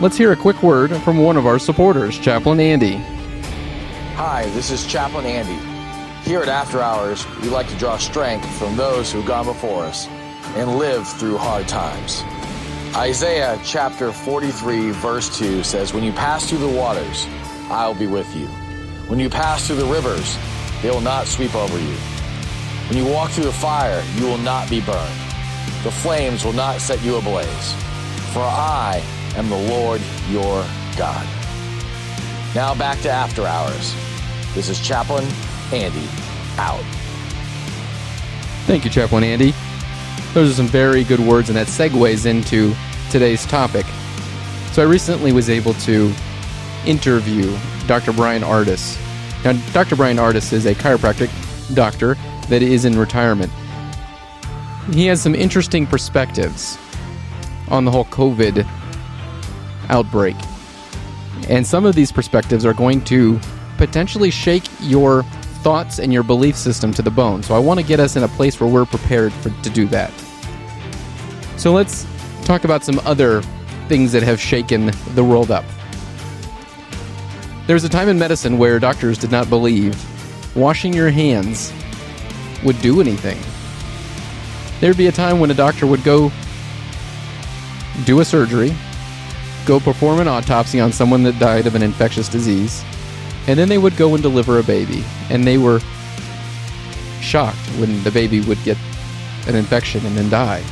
Let's 0.00 0.16
hear 0.16 0.32
a 0.32 0.36
quick 0.36 0.62
word 0.62 0.96
from 1.02 1.18
one 1.18 1.36
of 1.36 1.44
our 1.44 1.58
supporters, 1.58 2.18
Chaplain 2.18 2.58
Andy. 2.58 2.96
Hi, 4.14 4.48
this 4.54 4.70
is 4.70 4.86
Chaplain 4.86 5.26
Andy. 5.26 5.58
Here 6.26 6.40
at 6.40 6.48
After 6.48 6.80
Hours, 6.80 7.26
we 7.42 7.50
like 7.50 7.68
to 7.68 7.76
draw 7.76 7.98
strength 7.98 8.50
from 8.56 8.78
those 8.78 9.12
who've 9.12 9.26
gone 9.26 9.44
before 9.44 9.84
us 9.84 10.06
and 10.56 10.78
lived 10.78 11.06
through 11.06 11.36
hard 11.36 11.68
times. 11.68 12.22
Isaiah 12.96 13.60
chapter 13.62 14.10
43, 14.10 14.90
verse 14.92 15.38
2 15.38 15.62
says, 15.62 15.92
When 15.92 16.02
you 16.02 16.12
pass 16.12 16.48
through 16.48 16.60
the 16.60 16.68
waters, 16.68 17.26
I'll 17.68 17.94
be 17.94 18.06
with 18.06 18.34
you. 18.34 18.46
When 19.06 19.20
you 19.20 19.28
pass 19.28 19.66
through 19.66 19.76
the 19.76 19.84
rivers, 19.84 20.38
they 20.80 20.88
will 20.88 21.02
not 21.02 21.26
sweep 21.26 21.54
over 21.54 21.78
you. 21.78 21.96
When 22.88 22.96
you 22.96 23.04
walk 23.04 23.32
through 23.32 23.44
the 23.44 23.52
fire, 23.52 24.02
you 24.16 24.24
will 24.24 24.38
not 24.38 24.70
be 24.70 24.80
burned. 24.80 25.20
The 25.84 25.90
flames 25.90 26.42
will 26.42 26.54
not 26.54 26.80
set 26.80 27.02
you 27.02 27.16
ablaze. 27.16 27.74
For 28.32 28.40
I 28.40 29.02
am 29.36 29.48
the 29.48 29.56
Lord 29.56 30.00
your 30.28 30.64
God. 30.96 31.26
Now 32.54 32.74
back 32.74 33.00
to 33.00 33.10
After 33.10 33.46
Hours. 33.46 33.94
This 34.54 34.68
is 34.68 34.80
Chaplain 34.80 35.24
Andy 35.72 36.08
out. 36.58 36.84
Thank 38.66 38.84
you, 38.84 38.90
Chaplain 38.90 39.24
Andy. 39.24 39.54
Those 40.34 40.50
are 40.50 40.54
some 40.54 40.66
very 40.66 41.04
good 41.04 41.20
words, 41.20 41.48
and 41.48 41.56
that 41.56 41.66
segues 41.66 42.26
into 42.26 42.74
today's 43.10 43.46
topic. 43.46 43.86
So, 44.72 44.82
I 44.82 44.86
recently 44.86 45.32
was 45.32 45.50
able 45.50 45.74
to 45.74 46.12
interview 46.86 47.56
Dr. 47.86 48.12
Brian 48.12 48.42
Ardis. 48.42 48.98
Now, 49.44 49.52
Dr. 49.72 49.96
Brian 49.96 50.18
Ardis 50.18 50.52
is 50.52 50.66
a 50.66 50.74
chiropractic 50.74 51.30
doctor 51.74 52.16
that 52.48 52.62
is 52.62 52.84
in 52.84 52.98
retirement. 52.98 53.50
He 54.92 55.06
has 55.06 55.20
some 55.20 55.34
interesting 55.34 55.86
perspectives 55.86 56.78
on 57.68 57.84
the 57.84 57.90
whole 57.90 58.06
COVID 58.06 58.66
outbreak. 59.90 60.36
And 61.48 61.66
some 61.66 61.84
of 61.84 61.94
these 61.94 62.12
perspectives 62.12 62.64
are 62.64 62.74
going 62.74 63.02
to 63.04 63.40
potentially 63.76 64.30
shake 64.30 64.64
your 64.80 65.22
thoughts 65.62 65.98
and 65.98 66.12
your 66.12 66.22
belief 66.22 66.56
system 66.56 66.92
to 66.94 67.02
the 67.02 67.10
bone. 67.10 67.42
So 67.42 67.54
I 67.54 67.58
want 67.58 67.80
to 67.80 67.84
get 67.84 68.00
us 68.00 68.16
in 68.16 68.22
a 68.22 68.28
place 68.28 68.60
where 68.60 68.70
we're 68.70 68.86
prepared 68.86 69.32
for, 69.32 69.50
to 69.50 69.70
do 69.70 69.86
that. 69.86 70.12
So 71.56 71.72
let's 71.72 72.06
talk 72.44 72.64
about 72.64 72.84
some 72.84 72.98
other 73.00 73.42
things 73.88 74.12
that 74.12 74.22
have 74.22 74.40
shaken 74.40 74.92
the 75.14 75.24
world 75.24 75.50
up. 75.50 75.64
There 77.66 77.74
was 77.74 77.84
a 77.84 77.88
time 77.88 78.08
in 78.08 78.18
medicine 78.18 78.58
where 78.58 78.78
doctors 78.78 79.18
did 79.18 79.30
not 79.30 79.48
believe 79.48 79.96
washing 80.56 80.92
your 80.92 81.10
hands 81.10 81.72
would 82.64 82.80
do 82.82 83.00
anything. 83.00 83.38
There'd 84.80 84.96
be 84.96 85.06
a 85.08 85.12
time 85.12 85.40
when 85.40 85.50
a 85.50 85.54
doctor 85.54 85.86
would 85.86 86.02
go 86.02 86.32
do 88.04 88.20
a 88.20 88.24
surgery, 88.24 88.74
go 89.66 89.80
perform 89.80 90.20
an 90.20 90.28
autopsy 90.28 90.80
on 90.80 90.92
someone 90.92 91.22
that 91.24 91.38
died 91.38 91.66
of 91.66 91.74
an 91.74 91.82
infectious 91.82 92.28
disease, 92.28 92.82
and 93.46 93.58
then 93.58 93.68
they 93.68 93.78
would 93.78 93.96
go 93.96 94.14
and 94.14 94.22
deliver 94.22 94.58
a 94.58 94.62
baby. 94.62 95.04
And 95.28 95.46
they 95.46 95.58
were 95.58 95.80
shocked 97.20 97.58
when 97.78 98.02
the 98.02 98.10
baby 98.10 98.40
would 98.40 98.62
get 98.64 98.76
an 99.46 99.54
infection 99.54 100.04
and 100.06 100.16
then 100.16 100.30
die. 100.30 100.64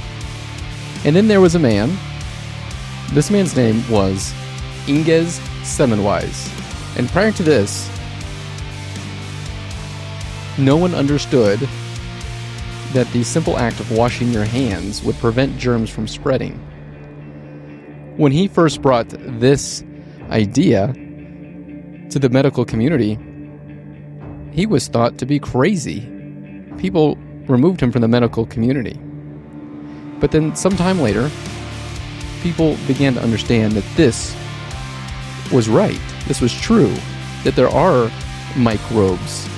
And 1.04 1.14
then 1.14 1.28
there 1.28 1.40
was 1.40 1.54
a 1.54 1.58
man. 1.58 1.96
This 3.12 3.30
man's 3.30 3.56
name 3.56 3.88
was 3.90 4.32
Ignaz 4.86 5.38
Semmelweis. 5.62 6.54
And 6.98 7.08
prior 7.08 7.32
to 7.32 7.42
this, 7.42 7.88
no 10.58 10.76
one 10.76 10.94
understood 10.94 11.60
that 12.92 13.06
the 13.12 13.22
simple 13.22 13.58
act 13.58 13.80
of 13.80 13.92
washing 13.92 14.32
your 14.32 14.44
hands 14.44 15.02
would 15.02 15.16
prevent 15.16 15.58
germs 15.58 15.90
from 15.90 16.08
spreading. 16.08 16.58
When 18.18 18.32
he 18.32 18.48
first 18.48 18.82
brought 18.82 19.08
this 19.10 19.84
idea 20.28 20.88
to 22.10 22.18
the 22.18 22.28
medical 22.28 22.64
community, 22.64 23.16
he 24.50 24.66
was 24.66 24.88
thought 24.88 25.18
to 25.18 25.24
be 25.24 25.38
crazy. 25.38 26.00
People 26.78 27.16
removed 27.46 27.80
him 27.80 27.92
from 27.92 28.02
the 28.02 28.08
medical 28.08 28.44
community. 28.44 28.98
But 30.18 30.32
then, 30.32 30.56
sometime 30.56 31.00
later, 31.00 31.30
people 32.42 32.76
began 32.88 33.14
to 33.14 33.22
understand 33.22 33.74
that 33.74 33.84
this 33.96 34.34
was 35.52 35.68
right. 35.68 36.00
This 36.26 36.40
was 36.40 36.52
true. 36.52 36.92
That 37.44 37.54
there 37.54 37.68
are 37.68 38.10
microbes 38.56 39.48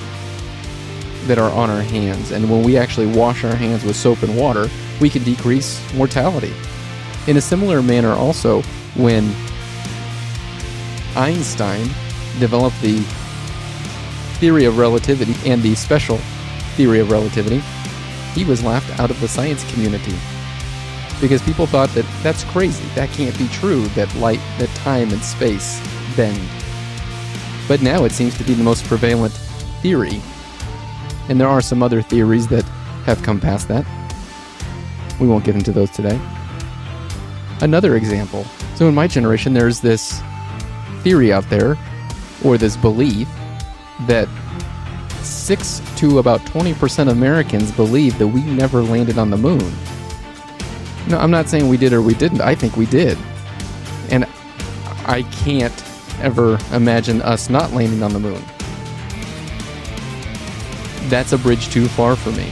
that 1.25 1.39
are 1.39 1.49
on 1.49 1.71
our 1.71 1.81
hands. 1.81 2.29
And 2.29 2.47
when 2.47 2.61
we 2.61 2.77
actually 2.77 3.07
wash 3.07 3.43
our 3.43 3.55
hands 3.55 3.83
with 3.83 3.95
soap 3.95 4.21
and 4.21 4.37
water, 4.37 4.69
we 4.99 5.09
can 5.09 5.23
decrease 5.23 5.81
mortality. 5.95 6.53
In 7.27 7.37
a 7.37 7.41
similar 7.41 7.81
manner, 7.81 8.11
also, 8.13 8.61
when 8.95 9.33
Einstein 11.15 11.87
developed 12.39 12.79
the 12.81 12.99
theory 14.39 14.65
of 14.65 14.77
relativity 14.77 15.35
and 15.49 15.61
the 15.61 15.75
special 15.75 16.17
theory 16.75 16.99
of 16.99 17.11
relativity, 17.11 17.61
he 18.33 18.43
was 18.43 18.63
laughed 18.63 18.99
out 18.99 19.11
of 19.11 19.19
the 19.21 19.27
science 19.27 19.69
community 19.71 20.15
because 21.21 21.41
people 21.43 21.67
thought 21.67 21.89
that 21.89 22.05
that's 22.23 22.43
crazy. 22.45 22.83
That 22.95 23.09
can't 23.09 23.37
be 23.37 23.47
true. 23.49 23.85
That 23.89 24.13
light, 24.15 24.39
that 24.57 24.69
time 24.69 25.11
and 25.11 25.21
space 25.21 25.79
bend. 26.15 26.41
But 27.67 27.83
now 27.83 28.03
it 28.05 28.11
seems 28.11 28.35
to 28.39 28.43
be 28.43 28.55
the 28.55 28.63
most 28.63 28.83
prevalent 28.85 29.33
theory. 29.81 30.19
And 31.29 31.39
there 31.39 31.47
are 31.47 31.61
some 31.61 31.83
other 31.83 32.01
theories 32.01 32.47
that 32.47 32.63
have 33.05 33.21
come 33.21 33.39
past 33.39 33.67
that. 33.67 33.85
We 35.19 35.27
won't 35.27 35.45
get 35.45 35.55
into 35.55 35.71
those 35.71 35.91
today. 35.91 36.19
Another 37.61 37.95
example. 37.95 38.43
So 38.75 38.87
in 38.87 38.95
my 38.95 39.07
generation, 39.07 39.53
there's 39.53 39.79
this 39.79 40.21
theory 41.01 41.31
out 41.31 41.49
there 41.49 41.77
or 42.43 42.57
this 42.57 42.75
belief 42.75 43.29
that 44.07 44.27
6 45.21 45.81
to 45.97 46.19
about 46.19 46.41
20% 46.41 47.01
of 47.03 47.09
Americans 47.09 47.71
believe 47.71 48.17
that 48.17 48.27
we 48.27 48.41
never 48.43 48.81
landed 48.81 49.17
on 49.17 49.29
the 49.29 49.37
moon. 49.37 49.71
No, 51.07 51.19
I'm 51.19 51.31
not 51.31 51.47
saying 51.47 51.67
we 51.67 51.77
did 51.77 51.93
or 51.93 52.01
we 52.01 52.13
didn't. 52.15 52.41
I 52.41 52.55
think 52.55 52.77
we 52.77 52.85
did. 52.85 53.17
And 54.09 54.25
I 55.05 55.23
can't 55.43 55.83
ever 56.19 56.57
imagine 56.73 57.21
us 57.21 57.49
not 57.49 57.71
landing 57.73 58.03
on 58.03 58.13
the 58.13 58.19
moon. 58.19 58.43
That's 61.09 61.33
a 61.33 61.37
bridge 61.37 61.69
too 61.69 61.87
far 61.87 62.15
for 62.15 62.31
me. 62.31 62.51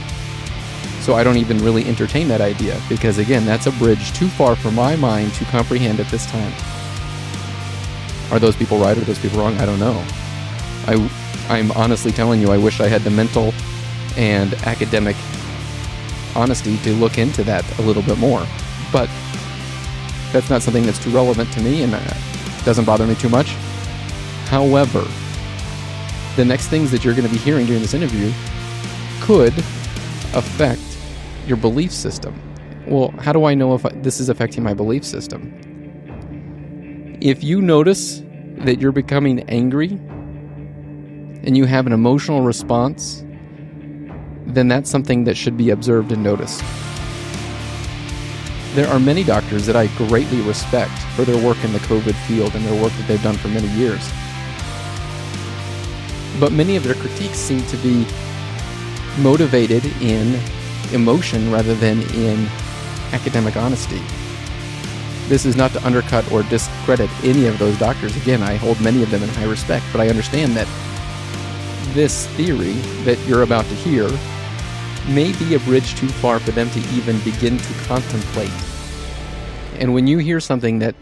So 1.10 1.16
I 1.16 1.24
don't 1.24 1.38
even 1.38 1.58
really 1.58 1.84
entertain 1.86 2.28
that 2.28 2.40
idea 2.40 2.80
because, 2.88 3.18
again, 3.18 3.44
that's 3.44 3.66
a 3.66 3.72
bridge 3.72 4.12
too 4.12 4.28
far 4.28 4.54
for 4.54 4.70
my 4.70 4.94
mind 4.94 5.34
to 5.34 5.44
comprehend 5.46 5.98
at 5.98 6.06
this 6.06 6.24
time. 6.26 6.52
Are 8.30 8.38
those 8.38 8.54
people 8.54 8.78
right 8.78 8.96
or 8.96 9.00
those 9.00 9.18
people 9.18 9.40
wrong? 9.40 9.58
I 9.58 9.66
don't 9.66 9.80
know. 9.80 10.04
I, 10.86 11.10
I'm 11.48 11.72
honestly 11.72 12.12
telling 12.12 12.40
you, 12.40 12.52
I 12.52 12.58
wish 12.58 12.78
I 12.78 12.86
had 12.86 13.02
the 13.02 13.10
mental 13.10 13.52
and 14.16 14.54
academic 14.68 15.16
honesty 16.36 16.76
to 16.84 16.92
look 16.92 17.18
into 17.18 17.42
that 17.42 17.64
a 17.80 17.82
little 17.82 18.04
bit 18.04 18.18
more. 18.18 18.46
But 18.92 19.10
that's 20.30 20.48
not 20.48 20.62
something 20.62 20.86
that's 20.86 21.02
too 21.02 21.10
relevant 21.10 21.52
to 21.54 21.60
me 21.60 21.82
and 21.82 21.92
uh, 21.92 22.00
doesn't 22.64 22.84
bother 22.84 23.04
me 23.04 23.16
too 23.16 23.30
much. 23.30 23.48
However, 24.46 25.04
the 26.36 26.44
next 26.44 26.68
things 26.68 26.92
that 26.92 27.04
you're 27.04 27.14
going 27.14 27.26
to 27.26 27.32
be 27.32 27.40
hearing 27.40 27.66
during 27.66 27.82
this 27.82 27.94
interview 27.94 28.32
could 29.20 29.58
affect 30.34 30.89
your 31.50 31.58
belief 31.58 31.92
system. 31.92 32.40
Well, 32.86 33.10
how 33.18 33.34
do 33.34 33.44
I 33.44 33.52
know 33.54 33.74
if 33.74 33.82
this 34.02 34.20
is 34.20 34.30
affecting 34.30 34.62
my 34.62 34.72
belief 34.72 35.04
system? 35.04 35.52
If 37.20 37.44
you 37.44 37.60
notice 37.60 38.22
that 38.64 38.80
you're 38.80 38.92
becoming 38.92 39.40
angry 39.50 39.90
and 41.42 41.56
you 41.56 41.66
have 41.66 41.86
an 41.86 41.92
emotional 41.92 42.40
response, 42.42 43.22
then 44.46 44.68
that's 44.68 44.88
something 44.88 45.24
that 45.24 45.36
should 45.36 45.56
be 45.56 45.70
observed 45.70 46.12
and 46.12 46.22
noticed. 46.22 46.62
There 48.74 48.88
are 48.88 49.00
many 49.00 49.24
doctors 49.24 49.66
that 49.66 49.76
I 49.76 49.88
greatly 50.08 50.40
respect 50.42 50.96
for 51.16 51.24
their 51.24 51.44
work 51.44 51.62
in 51.64 51.72
the 51.72 51.80
COVID 51.80 52.14
field 52.26 52.54
and 52.54 52.64
their 52.64 52.80
work 52.80 52.92
that 52.92 53.08
they've 53.08 53.22
done 53.22 53.36
for 53.36 53.48
many 53.48 53.68
years. 53.68 54.08
But 56.38 56.52
many 56.52 56.76
of 56.76 56.84
their 56.84 56.94
critiques 56.94 57.36
seem 57.36 57.62
to 57.66 57.76
be 57.78 58.06
motivated 59.18 59.84
in 60.00 60.40
emotion 60.92 61.50
rather 61.50 61.74
than 61.74 62.02
in 62.14 62.46
academic 63.12 63.56
honesty. 63.56 64.00
This 65.28 65.46
is 65.46 65.54
not 65.54 65.72
to 65.72 65.86
undercut 65.86 66.30
or 66.32 66.42
discredit 66.44 67.10
any 67.24 67.46
of 67.46 67.58
those 67.58 67.78
doctors. 67.78 68.16
Again, 68.16 68.42
I 68.42 68.56
hold 68.56 68.80
many 68.80 69.02
of 69.02 69.10
them 69.10 69.22
in 69.22 69.28
high 69.28 69.44
respect, 69.44 69.84
but 69.92 70.00
I 70.00 70.08
understand 70.08 70.56
that 70.56 70.66
this 71.94 72.26
theory 72.28 72.72
that 73.04 73.18
you're 73.26 73.42
about 73.42 73.64
to 73.66 73.74
hear 73.74 74.08
may 75.08 75.32
be 75.38 75.54
a 75.54 75.58
bridge 75.60 75.94
too 75.96 76.08
far 76.08 76.38
for 76.38 76.50
them 76.50 76.68
to 76.70 76.80
even 76.90 77.18
begin 77.20 77.58
to 77.58 77.74
contemplate. 77.84 78.50
And 79.78 79.94
when 79.94 80.06
you 80.06 80.18
hear 80.18 80.40
something 80.40 80.80
that 80.80 80.94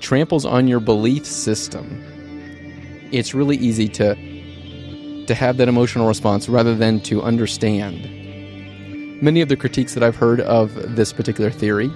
tramples 0.00 0.44
on 0.44 0.66
your 0.66 0.80
belief 0.80 1.24
system, 1.24 2.02
it's 3.12 3.34
really 3.34 3.56
easy 3.56 3.88
to 3.88 4.14
to 5.26 5.34
have 5.34 5.56
that 5.56 5.68
emotional 5.68 6.06
response 6.06 6.48
rather 6.48 6.74
than 6.74 7.00
to 7.00 7.20
understand. 7.22 8.25
Many 9.22 9.40
of 9.40 9.48
the 9.48 9.56
critiques 9.56 9.94
that 9.94 10.02
I've 10.02 10.16
heard 10.16 10.40
of 10.40 10.94
this 10.94 11.10
particular 11.10 11.50
theory, 11.50 11.90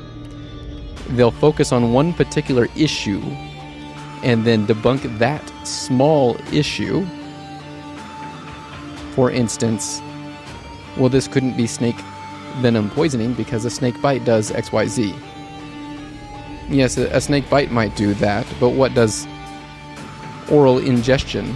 they'll 1.11 1.31
focus 1.31 1.71
on 1.71 1.93
one 1.93 2.15
particular 2.15 2.67
issue 2.75 3.21
and 4.23 4.47
then 4.47 4.67
debunk 4.67 5.19
that 5.19 5.47
small 5.67 6.39
issue. 6.51 7.05
For 9.15 9.31
instance, 9.31 10.01
well, 10.97 11.11
this 11.11 11.29
couldn't 11.29 11.59
be 11.59 11.67
snake 11.67 12.01
venom 12.61 12.89
poisoning 12.89 13.35
because 13.35 13.67
a 13.67 13.71
snake 13.71 14.01
bite 14.01 14.25
does 14.25 14.51
XYZ. 14.51 15.15
Yes, 16.71 16.97
a, 16.97 17.21
snake 17.21 17.51
bite 17.51 17.71
might 17.71 17.95
do 17.97 18.15
that, 18.15 18.47
but 18.59 18.71
what 18.71 18.95
does 18.95 19.27
oral 20.51 20.79
ingestion 20.79 21.55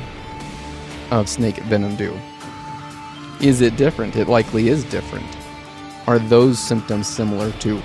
of 1.10 1.26
snake 1.26 1.56
venom 1.64 1.96
do? 1.96 2.14
Is 3.40 3.62
it 3.62 3.76
different? 3.76 4.16
It 4.16 4.28
likely 4.28 4.68
is 4.68 4.84
different. 4.84 5.43
Are 6.06 6.18
those 6.18 6.58
symptoms 6.58 7.06
similar 7.06 7.50
to 7.60 7.78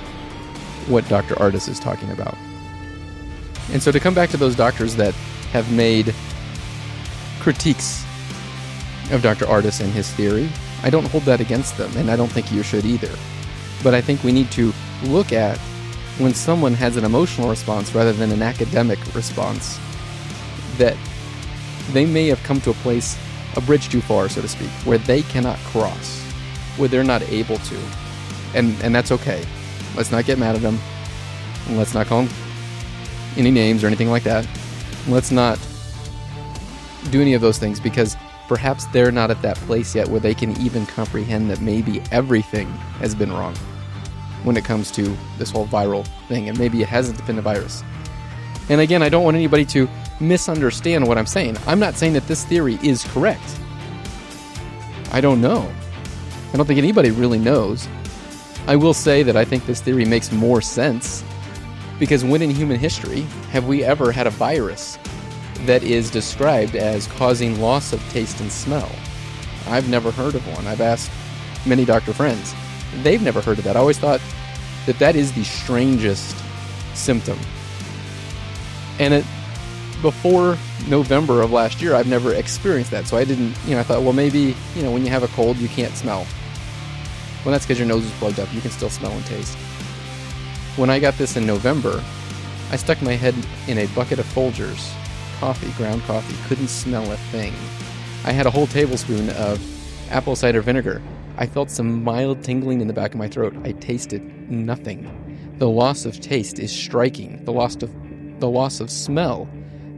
what 0.88 1.08
Dr. 1.08 1.36
Ardis 1.36 1.70
is 1.70 1.80
talking 1.80 2.12
about? 2.12 2.36
And 3.72 3.82
so 3.82 3.92
to 3.92 4.00
come 4.00 4.14
back 4.14 4.30
to 4.32 4.38
those 4.38 4.56
doctors 4.56 4.96
that 4.96 5.14
have 5.54 5.72
made 5.72 6.14
critiques 7.40 8.04
of 9.12 9.22
Dr. 9.22 9.46
Ardis 9.46 9.80
and 9.82 9.92
his 9.94 10.12
theory, 10.12 10.50
I 10.84 10.90
don't 10.90 11.08
hold 11.08 11.24
that 11.24 11.40
against 11.40 11.78
them, 11.78 11.96
and 11.96 12.12
I 12.12 12.16
don't 12.16 12.32
think 12.32 12.52
you 12.52 12.64
should 12.64 12.86
either. 12.86 13.12
But 13.84 13.94
I 13.94 14.02
think 14.02 14.24
we 14.24 14.32
need 14.32 14.52
to 14.52 14.74
look 15.04 15.32
at 15.32 15.58
when 16.18 16.34
someone 16.34 16.74
has 16.74 16.98
an 16.98 17.06
emotional 17.06 17.50
response 17.50 17.96
rather 17.96 18.12
than 18.12 18.32
an 18.32 18.42
academic 18.42 19.00
response, 19.16 19.80
that 20.78 20.98
they 21.94 22.06
may 22.06 22.28
have 22.28 22.44
come 22.44 22.60
to 22.62 22.72
a 22.72 22.76
place, 22.76 23.18
a 23.56 23.62
bridge 23.62 23.90
too 23.90 24.02
far, 24.02 24.28
so 24.28 24.42
to 24.42 24.48
speak, 24.48 24.70
where 24.84 24.98
they 24.98 25.22
cannot 25.24 25.58
cross, 25.60 26.22
where 26.76 26.90
they're 26.90 27.04
not 27.04 27.22
able 27.24 27.58
to. 27.60 27.78
And, 28.54 28.76
and 28.84 28.94
that's 28.94 29.12
okay. 29.12 29.46
Let's 29.96 30.12
not 30.12 30.26
get 30.26 30.40
mad 30.40 30.56
at 30.56 30.62
them. 30.62 30.80
Let's 31.72 31.94
not 31.94 32.08
call 32.08 32.24
them 32.24 32.34
any 33.38 33.52
names 33.52 33.84
or 33.84 33.88
anything 33.88 34.10
like 34.10 34.24
that. 34.24 34.48
Let's 35.08 35.32
not 35.32 35.60
do 37.12 37.22
any 37.22 37.34
of 37.34 37.42
those 37.42 37.58
things 37.58 37.80
because 37.80 38.18
perhaps 38.48 38.86
they're 38.88 39.12
not 39.12 39.32
at 39.32 39.42
that 39.42 39.58
place 39.58 39.96
yet 39.96 40.08
where 40.08 40.20
they 40.20 40.34
can 40.34 40.60
even 40.60 40.86
comprehend 40.88 41.50
that 41.50 41.62
maybe 41.62 42.02
everything 42.12 42.68
has 43.00 43.14
been 43.14 43.32
wrong 43.32 43.56
when 44.44 44.58
it 44.58 44.66
comes 44.66 44.90
to 44.92 45.16
this 45.38 45.52
whole 45.52 45.68
viral 45.68 46.08
thing, 46.28 46.50
and 46.50 46.58
maybe 46.58 46.82
it 46.82 46.88
hasn't 46.88 47.26
been 47.28 47.38
a 47.38 47.42
virus. 47.42 47.84
And 48.70 48.82
again, 48.82 49.02
I 49.02 49.10
don't 49.10 49.24
want 49.24 49.36
anybody 49.36 49.66
to 49.66 49.88
misunderstand 50.20 51.08
what 51.08 51.18
I'm 51.18 51.26
saying. 51.26 51.58
I'm 51.68 51.80
not 51.80 51.96
saying 51.96 52.14
that 52.14 52.28
this 52.28 52.46
theory 52.46 52.80
is 52.82 53.04
correct. 53.06 53.60
I 55.12 55.22
don't 55.22 55.42
know. 55.42 55.72
I 56.54 56.58
don't 56.58 56.66
think 56.66 56.78
anybody 56.78 57.12
really 57.12 57.40
knows. 57.40 57.88
I 58.70 58.76
will 58.76 58.94
say 58.94 59.24
that 59.24 59.36
I 59.36 59.46
think 59.46 59.66
this 59.66 59.82
theory 59.82 60.06
makes 60.06 60.32
more 60.32 60.62
sense 60.62 61.24
because 61.98 62.24
when 62.24 62.44
in 62.44 62.52
human 62.52 62.78
history 62.78 63.22
have 63.50 63.66
we 63.66 63.84
ever 63.84 64.12
had 64.12 64.28
a 64.28 64.30
virus 64.30 65.00
that 65.66 65.82
is 65.82 66.12
described 66.12 66.76
as 66.76 67.08
causing 67.08 67.60
loss 67.60 67.94
of 67.94 68.10
taste 68.12 68.40
and 68.42 68.52
smell? 68.52 68.92
I've 69.66 69.90
never 69.90 70.12
heard 70.12 70.36
of 70.36 70.48
one. 70.56 70.68
I've 70.68 70.82
asked 70.82 71.10
many 71.66 71.84
doctor 71.84 72.14
friends. 72.14 72.54
They've 73.02 73.24
never 73.24 73.42
heard 73.42 73.58
of 73.58 73.64
that. 73.64 73.76
I 73.76 73.80
always 73.80 73.98
thought 73.98 74.22
that 74.86 75.00
that 75.00 75.16
is 75.16 75.34
the 75.34 75.44
strangest 75.44 76.38
symptom. 76.94 77.40
And 79.00 79.16
it, 79.16 79.26
before 80.04 80.60
November 80.88 81.42
of 81.42 81.52
last 81.52 81.82
year, 81.82 81.96
I've 81.96 82.06
never 82.06 82.36
experienced 82.36 82.92
that. 82.92 83.08
So 83.08 83.18
I 83.18 83.26
didn't, 83.26 83.56
you 83.66 83.72
know, 83.72 83.80
I 83.80 83.84
thought, 83.84 84.04
well, 84.04 84.14
maybe, 84.14 84.56
you 84.76 84.84
know, 84.84 84.92
when 84.92 85.04
you 85.04 85.10
have 85.10 85.24
a 85.24 85.28
cold, 85.30 85.58
you 85.58 85.70
can't 85.70 85.96
smell. 85.96 86.28
Well, 87.44 87.52
that's 87.52 87.66
because 87.66 87.80
your 87.80 87.88
nose 87.88 88.06
is 88.06 88.12
plugged 88.14 88.40
up. 88.40 88.54
You 88.54 88.62
can 88.62 88.72
still 88.72 88.90
smell 88.90 89.12
and 89.12 89.26
taste. 89.26 89.58
When 90.76 90.90
I 90.90 91.00
got 91.00 91.18
this 91.18 91.38
in 91.38 91.46
November, 91.46 92.04
I 92.72 92.76
stuck 92.76 93.02
my 93.02 93.14
head 93.14 93.36
in 93.68 93.80
a 93.80 93.88
bucket 93.88 94.20
of 94.20 94.26
Folgers 94.28 94.94
coffee, 95.40 95.72
ground 95.78 96.02
coffee, 96.04 96.36
couldn't 96.48 96.68
smell 96.68 97.10
a 97.12 97.18
thing. 97.32 97.54
I 98.26 98.34
had 98.34 98.46
a 98.46 98.52
whole 98.52 98.68
tablespoon 98.68 99.30
of 99.32 99.62
apple 100.12 100.36
cider 100.36 100.62
vinegar. 100.62 101.02
I 101.38 101.46
felt 101.46 101.72
some 101.72 102.04
mild 102.04 102.44
tingling 102.44 102.82
in 102.82 102.88
the 102.88 102.94
back 102.94 103.14
of 103.14 103.18
my 103.18 103.30
throat. 103.30 103.56
I 103.64 103.72
tasted 103.72 104.22
nothing. 104.52 105.10
The 105.58 105.70
loss 105.70 106.06
of 106.06 106.20
taste 106.20 106.60
is 106.60 106.72
striking. 106.72 107.44
The 107.46 107.54
loss 107.54 107.76
of 107.78 107.94
the 108.40 108.50
loss 108.50 108.82
of 108.82 108.90
smell 108.90 109.50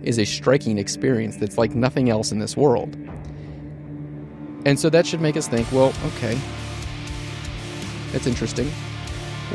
is 0.03 0.19
a 0.19 0.25
striking 0.25 0.77
experience 0.77 1.37
that's 1.37 1.57
like 1.57 1.73
nothing 1.73 2.09
else 2.09 2.31
in 2.31 2.39
this 2.39 2.55
world. 2.55 2.95
And 4.65 4.79
so 4.79 4.89
that 4.91 5.07
should 5.07 5.21
make 5.21 5.37
us 5.37 5.47
think, 5.47 5.71
well, 5.71 5.93
okay. 6.05 6.39
That's 8.11 8.27
interesting. 8.27 8.69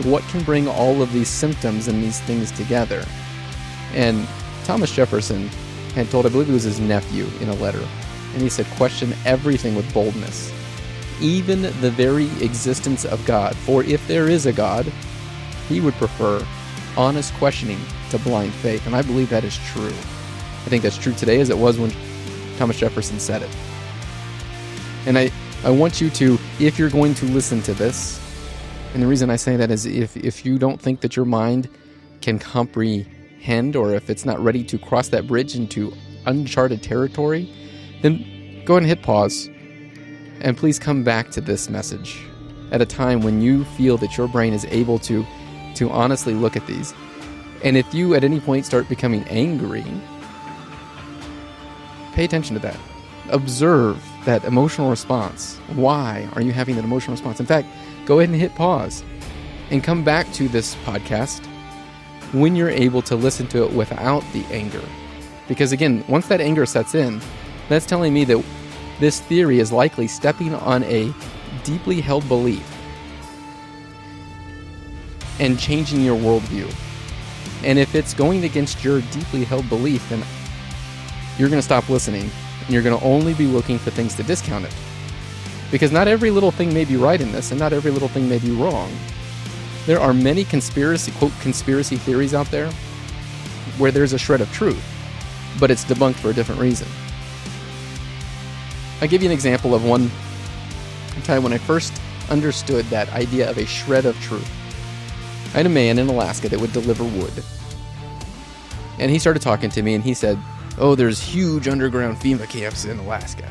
What 0.05 0.23
can 0.25 0.43
bring 0.45 0.69
all 0.69 1.01
of 1.03 1.13
these 1.13 1.29
symptoms 1.29 1.89
and 1.89 2.03
these 2.03 2.21
things 2.21 2.51
together? 2.53 3.05
And 3.95 4.27
Thomas 4.65 4.95
Jefferson 4.95 5.49
had 5.95 6.11
told, 6.11 6.27
I 6.27 6.29
believe 6.29 6.51
it 6.51 6.53
was 6.53 6.65
his 6.65 6.81
nephew 6.81 7.27
in 7.41 7.49
a 7.49 7.55
letter, 7.55 7.87
and 8.35 8.43
he 8.43 8.51
said, 8.51 8.67
question 8.77 9.15
everything 9.25 9.75
with 9.75 9.91
boldness, 9.95 10.53
even 11.21 11.63
the 11.63 11.91
very 11.91 12.27
existence 12.43 13.07
of 13.07 13.25
God. 13.25 13.57
For 13.57 13.83
if 13.85 14.07
there 14.07 14.29
is 14.29 14.45
a 14.45 14.53
God, 14.53 14.85
he 15.69 15.81
would 15.81 15.95
prefer 15.95 16.47
honest 16.97 17.33
questioning 17.35 17.81
to 18.11 18.19
blind 18.19 18.53
faith. 18.53 18.87
And 18.87 18.95
I 18.95 19.03
believe 19.03 19.31
that 19.31 19.45
is 19.45 19.57
true. 19.69 19.87
I 19.87 20.69
think 20.69 20.83
that's 20.83 20.99
true 20.99 21.15
today 21.15 21.41
as 21.41 21.49
it 21.49 21.57
was 21.57 21.79
when 21.79 21.93
Thomas 22.59 22.79
Jefferson 22.79 23.19
said 23.19 23.43
it. 23.43 23.51
And 25.07 25.17
I, 25.17 25.31
I 25.65 25.71
want 25.71 26.01
you 26.01 26.11
to, 26.11 26.39
if 26.59 26.79
you're 26.79 26.91
going 26.91 27.15
to 27.15 27.27
listen 27.27 27.63
to 27.63 27.75
this, 27.75 28.21
and 28.97 29.03
the 29.03 29.09
reason 29.09 29.29
I 29.29 29.37
say 29.37 29.57
that 29.57 29.71
is 29.71 29.85
if, 29.85 30.17
if 30.17 30.47
you 30.47 30.59
don't 30.59 30.81
think 30.81 31.03
that 31.03 31.17
your 31.17 31.27
mind 31.27 31.69
can 32.23 32.39
comprehend 32.39 33.77
or 33.77 33.93
if 33.93 34.09
it's 34.09 34.25
not 34.25 34.41
ready 34.41 34.65
to 34.65 34.79
cross 34.79 35.09
that 35.09 35.27
bridge 35.27 35.55
into 35.55 35.93
uncharted 36.25 36.83
territory, 36.83 37.47
then 38.01 38.63
go 38.65 38.73
ahead 38.73 38.85
and 38.85 38.87
hit 38.87 39.03
pause. 39.03 39.51
And 40.41 40.57
please 40.57 40.79
come 40.79 41.05
back 41.05 41.31
to 41.33 41.43
this 41.43 41.69
message 41.69 42.19
at 42.71 42.81
a 42.81 42.87
time 42.87 43.21
when 43.21 43.43
you 43.43 43.67
feel 43.67 43.99
that 43.99 44.17
your 44.17 44.29
brain 44.29 44.55
is 44.55 44.65
able 44.65 44.99
to, 45.01 45.27
to 45.75 45.91
honestly 45.91 46.33
look 46.33 46.57
at 46.57 46.67
these. 46.67 46.95
And 47.63 47.77
if 47.77 47.93
you 47.93 48.15
at 48.15 48.25
any 48.25 48.41
point 48.41 48.65
start 48.65 48.89
becoming 48.89 49.25
angry, 49.25 49.85
pay 52.15 52.25
attention 52.25 52.55
to 52.55 52.61
that. 52.61 52.79
Observe 53.29 54.03
that 54.25 54.43
emotional 54.45 54.89
response. 54.89 55.59
Why 55.75 56.27
are 56.33 56.41
you 56.41 56.53
having 56.53 56.77
that 56.77 56.85
emotional 56.85 57.13
response? 57.13 57.41
In 57.41 57.47
fact, 57.47 57.69
go 58.07 58.21
ahead 58.21 58.31
and 58.31 58.41
hit 58.41 58.55
pause 58.55 59.05
and 59.71 59.85
come 59.85 60.03
back 60.03 60.33
to 60.33 60.49
this 60.49 60.75
podcast 60.77 61.45
when 62.33 62.57
you're 62.57 62.71
able 62.71 63.03
to 63.03 63.17
listen 63.17 63.47
to 63.49 63.65
it 63.65 63.73
without 63.73 64.23
the 64.33 64.45
anger. 64.47 64.83
Because 65.49 65.73
again, 65.73 66.05
once 66.09 66.29
that 66.29 66.41
anger 66.41 66.65
sets 66.65 66.95
in, 66.95 67.21
that's 67.69 67.85
telling 67.85 68.15
me 68.15 68.25
that 68.25 68.43
this 69.01 69.21
theory 69.21 69.59
is 69.59 69.73
likely 69.73 70.07
stepping 70.07 70.55
on 70.55 70.85
a 70.85 71.13
deeply 71.65 72.01
held 72.01 72.27
belief 72.29 72.65
and 75.39 75.59
changing 75.59 76.03
your 76.03 76.17
worldview. 76.17 76.73
And 77.65 77.79
if 77.79 77.95
it's 77.95 78.15
going 78.15 78.45
against 78.45 78.85
your 78.85 79.01
deeply 79.13 79.45
held 79.45 79.69
belief, 79.69 80.09
then 80.09 80.23
you're 81.39 81.49
going 81.49 81.59
to 81.59 81.65
stop 81.65 81.89
listening 81.89 82.31
and 82.61 82.71
you're 82.71 82.83
going 82.83 82.99
to 82.99 83.05
only 83.05 83.35
be 83.35 83.47
looking 83.47 83.79
for 83.79 83.91
things 83.91 84.15
to 84.15 84.23
discount 84.23 84.65
it. 84.65 84.75
Because 85.71 85.93
not 85.93 86.09
every 86.09 86.31
little 86.31 86.51
thing 86.51 86.73
may 86.73 86.85
be 86.85 86.97
right 86.97 87.21
in 87.21 87.33
this, 87.33 87.51
and 87.51 87.59
not 87.59 87.73
every 87.73 87.91
little 87.91 88.09
thing 88.09 88.29
may 88.29 88.39
be 88.39 88.51
wrong. 88.51 88.93
There 89.87 90.01
are 90.01 90.15
many 90.15 90.45
conspiracy, 90.45 91.13
quote, 91.13 91.33
conspiracy 91.41 91.97
theories 91.97 92.35
out 92.35 92.51
there 92.51 92.71
where 93.79 93.91
there's 93.91 94.13
a 94.13 94.19
shred 94.19 94.41
of 94.41 94.53
truth, 94.53 94.83
but 95.61 95.71
it's 95.71 95.85
debunked 95.85 96.17
for 96.17 96.31
a 96.31 96.35
different 96.35 96.61
reason. 96.61 96.89
I'll 99.01 99.09
give 99.09 99.23
you 99.23 99.29
an 99.29 99.33
example 99.33 99.75
of 99.75 99.85
one 99.85 100.11
time 101.25 101.43
when 101.43 101.53
I 101.53 101.59
first 101.59 101.93
understood 102.31 102.85
that 102.87 103.13
idea 103.13 103.49
of 103.49 103.59
a 103.59 103.67
shred 103.67 104.07
of 104.07 104.19
truth. 104.21 104.51
I 105.55 105.59
had 105.59 105.67
a 105.67 105.71
man 105.71 105.99
in 105.99 106.09
Alaska 106.09 106.49
that 106.49 106.61
would 106.61 106.73
deliver 106.73 107.05
wood. 107.05 107.33
And 108.99 109.11
he 109.11 109.19
started 109.19 109.43
talking 109.43 109.71
to 109.71 109.83
me 109.83 109.95
and 109.95 110.03
he 110.03 110.15
said, 110.15 110.39
Oh, 110.79 110.95
there's 110.95 111.21
huge 111.21 111.69
underground 111.69 112.19
FEMA 112.19 112.49
camps 112.49 112.85
in 112.85 112.99
Alaska. 112.99 113.49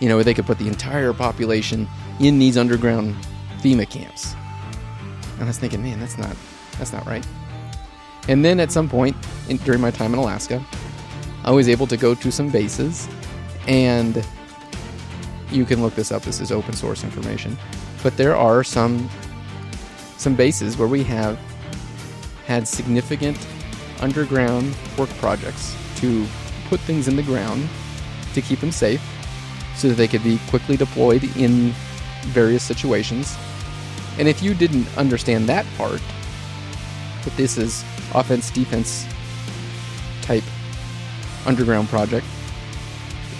You 0.00 0.08
know, 0.08 0.22
they 0.22 0.34
could 0.34 0.46
put 0.46 0.58
the 0.58 0.68
entire 0.68 1.12
population 1.12 1.88
in 2.20 2.38
these 2.38 2.56
underground 2.56 3.16
FEMA 3.60 3.88
camps. 3.88 4.34
And 5.34 5.44
I 5.44 5.46
was 5.46 5.58
thinking, 5.58 5.82
man, 5.82 6.00
that's 6.00 6.18
not 6.18 6.36
that's 6.78 6.92
not 6.92 7.06
right. 7.06 7.26
And 8.28 8.44
then 8.44 8.60
at 8.60 8.70
some 8.70 8.88
point 8.88 9.16
in, 9.48 9.56
during 9.58 9.80
my 9.80 9.90
time 9.90 10.12
in 10.12 10.18
Alaska, 10.18 10.64
I 11.44 11.50
was 11.50 11.68
able 11.68 11.86
to 11.86 11.96
go 11.96 12.14
to 12.14 12.30
some 12.30 12.50
bases, 12.50 13.08
and 13.66 14.24
you 15.50 15.64
can 15.64 15.82
look 15.82 15.94
this 15.94 16.12
up. 16.12 16.22
This 16.22 16.40
is 16.40 16.52
open 16.52 16.74
source 16.74 17.04
information, 17.04 17.56
but 18.02 18.16
there 18.16 18.36
are 18.36 18.62
some 18.62 19.08
some 20.16 20.34
bases 20.34 20.76
where 20.76 20.88
we 20.88 21.04
have 21.04 21.38
had 22.46 22.66
significant 22.66 23.38
underground 24.00 24.74
work 24.96 25.08
projects 25.20 25.76
to 25.96 26.26
put 26.68 26.80
things 26.80 27.08
in 27.08 27.16
the 27.16 27.22
ground 27.22 27.68
to 28.34 28.42
keep 28.42 28.60
them 28.60 28.72
safe 28.72 29.02
so 29.78 29.88
that 29.88 29.94
they 29.94 30.08
could 30.08 30.24
be 30.24 30.38
quickly 30.48 30.76
deployed 30.76 31.24
in 31.36 31.72
various 32.26 32.62
situations. 32.62 33.36
And 34.18 34.28
if 34.28 34.42
you 34.42 34.52
didn't 34.52 34.86
understand 34.98 35.48
that 35.48 35.64
part, 35.76 36.02
that 37.24 37.36
this 37.36 37.56
is 37.56 37.84
offense 38.14 38.50
defense 38.50 39.06
type 40.22 40.42
underground 41.46 41.88
project, 41.88 42.26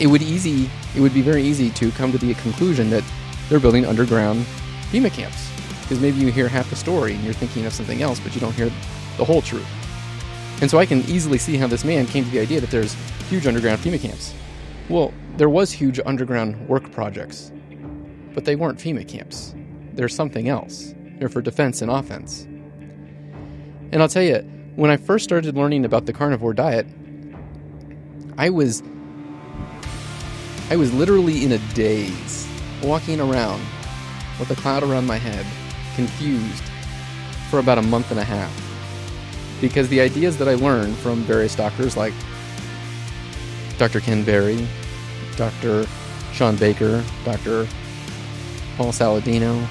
it 0.00 0.06
would 0.06 0.22
easy 0.22 0.70
it 0.94 1.00
would 1.00 1.12
be 1.12 1.22
very 1.22 1.42
easy 1.42 1.70
to 1.70 1.90
come 1.92 2.12
to 2.12 2.18
the 2.18 2.34
conclusion 2.34 2.88
that 2.90 3.04
they're 3.48 3.60
building 3.60 3.84
underground 3.84 4.44
FEMA 4.90 5.12
camps. 5.12 5.50
Because 5.82 6.00
maybe 6.00 6.18
you 6.18 6.30
hear 6.30 6.48
half 6.48 6.68
the 6.70 6.76
story 6.76 7.14
and 7.14 7.24
you're 7.24 7.34
thinking 7.34 7.66
of 7.66 7.72
something 7.72 8.02
else, 8.02 8.20
but 8.20 8.34
you 8.34 8.40
don't 8.40 8.54
hear 8.54 8.70
the 9.16 9.24
whole 9.24 9.42
truth. 9.42 9.66
And 10.60 10.70
so 10.70 10.78
I 10.78 10.86
can 10.86 11.00
easily 11.02 11.38
see 11.38 11.56
how 11.56 11.66
this 11.66 11.84
man 11.84 12.06
came 12.06 12.24
to 12.24 12.30
the 12.30 12.40
idea 12.40 12.60
that 12.60 12.70
there's 12.70 12.94
huge 13.28 13.46
underground 13.46 13.80
FEMA 13.80 14.00
camps. 14.00 14.34
Well, 14.88 15.12
there 15.38 15.48
was 15.48 15.70
huge 15.70 16.00
underground 16.04 16.68
work 16.68 16.90
projects, 16.90 17.52
but 18.34 18.44
they 18.44 18.56
weren't 18.56 18.80
FEMA 18.80 19.06
camps. 19.06 19.54
They're 19.92 20.08
something 20.08 20.48
else. 20.48 20.94
They're 21.18 21.28
for 21.28 21.40
defense 21.40 21.80
and 21.80 21.92
offense. 21.92 22.42
And 23.92 24.02
I'll 24.02 24.08
tell 24.08 24.24
you, 24.24 24.38
when 24.74 24.90
I 24.90 24.96
first 24.96 25.24
started 25.24 25.56
learning 25.56 25.84
about 25.84 26.06
the 26.06 26.12
carnivore 26.12 26.54
diet, 26.54 26.88
I 28.36 28.50
was 28.50 28.82
I 30.70 30.76
was 30.76 30.92
literally 30.92 31.44
in 31.44 31.52
a 31.52 31.58
daze, 31.72 32.48
walking 32.82 33.20
around 33.20 33.62
with 34.40 34.50
a 34.50 34.56
cloud 34.56 34.82
around 34.82 35.06
my 35.06 35.18
head, 35.18 35.46
confused 35.94 36.64
for 37.48 37.60
about 37.60 37.78
a 37.78 37.82
month 37.82 38.10
and 38.10 38.18
a 38.18 38.24
half. 38.24 38.52
Because 39.60 39.88
the 39.88 40.00
ideas 40.00 40.36
that 40.38 40.48
I 40.48 40.54
learned 40.54 40.96
from 40.96 41.20
various 41.22 41.54
doctors 41.54 41.96
like 41.96 42.12
Dr. 43.78 44.00
Ken 44.00 44.24
Berry, 44.24 44.66
Dr. 45.38 45.86
Shawn 46.32 46.56
Baker, 46.56 47.02
Dr. 47.24 47.66
Paul 48.76 48.92
Saladino, 48.92 49.66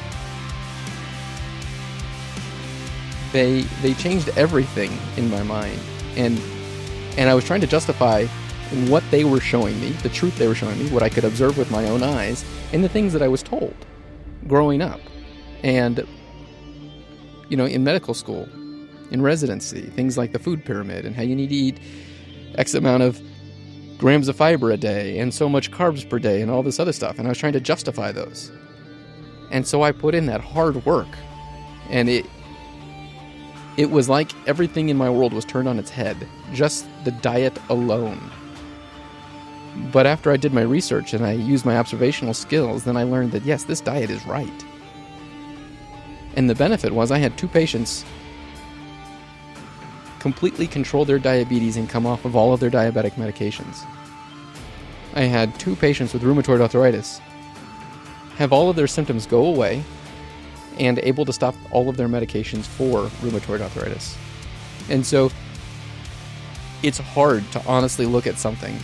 they 3.31 3.62
they 3.81 3.93
changed 3.93 4.29
everything 4.38 4.97
in 5.17 5.29
my 5.29 5.43
mind. 5.43 5.79
And 6.15 6.39
and 7.17 7.29
I 7.29 7.36
was 7.36 7.45
trying 7.45 7.62
to 7.62 7.67
justify 7.67 8.25
what 8.88 9.03
they 9.12 9.24
were 9.24 9.39
showing 9.39 9.79
me, 9.79 9.91
the 10.03 10.09
truth 10.09 10.38
they 10.38 10.47
were 10.47 10.55
showing 10.55 10.77
me, 10.79 10.89
what 10.89 11.03
I 11.03 11.09
could 11.09 11.24
observe 11.24 11.57
with 11.57 11.71
my 11.71 11.86
own 11.86 12.03
eyes, 12.03 12.43
and 12.74 12.83
the 12.83 12.89
things 12.89 13.13
that 13.13 13.21
I 13.21 13.27
was 13.27 13.41
told 13.41 13.75
growing 14.47 14.81
up. 14.81 15.00
And, 15.63 16.05
you 17.50 17.57
know, 17.57 17.65
in 17.65 17.83
medical 17.83 18.13
school, 18.13 18.47
in 19.12 19.21
residency, 19.21 19.81
things 19.81 20.17
like 20.17 20.31
the 20.31 20.39
food 20.39 20.65
pyramid 20.65 21.05
and 21.05 21.15
how 21.15 21.24
you 21.24 21.36
need 21.36 21.50
to 21.50 21.55
eat 21.55 21.79
X 22.55 22.74
amount 22.74 23.03
of 23.03 23.21
grams 23.97 24.27
of 24.27 24.35
fiber 24.35 24.71
a 24.71 24.77
day 24.77 25.19
and 25.19 25.33
so 25.33 25.49
much 25.49 25.71
carbs 25.71 26.07
per 26.07 26.19
day 26.19 26.41
and 26.41 26.51
all 26.51 26.63
this 26.63 26.79
other 26.79 26.93
stuff. 26.93 27.17
And 27.17 27.27
I 27.27 27.29
was 27.29 27.37
trying 27.37 27.53
to 27.53 27.59
justify 27.59 28.11
those. 28.11 28.51
And 29.51 29.65
so 29.65 29.81
I 29.81 29.91
put 29.91 30.13
in 30.13 30.25
that 30.27 30.41
hard 30.41 30.85
work. 30.85 31.07
And 31.89 32.09
it, 32.09 32.25
it 33.77 33.89
was 33.89 34.09
like 34.09 34.31
everything 34.47 34.89
in 34.89 34.97
my 34.97 35.09
world 35.09 35.33
was 35.33 35.45
turned 35.45 35.67
on 35.67 35.79
its 35.79 35.89
head, 35.89 36.17
just 36.53 36.85
the 37.05 37.11
diet 37.11 37.57
alone. 37.69 38.31
But 39.91 40.07
after 40.07 40.31
I 40.31 40.37
did 40.37 40.53
my 40.53 40.61
research 40.61 41.13
and 41.13 41.25
I 41.25 41.33
used 41.33 41.65
my 41.65 41.77
observational 41.77 42.33
skills, 42.33 42.83
then 42.83 42.97
I 42.97 43.03
learned 43.03 43.31
that 43.31 43.45
yes, 43.45 43.63
this 43.63 43.81
diet 43.81 44.09
is 44.09 44.25
right. 44.25 44.65
And 46.35 46.49
the 46.49 46.55
benefit 46.55 46.91
was 46.91 47.11
I 47.11 47.19
had 47.19 47.37
two 47.37 47.47
patients 47.47 48.03
completely 50.27 50.67
control 50.67 51.05
their 51.05 51.19
diabetes 51.19 51.77
and 51.77 51.88
come 51.88 52.05
off 52.05 52.25
of 52.25 52.36
all 52.36 52.53
of 52.53 52.60
their 52.60 52.69
diabetic 52.69 53.12
medications. 53.13 53.86
I 55.15 55.22
had 55.22 55.57
two 55.57 55.74
patients 55.74 56.12
with 56.12 56.22
rheumatoid 56.22 56.60
arthritis 56.60 57.22
have 58.36 58.51
all 58.51 58.69
of 58.69 58.75
their 58.75 58.88
symptoms 58.88 59.25
go 59.25 59.46
away 59.46 59.81
and 60.79 61.00
able 61.00 61.24
to 61.24 61.31
stop 61.31 61.55
all 61.72 61.88
of 61.88 61.96
their 61.96 62.10
medications 62.10 62.65
for 62.65 63.05
rheumatoid 63.22 63.62
arthritis. 63.62 64.17
And 64.89 65.05
so 65.05 65.31
it's 66.84 66.98
hard 66.98 67.50
to 67.53 67.65
honestly 67.65 68.05
look 68.05 68.27
at 68.27 68.38
something 68.38 68.77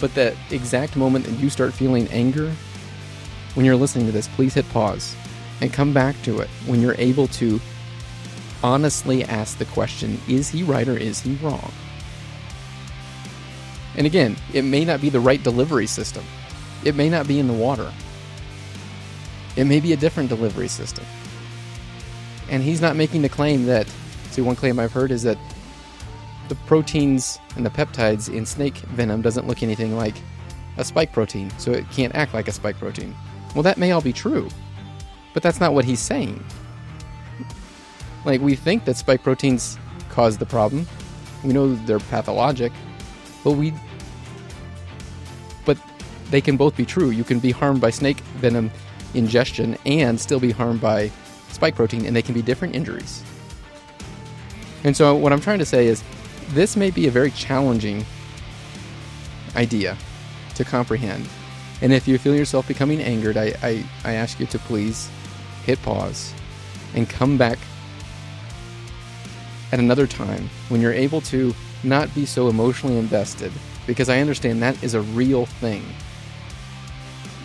but 0.00 0.14
that 0.14 0.36
exact 0.52 0.94
moment 0.94 1.24
that 1.24 1.38
you 1.40 1.50
start 1.50 1.72
feeling 1.72 2.06
anger, 2.12 2.52
when 3.54 3.66
you're 3.66 3.76
listening 3.76 4.06
to 4.06 4.12
this, 4.12 4.28
please 4.28 4.54
hit 4.54 4.68
pause 4.70 5.16
and 5.60 5.72
come 5.72 5.92
back 5.92 6.14
to 6.22 6.40
it 6.40 6.48
when 6.66 6.80
you're 6.80 6.96
able 6.98 7.26
to 7.26 7.60
honestly 8.62 9.24
ask 9.24 9.58
the 9.58 9.64
question 9.66 10.20
is 10.28 10.48
he 10.48 10.62
right 10.62 10.88
or 10.88 10.96
is 10.96 11.20
he 11.20 11.34
wrong? 11.36 11.72
And 13.96 14.06
again, 14.06 14.36
it 14.52 14.62
may 14.62 14.84
not 14.84 15.00
be 15.00 15.10
the 15.10 15.20
right 15.20 15.42
delivery 15.42 15.86
system, 15.86 16.24
it 16.84 16.94
may 16.94 17.08
not 17.08 17.28
be 17.28 17.38
in 17.38 17.46
the 17.46 17.52
water, 17.52 17.92
it 19.56 19.64
may 19.64 19.80
be 19.80 19.92
a 19.92 19.96
different 19.96 20.28
delivery 20.28 20.68
system. 20.68 21.04
And 22.48 22.62
he's 22.62 22.80
not 22.80 22.96
making 22.96 23.22
the 23.22 23.28
claim 23.28 23.66
that, 23.66 23.86
see, 24.30 24.42
one 24.42 24.56
claim 24.56 24.78
I've 24.78 24.92
heard 24.92 25.10
is 25.10 25.22
that 25.22 25.38
the 26.48 26.54
proteins 26.66 27.38
and 27.56 27.64
the 27.64 27.70
peptides 27.70 28.32
in 28.32 28.44
snake 28.44 28.76
venom 28.76 29.22
doesn't 29.22 29.46
look 29.46 29.62
anything 29.62 29.96
like 29.96 30.14
a 30.76 30.84
spike 30.84 31.12
protein, 31.12 31.50
so 31.58 31.70
it 31.70 31.88
can't 31.90 32.14
act 32.14 32.34
like 32.34 32.48
a 32.48 32.52
spike 32.52 32.76
protein. 32.78 33.14
Well, 33.54 33.62
that 33.62 33.78
may 33.78 33.92
all 33.92 34.00
be 34.00 34.12
true, 34.12 34.48
but 35.34 35.42
that's 35.42 35.60
not 35.60 35.74
what 35.74 35.84
he's 35.84 36.00
saying. 36.00 36.42
Like, 38.24 38.40
we 38.40 38.54
think 38.54 38.84
that 38.84 38.96
spike 38.96 39.22
proteins 39.22 39.78
cause 40.08 40.38
the 40.38 40.46
problem. 40.46 40.86
We 41.42 41.52
know 41.52 41.74
they're 41.74 41.98
pathologic, 41.98 42.72
but 43.42 43.52
we. 43.52 43.72
But 45.64 45.78
they 46.30 46.40
can 46.40 46.56
both 46.56 46.76
be 46.76 46.84
true. 46.84 47.10
You 47.10 47.24
can 47.24 47.40
be 47.40 47.50
harmed 47.50 47.80
by 47.80 47.90
snake 47.90 48.18
venom 48.38 48.70
ingestion 49.14 49.76
and 49.84 50.20
still 50.20 50.40
be 50.40 50.50
harmed 50.50 50.80
by 50.80 51.10
spike 51.48 51.74
protein, 51.74 52.06
and 52.06 52.14
they 52.14 52.22
can 52.22 52.34
be 52.34 52.42
different 52.42 52.74
injuries. 52.74 53.22
And 54.84 54.96
so, 54.96 55.14
what 55.14 55.32
I'm 55.32 55.40
trying 55.40 55.58
to 55.58 55.66
say 55.66 55.86
is 55.86 56.02
this 56.50 56.76
may 56.76 56.90
be 56.90 57.06
a 57.06 57.10
very 57.10 57.30
challenging 57.32 58.04
idea 59.56 59.96
to 60.54 60.64
comprehend. 60.64 61.28
And 61.80 61.92
if 61.92 62.06
you 62.06 62.18
feel 62.18 62.36
yourself 62.36 62.68
becoming 62.68 63.00
angered, 63.00 63.36
I, 63.36 63.54
I, 63.62 63.84
I 64.04 64.12
ask 64.14 64.38
you 64.38 64.46
to 64.46 64.58
please 64.58 65.10
hit 65.64 65.82
pause 65.82 66.32
and 66.94 67.08
come 67.08 67.36
back 67.36 67.58
at 69.72 69.78
another 69.78 70.06
time 70.06 70.48
when 70.68 70.80
you're 70.80 70.92
able 70.92 71.20
to 71.22 71.54
not 71.82 72.14
be 72.14 72.26
so 72.26 72.48
emotionally 72.48 72.98
invested 72.98 73.50
because 73.86 74.08
I 74.08 74.20
understand 74.20 74.62
that 74.62 74.80
is 74.82 74.94
a 74.94 75.00
real 75.00 75.46
thing. 75.46 75.84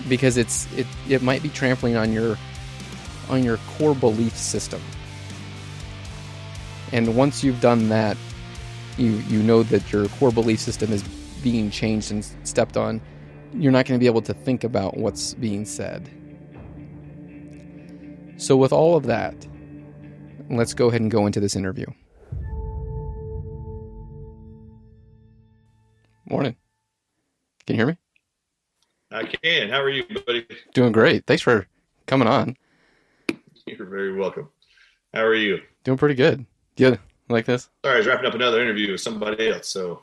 Because 0.07 0.37
it's 0.37 0.71
it, 0.73 0.85
it 1.09 1.21
might 1.21 1.41
be 1.41 1.49
trampling 1.49 1.95
on 1.95 2.13
your 2.13 2.37
on 3.29 3.43
your 3.43 3.57
core 3.77 3.95
belief 3.95 4.35
system. 4.37 4.81
And 6.91 7.15
once 7.15 7.43
you've 7.43 7.59
done 7.59 7.89
that, 7.89 8.15
you 8.97 9.11
you 9.27 9.41
know 9.41 9.63
that 9.63 9.91
your 9.91 10.07
core 10.09 10.31
belief 10.31 10.59
system 10.59 10.93
is 10.93 11.03
being 11.43 11.69
changed 11.71 12.11
and 12.11 12.25
stepped 12.43 12.77
on, 12.77 13.01
you're 13.53 13.71
not 13.71 13.85
going 13.85 13.99
to 13.99 14.01
be 14.01 14.07
able 14.07 14.21
to 14.21 14.33
think 14.33 14.63
about 14.63 14.97
what's 14.97 15.33
being 15.33 15.65
said. 15.65 16.09
So, 18.37 18.55
with 18.55 18.71
all 18.71 18.95
of 18.95 19.05
that, 19.07 19.35
let's 20.49 20.73
go 20.73 20.87
ahead 20.87 21.01
and 21.01 21.11
go 21.11 21.25
into 21.25 21.39
this 21.39 21.55
interview. 21.55 21.87
Morning. 26.29 26.57
Can 27.65 27.75
you 27.75 27.79
hear 27.79 27.87
me? 27.87 27.97
I 29.11 29.23
can. 29.23 29.69
How 29.69 29.81
are 29.81 29.89
you, 29.89 30.03
buddy? 30.25 30.45
Doing 30.73 30.91
great. 30.91 31.25
Thanks 31.25 31.41
for 31.41 31.67
coming 32.05 32.27
on. 32.27 32.57
You're 33.65 33.87
very 33.87 34.13
welcome. 34.13 34.49
How 35.13 35.23
are 35.23 35.33
you? 35.33 35.61
Doing 35.85 35.97
pretty 35.97 36.15
good. 36.15 36.45
Good 36.75 36.99
like 37.29 37.45
this? 37.45 37.69
Sorry, 37.85 37.95
I 37.95 37.97
was 37.99 38.07
wrapping 38.07 38.25
up 38.25 38.33
another 38.33 38.61
interview 38.61 38.91
with 38.91 38.99
somebody 38.99 39.47
else. 39.47 39.69
So, 39.69 40.01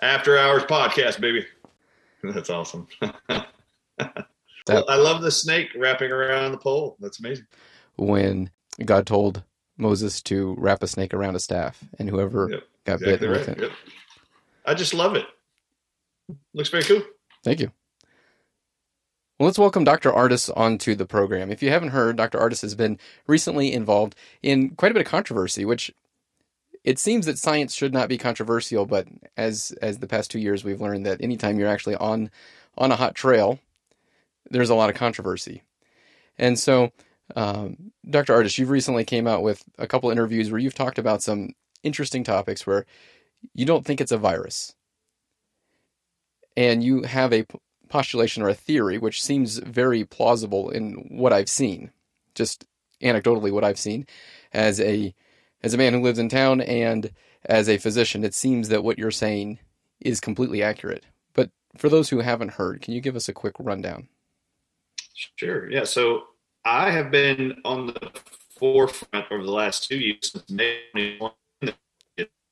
after 0.00 0.38
hours 0.38 0.62
podcast, 0.62 1.20
baby. 1.20 1.44
That's 2.22 2.48
awesome. 2.48 2.88
that, 3.00 3.46
well, 4.66 4.84
I 4.88 4.96
love 4.96 5.20
the 5.20 5.30
snake 5.30 5.68
wrapping 5.76 6.10
around 6.10 6.52
the 6.52 6.58
pole. 6.58 6.96
That's 7.00 7.20
amazing. 7.20 7.46
When 7.96 8.48
God 8.82 9.06
told 9.06 9.42
Moses 9.76 10.22
to 10.22 10.54
wrap 10.56 10.82
a 10.82 10.86
snake 10.86 11.12
around 11.12 11.36
a 11.36 11.40
staff, 11.40 11.84
and 11.98 12.08
whoever 12.08 12.48
yep, 12.50 12.64
got 12.84 12.94
exactly 12.94 13.12
bitten 13.12 13.30
right. 13.30 13.38
with 13.38 13.48
it. 13.48 13.60
Yep. 13.62 13.70
I 14.66 14.74
just 14.74 14.94
love 14.94 15.16
it. 15.16 15.26
Looks 16.54 16.68
very 16.70 16.84
cool. 16.84 17.02
Thank 17.44 17.60
you. 17.60 17.72
Well, 19.38 19.46
let's 19.46 19.58
welcome 19.58 19.82
Dr. 19.82 20.12
Ardis 20.12 20.56
onto 20.56 20.94
the 20.94 21.06
program. 21.06 21.50
If 21.50 21.62
you 21.62 21.70
haven't 21.70 21.88
heard, 21.88 22.16
Dr. 22.16 22.38
Ardis 22.38 22.62
has 22.62 22.76
been 22.76 22.98
recently 23.26 23.72
involved 23.72 24.14
in 24.42 24.70
quite 24.76 24.92
a 24.92 24.94
bit 24.94 25.04
of 25.04 25.10
controversy, 25.10 25.64
which 25.64 25.92
it 26.84 26.98
seems 26.98 27.26
that 27.26 27.38
science 27.38 27.74
should 27.74 27.92
not 27.92 28.08
be 28.08 28.18
controversial, 28.18 28.86
but 28.86 29.08
as 29.36 29.72
as 29.82 29.98
the 29.98 30.06
past 30.06 30.30
two 30.30 30.38
years 30.38 30.64
we've 30.64 30.80
learned 30.80 31.06
that 31.06 31.20
anytime 31.20 31.58
you're 31.58 31.68
actually 31.68 31.96
on 31.96 32.30
on 32.78 32.92
a 32.92 32.96
hot 32.96 33.14
trail, 33.14 33.58
there's 34.50 34.70
a 34.70 34.74
lot 34.74 34.90
of 34.90 34.96
controversy. 34.96 35.62
And 36.38 36.58
so, 36.58 36.92
um, 37.36 37.92
Dr. 38.08 38.34
Ardis, 38.34 38.58
you've 38.58 38.70
recently 38.70 39.04
came 39.04 39.26
out 39.26 39.42
with 39.42 39.64
a 39.78 39.86
couple 39.86 40.10
interviews 40.10 40.50
where 40.50 40.60
you've 40.60 40.74
talked 40.74 40.98
about 40.98 41.22
some 41.22 41.50
interesting 41.82 42.24
topics 42.24 42.66
where 42.66 42.86
you 43.54 43.64
don't 43.64 43.84
think 43.84 44.00
it's 44.00 44.12
a 44.12 44.18
virus, 44.18 44.74
and 46.56 46.82
you 46.82 47.02
have 47.02 47.32
a 47.32 47.44
postulation 47.88 48.42
or 48.42 48.48
a 48.48 48.54
theory, 48.54 48.98
which 48.98 49.22
seems 49.22 49.58
very 49.58 50.04
plausible 50.04 50.70
in 50.70 50.94
what 51.10 51.32
I've 51.32 51.48
seen, 51.48 51.90
just 52.34 52.64
anecdotally 53.02 53.52
what 53.52 53.64
I've 53.64 53.78
seen 53.78 54.06
as 54.52 54.80
a 54.80 55.14
as 55.62 55.74
a 55.74 55.78
man 55.78 55.92
who 55.92 56.02
lives 56.02 56.18
in 56.18 56.28
town 56.28 56.60
and 56.60 57.12
as 57.46 57.68
a 57.68 57.78
physician, 57.78 58.24
it 58.24 58.34
seems 58.34 58.68
that 58.68 58.84
what 58.84 58.98
you're 58.98 59.10
saying 59.10 59.58
is 60.00 60.20
completely 60.20 60.62
accurate. 60.62 61.04
But 61.34 61.50
for 61.76 61.88
those 61.88 62.08
who 62.08 62.20
haven't 62.20 62.52
heard, 62.52 62.82
can 62.82 62.94
you 62.94 63.00
give 63.00 63.16
us 63.16 63.28
a 63.28 63.32
quick 63.32 63.54
rundown? 63.58 64.08
Sure. 65.36 65.70
Yeah. 65.70 65.84
So 65.84 66.24
I 66.64 66.90
have 66.90 67.10
been 67.10 67.60
on 67.64 67.86
the 67.86 68.10
forefront 68.58 69.26
over 69.30 69.42
the 69.42 69.50
last 69.50 69.88
two 69.88 69.98
years 69.98 70.32
since 70.32 70.50
May 70.50 70.80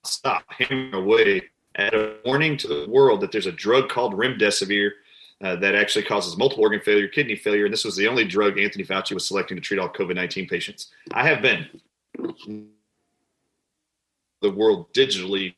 stop 0.04 0.45
hammering 0.49 0.95
away 0.95 1.42
at 1.76 1.95
a 1.95 2.16
warning 2.25 2.57
to 2.59 2.69
the 2.69 2.87
world 2.88 3.21
that 3.21 3.33
there's 3.33 3.47
a 3.47 3.52
drug 3.52 3.88
called 3.88 4.14
remdesivir 4.14 4.90
uh, 5.42 5.57
that 5.57 5.75
actually 5.75 6.04
causes 6.04 6.37
multiple 6.37 6.64
organ 6.64 6.80
failure, 6.80 7.09
kidney 7.09 7.37
failure, 7.37 7.64
and 7.64 7.73
this 7.73 7.85
was 7.85 7.97
the 7.97 8.07
only 8.07 8.25
drug 8.25 8.59
Anthony 8.59 8.85
Fauci 8.85 9.14
was 9.14 9.26
selecting 9.26 9.57
to 9.57 9.61
treat 9.62 9.78
all 9.78 9.88
COVID 9.88 10.14
19 10.14 10.47
patients. 10.49 10.88
I 11.12 11.26
have 11.26 11.40
been 11.40 11.66
the 14.42 14.50
world 14.50 14.92
digitally 14.92 15.54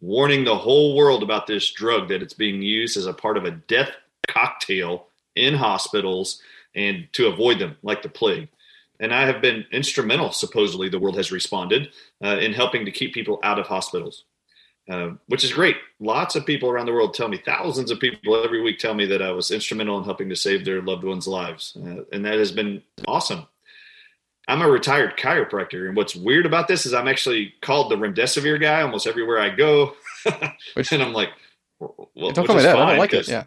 warning 0.00 0.44
the 0.44 0.56
whole 0.56 0.96
world 0.96 1.22
about 1.22 1.46
this 1.46 1.70
drug 1.72 2.08
that 2.08 2.22
it's 2.22 2.34
being 2.34 2.62
used 2.62 2.96
as 2.96 3.06
a 3.06 3.12
part 3.12 3.36
of 3.36 3.44
a 3.44 3.50
death 3.50 3.90
cocktail 4.28 5.06
in 5.34 5.54
hospitals 5.54 6.40
and 6.74 7.08
to 7.12 7.26
avoid 7.26 7.58
them 7.58 7.76
like 7.82 8.02
the 8.02 8.08
plague. 8.08 8.48
And 9.00 9.14
I 9.14 9.26
have 9.26 9.40
been 9.40 9.64
instrumental, 9.70 10.32
supposedly, 10.32 10.88
the 10.88 10.98
world 10.98 11.16
has 11.16 11.30
responded 11.30 11.90
uh, 12.22 12.38
in 12.38 12.52
helping 12.52 12.84
to 12.84 12.90
keep 12.90 13.14
people 13.14 13.38
out 13.42 13.58
of 13.58 13.66
hospitals. 13.66 14.24
Uh, 14.90 15.10
which 15.26 15.44
is 15.44 15.52
great. 15.52 15.76
Lots 16.00 16.34
of 16.34 16.46
people 16.46 16.70
around 16.70 16.86
the 16.86 16.94
world 16.94 17.12
tell 17.12 17.28
me, 17.28 17.36
thousands 17.44 17.90
of 17.90 18.00
people 18.00 18.42
every 18.42 18.62
week 18.62 18.78
tell 18.78 18.94
me 18.94 19.04
that 19.06 19.20
I 19.20 19.30
was 19.32 19.50
instrumental 19.50 19.98
in 19.98 20.04
helping 20.04 20.30
to 20.30 20.36
save 20.36 20.64
their 20.64 20.80
loved 20.80 21.04
ones' 21.04 21.28
lives. 21.28 21.76
Uh, 21.76 22.04
and 22.10 22.24
that 22.24 22.38
has 22.38 22.50
been 22.50 22.82
awesome. 23.06 23.46
I'm 24.48 24.62
a 24.62 24.68
retired 24.68 25.18
chiropractor. 25.18 25.86
And 25.88 25.94
what's 25.94 26.16
weird 26.16 26.46
about 26.46 26.68
this 26.68 26.86
is 26.86 26.94
I'm 26.94 27.06
actually 27.06 27.52
called 27.60 27.90
the 27.90 27.96
remdesivir 27.96 28.58
guy 28.58 28.80
almost 28.80 29.06
everywhere 29.06 29.38
I 29.38 29.50
go. 29.50 29.94
which, 30.74 30.90
and 30.90 31.02
I'm 31.02 31.12
like, 31.12 31.30
well, 31.78 32.30
don't 32.32 32.46
call 32.46 32.56
me 32.56 32.62
that. 32.62 32.74
I 32.74 32.86
don't 32.86 32.98
like 32.98 33.12
it. 33.12 33.28
Yeah. 33.28 33.44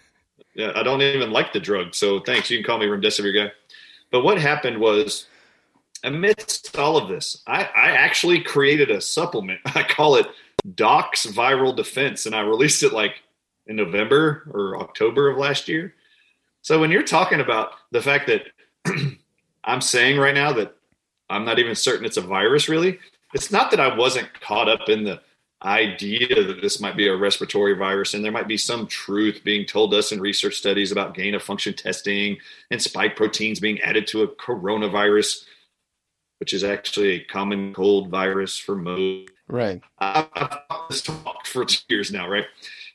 yeah. 0.54 0.72
I 0.74 0.82
don't 0.82 1.02
even 1.02 1.30
like 1.30 1.52
the 1.52 1.60
drug. 1.60 1.94
So 1.94 2.18
thanks. 2.18 2.50
You 2.50 2.58
can 2.58 2.66
call 2.66 2.78
me 2.78 2.86
remdesivir 2.86 3.32
guy. 3.32 3.52
But 4.10 4.24
what 4.24 4.38
happened 4.38 4.78
was 4.78 5.26
amidst 6.02 6.76
all 6.78 6.96
of 6.96 7.08
this, 7.08 7.42
I, 7.46 7.62
I 7.62 7.90
actually 7.92 8.40
created 8.40 8.90
a 8.90 9.00
supplement. 9.00 9.60
I 9.74 9.82
call 9.82 10.16
it 10.16 10.26
Docs 10.74 11.26
Viral 11.26 11.74
Defense, 11.74 12.26
and 12.26 12.34
I 12.34 12.40
released 12.40 12.82
it 12.82 12.92
like 12.92 13.14
in 13.66 13.76
November 13.76 14.48
or 14.52 14.80
October 14.80 15.30
of 15.30 15.38
last 15.38 15.68
year. 15.68 15.94
So 16.62 16.80
when 16.80 16.90
you're 16.90 17.02
talking 17.02 17.40
about 17.40 17.72
the 17.90 18.02
fact 18.02 18.28
that 18.28 18.42
I'm 19.64 19.80
saying 19.80 20.18
right 20.18 20.34
now 20.34 20.52
that 20.54 20.74
I'm 21.28 21.44
not 21.44 21.58
even 21.58 21.74
certain 21.74 22.04
it's 22.04 22.16
a 22.16 22.22
virus, 22.22 22.68
really, 22.68 22.98
it's 23.32 23.52
not 23.52 23.70
that 23.70 23.80
I 23.80 23.96
wasn't 23.96 24.28
caught 24.40 24.68
up 24.68 24.88
in 24.88 25.04
the 25.04 25.20
idea 25.62 26.42
that 26.42 26.62
this 26.62 26.80
might 26.80 26.96
be 26.96 27.08
a 27.08 27.16
respiratory 27.16 27.74
virus 27.74 28.14
and 28.14 28.24
there 28.24 28.32
might 28.32 28.48
be 28.48 28.56
some 28.56 28.86
truth 28.86 29.42
being 29.44 29.66
told 29.66 29.92
us 29.92 30.10
in 30.10 30.20
research 30.20 30.54
studies 30.54 30.90
about 30.90 31.14
gain 31.14 31.34
of 31.34 31.42
function 31.42 31.74
testing 31.74 32.38
and 32.70 32.80
spike 32.80 33.14
proteins 33.14 33.60
being 33.60 33.80
added 33.82 34.06
to 34.06 34.22
a 34.22 34.28
coronavirus 34.28 35.44
which 36.38 36.54
is 36.54 36.64
actually 36.64 37.10
a 37.10 37.24
common 37.24 37.74
cold 37.74 38.08
virus 38.08 38.56
for 38.56 38.74
most 38.74 39.28
Right. 39.50 39.82
I've, 39.98 40.28
talked 41.02 41.48
for 41.48 41.64
two 41.64 41.82
years 41.88 42.12
now, 42.12 42.28
right? 42.28 42.46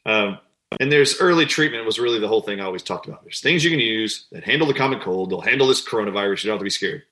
Um, 0.05 0.39
and 0.79 0.91
there's 0.91 1.19
early 1.19 1.45
treatment 1.45 1.85
was 1.85 1.99
really 1.99 2.19
the 2.19 2.27
whole 2.27 2.41
thing 2.41 2.59
I 2.59 2.65
always 2.65 2.83
talked 2.83 3.07
about. 3.07 3.23
There's 3.23 3.41
things 3.41 3.63
you 3.63 3.69
can 3.69 3.79
use 3.79 4.27
that 4.31 4.43
handle 4.43 4.67
the 4.67 4.73
common 4.73 4.99
cold. 4.99 5.29
They'll 5.29 5.41
handle 5.41 5.67
this 5.67 5.85
coronavirus. 5.85 6.43
You 6.43 6.49
don't 6.49 6.55
have 6.55 6.59
to 6.59 6.63
be 6.63 6.69
scared. 6.69 7.03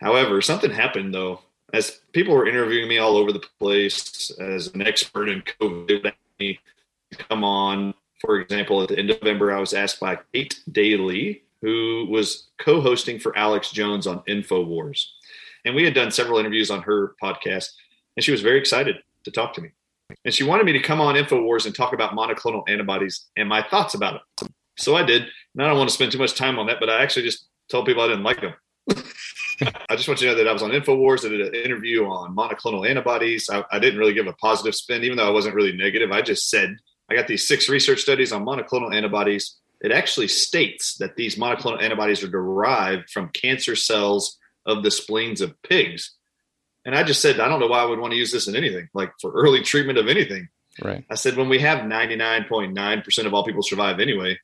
However, 0.00 0.40
something 0.40 0.70
happened 0.70 1.14
though. 1.14 1.40
As 1.72 2.00
people 2.12 2.34
were 2.34 2.48
interviewing 2.48 2.88
me 2.88 2.98
all 2.98 3.16
over 3.16 3.32
the 3.32 3.44
place 3.58 4.30
as 4.38 4.68
an 4.68 4.86
expert 4.86 5.28
in 5.28 5.42
COVID, 5.42 6.12
to 6.38 6.54
come 7.28 7.44
on. 7.44 7.94
For 8.20 8.40
example, 8.40 8.82
at 8.82 8.88
the 8.88 8.98
end 8.98 9.10
of 9.10 9.20
November, 9.22 9.52
I 9.52 9.60
was 9.60 9.74
asked 9.74 10.00
by 10.00 10.18
Kate 10.32 10.60
Dalley, 10.70 11.42
who 11.60 12.06
was 12.08 12.48
co-hosting 12.58 13.18
for 13.18 13.36
Alex 13.36 13.70
Jones 13.70 14.06
on 14.06 14.20
Infowars, 14.20 15.06
and 15.64 15.74
we 15.74 15.84
had 15.84 15.94
done 15.94 16.10
several 16.10 16.38
interviews 16.38 16.70
on 16.70 16.82
her 16.82 17.14
podcast 17.22 17.70
and 18.16 18.24
she 18.24 18.32
was 18.32 18.40
very 18.40 18.58
excited 18.58 18.96
to 19.24 19.30
talk 19.30 19.52
to 19.54 19.60
me. 19.60 19.70
And 20.24 20.32
she 20.32 20.44
wanted 20.44 20.64
me 20.66 20.72
to 20.72 20.80
come 20.80 21.00
on 21.00 21.14
InfoWars 21.14 21.66
and 21.66 21.74
talk 21.74 21.92
about 21.92 22.12
monoclonal 22.12 22.68
antibodies 22.68 23.26
and 23.36 23.48
my 23.48 23.62
thoughts 23.62 23.94
about 23.94 24.22
it. 24.40 24.48
So 24.78 24.96
I 24.96 25.02
did. 25.02 25.22
And 25.54 25.64
I 25.64 25.68
don't 25.68 25.78
want 25.78 25.88
to 25.90 25.94
spend 25.94 26.12
too 26.12 26.18
much 26.18 26.34
time 26.34 26.58
on 26.58 26.66
that, 26.66 26.80
but 26.80 26.90
I 26.90 27.02
actually 27.02 27.24
just 27.24 27.46
told 27.68 27.86
people 27.86 28.02
I 28.02 28.08
didn't 28.08 28.22
like 28.22 28.40
them. 28.40 28.54
I 29.60 29.96
just 29.96 30.08
want 30.08 30.20
you 30.20 30.28
to 30.28 30.32
know 30.32 30.38
that 30.38 30.48
I 30.48 30.52
was 30.52 30.62
on 30.62 30.70
InfoWars. 30.70 31.24
I 31.24 31.28
did 31.28 31.40
an 31.40 31.54
interview 31.54 32.04
on 32.06 32.36
monoclonal 32.36 32.88
antibodies. 32.88 33.48
I, 33.50 33.64
I 33.70 33.78
didn't 33.78 33.98
really 33.98 34.14
give 34.14 34.26
a 34.26 34.32
positive 34.34 34.74
spin, 34.74 35.04
even 35.04 35.16
though 35.16 35.26
I 35.26 35.32
wasn't 35.32 35.54
really 35.54 35.72
negative. 35.72 36.12
I 36.12 36.22
just 36.22 36.50
said, 36.50 36.76
I 37.10 37.14
got 37.14 37.26
these 37.26 37.46
six 37.46 37.68
research 37.68 38.00
studies 38.00 38.32
on 38.32 38.44
monoclonal 38.44 38.94
antibodies. 38.94 39.56
It 39.80 39.92
actually 39.92 40.28
states 40.28 40.96
that 40.98 41.16
these 41.16 41.36
monoclonal 41.36 41.82
antibodies 41.82 42.22
are 42.22 42.28
derived 42.28 43.10
from 43.10 43.28
cancer 43.30 43.76
cells 43.76 44.38
of 44.66 44.82
the 44.82 44.90
spleens 44.90 45.40
of 45.40 45.60
pigs. 45.62 46.14
And 46.84 46.94
I 46.94 47.02
just 47.02 47.22
said, 47.22 47.40
I 47.40 47.48
don't 47.48 47.60
know 47.60 47.66
why 47.66 47.80
I 47.80 47.84
would 47.84 47.98
want 47.98 48.12
to 48.12 48.18
use 48.18 48.32
this 48.32 48.48
in 48.48 48.56
anything, 48.56 48.88
like 48.94 49.12
for 49.20 49.32
early 49.32 49.62
treatment 49.62 49.98
of 49.98 50.08
anything. 50.08 50.48
Right. 50.82 51.04
I 51.10 51.14
said, 51.14 51.36
when 51.36 51.48
we 51.48 51.58
have 51.60 51.80
99.9% 51.80 53.26
of 53.26 53.34
all 53.34 53.44
people 53.44 53.62
survive 53.62 54.00
anyway, 54.00 54.38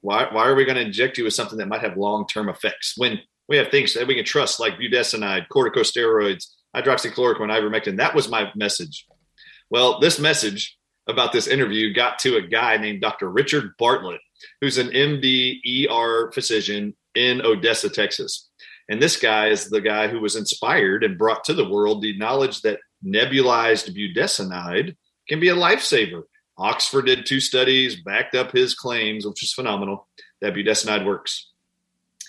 why, 0.00 0.28
why 0.30 0.46
are 0.46 0.54
we 0.54 0.64
going 0.64 0.76
to 0.76 0.82
inject 0.82 1.18
you 1.18 1.24
with 1.24 1.34
something 1.34 1.58
that 1.58 1.68
might 1.68 1.80
have 1.80 1.96
long 1.96 2.26
term 2.26 2.48
effects 2.48 2.94
when 2.96 3.20
we 3.50 3.56
have 3.56 3.68
things 3.68 3.94
that 3.94 4.06
we 4.06 4.14
can 4.14 4.24
trust, 4.24 4.60
like 4.60 4.78
budesonide, 4.78 5.48
corticosteroids, 5.52 6.46
hydroxychloroquine, 6.74 7.50
ivermectin? 7.50 7.96
That 7.96 8.14
was 8.14 8.28
my 8.28 8.50
message. 8.54 9.06
Well, 9.68 9.98
this 9.98 10.20
message 10.20 10.78
about 11.08 11.32
this 11.32 11.48
interview 11.48 11.92
got 11.92 12.20
to 12.20 12.36
a 12.36 12.42
guy 12.42 12.76
named 12.76 13.00
Dr. 13.00 13.28
Richard 13.28 13.72
Bartlett, 13.76 14.20
who's 14.60 14.78
an 14.78 14.90
MD 14.90 15.58
ER 15.90 16.30
physician 16.32 16.94
in 17.16 17.42
Odessa, 17.42 17.90
Texas. 17.90 18.48
And 18.88 19.02
this 19.02 19.18
guy 19.18 19.48
is 19.48 19.68
the 19.68 19.80
guy 19.80 20.06
who 20.06 20.20
was 20.20 20.36
inspired 20.36 21.02
and 21.02 21.18
brought 21.18 21.42
to 21.44 21.54
the 21.54 21.68
world 21.68 22.02
the 22.02 22.16
knowledge 22.16 22.62
that 22.62 22.78
nebulized 23.04 23.94
budesonide 23.96 24.96
can 25.28 25.40
be 25.40 25.48
a 25.48 25.56
lifesaver. 25.56 26.22
Oxford 26.56 27.06
did 27.06 27.26
two 27.26 27.40
studies, 27.40 28.00
backed 28.00 28.36
up 28.36 28.52
his 28.52 28.74
claims, 28.74 29.26
which 29.26 29.42
is 29.42 29.52
phenomenal, 29.52 30.08
that 30.40 30.54
budesonide 30.54 31.04
works. 31.04 31.49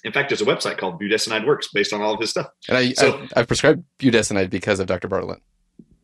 In 0.04 0.12
fact, 0.12 0.30
there's 0.30 0.42
a 0.42 0.46
website 0.46 0.78
called 0.78 1.00
Budesonide 1.00 1.46
Works 1.46 1.70
based 1.74 1.94
on 1.94 2.02
all 2.02 2.14
of 2.14 2.20
his 2.20 2.32
stuff. 2.32 2.50
And 2.68 2.78
I, 2.78 2.94
so, 2.94 3.28
I, 3.36 3.42
I 3.42 3.44
prescribed 3.44 3.84
budesonide 4.00 4.50
because 4.50 4.80
of 4.80 4.88
Dr. 4.88 5.08
Bartlett. 5.08 5.42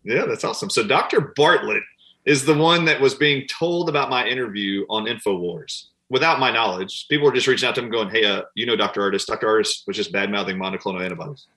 Yeah, 0.03 0.25
that's 0.25 0.43
awesome. 0.43 0.69
So 0.69 0.85
Dr. 0.85 1.33
Bartlett 1.35 1.83
is 2.25 2.45
the 2.45 2.55
one 2.55 2.85
that 2.85 3.01
was 3.01 3.15
being 3.15 3.47
told 3.47 3.89
about 3.89 4.09
my 4.09 4.27
interview 4.27 4.85
on 4.89 5.05
InfoWars 5.05 5.85
without 6.09 6.39
my 6.39 6.51
knowledge, 6.51 7.07
people 7.09 7.25
were 7.25 7.33
just 7.33 7.47
reaching 7.47 7.67
out 7.67 7.75
to 7.75 7.81
him 7.81 7.89
going, 7.89 8.09
Hey, 8.09 8.23
uh, 8.23 8.43
you 8.55 8.65
know, 8.65 8.75
Dr. 8.75 9.01
Ardis, 9.01 9.25
Dr. 9.25 9.47
Ardis 9.47 9.85
was 9.87 9.95
just 9.95 10.11
bad 10.11 10.31
mouthing 10.31 10.57
monoclonal 10.57 11.03
antibodies. 11.03 11.47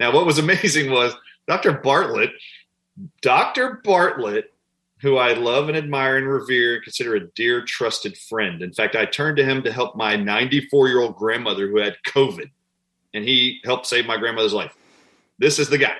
Now, 0.00 0.12
what 0.12 0.26
was 0.26 0.38
amazing 0.44 0.90
was 0.90 1.14
Dr. 1.46 1.74
Bartlett, 1.74 2.30
Dr. 3.22 3.80
Bartlett, 3.84 4.52
who 5.04 5.18
I 5.18 5.34
love 5.34 5.68
and 5.68 5.76
admire 5.76 6.16
and 6.16 6.26
revere 6.26 6.76
and 6.76 6.82
consider 6.82 7.14
a 7.14 7.28
dear, 7.32 7.62
trusted 7.62 8.16
friend. 8.16 8.62
In 8.62 8.72
fact, 8.72 8.96
I 8.96 9.04
turned 9.04 9.36
to 9.36 9.44
him 9.44 9.62
to 9.62 9.70
help 9.70 9.96
my 9.96 10.16
94 10.16 10.88
year 10.88 11.02
old 11.02 11.14
grandmother 11.14 11.68
who 11.68 11.76
had 11.76 11.98
COVID, 12.08 12.50
and 13.12 13.22
he 13.22 13.60
helped 13.64 13.84
save 13.84 14.06
my 14.06 14.16
grandmother's 14.16 14.54
life. 14.54 14.74
This 15.38 15.58
is 15.58 15.68
the 15.68 15.76
guy. 15.76 15.94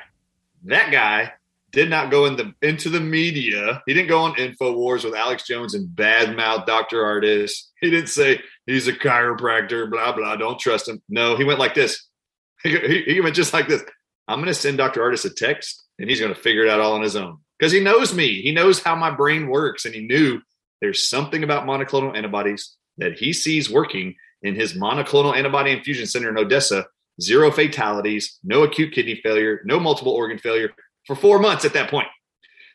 That 0.64 0.90
guy 0.90 1.34
did 1.70 1.90
not 1.90 2.10
go 2.10 2.24
in 2.24 2.36
the, 2.36 2.54
into 2.62 2.88
the 2.88 3.00
media. 3.00 3.82
He 3.86 3.92
didn't 3.92 4.08
go 4.08 4.20
on 4.20 4.36
InfoWars 4.36 5.04
with 5.04 5.14
Alex 5.14 5.46
Jones 5.46 5.74
and 5.74 5.86
badmouth 5.86 6.64
Dr. 6.64 7.02
Ardis. 7.02 7.64
He 7.82 7.90
didn't 7.90 8.08
say 8.08 8.40
he's 8.64 8.88
a 8.88 8.92
chiropractor, 8.94 9.90
blah, 9.90 10.16
blah, 10.16 10.36
don't 10.36 10.58
trust 10.58 10.88
him. 10.88 11.02
No, 11.10 11.36
he 11.36 11.44
went 11.44 11.60
like 11.60 11.74
this. 11.74 12.08
He, 12.62 13.02
he 13.02 13.20
went 13.20 13.36
just 13.36 13.52
like 13.52 13.68
this. 13.68 13.82
I'm 14.26 14.38
going 14.38 14.46
to 14.46 14.54
send 14.54 14.78
Dr. 14.78 15.02
Ardis 15.02 15.26
a 15.26 15.28
text 15.28 15.84
and 15.98 16.08
he's 16.08 16.18
going 16.18 16.32
to 16.32 16.40
figure 16.40 16.64
it 16.64 16.70
out 16.70 16.80
all 16.80 16.94
on 16.94 17.02
his 17.02 17.14
own 17.14 17.40
because 17.58 17.72
he 17.72 17.80
knows 17.80 18.14
me. 18.14 18.42
He 18.42 18.52
knows 18.52 18.82
how 18.82 18.94
my 18.94 19.10
brain 19.10 19.48
works 19.48 19.84
and 19.84 19.94
he 19.94 20.06
knew 20.06 20.40
there's 20.80 21.08
something 21.08 21.42
about 21.42 21.66
monoclonal 21.66 22.16
antibodies 22.16 22.76
that 22.98 23.18
he 23.18 23.32
sees 23.32 23.70
working 23.70 24.14
in 24.42 24.54
his 24.54 24.74
monoclonal 24.74 25.36
antibody 25.36 25.70
infusion 25.70 26.06
center 26.06 26.28
in 26.28 26.38
Odessa 26.38 26.86
zero 27.20 27.50
fatalities, 27.50 28.38
no 28.42 28.62
acute 28.62 28.92
kidney 28.92 29.20
failure, 29.22 29.60
no 29.64 29.78
multiple 29.78 30.12
organ 30.12 30.38
failure 30.38 30.70
for 31.06 31.16
four 31.16 31.38
months 31.38 31.64
at 31.64 31.72
that 31.74 31.90
point. 31.90 32.08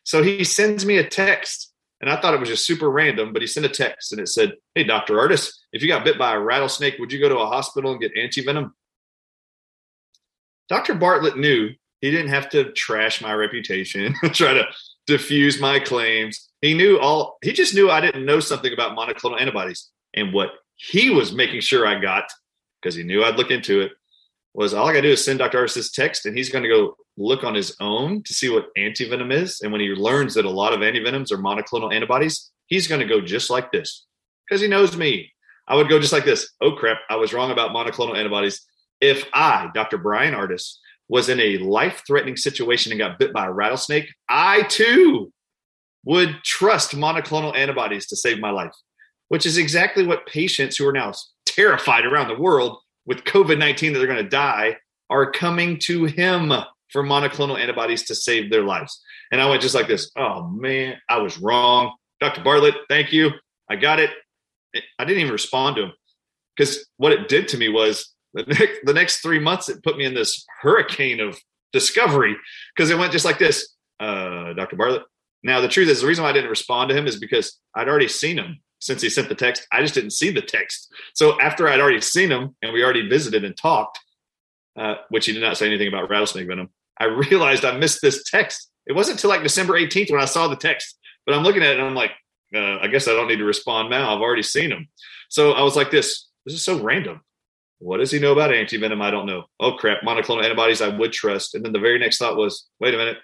So 0.04 0.24
he 0.24 0.44
sends 0.44 0.86
me 0.86 0.98
a 0.98 1.08
text, 1.08 1.72
and 2.02 2.10
I 2.10 2.20
thought 2.20 2.34
it 2.34 2.40
was 2.40 2.50
just 2.50 2.66
super 2.66 2.90
random, 2.90 3.34
but 3.34 3.42
he 3.42 3.48
sent 3.48 3.66
a 3.66 3.70
text 3.70 4.12
and 4.12 4.22
it 4.22 4.30
said, 4.30 4.54
Hey, 4.76 4.84
Dr. 4.84 5.16
Ardis, 5.16 5.52
if 5.74 5.82
you 5.82 5.88
got 5.88 6.06
bit 6.06 6.18
by 6.18 6.34
a 6.34 6.40
rattlesnake, 6.40 6.98
would 7.00 7.12
you 7.12 7.20
go 7.20 7.30
to 7.30 7.40
a 7.40 7.48
hospital 7.48 7.92
and 7.92 8.02
get 8.02 8.16
antivenom? 8.16 8.72
Dr. 10.70 10.96
Bartlett 10.96 11.38
knew 11.38 11.72
he 12.02 12.12
didn't 12.12 12.30
have 12.30 12.50
to 12.50 12.72
trash 12.74 13.22
my 13.22 13.34
reputation, 13.34 14.16
try 14.34 14.54
to 14.54 14.66
diffuse 15.08 15.60
my 15.60 15.80
claims. 15.80 16.50
He 16.62 16.74
knew 16.74 17.00
all, 17.00 17.38
he 17.42 17.54
just 17.54 17.74
knew 17.74 17.90
I 17.90 18.02
didn't 18.02 18.26
know 18.26 18.40
something 18.40 18.74
about 18.74 18.98
monoclonal 18.98 19.40
antibodies. 19.40 19.90
And 20.14 20.34
what 20.34 20.52
he 20.76 21.10
was 21.10 21.34
making 21.34 21.62
sure 21.62 21.86
I 21.86 22.00
got, 22.00 22.26
because 22.82 22.96
he 22.96 23.04
knew 23.04 23.24
I'd 23.24 23.36
look 23.36 23.52
into 23.52 23.82
it, 23.82 23.92
was 24.54 24.74
all 24.74 24.88
I 24.88 24.94
gotta 24.94 25.04
do 25.04 25.14
is 25.14 25.24
send 25.24 25.40
Dr. 25.40 25.60
Ardis 25.60 25.76
this 25.76 25.92
text 25.92 26.26
and 26.26 26.36
he's 26.36 26.50
gonna 26.50 26.68
go 26.68 26.96
look 27.18 27.44
on 27.44 27.54
his 27.54 27.76
own 27.80 28.24
to 28.24 28.34
see 28.34 28.50
what 28.50 28.74
antivenom 28.78 29.32
is. 29.32 29.62
And 29.62 29.72
when 29.72 29.82
he 29.82 29.90
learns 29.90 30.34
that 30.34 30.46
a 30.46 30.50
lot 30.50 30.74
of 30.74 30.80
antivenoms 30.80 31.32
are 31.32 31.38
monoclonal 31.38 31.94
antibodies, 31.94 32.50
he's 32.68 32.88
gonna 32.88 33.06
go 33.06 33.22
just 33.22 33.50
like 33.50 33.72
this 33.72 34.06
because 34.48 34.62
he 34.62 34.68
knows 34.68 34.98
me. 34.98 35.32
I 35.68 35.76
would 35.76 35.90
go 35.90 36.00
just 36.00 36.14
like 36.14 36.26
this. 36.26 36.50
Oh 36.62 36.72
crap, 36.72 36.98
I 37.10 37.16
was 37.18 37.34
wrong 37.34 37.52
about 37.52 37.72
monoclonal 37.72 38.18
antibodies. 38.18 38.66
If 39.00 39.26
I, 39.34 39.70
Dr. 39.74 39.98
Brian 39.98 40.34
Ardis, 40.34 40.78
was 41.10 41.28
in 41.28 41.40
a 41.40 41.58
life 41.58 42.04
threatening 42.08 42.38
situation 42.38 42.92
and 42.92 43.00
got 43.00 43.20
bit 43.20 43.34
by 43.34 43.48
a 43.48 43.52
rattlesnake, 43.52 44.14
I 44.30 44.64
too 44.64 45.34
would 46.06 46.38
trust 46.46 46.96
monoclonal 46.96 47.56
antibodies 47.56 48.08
to 48.08 48.16
save 48.16 48.40
my 48.40 48.52
life, 48.52 48.74
which 49.28 49.46
is 49.46 49.58
exactly 49.58 50.06
what 50.06 50.28
patients 50.28 50.78
who 50.78 50.88
are 50.88 50.94
now 50.94 51.12
terrified 51.46 52.06
around 52.06 52.30
the 52.30 52.40
world 52.40 52.78
with 53.06 53.24
COVID 53.24 53.58
19 53.58 53.92
that 53.94 54.00
they're 54.00 54.08
going 54.08 54.24
to 54.24 54.30
die 54.30 54.78
are 55.10 55.32
coming 55.32 55.80
to 55.80 56.06
him 56.06 56.54
for 56.92 57.04
monoclonal 57.04 57.60
antibodies 57.60 58.04
to 58.04 58.16
save 58.16 58.50
their 58.50 58.64
lives. 58.64 59.02
And 59.32 59.42
I 59.42 59.50
went 59.50 59.62
just 59.62 59.76
like 59.76 59.88
this 59.88 60.12
Oh 60.16 60.48
man, 60.48 60.96
I 61.10 61.18
was 61.18 61.40
wrong. 61.40 61.96
Dr. 62.22 62.44
Bartlett, 62.44 62.76
thank 62.88 63.12
you. 63.12 63.32
I 63.70 63.76
got 63.76 64.00
it. 64.00 64.12
I 65.00 65.06
didn't 65.06 65.22
even 65.22 65.34
respond 65.34 65.78
to 65.78 65.84
him 65.84 65.94
because 66.56 66.86
what 66.98 67.12
it 67.12 67.28
did 67.28 67.48
to 67.50 67.58
me 67.58 67.70
was 67.70 68.14
the 68.34 68.44
next, 68.44 68.80
the 68.84 68.94
next 68.94 69.18
three 69.18 69.40
months, 69.40 69.70
it 69.70 69.84
put 69.84 69.98
me 69.98 70.06
in 70.06 70.14
this 70.14 70.46
hurricane 70.62 71.20
of 71.20 71.38
discovery 71.74 72.36
because 72.76 72.90
it 72.90 72.98
went 72.98 73.12
just 73.12 73.26
like 73.26 73.40
this 73.40 73.76
uh, 74.00 74.54
Dr. 74.54 74.76
Bartlett. 74.76 75.04
Now, 75.44 75.62
the 75.62 75.68
truth 75.68 75.90
is, 75.90 76.02
the 76.02 76.08
reason 76.08 76.24
why 76.24 76.32
I 76.32 76.34
didn't 76.34 76.50
respond 76.50 76.90
to 76.90 76.98
him 76.98 77.08
is 77.08 77.20
because 77.20 77.58
I'd 77.76 77.88
already 77.88 78.08
seen 78.08 78.38
him 78.38 78.60
since 78.80 79.02
he 79.02 79.10
sent 79.10 79.30
the 79.30 79.36
text. 79.36 79.68
I 79.72 79.82
just 79.82 79.94
didn't 79.94 80.12
see 80.12 80.32
the 80.32 80.42
text. 80.42 80.94
So 81.14 81.40
after 81.40 81.68
I'd 81.68 81.80
already 81.80 82.02
seen 82.02 82.30
him 82.30 82.56
and 82.62 82.74
we 82.74 82.84
already 82.84 83.08
visited 83.08 83.44
and 83.44 83.56
talked, 83.56 84.00
uh, 84.78 84.96
which 85.10 85.26
he 85.26 85.34
did 85.34 85.42
not 85.42 85.58
say 85.58 85.68
anything 85.68 85.88
about 85.88 86.10
rattlesnake 86.10 86.48
venom, 86.48 86.70
I 87.00 87.06
realized 87.06 87.66
I 87.66 87.78
missed 87.78 88.02
this 88.02 88.24
text. 88.24 88.70
It 88.86 88.94
wasn't 88.94 89.18
until 89.18 89.30
like 89.30 89.44
December 89.44 89.74
18th 89.74 90.12
when 90.12 90.22
I 90.22 90.26
saw 90.26 90.48
the 90.48 90.56
text, 90.56 90.98
but 91.26 91.36
I'm 91.36 91.44
looking 91.44 91.64
at 91.64 91.72
it 91.72 91.80
and 91.80 91.88
I'm 91.88 91.96
like, 91.96 92.12
uh, 92.54 92.80
I 92.80 92.88
guess 92.88 93.08
I 93.08 93.12
don't 93.12 93.28
need 93.28 93.38
to 93.38 93.46
respond 93.46 93.90
now. 93.90 94.16
I've 94.16 94.22
already 94.22 94.44
seen 94.44 94.72
him. 94.72 94.88
So 95.30 95.52
I 95.52 95.62
was 95.62 95.76
like, 95.76 95.92
this, 95.92 96.28
this 96.46 96.56
is 96.56 96.64
so 96.64 96.82
random. 96.82 97.22
What 97.80 97.98
does 97.98 98.12
he 98.12 98.20
know 98.20 98.34
about 98.34 98.52
antivenom? 98.52 99.02
I 99.02 99.10
don't 99.10 99.26
know. 99.26 99.46
Oh 99.60 99.74
crap, 99.74 100.02
monoclonal 100.02 100.44
antibodies 100.44 100.82
I 100.82 100.90
would 100.90 101.14
trust. 101.14 101.56
And 101.56 101.64
then 101.64 101.72
the 101.72 101.80
very 101.80 101.98
next 101.98 102.18
thought 102.18 102.36
was, 102.36 102.68
wait 102.80 102.94
a 102.94 102.98
minute. 102.98 103.18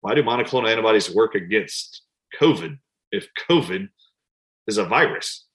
Why 0.00 0.14
do 0.14 0.22
monoclonal 0.22 0.70
antibodies 0.70 1.14
work 1.14 1.34
against 1.34 2.02
COVID 2.40 2.78
if 3.12 3.28
COVID 3.48 3.88
is 4.66 4.78
a 4.78 4.86
virus 4.86 5.46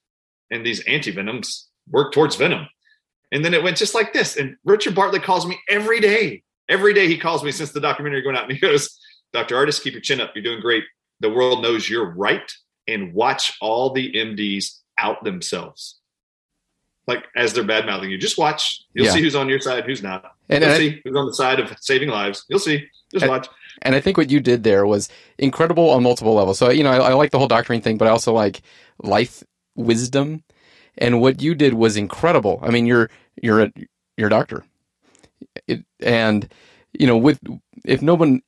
and 0.52 0.66
these 0.66 0.84
antivenoms 0.86 1.64
work 1.90 2.14
towards 2.14 2.36
venom? 2.36 2.68
And 3.32 3.44
then 3.44 3.56
it 3.56 3.64
went 3.64 3.78
just 3.78 3.96
like 3.96 4.14
this. 4.14 4.38
And 4.38 4.56
Richard 4.64 4.96
Bartlett 4.96 5.24
calls 5.24 5.48
me 5.48 5.60
every 5.70 6.00
day. 6.00 6.44
Every 6.70 6.94
day 6.94 7.08
he 7.08 7.18
calls 7.18 7.44
me 7.44 7.52
since 7.52 7.72
the 7.72 7.82
documentary 7.82 8.22
going 8.22 8.38
out 8.38 8.44
and 8.44 8.54
he 8.54 8.60
goes, 8.60 8.98
Dr. 9.34 9.56
Ardis, 9.56 9.82
keep 9.82 9.94
your 9.94 10.02
chin 10.02 10.22
up. 10.22 10.32
You're 10.36 10.44
doing 10.44 10.62
great. 10.62 10.84
The 11.20 11.30
world 11.30 11.64
knows 11.64 11.90
you're 11.90 12.14
right. 12.14 12.50
And 12.88 13.14
watch 13.14 13.58
all 13.60 13.92
the 13.92 14.14
MDs 14.14 14.78
out 15.00 15.24
themselves 15.24 15.97
like 17.08 17.26
as 17.36 17.54
they're 17.54 17.64
bad 17.64 17.86
mouthing 17.86 18.10
you. 18.10 18.18
Just 18.18 18.38
watch. 18.38 18.84
You'll 18.94 19.06
yeah. 19.06 19.14
see 19.14 19.22
who's 19.22 19.36
on 19.36 19.48
your 19.50 19.60
side, 19.60 19.86
who's 19.86 20.04
not. 20.04 20.26
And, 20.50 20.64
You'll 20.64 20.74
and 20.74 20.80
see 20.80 20.90
I, 20.90 21.02
who's 21.04 21.16
on 21.16 21.26
the 21.26 21.34
side 21.34 21.60
of 21.60 21.74
saving 21.80 22.10
lives. 22.10 22.46
You'll 22.50 22.60
see. 22.60 22.88
Just 23.12 23.24
and, 23.24 23.30
watch. 23.30 23.48
And 23.82 23.96
I 23.96 24.02
think 24.02 24.18
what 24.18 24.30
you 24.30 24.40
did 24.40 24.64
there 24.64 24.86
was 24.86 25.10
incredible 25.38 25.90
on 25.92 26.04
multiple 26.04 26.34
levels. 26.34 26.58
So 26.58 26.70
you 26.70 26.84
know, 26.84 26.92
I, 26.92 27.10
I 27.10 27.14
like 27.14 27.32
the 27.32 27.40
whole 27.40 27.48
doctoring 27.48 27.82
thing, 27.82 27.98
but 27.98 28.08
I 28.08 28.12
also 28.12 28.34
like 28.34 28.62
life 29.02 29.44
wisdom. 29.76 30.44
And 30.98 31.22
what 31.22 31.42
you 31.42 31.56
did 31.56 31.74
was 31.74 31.96
incredible. 31.96 32.60
I 32.62 32.72
mean, 32.72 32.86
you're 32.86 33.10
you're 33.42 33.62
a 33.62 33.72
you're 34.18 34.28
a 34.28 34.32
doctor, 34.32 34.66
it, 35.68 35.86
and 36.00 36.52
you 36.92 37.06
know, 37.06 37.18
with 37.18 37.40
if 37.86 38.02
no 38.02 38.16
one 38.16 38.42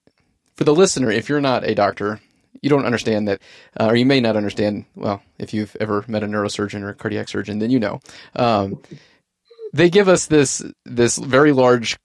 for 0.56 0.63
the 0.63 0.74
listener, 0.74 1.12
if 1.12 1.30
you're 1.30 1.41
not 1.41 1.63
a 1.63 1.76
doctor, 1.76 2.19
you 2.62 2.69
don't 2.69 2.86
understand 2.86 3.28
that, 3.28 3.41
uh, 3.80 3.88
or 3.88 3.95
you 3.95 4.06
may 4.06 4.19
not 4.19 4.36
understand. 4.36 4.86
Well, 4.95 5.22
if 5.38 5.54
you've 5.54 5.76
ever 5.80 6.04
met 6.08 6.24
a 6.24 6.28
neurosurgeon 6.28 6.82
or 6.82 6.89
a 6.89 6.95
cardiac 6.95 7.28
surgeon, 7.28 7.60
then 7.60 7.69
you 7.69 7.80
know. 7.80 8.00
Um, 8.36 8.82
they 9.74 9.89
give 9.89 10.08
us 10.08 10.26
this 10.26 10.63
this 10.86 11.17
very 11.17 11.52
large 11.52 11.98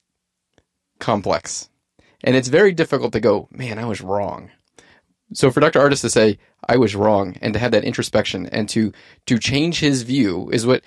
complex, 1.01 1.69
and 2.23 2.37
it's 2.37 2.49
very 2.49 2.73
difficult 2.73 3.13
to 3.13 3.21
go. 3.21 3.49
Man, 3.51 3.79
I 3.79 3.85
was 3.87 4.01
wrong. 4.01 4.51
So 5.33 5.51
for 5.51 5.61
Dr. 5.61 5.81
Ardis 5.81 6.03
to 6.03 6.11
say 6.11 6.39
I 6.69 6.77
was 6.77 6.95
wrong 6.95 7.37
and 7.41 7.55
to 7.55 7.59
have 7.59 7.73
that 7.73 7.85
introspection 7.85 8.47
and 8.47 8.69
to 8.71 8.93
to 9.27 9.39
change 9.39 9.81
his 9.81 10.03
view 10.03 10.51
is 10.51 10.67
what 10.67 10.83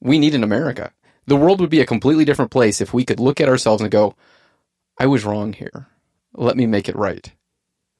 we 0.00 0.18
need 0.18 0.34
in 0.34 0.42
America. 0.42 0.92
The 1.26 1.36
world 1.36 1.60
would 1.60 1.70
be 1.70 1.80
a 1.80 1.86
completely 1.86 2.24
different 2.24 2.50
place 2.50 2.80
if 2.80 2.92
we 2.92 3.04
could 3.04 3.20
look 3.20 3.40
at 3.40 3.48
ourselves 3.48 3.80
and 3.80 3.90
go, 3.90 4.16
I 4.98 5.06
was 5.06 5.24
wrong 5.24 5.52
here. 5.52 5.86
Let 6.34 6.56
me 6.56 6.66
make 6.66 6.88
it 6.88 6.96
right 6.96 7.30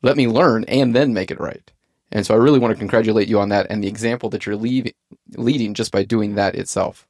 let 0.03 0.17
me 0.17 0.27
learn 0.29 0.65
and 0.65 0.95
then 0.95 1.15
make 1.15 1.31
it 1.31 1.41
right. 1.41 1.71
And 2.11 2.27
so 2.27 2.35
I 2.35 2.39
really 2.39 2.59
want 2.59 2.73
to 2.73 2.79
congratulate 2.79 3.29
you 3.29 3.41
on 3.41 3.49
that 3.49 3.67
and 3.71 3.83
the 3.83 3.89
example 3.89 4.29
that 4.31 4.45
you're 4.45 4.57
leave, 4.57 4.93
leading 5.37 5.73
just 5.73 5.91
by 5.91 6.03
doing 6.03 6.35
that 6.35 6.55
itself. 6.55 7.07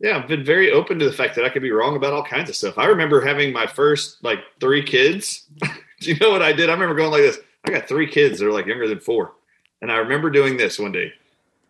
Yeah, 0.00 0.18
I've 0.18 0.28
been 0.28 0.44
very 0.44 0.72
open 0.72 0.98
to 0.98 1.04
the 1.04 1.12
fact 1.12 1.36
that 1.36 1.44
I 1.44 1.48
could 1.48 1.62
be 1.62 1.70
wrong 1.70 1.96
about 1.96 2.12
all 2.12 2.24
kinds 2.24 2.50
of 2.50 2.56
stuff. 2.56 2.78
I 2.78 2.86
remember 2.86 3.20
having 3.20 3.52
my 3.52 3.66
first 3.66 4.22
like 4.24 4.40
three 4.60 4.82
kids. 4.82 5.46
Do 6.00 6.12
you 6.12 6.16
know 6.18 6.30
what 6.30 6.42
I 6.42 6.52
did? 6.52 6.68
I 6.68 6.72
remember 6.72 6.96
going 6.96 7.12
like 7.12 7.22
this. 7.22 7.38
I 7.64 7.70
got 7.70 7.88
three 7.88 8.08
kids 8.08 8.38
that 8.38 8.46
are 8.46 8.52
like 8.52 8.66
younger 8.66 8.88
than 8.88 8.98
four. 8.98 9.32
And 9.80 9.90
I 9.92 9.96
remember 9.96 10.30
doing 10.30 10.56
this 10.56 10.78
one 10.78 10.92
day. 10.92 11.12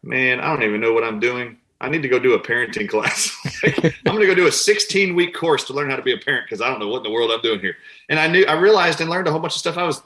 Man, 0.03 0.41
I 0.41 0.49
don't 0.49 0.63
even 0.63 0.81
know 0.81 0.93
what 0.93 1.05
I'm 1.05 1.21
doing. 1.21 1.59
I 1.81 1.89
need 1.89 2.03
to 2.03 2.09
go 2.09 2.19
do 2.19 2.35
a 2.35 2.41
parenting 2.41 2.89
class. 2.91 3.31
I'm 3.65 3.93
going 4.05 4.21
to 4.21 4.27
go 4.27 4.35
do 4.35 4.47
a 4.47 4.53
16 4.53 5.15
week 5.15 5.35
course 5.35 5.65
to 5.65 5.73
learn 5.73 5.91
how 5.91 5.97
to 5.97 6.03
be 6.03 6.13
a 6.13 6.19
parent 6.19 6.47
because 6.47 6.61
I 6.61 6.69
don't 6.69 6.81
know 6.81 6.89
what 6.89 6.99
in 6.99 7.03
the 7.05 7.11
world 7.11 7.31
I'm 7.31 7.41
doing 7.41 7.61
here. 7.61 7.77
And 8.09 8.19
I 8.19 8.27
knew, 8.27 8.45
I 8.47 8.55
realized 8.55 9.01
and 9.01 9.11
learned 9.11 9.29
a 9.29 9.31
whole 9.31 9.41
bunch 9.41 9.55
of 9.55 9.59
stuff 9.61 9.77
I 9.77 9.85
was 9.85 10.03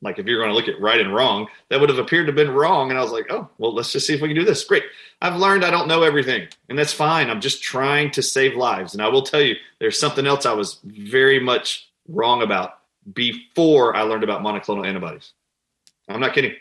like, 0.00 0.18
if 0.18 0.26
you're 0.26 0.38
going 0.38 0.50
to 0.50 0.54
look 0.54 0.68
at 0.68 0.80
right 0.80 1.00
and 1.00 1.12
wrong, 1.12 1.48
that 1.70 1.80
would 1.80 1.88
have 1.88 1.98
appeared 1.98 2.26
to 2.26 2.32
have 2.32 2.36
been 2.36 2.54
wrong. 2.54 2.90
And 2.90 2.98
I 2.98 3.02
was 3.02 3.10
like, 3.10 3.26
oh, 3.30 3.48
well, 3.58 3.74
let's 3.74 3.92
just 3.92 4.06
see 4.06 4.14
if 4.14 4.20
we 4.20 4.28
can 4.28 4.36
do 4.36 4.44
this. 4.44 4.64
Great. 4.64 4.84
I've 5.20 5.36
learned 5.36 5.64
I 5.64 5.70
don't 5.70 5.88
know 5.88 6.02
everything, 6.02 6.46
and 6.68 6.78
that's 6.78 6.92
fine. 6.92 7.28
I'm 7.28 7.40
just 7.40 7.62
trying 7.62 8.12
to 8.12 8.22
save 8.22 8.54
lives. 8.54 8.94
And 8.94 9.02
I 9.02 9.08
will 9.08 9.22
tell 9.22 9.40
you, 9.40 9.56
there's 9.80 9.98
something 9.98 10.26
else 10.26 10.46
I 10.46 10.52
was 10.52 10.78
very 10.84 11.40
much 11.40 11.90
wrong 12.06 12.42
about 12.42 12.78
before 13.12 13.96
I 13.96 14.02
learned 14.02 14.22
about 14.22 14.42
monoclonal 14.42 14.86
antibodies. 14.86 15.32
I'm 16.08 16.20
not 16.20 16.32
kidding. 16.32 16.54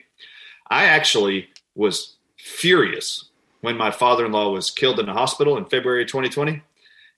I 0.69 0.85
actually 0.85 1.49
was 1.75 2.15
furious 2.37 3.26
when 3.61 3.77
my 3.77 3.91
father 3.91 4.25
in 4.25 4.31
law 4.31 4.51
was 4.51 4.71
killed 4.71 4.99
in 4.99 5.09
a 5.09 5.13
hospital 5.13 5.57
in 5.57 5.65
February 5.65 6.05
2020. 6.05 6.61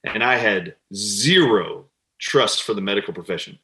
And 0.03 0.23
I 0.23 0.37
had 0.37 0.75
zero 0.93 1.85
trust 2.19 2.63
for 2.63 2.73
the 2.73 2.81
medical 2.81 3.13
profession. 3.13 3.59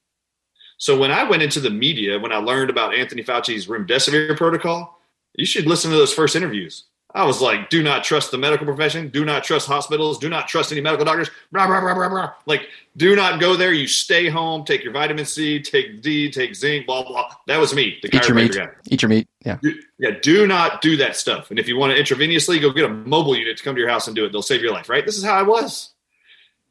So 0.77 0.97
when 0.99 1.11
I 1.11 1.23
went 1.23 1.41
into 1.43 1.59
the 1.59 1.69
media, 1.69 2.19
when 2.19 2.33
I 2.33 2.37
learned 2.37 2.69
about 2.69 2.93
Anthony 2.93 3.23
Fauci's 3.23 3.67
remdesivir 3.67 4.35
protocol, 4.35 4.99
you 5.33 5.45
should 5.45 5.67
listen 5.67 5.91
to 5.91 5.97
those 5.97 6.13
first 6.13 6.35
interviews. 6.35 6.85
I 7.15 7.23
was 7.23 7.39
like, 7.39 7.69
do 7.69 7.81
not 7.81 8.03
trust 8.03 8.31
the 8.31 8.37
medical 8.37 8.65
profession. 8.65 9.07
Do 9.07 9.23
not 9.23 9.45
trust 9.45 9.69
hospitals. 9.69 10.19
Do 10.19 10.27
not 10.27 10.49
trust 10.49 10.73
any 10.73 10.81
medical 10.81 11.05
doctors. 11.05 11.31
Blah, 11.49 11.65
blah, 11.65 11.79
blah, 11.79 11.93
blah, 11.93 12.09
blah. 12.09 12.33
Like, 12.45 12.67
do 12.97 13.15
not 13.15 13.39
go 13.39 13.55
there. 13.55 13.71
You 13.71 13.87
stay 13.87 14.27
home, 14.27 14.65
take 14.65 14.83
your 14.83 14.91
vitamin 14.91 15.23
C, 15.23 15.61
take 15.61 16.01
D, 16.01 16.29
take 16.29 16.53
zinc, 16.55 16.87
blah, 16.87 17.07
blah. 17.07 17.31
That 17.47 17.57
was 17.57 17.73
me, 17.73 17.99
the 18.01 18.13
Eat 18.13 18.27
your 18.27 18.35
meat. 18.35 18.53
Guy. 18.53 18.67
Eat 18.87 19.01
your 19.01 19.07
meat. 19.07 19.29
Yeah. 19.45 19.59
yeah. 19.97 20.09
Do 20.21 20.45
not 20.45 20.81
do 20.81 20.97
that 20.97 21.15
stuff. 21.15 21.51
And 21.51 21.57
if 21.57 21.69
you 21.69 21.77
want 21.77 21.95
to 21.95 22.03
intravenously, 22.03 22.59
go 22.59 22.71
get 22.71 22.83
a 22.83 22.89
mobile 22.89 23.37
unit 23.37 23.55
to 23.55 23.63
come 23.63 23.75
to 23.75 23.79
your 23.79 23.89
house 23.89 24.07
and 24.07 24.15
do 24.15 24.25
it. 24.25 24.33
They'll 24.33 24.41
save 24.41 24.61
your 24.61 24.73
life, 24.73 24.89
right? 24.89 25.05
This 25.05 25.17
is 25.17 25.23
how 25.23 25.35
I 25.35 25.43
was. 25.43 25.93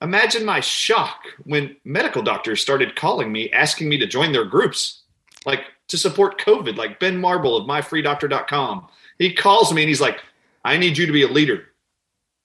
Imagine 0.03 0.45
my 0.45 0.61
shock 0.61 1.25
when 1.45 1.75
medical 1.85 2.21
doctors 2.21 2.61
started 2.61 2.97
calling 2.97 3.33
me, 3.33 3.51
asking 3.51 3.89
me 3.89 3.97
to 3.97 4.07
join 4.07 4.33
their 4.33 4.45
groups, 4.45 5.05
like 5.47 5.65
to 5.89 5.97
support 5.97 6.39
COVID, 6.39 6.77
like 6.77 7.01
Ben 7.01 7.19
Marble 7.19 7.57
of 7.57 7.67
myfreedoctor.com. 7.67 8.89
He 9.19 9.33
calls 9.33 9.73
me 9.73 9.81
and 9.81 9.89
he's 9.89 10.03
like, 10.03 10.19
I 10.65 10.77
need 10.77 10.97
you 10.97 11.07
to 11.07 11.13
be 11.13 11.23
a 11.23 11.29
leader 11.29 11.67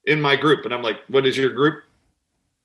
in 0.06 0.22
my 0.22 0.36
group. 0.36 0.66
And 0.66 0.74
I'm 0.74 0.82
like, 0.82 0.98
what 1.08 1.26
is 1.26 1.38
your 1.38 1.52
group? 1.52 1.84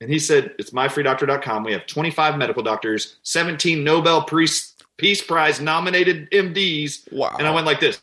And 0.01 0.11
he 0.11 0.19
said, 0.19 0.55
it's 0.59 0.71
myfreedoctor.com. 0.71 1.65
We 1.65 1.73
have 1.73 1.87
25 1.87 2.37
medical 2.37 2.63
doctors, 2.63 3.17
17 3.23 3.85
Nobel 3.85 4.25
Peace, 4.25 4.75
Peace 4.97 5.23
Prize 5.23 5.61
nominated 5.61 6.31
MDs. 6.31 7.11
Wow. 7.13 7.37
And 7.39 7.47
I 7.47 7.51
went 7.51 7.67
like 7.67 7.81
this. 7.81 8.01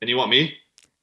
And 0.00 0.08
you 0.08 0.16
want 0.16 0.30
me? 0.30 0.54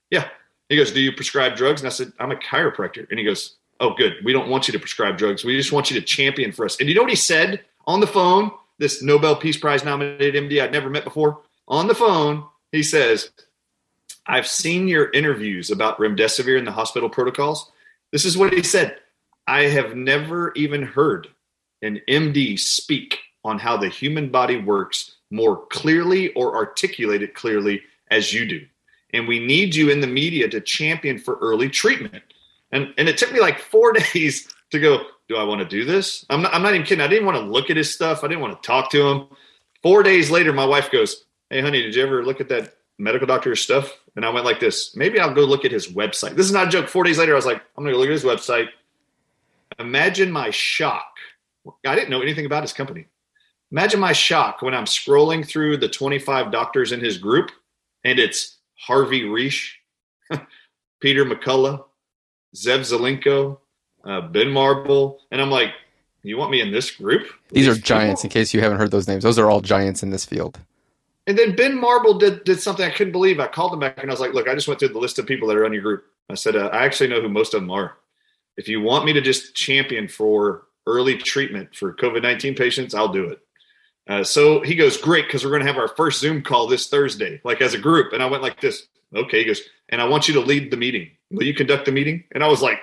Yeah. 0.09 0.27
He 0.69 0.77
goes, 0.77 0.91
Do 0.91 1.01
you 1.01 1.11
prescribe 1.11 1.55
drugs? 1.55 1.81
And 1.81 1.87
I 1.87 1.91
said, 1.91 2.13
I'm 2.19 2.31
a 2.31 2.35
chiropractor. 2.35 3.07
And 3.09 3.19
he 3.19 3.25
goes, 3.25 3.57
Oh, 3.79 3.93
good. 3.93 4.13
We 4.23 4.33
don't 4.33 4.49
want 4.49 4.67
you 4.67 4.71
to 4.71 4.79
prescribe 4.79 5.17
drugs. 5.17 5.43
We 5.43 5.57
just 5.57 5.71
want 5.71 5.91
you 5.91 5.99
to 5.99 6.05
champion 6.05 6.51
for 6.51 6.65
us. 6.65 6.79
And 6.79 6.87
you 6.87 6.95
know 6.95 7.01
what 7.01 7.09
he 7.09 7.15
said 7.15 7.61
on 7.85 7.99
the 7.99 8.07
phone? 8.07 8.51
This 8.79 9.01
Nobel 9.01 9.35
Peace 9.35 9.57
Prize 9.57 9.83
nominated 9.83 10.35
MD 10.35 10.61
I'd 10.61 10.71
never 10.71 10.89
met 10.89 11.03
before. 11.03 11.41
On 11.67 11.87
the 11.87 11.95
phone, 11.95 12.45
he 12.71 12.83
says, 12.83 13.29
I've 14.27 14.47
seen 14.47 14.87
your 14.87 15.11
interviews 15.11 15.69
about 15.69 15.97
remdesivir 15.97 16.57
and 16.57 16.65
the 16.65 16.71
hospital 16.71 17.09
protocols. 17.09 17.71
This 18.11 18.25
is 18.25 18.37
what 18.37 18.53
he 18.53 18.63
said. 18.63 18.97
I 19.47 19.63
have 19.63 19.95
never 19.95 20.53
even 20.55 20.83
heard 20.83 21.27
an 21.81 21.99
MD 22.07 22.57
speak 22.57 23.19
on 23.43 23.59
how 23.59 23.75
the 23.75 23.89
human 23.89 24.29
body 24.29 24.57
works 24.57 25.17
more 25.31 25.65
clearly 25.67 26.31
or 26.33 26.55
articulate 26.55 27.21
it 27.21 27.33
clearly 27.33 27.81
as 28.09 28.33
you 28.33 28.45
do. 28.45 28.65
And 29.13 29.27
we 29.27 29.39
need 29.39 29.75
you 29.75 29.89
in 29.89 29.99
the 29.99 30.07
media 30.07 30.47
to 30.49 30.61
champion 30.61 31.17
for 31.17 31.35
early 31.35 31.69
treatment. 31.69 32.23
And, 32.71 32.93
and 32.97 33.09
it 33.09 33.17
took 33.17 33.33
me 33.33 33.41
like 33.41 33.59
four 33.59 33.93
days 34.13 34.47
to 34.71 34.79
go, 34.79 35.05
do 35.27 35.35
I 35.35 35.43
want 35.43 35.59
to 35.59 35.67
do 35.67 35.85
this? 35.85 36.25
I'm 36.29 36.41
not, 36.41 36.53
I'm 36.53 36.61
not 36.61 36.73
even 36.73 36.85
kidding. 36.85 37.03
I 37.03 37.07
didn't 37.07 37.25
want 37.25 37.37
to 37.37 37.43
look 37.43 37.69
at 37.69 37.77
his 37.77 37.93
stuff. 37.93 38.23
I 38.23 38.27
didn't 38.27 38.41
want 38.41 38.61
to 38.61 38.65
talk 38.65 38.89
to 38.91 39.07
him. 39.07 39.27
Four 39.81 40.03
days 40.03 40.31
later, 40.31 40.53
my 40.53 40.65
wife 40.65 40.91
goes, 40.91 41.25
Hey, 41.49 41.61
honey, 41.61 41.81
did 41.81 41.95
you 41.95 42.03
ever 42.03 42.23
look 42.23 42.41
at 42.41 42.49
that 42.49 42.73
medical 42.97 43.27
doctor's 43.27 43.61
stuff? 43.61 43.93
And 44.15 44.25
I 44.25 44.29
went 44.29 44.45
like 44.45 44.59
this. 44.59 44.95
Maybe 44.95 45.19
I'll 45.19 45.33
go 45.33 45.41
look 45.41 45.65
at 45.65 45.71
his 45.71 45.87
website. 45.87 46.35
This 46.35 46.45
is 46.45 46.51
not 46.51 46.67
a 46.67 46.69
joke. 46.69 46.87
Four 46.87 47.03
days 47.03 47.17
later, 47.17 47.33
I 47.33 47.35
was 47.35 47.45
like, 47.45 47.61
I'm 47.77 47.83
going 47.83 47.93
to 47.93 47.99
look 47.99 48.07
at 48.07 48.13
his 48.13 48.23
website. 48.23 48.67
Imagine 49.79 50.31
my 50.31 50.51
shock. 50.51 51.15
I 51.85 51.95
didn't 51.95 52.09
know 52.09 52.21
anything 52.21 52.45
about 52.45 52.61
his 52.61 52.73
company. 52.73 53.07
Imagine 53.71 53.99
my 53.99 54.13
shock 54.13 54.61
when 54.61 54.75
I'm 54.75 54.85
scrolling 54.85 55.47
through 55.47 55.77
the 55.77 55.89
25 55.89 56.51
doctors 56.51 56.91
in 56.91 56.99
his 56.99 57.17
group 57.17 57.49
and 58.03 58.19
it's 58.19 58.57
Harvey 58.75 59.23
Risch, 59.23 59.71
Peter 60.99 61.25
McCullough, 61.25 61.83
Zev 62.55 62.81
Zelenko, 62.81 63.57
uh, 64.03 64.21
Ben 64.21 64.49
Marble. 64.49 65.19
And 65.31 65.41
I'm 65.41 65.49
like, 65.49 65.71
you 66.21 66.37
want 66.37 66.51
me 66.51 66.61
in 66.61 66.71
this 66.71 66.91
group? 66.91 67.27
These 67.49 67.67
are 67.67 67.75
giants, 67.75 68.23
in 68.23 68.29
case 68.29 68.53
you 68.53 68.61
haven't 68.61 68.77
heard 68.77 68.91
those 68.91 69.07
names. 69.07 69.23
Those 69.23 69.39
are 69.39 69.49
all 69.49 69.61
giants 69.61 70.03
in 70.03 70.09
this 70.11 70.25
field. 70.25 70.59
And 71.25 71.37
then 71.37 71.55
Ben 71.55 71.79
Marble 71.79 72.15
did, 72.15 72.43
did 72.43 72.59
something 72.59 72.85
I 72.85 72.89
couldn't 72.89 73.13
believe. 73.13 73.39
I 73.39 73.47
called 73.47 73.73
him 73.73 73.79
back 73.79 74.01
and 74.01 74.11
I 74.11 74.13
was 74.13 74.19
like, 74.19 74.33
look, 74.33 74.47
I 74.47 74.55
just 74.55 74.67
went 74.67 74.79
through 74.79 74.89
the 74.89 74.99
list 74.99 75.19
of 75.19 75.25
people 75.25 75.47
that 75.47 75.57
are 75.57 75.65
on 75.65 75.73
your 75.73 75.81
group. 75.81 76.05
I 76.29 76.35
said, 76.35 76.55
uh, 76.55 76.69
I 76.73 76.85
actually 76.85 77.09
know 77.09 77.21
who 77.21 77.29
most 77.29 77.53
of 77.53 77.61
them 77.61 77.71
are. 77.71 77.97
If 78.57 78.67
you 78.67 78.81
want 78.81 79.05
me 79.05 79.13
to 79.13 79.21
just 79.21 79.55
champion 79.55 80.07
for 80.07 80.67
early 80.85 81.17
treatment 81.17 81.75
for 81.75 81.93
COVID 81.93 82.21
19 82.21 82.55
patients, 82.55 82.93
I'll 82.93 83.11
do 83.11 83.29
it. 83.29 83.39
Uh, 84.07 84.23
so 84.23 84.61
he 84.61 84.75
goes, 84.75 84.97
Great, 84.97 85.27
because 85.27 85.43
we're 85.43 85.51
going 85.51 85.61
to 85.61 85.67
have 85.67 85.77
our 85.77 85.87
first 85.87 86.19
Zoom 86.19 86.41
call 86.41 86.67
this 86.67 86.89
Thursday, 86.89 87.39
like 87.43 87.61
as 87.61 87.73
a 87.73 87.79
group. 87.79 88.13
And 88.13 88.21
I 88.21 88.25
went 88.25 88.43
like 88.43 88.59
this. 88.59 88.87
Okay. 89.15 89.39
He 89.39 89.45
goes, 89.45 89.61
And 89.89 90.01
I 90.01 90.07
want 90.07 90.27
you 90.27 90.33
to 90.35 90.41
lead 90.41 90.71
the 90.71 90.77
meeting. 90.77 91.11
Will 91.31 91.43
you 91.43 91.53
conduct 91.53 91.85
the 91.85 91.91
meeting? 91.91 92.23
And 92.33 92.43
I 92.43 92.47
was 92.47 92.61
like, 92.61 92.79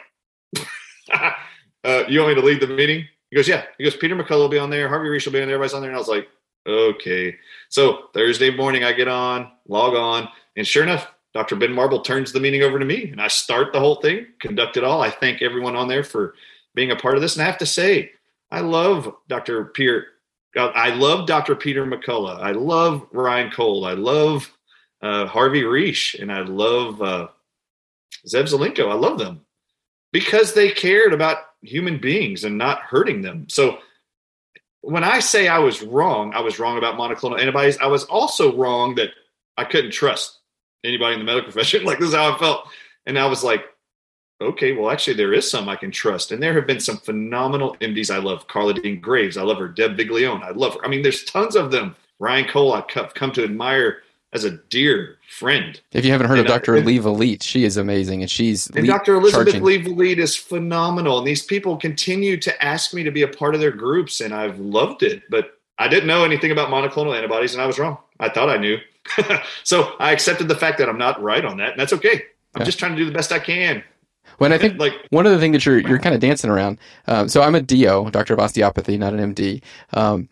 uh, 1.12 2.04
You 2.08 2.20
want 2.20 2.36
me 2.36 2.40
to 2.40 2.46
lead 2.46 2.60
the 2.60 2.68
meeting? 2.68 3.06
He 3.30 3.36
goes, 3.36 3.48
Yeah. 3.48 3.64
He 3.76 3.84
goes, 3.84 3.96
Peter 3.96 4.16
McCullough 4.16 4.38
will 4.38 4.48
be 4.48 4.58
on 4.58 4.70
there. 4.70 4.88
Harvey 4.88 5.08
Risch 5.08 5.26
will 5.26 5.32
be 5.32 5.42
on 5.42 5.46
there. 5.46 5.56
Everybody's 5.56 5.74
on 5.74 5.82
there. 5.82 5.90
And 5.90 5.96
I 5.96 6.00
was 6.00 6.08
like, 6.08 6.28
Okay. 6.66 7.36
So 7.68 8.08
Thursday 8.12 8.54
morning, 8.54 8.84
I 8.84 8.92
get 8.92 9.08
on, 9.08 9.50
log 9.68 9.94
on. 9.94 10.28
And 10.56 10.66
sure 10.66 10.82
enough, 10.82 11.08
Dr. 11.32 11.56
Ben 11.56 11.72
Marble 11.72 12.00
turns 12.00 12.32
the 12.32 12.40
meeting 12.40 12.62
over 12.62 12.78
to 12.78 12.84
me 12.84 13.10
and 13.10 13.20
I 13.20 13.28
start 13.28 13.72
the 13.72 13.80
whole 13.80 13.96
thing, 13.96 14.26
conduct 14.40 14.76
it 14.76 14.84
all. 14.84 15.00
I 15.00 15.10
thank 15.10 15.42
everyone 15.42 15.76
on 15.76 15.88
there 15.88 16.04
for 16.04 16.34
being 16.74 16.90
a 16.90 16.96
part 16.96 17.14
of 17.14 17.22
this. 17.22 17.36
And 17.36 17.42
I 17.42 17.46
have 17.46 17.58
to 17.58 17.66
say, 17.66 18.10
I 18.50 18.60
love 18.60 19.14
Dr. 19.28 19.66
Peter. 19.66 20.06
I 20.56 20.90
love 20.90 21.28
Dr. 21.28 21.54
Peter 21.54 21.86
McCullough. 21.86 22.40
I 22.40 22.50
love 22.50 23.06
Ryan 23.12 23.52
Cole. 23.52 23.84
I 23.84 23.92
love 23.92 24.52
uh, 25.00 25.26
Harvey 25.26 25.62
Risch, 25.62 26.20
and 26.20 26.32
I 26.32 26.40
love 26.40 27.00
uh, 27.00 27.28
Zev 28.26 28.48
Zelenko. 28.52 28.90
I 28.90 28.94
love 28.94 29.18
them 29.18 29.42
because 30.12 30.52
they 30.54 30.70
cared 30.70 31.12
about 31.12 31.38
human 31.62 31.98
beings 31.98 32.42
and 32.42 32.58
not 32.58 32.80
hurting 32.80 33.22
them. 33.22 33.46
So 33.48 33.78
when 34.82 35.04
I 35.04 35.20
say 35.20 35.48
I 35.48 35.58
was 35.58 35.82
wrong, 35.82 36.32
I 36.34 36.40
was 36.40 36.58
wrong 36.58 36.78
about 36.78 36.96
monoclonal 36.96 37.40
antibodies. 37.40 37.78
I 37.78 37.86
was 37.86 38.04
also 38.04 38.56
wrong 38.56 38.94
that 38.96 39.10
I 39.56 39.64
couldn't 39.64 39.92
trust 39.92 40.38
anybody 40.84 41.14
in 41.14 41.20
the 41.20 41.24
medical 41.24 41.52
profession. 41.52 41.84
like 41.84 41.98
this 41.98 42.08
is 42.08 42.14
how 42.14 42.34
I 42.34 42.38
felt. 42.38 42.68
And 43.06 43.18
I 43.18 43.26
was 43.26 43.44
like, 43.44 43.64
okay, 44.40 44.72
well, 44.72 44.90
actually, 44.90 45.16
there 45.16 45.34
is 45.34 45.50
some 45.50 45.68
I 45.68 45.76
can 45.76 45.90
trust. 45.90 46.32
And 46.32 46.42
there 46.42 46.54
have 46.54 46.66
been 46.66 46.80
some 46.80 46.96
phenomenal 46.96 47.76
MDs 47.80 48.10
I 48.10 48.18
love. 48.18 48.48
Carla 48.48 48.74
Dean 48.74 49.00
Graves, 49.00 49.36
I 49.36 49.42
love 49.42 49.58
her. 49.58 49.68
Deb 49.68 49.96
Viglione, 49.98 50.42
I 50.42 50.50
love 50.50 50.74
her. 50.74 50.84
I 50.84 50.88
mean, 50.88 51.02
there's 51.02 51.24
tons 51.24 51.56
of 51.56 51.70
them. 51.70 51.94
Ryan 52.18 52.48
Cole, 52.48 52.72
I've 52.72 53.14
come 53.14 53.32
to 53.32 53.44
admire 53.44 54.02
as 54.32 54.44
a 54.44 54.50
dear 54.50 55.18
friend. 55.28 55.80
If 55.92 56.04
you 56.04 56.12
haven't 56.12 56.28
heard 56.28 56.38
and 56.38 56.48
of 56.48 56.52
Dr. 56.52 56.76
Aliva 56.76 57.10
Leet, 57.10 57.42
she 57.42 57.64
is 57.64 57.76
amazing, 57.76 58.22
and 58.22 58.30
she's 58.30 58.68
and 58.68 58.86
Dr. 58.86 59.14
Elizabeth 59.14 59.54
charging. 59.54 59.94
Vliet 59.94 60.18
is 60.18 60.36
phenomenal. 60.36 61.18
And 61.18 61.26
these 61.26 61.44
people 61.44 61.76
continue 61.76 62.36
to 62.38 62.64
ask 62.64 62.94
me 62.94 63.02
to 63.02 63.10
be 63.10 63.22
a 63.22 63.28
part 63.28 63.54
of 63.54 63.60
their 63.60 63.72
groups, 63.72 64.20
and 64.20 64.32
I've 64.32 64.58
loved 64.58 65.02
it. 65.02 65.22
But 65.30 65.58
I 65.78 65.88
didn't 65.88 66.06
know 66.06 66.24
anything 66.24 66.50
about 66.50 66.68
monoclonal 66.68 67.16
antibodies, 67.16 67.54
and 67.54 67.62
I 67.62 67.66
was 67.66 67.78
wrong. 67.78 67.98
I 68.20 68.28
thought 68.28 68.50
I 68.50 68.56
knew. 68.56 68.78
so 69.64 69.94
I 69.98 70.12
accepted 70.12 70.48
the 70.48 70.54
fact 70.54 70.78
that 70.78 70.88
I'm 70.88 70.98
not 70.98 71.20
right 71.22 71.44
on 71.44 71.56
that, 71.56 71.72
and 71.72 71.80
that's 71.80 71.92
okay. 71.94 72.22
I'm 72.54 72.60
yeah. 72.60 72.64
just 72.64 72.78
trying 72.78 72.92
to 72.92 72.98
do 72.98 73.04
the 73.04 73.12
best 73.12 73.32
I 73.32 73.38
can. 73.38 73.82
When 74.38 74.52
I 74.52 74.58
think 74.58 74.78
like 74.78 74.94
one 75.10 75.26
of 75.26 75.32
the 75.32 75.38
things 75.38 75.54
that 75.54 75.66
you're 75.66 75.80
you're 75.80 75.98
kind 75.98 76.14
of 76.14 76.20
dancing 76.20 76.50
around. 76.50 76.78
Um, 77.06 77.28
so 77.28 77.42
I'm 77.42 77.54
a 77.54 77.60
DO, 77.60 78.10
doctor 78.10 78.34
of 78.34 78.40
osteopathy, 78.40 78.96
not 78.96 79.12
an 79.12 79.34
MD. 79.34 79.62
Um, 79.92 80.28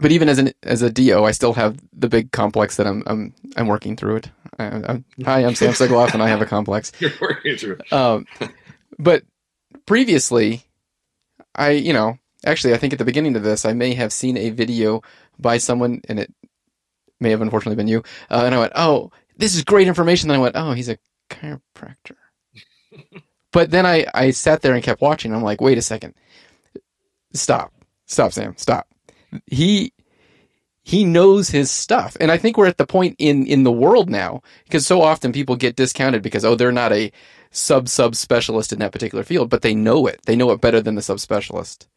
but 0.00 0.12
even 0.12 0.28
as 0.28 0.38
an 0.38 0.52
as 0.62 0.82
a 0.82 0.90
DO, 0.90 1.24
I 1.24 1.32
still 1.32 1.52
have 1.54 1.78
the 1.92 2.08
big 2.08 2.32
complex 2.32 2.76
that 2.76 2.86
I'm 2.86 3.02
I'm 3.06 3.34
I'm 3.56 3.66
working 3.66 3.96
through 3.96 4.16
it. 4.16 4.30
I, 4.58 4.64
I'm, 4.64 5.04
hi, 5.24 5.44
I'm 5.44 5.54
Sam 5.54 5.72
Sigoloff, 5.72 6.14
and 6.14 6.22
I 6.22 6.28
have 6.28 6.42
a 6.42 6.46
complex. 6.46 6.92
You're 6.98 7.12
working 7.20 7.56
through 7.56 7.78
it. 7.80 7.92
Um, 7.92 8.26
but 8.98 9.22
previously, 9.86 10.64
I 11.54 11.70
you 11.70 11.92
know 11.92 12.18
actually 12.44 12.74
I 12.74 12.78
think 12.78 12.92
at 12.92 12.98
the 12.98 13.04
beginning 13.04 13.36
of 13.36 13.42
this, 13.42 13.64
I 13.64 13.72
may 13.72 13.94
have 13.94 14.12
seen 14.12 14.36
a 14.36 14.50
video 14.50 15.02
by 15.38 15.58
someone, 15.58 16.00
and 16.08 16.18
it 16.20 16.32
may 17.20 17.30
have 17.30 17.40
unfortunately 17.40 17.76
been 17.76 17.88
you. 17.88 18.02
Uh, 18.30 18.42
and 18.44 18.54
I 18.54 18.58
went, 18.58 18.72
oh, 18.74 19.10
this 19.36 19.54
is 19.54 19.64
great 19.64 19.88
information. 19.88 20.28
Then 20.28 20.38
I 20.38 20.42
went, 20.42 20.56
oh, 20.56 20.72
he's 20.72 20.88
a 20.88 20.98
chiropractor. 21.30 22.16
but 23.52 23.70
then 23.70 23.86
I, 23.86 24.06
I 24.14 24.30
sat 24.30 24.62
there 24.62 24.74
and 24.74 24.82
kept 24.82 25.00
watching. 25.00 25.32
I'm 25.32 25.42
like, 25.42 25.60
wait 25.60 25.78
a 25.78 25.82
second. 25.82 26.14
Stop. 27.32 27.72
Stop, 28.06 28.32
Sam. 28.32 28.56
Stop. 28.56 28.87
He 29.46 29.92
he 30.82 31.04
knows 31.04 31.50
his 31.50 31.70
stuff. 31.70 32.16
And 32.18 32.30
I 32.32 32.38
think 32.38 32.56
we're 32.56 32.66
at 32.66 32.78
the 32.78 32.86
point 32.86 33.16
in 33.18 33.46
in 33.46 33.64
the 33.64 33.72
world 33.72 34.08
now 34.08 34.42
because 34.64 34.86
so 34.86 35.02
often 35.02 35.32
people 35.32 35.56
get 35.56 35.76
discounted 35.76 36.22
because 36.22 36.44
oh 36.44 36.54
they're 36.54 36.72
not 36.72 36.92
a 36.92 37.12
sub 37.50 37.88
sub 37.88 38.14
specialist 38.14 38.72
in 38.72 38.78
that 38.78 38.92
particular 38.92 39.24
field, 39.24 39.50
but 39.50 39.62
they 39.62 39.74
know 39.74 40.06
it. 40.06 40.20
They 40.26 40.36
know 40.36 40.50
it 40.50 40.60
better 40.60 40.80
than 40.80 40.94
the 40.94 41.02
sub 41.02 41.20
specialist. 41.20 41.88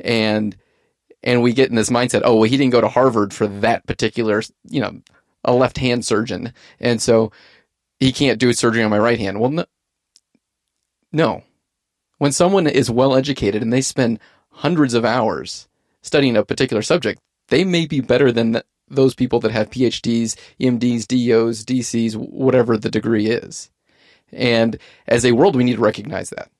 And 0.00 0.56
and 1.22 1.42
we 1.42 1.52
get 1.52 1.70
in 1.70 1.76
this 1.76 1.90
mindset, 1.90 2.22
oh, 2.24 2.36
well, 2.36 2.48
he 2.48 2.56
didn't 2.56 2.72
go 2.72 2.80
to 2.80 2.88
Harvard 2.88 3.34
for 3.34 3.46
that 3.46 3.86
particular, 3.86 4.42
you 4.68 4.80
know, 4.80 5.00
a 5.44 5.52
left 5.52 5.78
hand 5.78 6.04
surgeon. 6.04 6.52
And 6.78 7.00
so 7.00 7.32
he 7.98 8.12
can't 8.12 8.38
do 8.38 8.52
surgery 8.52 8.82
on 8.82 8.90
my 8.90 8.98
right 8.98 9.18
hand. 9.18 9.40
Well, 9.40 9.50
no, 9.50 9.64
no. 11.12 11.42
When 12.18 12.32
someone 12.32 12.66
is 12.66 12.90
well 12.90 13.14
educated 13.14 13.62
and 13.62 13.72
they 13.72 13.80
spend 13.80 14.18
hundreds 14.50 14.94
of 14.94 15.04
hours 15.04 15.68
studying 16.02 16.36
a 16.36 16.44
particular 16.44 16.82
subject, 16.82 17.20
they 17.48 17.64
may 17.64 17.86
be 17.86 18.00
better 18.00 18.32
than 18.32 18.52
th- 18.52 18.64
those 18.88 19.14
people 19.14 19.40
that 19.40 19.52
have 19.52 19.70
PhDs, 19.70 20.36
MDs, 20.60 21.06
DOs, 21.06 21.64
DCs, 21.64 22.16
whatever 22.16 22.76
the 22.76 22.90
degree 22.90 23.26
is. 23.26 23.70
And 24.32 24.78
as 25.06 25.24
a 25.24 25.32
world, 25.32 25.56
we 25.56 25.64
need 25.64 25.76
to 25.76 25.82
recognize 25.82 26.30
that. 26.30 26.50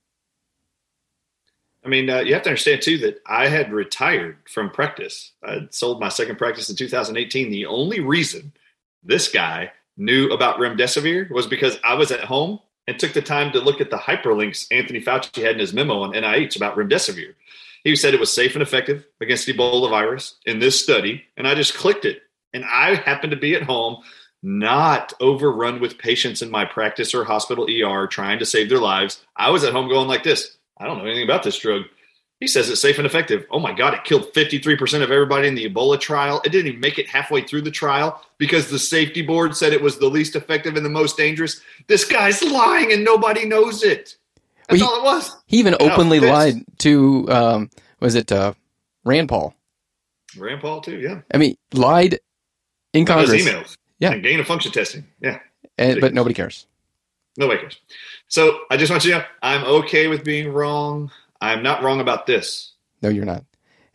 I 1.85 1.89
mean, 1.89 2.11
uh, 2.11 2.21
you 2.21 2.35
have 2.35 2.43
to 2.43 2.51
understand 2.51 2.83
too 2.83 2.99
that 2.99 3.21
I 3.27 3.49
had 3.49 3.73
retired 3.73 4.37
from 4.49 4.71
practice. 4.71 5.33
I 5.43 5.67
sold 5.71 5.99
my 5.99 6.11
second 6.11 6.37
practice 6.37 6.69
in 6.69 6.77
2018. 6.77 7.51
The 7.51 7.67
only 7.67 8.01
reason 8.01 8.53
this 9.03 9.29
guy 9.29 9.73
knew 9.97 10.29
about 10.31 10.59
remdesivir 10.59 11.31
was 11.31 11.47
because 11.47 11.79
I 11.83 11.95
was 11.95 12.11
at 12.11 12.21
home 12.21 12.61
and 12.87 12.99
took 12.99 13.13
the 13.13 13.23
time 13.23 13.53
to 13.53 13.61
look 13.61 13.81
at 13.81 13.91
the 13.91 13.97
hyperlinks 13.97 14.67
Anthony 14.71 15.01
Fauci 15.01 15.43
had 15.43 15.53
in 15.53 15.59
his 15.59 15.73
memo 15.73 16.03
on 16.03 16.13
NIH 16.13 16.57
about 16.57 16.77
remdesivir. 16.77 17.35
He 17.85 17.97
said 17.97 18.15
it 18.15 18.21
was 18.21 18.33
safe 18.33 18.55
and 18.55 18.63
effective 18.63 19.07
against 19.21 19.49
Ebola 19.49 19.89
virus 19.91 20.37
in 20.45 20.59
this 20.59 20.83
study, 20.83 21.25
and 21.37 21.49
I 21.49 21.55
just 21.55 21.75
clicked 21.75 22.05
it. 22.05 22.23
And 22.53 22.65
I 22.65 22.95
happened 22.97 23.31
to 23.31 23.39
be 23.39 23.55
at 23.55 23.63
home, 23.63 24.03
not 24.43 25.13
overrun 25.21 25.81
with 25.81 25.99
patients 25.99 26.43
in 26.43 26.51
my 26.51 26.65
practice 26.65 27.15
or 27.15 27.25
hospital 27.25 27.67
ER 27.71 28.07
trying 28.07 28.39
to 28.39 28.47
save 28.47 28.69
their 28.69 28.79
lives. 28.79 29.23
I 29.37 29.51
was 29.51 29.65
at 29.65 29.73
home 29.73 29.89
going 29.89 30.09
like 30.09 30.25
this 30.25 30.57
I 30.81 30.87
don't 30.87 30.99
know 30.99 31.05
anything 31.05 31.25
about 31.25 31.43
this 31.43 31.59
drug. 31.59 31.83
He 32.41 32.47
says 32.47 32.71
it's 32.71 32.81
safe 32.81 32.97
and 32.97 33.07
effective. 33.07 33.45
Oh 33.51 33.59
my 33.59 33.75
God, 33.75 33.93
it 33.93 34.05
killed 34.05 34.33
53% 34.33 35.03
of 35.03 35.11
everybody 35.11 35.47
in 35.47 35.55
the 35.55 35.69
Ebola 35.69 36.01
trial. 36.01 36.41
It 36.43 36.53
didn't 36.53 36.69
even 36.69 36.81
make 36.81 36.99
it 36.99 37.07
halfway 37.07 37.43
through 37.43 37.61
the 37.63 37.71
trial 37.71 38.25
because 38.39 38.71
the 38.71 38.79
safety 38.79 39.21
board 39.21 39.55
said 39.55 39.75
it 39.75 39.83
was 39.83 39.99
the 39.99 40.09
least 40.09 40.35
effective 40.37 40.77
and 40.77 40.85
the 40.85 40.91
most 40.91 41.19
dangerous. 41.19 41.61
This 41.87 42.07
guy's 42.07 42.43
lying 42.43 42.93
and 42.93 43.05
nobody 43.05 43.45
knows 43.45 43.83
it. 43.83 44.17
That's 44.71 44.83
he, 44.83 44.87
all 44.87 44.99
it 44.99 45.05
was. 45.05 45.37
He 45.47 45.59
even 45.59 45.77
openly 45.81 46.21
lied 46.21 46.65
to, 46.79 47.31
um, 47.31 47.71
was 48.01 48.15
it 48.15 48.33
uh, 48.33 48.55
Rand 49.05 49.29
Paul? 49.29 49.55
Rand 50.37 50.61
Paul, 50.61 50.81
too, 50.81 50.99
yeah. 50.99 51.23
I 51.33 51.39
mean, 51.39 51.57
lied 51.73 52.21
in 52.93 53.05
Congress. 53.05 53.45
emails. 53.45 53.77
Yeah. 53.99 54.13
And 54.13 54.23
gain 54.23 54.41
of 54.41 54.47
function 54.47 54.73
testing. 54.73 55.05
Yeah. 55.21 55.41
And, 55.77 56.01
but 56.01 56.15
nobody 56.15 56.35
cares. 56.35 56.67
Nobody 57.37 57.61
cares. 57.61 57.79
So 58.29 58.61
I 58.71 58.77
just 58.77 58.91
want 58.91 59.05
you 59.05 59.13
to 59.13 59.19
know 59.19 59.25
I'm 59.43 59.65
okay 59.65 60.09
with 60.09 60.25
being 60.25 60.53
wrong. 60.53 61.11
I'm 61.41 61.63
not 61.63 61.83
wrong 61.83 62.01
about 62.01 62.27
this. 62.27 62.73
No, 63.03 63.09
you're 63.09 63.25
not. 63.25 63.45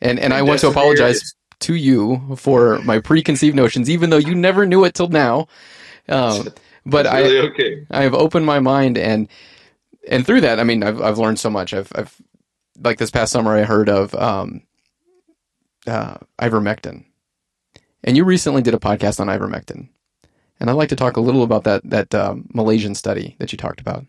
And 0.01 0.19
and 0.19 0.33
I 0.33 0.41
want 0.41 0.59
to 0.61 0.67
apologize 0.67 1.35
to 1.61 1.75
you 1.75 2.35
for 2.37 2.79
my 2.79 2.99
preconceived 2.99 3.55
notions, 3.55 3.89
even 3.89 4.09
though 4.09 4.17
you 4.17 4.35
never 4.35 4.65
knew 4.65 4.83
it 4.83 4.93
till 4.93 5.07
now. 5.07 5.47
Um, 6.09 6.49
but 6.85 7.05
really 7.05 7.39
I 7.39 7.41
okay. 7.51 7.87
I 7.91 8.03
have 8.03 8.13
opened 8.13 8.45
my 8.45 8.59
mind 8.59 8.97
and 8.97 9.27
and 10.07 10.25
through 10.25 10.41
that, 10.41 10.59
I 10.59 10.63
mean, 10.63 10.83
I've 10.83 11.01
I've 11.01 11.17
learned 11.17 11.39
so 11.39 11.49
much. 11.49 11.73
I've 11.73 11.91
I've 11.95 12.15
like 12.79 12.97
this 12.97 13.11
past 13.11 13.31
summer, 13.31 13.55
I 13.55 13.63
heard 13.63 13.89
of 13.89 14.13
um, 14.15 14.63
uh, 15.87 16.17
ivermectin, 16.39 17.05
and 18.03 18.17
you 18.17 18.23
recently 18.23 18.61
did 18.61 18.73
a 18.73 18.79
podcast 18.79 19.19
on 19.19 19.27
ivermectin, 19.27 19.89
and 20.59 20.69
I'd 20.69 20.73
like 20.73 20.89
to 20.89 20.95
talk 20.95 21.17
a 21.17 21.21
little 21.21 21.43
about 21.43 21.63
that 21.63 21.81
that 21.89 22.13
um, 22.15 22.47
Malaysian 22.53 22.95
study 22.95 23.35
that 23.39 23.51
you 23.51 23.57
talked 23.57 23.81
about. 23.81 24.05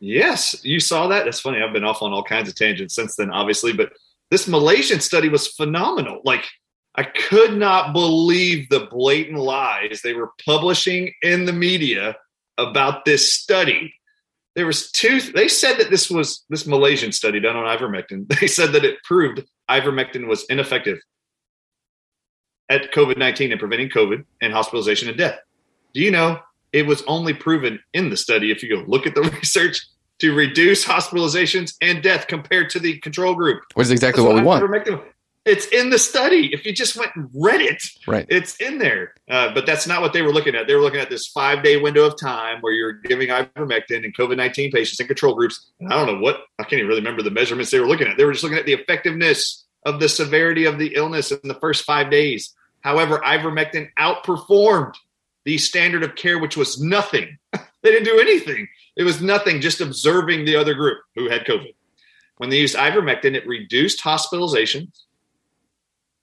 Yes, 0.00 0.64
you 0.64 0.80
saw 0.80 1.06
that. 1.08 1.24
That's 1.24 1.40
funny. 1.40 1.62
I've 1.62 1.72
been 1.72 1.84
off 1.84 2.02
on 2.02 2.12
all 2.12 2.24
kinds 2.24 2.48
of 2.48 2.56
tangents 2.56 2.94
since 2.94 3.14
then, 3.14 3.30
obviously, 3.30 3.72
but 3.72 3.92
this 4.32 4.48
Malaysian 4.48 5.00
study 5.00 5.28
was 5.28 5.46
phenomenal. 5.46 6.20
Like 6.24 6.44
I 6.94 7.04
could 7.04 7.56
not 7.56 7.92
believe 7.92 8.68
the 8.68 8.86
blatant 8.90 9.38
lies 9.38 10.00
they 10.02 10.12
were 10.12 10.32
publishing 10.44 11.12
in 11.22 11.44
the 11.44 11.52
media 11.52 12.16
about 12.58 13.04
this 13.04 13.32
study. 13.32 13.94
There 14.54 14.66
was 14.66 14.90
two. 14.90 15.20
They 15.20 15.48
said 15.48 15.78
that 15.78 15.90
this 15.90 16.10
was 16.10 16.44
this 16.50 16.66
Malaysian 16.66 17.12
study 17.12 17.40
done 17.40 17.56
on 17.56 17.64
ivermectin. 17.76 18.26
They 18.40 18.46
said 18.46 18.72
that 18.72 18.84
it 18.84 19.02
proved 19.04 19.42
ivermectin 19.70 20.26
was 20.26 20.44
ineffective 20.50 20.98
at 22.68 22.92
COVID 22.92 23.16
nineteen 23.16 23.50
and 23.50 23.58
preventing 23.58 23.88
COVID 23.88 24.24
and 24.40 24.52
hospitalization 24.52 25.08
and 25.08 25.16
death. 25.16 25.38
Do 25.94 26.00
you 26.00 26.10
know 26.10 26.38
it 26.72 26.86
was 26.86 27.02
only 27.06 27.34
proven 27.34 27.78
in 27.92 28.10
the 28.10 28.16
study 28.16 28.50
if 28.50 28.62
you 28.62 28.74
go 28.74 28.84
look 28.86 29.06
at 29.06 29.14
the 29.14 29.22
research 29.42 29.86
to 30.20 30.34
reduce 30.34 30.84
hospitalizations 30.84 31.74
and 31.80 32.02
death 32.02 32.26
compared 32.28 32.70
to 32.70 32.78
the 32.78 32.98
control 33.00 33.34
group. 33.34 33.62
Which 33.74 33.86
is 33.86 33.90
exactly 33.90 34.22
That's 34.22 34.34
what 34.34 34.40
we 34.40 34.46
want. 34.46 34.62
It's 35.44 35.66
in 35.66 35.90
the 35.90 35.98
study. 35.98 36.50
If 36.52 36.64
you 36.64 36.72
just 36.72 36.96
went 36.96 37.10
and 37.16 37.28
read 37.34 37.60
it, 37.60 37.82
Right. 38.06 38.26
it's 38.28 38.54
in 38.56 38.78
there. 38.78 39.14
Uh, 39.28 39.52
but 39.52 39.66
that's 39.66 39.88
not 39.88 40.00
what 40.00 40.12
they 40.12 40.22
were 40.22 40.32
looking 40.32 40.54
at. 40.54 40.68
They 40.68 40.74
were 40.76 40.82
looking 40.82 41.00
at 41.00 41.10
this 41.10 41.26
five 41.26 41.64
day 41.64 41.76
window 41.78 42.04
of 42.04 42.18
time 42.18 42.60
where 42.60 42.72
you're 42.72 42.92
giving 42.92 43.28
ivermectin 43.28 44.04
in 44.04 44.12
COVID 44.12 44.36
19 44.36 44.70
patients 44.70 45.00
in 45.00 45.06
control 45.08 45.34
groups. 45.34 45.70
And 45.80 45.92
I 45.92 45.96
don't 45.96 46.14
know 46.14 46.20
what, 46.20 46.42
I 46.60 46.62
can't 46.62 46.74
even 46.74 46.86
really 46.86 47.00
remember 47.00 47.22
the 47.22 47.30
measurements 47.32 47.72
they 47.72 47.80
were 47.80 47.88
looking 47.88 48.06
at. 48.06 48.16
They 48.16 48.24
were 48.24 48.32
just 48.32 48.44
looking 48.44 48.58
at 48.58 48.66
the 48.66 48.74
effectiveness 48.74 49.64
of 49.84 49.98
the 49.98 50.08
severity 50.08 50.64
of 50.64 50.78
the 50.78 50.94
illness 50.94 51.32
in 51.32 51.40
the 51.42 51.54
first 51.54 51.84
five 51.84 52.08
days. 52.08 52.54
However, 52.82 53.18
ivermectin 53.24 53.88
outperformed 53.98 54.94
the 55.44 55.58
standard 55.58 56.04
of 56.04 56.14
care, 56.14 56.38
which 56.38 56.56
was 56.56 56.80
nothing. 56.80 57.36
they 57.52 57.90
didn't 57.90 58.04
do 58.04 58.20
anything. 58.20 58.68
It 58.96 59.02
was 59.02 59.20
nothing, 59.20 59.60
just 59.60 59.80
observing 59.80 60.44
the 60.44 60.54
other 60.54 60.74
group 60.74 60.98
who 61.16 61.28
had 61.28 61.44
COVID. 61.46 61.74
When 62.36 62.50
they 62.50 62.58
used 62.58 62.76
ivermectin, 62.76 63.34
it 63.34 63.46
reduced 63.46 64.02
hospitalizations 64.02 65.02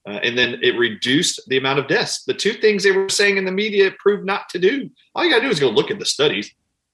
uh, 0.09 0.19
and 0.23 0.35
then 0.35 0.57
it 0.63 0.75
reduced 0.75 1.39
the 1.49 1.57
amount 1.57 1.77
of 1.77 1.87
deaths. 1.87 2.23
The 2.23 2.33
two 2.33 2.53
things 2.53 2.83
they 2.83 2.91
were 2.91 3.09
saying 3.09 3.37
in 3.37 3.45
the 3.45 3.51
media 3.51 3.91
proved 3.99 4.25
not 4.25 4.49
to 4.49 4.57
do. 4.57 4.89
All 5.13 5.23
you 5.23 5.29
got 5.29 5.37
to 5.37 5.43
do 5.43 5.51
is 5.51 5.59
go 5.59 5.69
look 5.69 5.91
at 5.91 5.99
the 5.99 6.05
studies. 6.05 6.51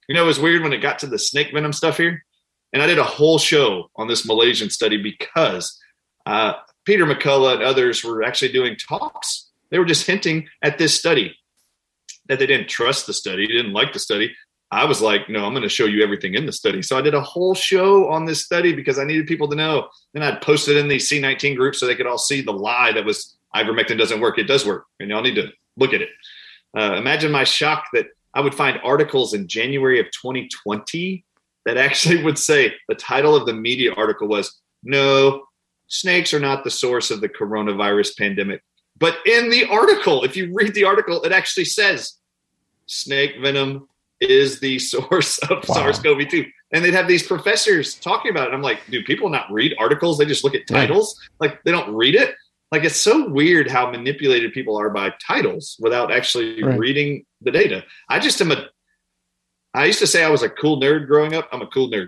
You 0.10 0.16
know, 0.16 0.24
it 0.24 0.28
was 0.28 0.40
weird 0.40 0.64
when 0.64 0.74
it 0.74 0.82
got 0.82 1.00
to 1.00 1.08
the 1.08 1.18
snake 1.18 1.54
venom 1.54 1.72
stuff 1.72 1.96
here. 1.96 2.26
And 2.74 2.84
I 2.84 2.88
did 2.88 3.00
a 3.00 3.04
whole 3.04 3.38
show 3.38 3.90
on 3.96 4.10
this 4.10 4.26
Malaysian 4.26 4.70
study 4.70 5.02
because 5.02 5.80
uh, 6.26 6.56
Peter 6.84 7.06
McCullough 7.06 7.54
and 7.54 7.64
others 7.64 8.04
were 8.04 8.22
actually 8.22 8.52
doing 8.52 8.76
talks. 8.76 9.50
They 9.70 9.80
were 9.80 9.86
just 9.86 10.06
hinting 10.06 10.50
at 10.62 10.78
this 10.78 10.94
study 11.00 11.38
that 12.28 12.38
they 12.38 12.48
didn't 12.48 12.68
trust 12.68 13.08
the 13.08 13.14
study, 13.14 13.48
didn't 13.48 13.72
like 13.72 13.94
the 13.94 14.00
study. 14.00 14.36
I 14.72 14.86
was 14.86 15.02
like, 15.02 15.30
no, 15.30 15.46
I'm 15.46 15.54
going 15.54 15.64
to 15.64 15.70
show 15.70 15.86
you 15.86 16.04
everything 16.04 16.34
in 16.34 16.46
the 16.46 16.52
study. 16.52 16.82
So 16.82 16.98
I 16.98 17.02
did 17.02 17.14
a 17.14 17.22
whole 17.22 17.54
show 17.54 18.10
on 18.10 18.26
this 18.26 18.44
study 18.44 18.74
because 18.74 18.98
I 18.98 19.04
needed 19.04 19.28
people 19.28 19.48
to 19.50 19.56
know. 19.56 19.90
Then 20.14 20.24
I'd 20.24 20.42
post 20.42 20.68
it 20.68 20.78
in 20.78 20.88
these 20.88 21.10
C19 21.10 21.56
groups 21.56 21.80
so 21.80 21.86
they 21.86 21.96
could 21.96 22.08
all 22.08 22.18
see 22.18 22.42
the 22.42 22.52
lie 22.52 22.92
that 22.92 23.06
was 23.06 23.36
ivermectin 23.56 23.98
doesn't 23.98 24.20
work. 24.20 24.38
It 24.38 24.46
does 24.46 24.66
work, 24.66 24.86
and 25.00 25.10
y'all 25.10 25.22
need 25.22 25.36
to 25.36 25.50
look 25.78 25.94
at 25.94 26.02
it. 26.02 26.10
Uh, 26.76 26.96
imagine 26.98 27.32
my 27.32 27.44
shock 27.44 27.86
that 27.94 28.08
I 28.34 28.42
would 28.42 28.54
find 28.54 28.80
articles 28.84 29.34
in 29.34 29.48
January 29.48 30.00
of 30.00 30.08
2020 30.08 31.24
that 31.66 31.78
actually 31.78 32.22
would 32.24 32.38
say 32.38 32.74
the 32.90 32.96
title 32.96 33.36
of 33.36 33.46
the 33.46 33.54
media 33.54 33.94
article 33.94 34.28
was 34.28 34.62
"No, 34.84 35.46
snakes 35.88 36.34
are 36.34 36.40
not 36.40 36.64
the 36.64 36.72
source 36.72 37.12
of 37.12 37.22
the 37.22 37.30
coronavirus 37.30 38.18
pandemic." 38.18 38.62
But 38.98 39.18
in 39.26 39.50
the 39.50 39.66
article, 39.66 40.24
if 40.24 40.36
you 40.36 40.52
read 40.54 40.74
the 40.74 40.86
article, 40.86 41.24
it 41.24 41.32
actually 41.32 41.66
says 41.66 42.16
snake 42.88 43.36
venom 43.42 43.88
is 44.22 44.60
the 44.60 44.80
source 44.94 45.38
of 45.40 45.68
Wow. 45.68 45.76
SARS-CoV-2. 45.76 46.46
And 46.74 46.84
they'd 46.84 46.94
have 46.94 47.08
these 47.08 47.26
professors 47.26 47.96
talking 47.96 48.32
about 48.32 48.48
it. 48.50 48.54
I'm 48.54 48.62
like, 48.62 48.80
do 48.90 49.04
people 49.04 49.30
not 49.30 49.52
read 49.52 49.76
articles? 49.80 50.18
They 50.18 50.26
just 50.26 50.44
look 50.44 50.56
at 50.56 50.68
titles. 50.68 51.20
Like 51.40 51.64
they 51.64 51.72
don't 51.72 51.94
read 51.96 52.16
it. 52.16 52.36
Like 52.72 52.84
it's 52.84 53.00
so 53.00 53.30
weird 53.30 53.70
how 53.70 53.90
manipulated 53.92 54.52
people 54.52 54.78
are 54.78 54.90
by 54.90 55.14
titles 55.26 55.78
without 55.80 56.12
actually 56.12 56.62
Right. 56.64 56.78
reading 56.80 57.26
the 57.42 57.52
data. 57.52 57.84
I 58.10 58.20
just 58.20 58.42
am 58.42 58.52
a 58.52 58.66
I 59.74 59.86
used 59.86 60.00
to 60.00 60.08
say 60.08 60.24
I 60.24 60.30
was 60.30 60.42
a 60.42 60.50
cool 60.50 60.80
nerd 60.82 61.06
growing 61.08 61.34
up. 61.36 61.48
I'm 61.52 61.62
a 61.62 61.68
cool 61.68 61.90
nerd. 61.90 62.08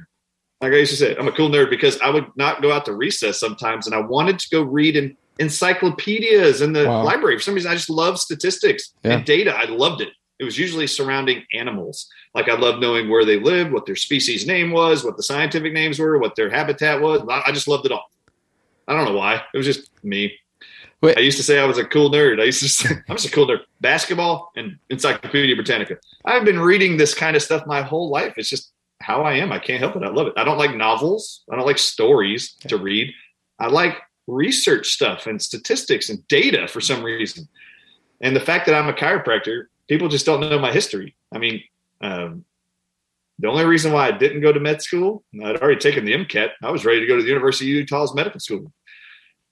Like 0.62 0.74
I 0.74 0.78
used 0.78 0.92
to 0.92 0.98
say, 0.98 1.16
I'm 1.18 1.28
a 1.28 1.32
cool 1.34 1.50
nerd 1.50 1.70
because 1.70 2.00
I 2.00 2.10
would 2.10 2.26
not 2.36 2.62
go 2.62 2.72
out 2.72 2.86
to 2.86 2.94
recess 2.94 3.40
sometimes 3.40 3.86
and 3.88 3.96
I 3.96 4.00
wanted 4.00 4.40
to 4.40 4.48
go 4.50 4.62
read 4.64 4.96
in 4.96 5.16
encyclopedias 5.38 6.62
in 6.62 6.74
the 6.74 6.86
Wow. 6.86 7.04
library. 7.04 7.38
For 7.38 7.44
some 7.44 7.54
reason, 7.54 7.72
I 7.72 7.76
just 7.76 7.90
love 7.90 8.20
statistics 8.20 8.94
Yeah. 9.04 9.18
and 9.18 9.26
data. 9.26 9.54
I 9.54 9.66
loved 9.66 10.02
it. 10.02 10.10
It 10.40 10.44
was 10.44 10.58
usually 10.58 10.88
surrounding 10.88 11.44
animals. 11.54 12.10
Like 12.34 12.50
I 12.50 12.56
loved 12.56 12.80
knowing 12.80 13.10
where 13.10 13.26
they 13.26 13.40
lived, 13.40 13.72
what 13.72 13.86
their 13.86 13.96
species 13.96 14.46
name 14.46 14.72
was, 14.72 15.04
what 15.04 15.18
the 15.18 15.24
scientific 15.24 15.74
names 15.74 16.00
were, 16.00 16.18
what 16.18 16.36
their 16.36 16.50
habitat 16.50 17.02
was. 17.02 17.22
I 17.30 17.44
I 17.48 17.52
just 17.52 17.68
loved 17.68 17.86
it 17.86 17.92
all. 17.92 18.10
I 18.88 18.94
don't 18.94 19.06
know 19.06 19.18
why. 19.18 19.42
It 19.54 19.58
was 19.58 19.66
just 19.66 19.90
me. 20.04 20.34
Wait. 21.02 21.18
I 21.18 21.22
used 21.22 21.38
to 21.38 21.44
say 21.44 21.60
I 21.60 21.66
was 21.66 21.78
a 21.78 21.86
cool 21.86 22.10
nerd. 22.10 22.42
I 22.42 22.46
used 22.46 22.62
to 22.62 22.70
say 22.70 22.96
I'm 23.10 23.16
just 23.16 23.28
a 23.28 23.32
cool 23.32 23.48
nerd. 23.48 23.62
Basketball 23.82 24.52
and 24.56 24.78
Encyclopedia 24.90 25.56
Britannica. 25.56 25.98
I've 26.26 26.46
been 26.46 26.60
reading 26.60 26.98
this 26.98 27.14
kind 27.14 27.36
of 27.36 27.44
stuff 27.44 27.66
my 27.66 27.82
whole 27.82 28.10
life. 28.10 28.34
It's 28.38 28.50
just 28.50 28.72
how 29.02 29.22
I 29.22 29.34
am. 29.34 29.52
I 29.52 29.60
can't 29.60 29.80
help 29.80 29.96
it. 29.96 30.04
I 30.04 30.10
love 30.10 30.28
it. 30.28 30.34
I 30.38 30.44
don't 30.44 30.58
like 30.58 30.76
novels. 30.76 31.44
I 31.52 31.56
don't 31.56 31.68
like 31.68 31.78
stories 31.78 32.56
to 32.68 32.78
read. 32.78 33.14
I 33.60 33.68
like 33.68 33.98
research 34.28 34.88
stuff 34.90 35.28
and 35.28 35.42
statistics 35.42 36.10
and 36.10 36.28
data 36.28 36.68
for 36.68 36.82
some 36.82 37.04
reason. 37.04 37.48
And 38.22 38.36
the 38.36 38.42
fact 38.42 38.66
that 38.66 38.76
I'm 38.76 38.90
a 38.90 38.94
chiropractor, 38.94 39.66
people 39.88 40.08
just 40.08 40.26
don't 40.26 40.42
know 40.42 40.60
my 40.60 40.72
history. 40.72 41.16
I 41.34 41.38
mean, 41.38 41.64
um, 42.02 42.46
the 43.40 43.48
only 43.48 43.66
reason 43.66 43.94
why 43.94 44.08
I 44.08 44.12
didn't 44.12 44.42
go 44.42 44.52
to 44.52 44.60
med 44.60 44.82
school, 44.82 45.24
I'd 45.44 45.58
already 45.58 45.80
taken 45.80 46.06
the 46.06 46.14
MCAT. 46.14 46.52
I 46.64 46.72
was 46.72 46.86
ready 46.86 47.02
to 47.02 47.06
go 47.06 47.16
to 47.16 47.22
the 47.22 47.28
University 47.28 47.72
of 47.72 47.78
Utah's 47.78 48.16
medical 48.16 48.40
school. 48.40 48.72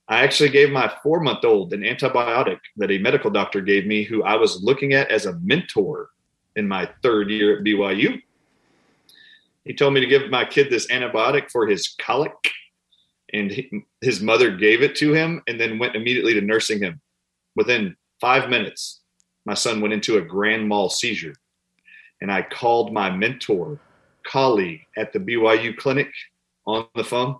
I 0.08 0.24
actually 0.24 0.50
gave 0.50 0.69
my 0.71 0.91
four 1.02 1.19
month 1.19 1.43
old 1.45 1.74
an 1.74 1.82
antibiotic 1.82 2.60
that 2.78 2.91
a 2.91 2.98
medical 2.98 3.32
doctor 3.32 3.62
gave 3.62 3.86
me, 3.86 4.04
who 4.04 4.24
I 4.24 4.36
was 4.36 4.62
looking 4.62 4.93
at 4.93 5.10
as 5.10 5.26
a 5.26 5.39
mentor 5.39 6.10
in 6.56 6.67
my 6.67 6.89
third 7.02 7.30
year 7.30 7.58
at 7.58 7.63
BYU. 7.63 8.21
He 9.63 9.74
told 9.74 9.93
me 9.93 10.02
to 10.02 10.08
give 10.08 10.30
my 10.30 10.45
kid 10.45 10.69
this 10.69 10.88
antibiotic 10.88 11.50
for 11.52 11.65
his 11.65 11.95
colic, 12.00 12.34
and 13.34 13.50
he, 13.50 13.84
his 14.02 14.21
mother 14.21 14.56
gave 14.56 14.84
it 14.84 14.95
to 14.98 15.13
him 15.13 15.41
and 15.48 15.60
then 15.60 15.80
went 15.80 15.95
immediately 15.95 16.36
to 16.36 16.41
nursing 16.41 16.82
him. 16.82 17.02
Within 17.56 17.95
five 18.21 18.50
minutes, 18.50 19.02
my 19.45 19.53
son 19.53 19.81
went 19.81 19.93
into 19.93 20.17
a 20.17 20.21
grand 20.21 20.67
mal 20.67 20.89
seizure. 20.89 21.36
And 22.21 22.31
I 22.31 22.41
called 22.41 22.93
my 22.93 23.10
mentor, 23.10 23.79
colleague 24.25 24.81
at 24.97 25.13
the 25.13 25.19
BYU 25.19 25.77
clinic 25.77 26.12
on 26.65 26.88
the 26.95 27.03
phone 27.03 27.38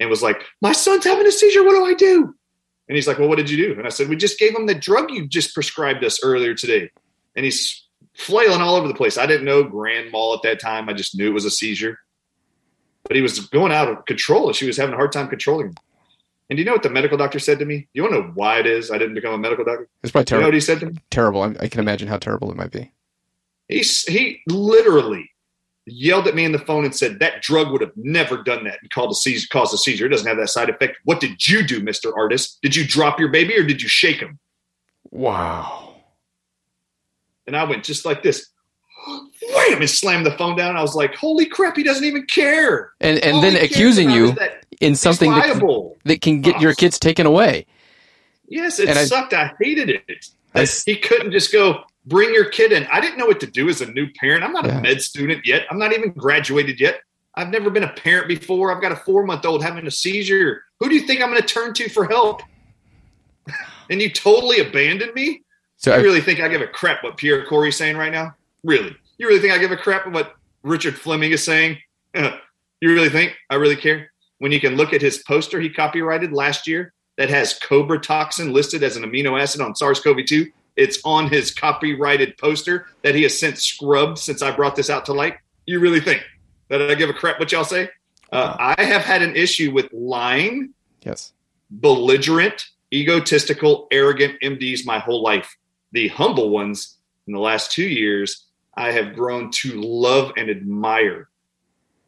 and 0.00 0.08
was 0.08 0.22
like, 0.22 0.42
My 0.60 0.72
son's 0.72 1.04
having 1.04 1.26
a 1.26 1.32
seizure. 1.32 1.64
What 1.64 1.74
do 1.74 1.84
I 1.84 1.94
do? 1.94 2.34
And 2.88 2.96
he's 2.96 3.06
like, 3.06 3.18
Well, 3.18 3.28
what 3.28 3.38
did 3.38 3.50
you 3.50 3.56
do? 3.56 3.78
And 3.78 3.86
I 3.86 3.90
said, 3.90 4.08
We 4.08 4.16
just 4.16 4.38
gave 4.38 4.54
him 4.54 4.66
the 4.66 4.74
drug 4.74 5.10
you 5.10 5.26
just 5.26 5.54
prescribed 5.54 6.04
us 6.04 6.22
earlier 6.22 6.54
today. 6.54 6.90
And 7.36 7.44
he's 7.44 7.86
flailing 8.14 8.60
all 8.60 8.76
over 8.76 8.88
the 8.88 8.94
place. 8.94 9.18
I 9.18 9.26
didn't 9.26 9.46
know 9.46 9.64
grand 9.64 10.12
mal 10.12 10.34
at 10.34 10.42
that 10.42 10.60
time. 10.60 10.88
I 10.88 10.92
just 10.92 11.16
knew 11.16 11.30
it 11.30 11.34
was 11.34 11.44
a 11.44 11.50
seizure. 11.50 11.98
But 13.04 13.16
he 13.16 13.22
was 13.22 13.40
going 13.48 13.72
out 13.72 13.88
of 13.88 14.04
control. 14.04 14.46
And 14.46 14.56
she 14.56 14.66
was 14.66 14.76
having 14.76 14.94
a 14.94 14.96
hard 14.96 15.12
time 15.12 15.28
controlling 15.28 15.68
him. 15.68 15.74
And 16.50 16.56
do 16.56 16.60
you 16.60 16.66
know 16.66 16.72
what 16.72 16.82
the 16.82 16.90
medical 16.90 17.16
doctor 17.16 17.38
said 17.38 17.58
to 17.60 17.64
me? 17.64 17.88
You 17.94 18.02
want 18.02 18.14
to 18.14 18.20
know 18.20 18.30
why 18.34 18.58
it 18.58 18.66
is 18.66 18.90
I 18.90 18.98
didn't 18.98 19.14
become 19.14 19.32
a 19.32 19.38
medical 19.38 19.64
doctor? 19.64 19.88
It's 20.02 20.12
probably 20.12 20.26
terrible. 20.26 20.40
You 20.40 20.44
know 20.44 20.48
what 20.48 20.54
he 20.54 20.60
said 20.60 20.80
to 20.80 20.86
me? 20.86 20.98
terrible. 21.10 21.42
I, 21.42 21.68
can 21.68 21.80
imagine 21.80 22.08
how 22.08 22.18
terrible 22.18 22.50
it 22.50 22.56
might 22.56 22.72
be. 22.72 22.92
He 23.68 23.80
he 23.80 24.42
literally 24.48 25.30
yelled 25.86 26.28
at 26.28 26.34
me 26.34 26.44
in 26.44 26.52
the 26.52 26.58
phone 26.58 26.84
and 26.84 26.94
said 26.94 27.18
that 27.20 27.42
drug 27.42 27.72
would 27.72 27.80
have 27.80 27.92
never 27.96 28.42
done 28.42 28.64
that 28.64 28.78
and 28.82 28.90
called 28.90 29.10
a 29.10 29.14
seizure, 29.14 29.48
caused 29.50 29.74
a 29.74 29.78
seizure. 29.78 30.06
It 30.06 30.10
doesn't 30.10 30.26
have 30.26 30.36
that 30.36 30.48
side 30.48 30.68
effect. 30.68 30.98
What 31.04 31.20
did 31.20 31.46
you 31.48 31.62
do, 31.62 31.80
Mister 31.80 32.12
Ardis? 32.12 32.58
Did 32.60 32.76
you 32.76 32.86
drop 32.86 33.18
your 33.18 33.30
baby 33.30 33.56
or 33.58 33.64
did 33.64 33.82
you 33.82 33.88
shake 33.88 34.18
him? 34.18 34.38
Wow. 35.10 35.96
And 37.46 37.56
I 37.56 37.64
went 37.64 37.82
just 37.82 38.04
like 38.04 38.22
this, 38.22 38.50
wham, 39.54 39.80
and 39.80 39.90
slammed 39.90 40.26
the 40.26 40.32
phone 40.32 40.56
down. 40.56 40.76
I 40.76 40.82
was 40.82 40.94
like, 40.94 41.14
"Holy 41.14 41.46
crap! 41.46 41.76
He 41.76 41.82
doesn't 41.82 42.04
even 42.04 42.26
care." 42.26 42.92
And 43.00 43.18
and 43.18 43.36
All 43.36 43.42
then 43.42 43.56
accusing 43.56 44.10
you 44.10 44.36
in 44.80 44.96
something 44.96 45.30
that 45.30 45.58
can, 45.58 45.90
that 46.04 46.20
can 46.20 46.40
get 46.40 46.60
your 46.60 46.74
kids 46.82 46.98
taken 46.98 47.26
away. 47.26 47.66
Yes, 48.48 48.78
it 48.78 48.88
And 48.88 49.08
sucked. 49.08 49.32
I 49.32 49.52
hated 49.60 49.88
it. 49.88 50.26
I 50.54 50.66
he 50.66 50.96
couldn't 50.96 51.32
just 51.32 51.50
go, 51.52 51.84
bring 52.04 52.34
your 52.34 52.44
kid 52.44 52.72
in. 52.72 52.86
I 52.92 53.00
didn't 53.00 53.16
know 53.18 53.26
what 53.26 53.40
to 53.40 53.46
do 53.46 53.68
as 53.70 53.80
a 53.80 53.86
new 53.92 54.06
parent. 54.20 54.44
I'm 54.44 54.52
not 54.52 54.66
Yeah. 54.66 54.78
a 54.78 54.82
med 54.82 55.00
student 55.00 55.46
yet. 55.46 55.62
I'm 55.70 55.78
not 55.78 55.92
even 55.94 56.10
graduated 56.12 56.78
yet. 56.78 57.00
I've 57.34 57.48
never 57.48 57.70
been 57.70 57.84
a 57.84 57.92
parent 57.92 58.28
before. 58.28 58.74
I've 58.74 58.82
got 58.82 58.92
a 58.92 58.96
four 58.96 59.24
month 59.24 59.46
old 59.46 59.62
having 59.62 59.86
a 59.86 59.90
seizure. 59.90 60.62
Who 60.80 60.90
do 60.90 60.94
you 60.94 61.06
think 61.06 61.22
I'm 61.22 61.30
going 61.30 61.40
to 61.40 61.46
turn 61.46 61.72
to 61.74 61.88
for 61.88 62.04
help? 62.06 62.42
and 63.90 64.02
you 64.02 64.10
totally 64.10 64.60
abandoned 64.60 65.14
me? 65.14 65.42
So 65.78 65.92
You 65.94 66.00
I, 66.00 66.02
really 66.02 66.20
think 66.20 66.40
I 66.40 66.48
give 66.48 66.60
a 66.60 66.66
crap 66.66 67.02
what 67.02 67.16
Pierre 67.16 67.44
Kory's 67.46 67.76
saying 67.76 67.96
right 67.96 68.12
now? 68.12 68.34
Really? 68.64 68.94
You 69.22 69.28
really 69.28 69.40
think 69.40 69.52
I 69.52 69.58
give 69.58 69.70
a 69.70 69.76
crap 69.76 70.04
what 70.08 70.34
Richard 70.64 70.98
Fleming 70.98 71.30
is 71.30 71.44
saying? 71.44 71.78
you 72.16 72.32
really 72.80 73.08
think 73.08 73.36
I 73.50 73.54
really 73.54 73.76
care? 73.76 74.10
When 74.38 74.50
you 74.50 74.58
can 74.58 74.74
look 74.74 74.92
at 74.92 75.00
his 75.00 75.18
poster 75.18 75.60
he 75.60 75.70
copyrighted 75.70 76.32
last 76.32 76.66
year 76.66 76.92
that 77.18 77.30
has 77.30 77.56
cobra 77.60 78.00
toxin 78.00 78.52
listed 78.52 78.82
as 78.82 78.96
an 78.96 79.04
amino 79.04 79.40
acid 79.40 79.60
on 79.60 79.76
SARS 79.76 80.00
CoV 80.00 80.26
2, 80.26 80.50
it's 80.74 80.98
on 81.04 81.28
his 81.28 81.54
copyrighted 81.54 82.36
poster 82.36 82.88
that 83.02 83.14
he 83.14 83.22
has 83.22 83.38
since 83.38 83.62
scrubbed 83.62 84.18
since 84.18 84.42
I 84.42 84.50
brought 84.50 84.74
this 84.74 84.90
out 84.90 85.06
to 85.06 85.12
light. 85.12 85.36
You 85.66 85.78
really 85.78 86.00
think 86.00 86.24
that 86.68 86.82
I 86.82 86.96
give 86.96 87.08
a 87.08 87.14
crap 87.14 87.38
what 87.38 87.52
y'all 87.52 87.62
say? 87.62 87.90
Uh, 88.32 88.56
I 88.76 88.82
have 88.82 89.02
had 89.02 89.22
an 89.22 89.36
issue 89.36 89.70
with 89.70 89.86
lying 89.92 90.74
yes. 91.04 91.32
belligerent, 91.70 92.70
egotistical, 92.92 93.86
arrogant 93.92 94.40
MDs 94.42 94.84
my 94.84 94.98
whole 94.98 95.22
life. 95.22 95.56
The 95.92 96.08
humble 96.08 96.50
ones 96.50 96.96
in 97.28 97.34
the 97.34 97.38
last 97.38 97.70
two 97.70 97.86
years, 97.86 98.48
I 98.74 98.92
have 98.92 99.14
grown 99.14 99.50
to 99.50 99.80
love 99.80 100.32
and 100.36 100.50
admire. 100.50 101.28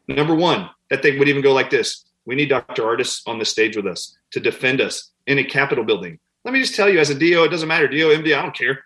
Number 0.07 0.35
one, 0.35 0.69
that 0.89 1.01
they 1.01 1.17
would 1.17 1.27
even 1.27 1.41
go 1.41 1.53
like 1.53 1.69
this 1.69 2.05
We 2.25 2.35
need 2.35 2.49
Dr. 2.49 2.83
Ardis 2.83 3.21
on 3.27 3.39
the 3.39 3.45
stage 3.45 3.75
with 3.75 3.87
us 3.87 4.17
to 4.31 4.39
defend 4.39 4.81
us 4.81 5.11
in 5.27 5.37
a 5.37 5.43
Capitol 5.43 5.83
building. 5.83 6.19
Let 6.43 6.53
me 6.53 6.61
just 6.61 6.75
tell 6.75 6.89
you, 6.89 6.99
as 6.99 7.09
a 7.09 7.15
DO, 7.15 7.43
it 7.43 7.49
doesn't 7.49 7.67
matter, 7.67 7.87
DO, 7.87 8.09
MD, 8.09 8.37
I 8.37 8.41
don't 8.41 8.55
care. 8.55 8.83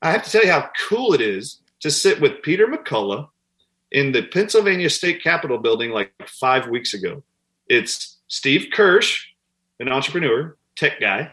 I 0.00 0.10
have 0.10 0.24
to 0.24 0.30
tell 0.30 0.44
you 0.44 0.50
how 0.50 0.70
cool 0.88 1.14
it 1.14 1.20
is 1.20 1.60
to 1.80 1.90
sit 1.90 2.20
with 2.20 2.42
Peter 2.42 2.66
McCullough 2.66 3.28
in 3.90 4.12
the 4.12 4.22
Pennsylvania 4.22 4.90
State 4.90 5.22
Capitol 5.22 5.58
building 5.58 5.90
like 5.90 6.12
five 6.26 6.68
weeks 6.68 6.94
ago. 6.94 7.22
It's 7.68 8.18
Steve 8.28 8.68
Kirsch, 8.72 9.26
an 9.80 9.88
entrepreneur, 9.88 10.56
tech 10.76 11.00
guy, 11.00 11.32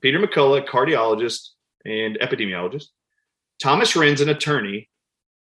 Peter 0.00 0.18
McCullough, 0.18 0.66
cardiologist 0.66 1.50
and 1.84 2.18
epidemiologist, 2.20 2.88
Thomas 3.60 3.94
Renz, 3.94 4.20
an 4.20 4.28
attorney, 4.28 4.87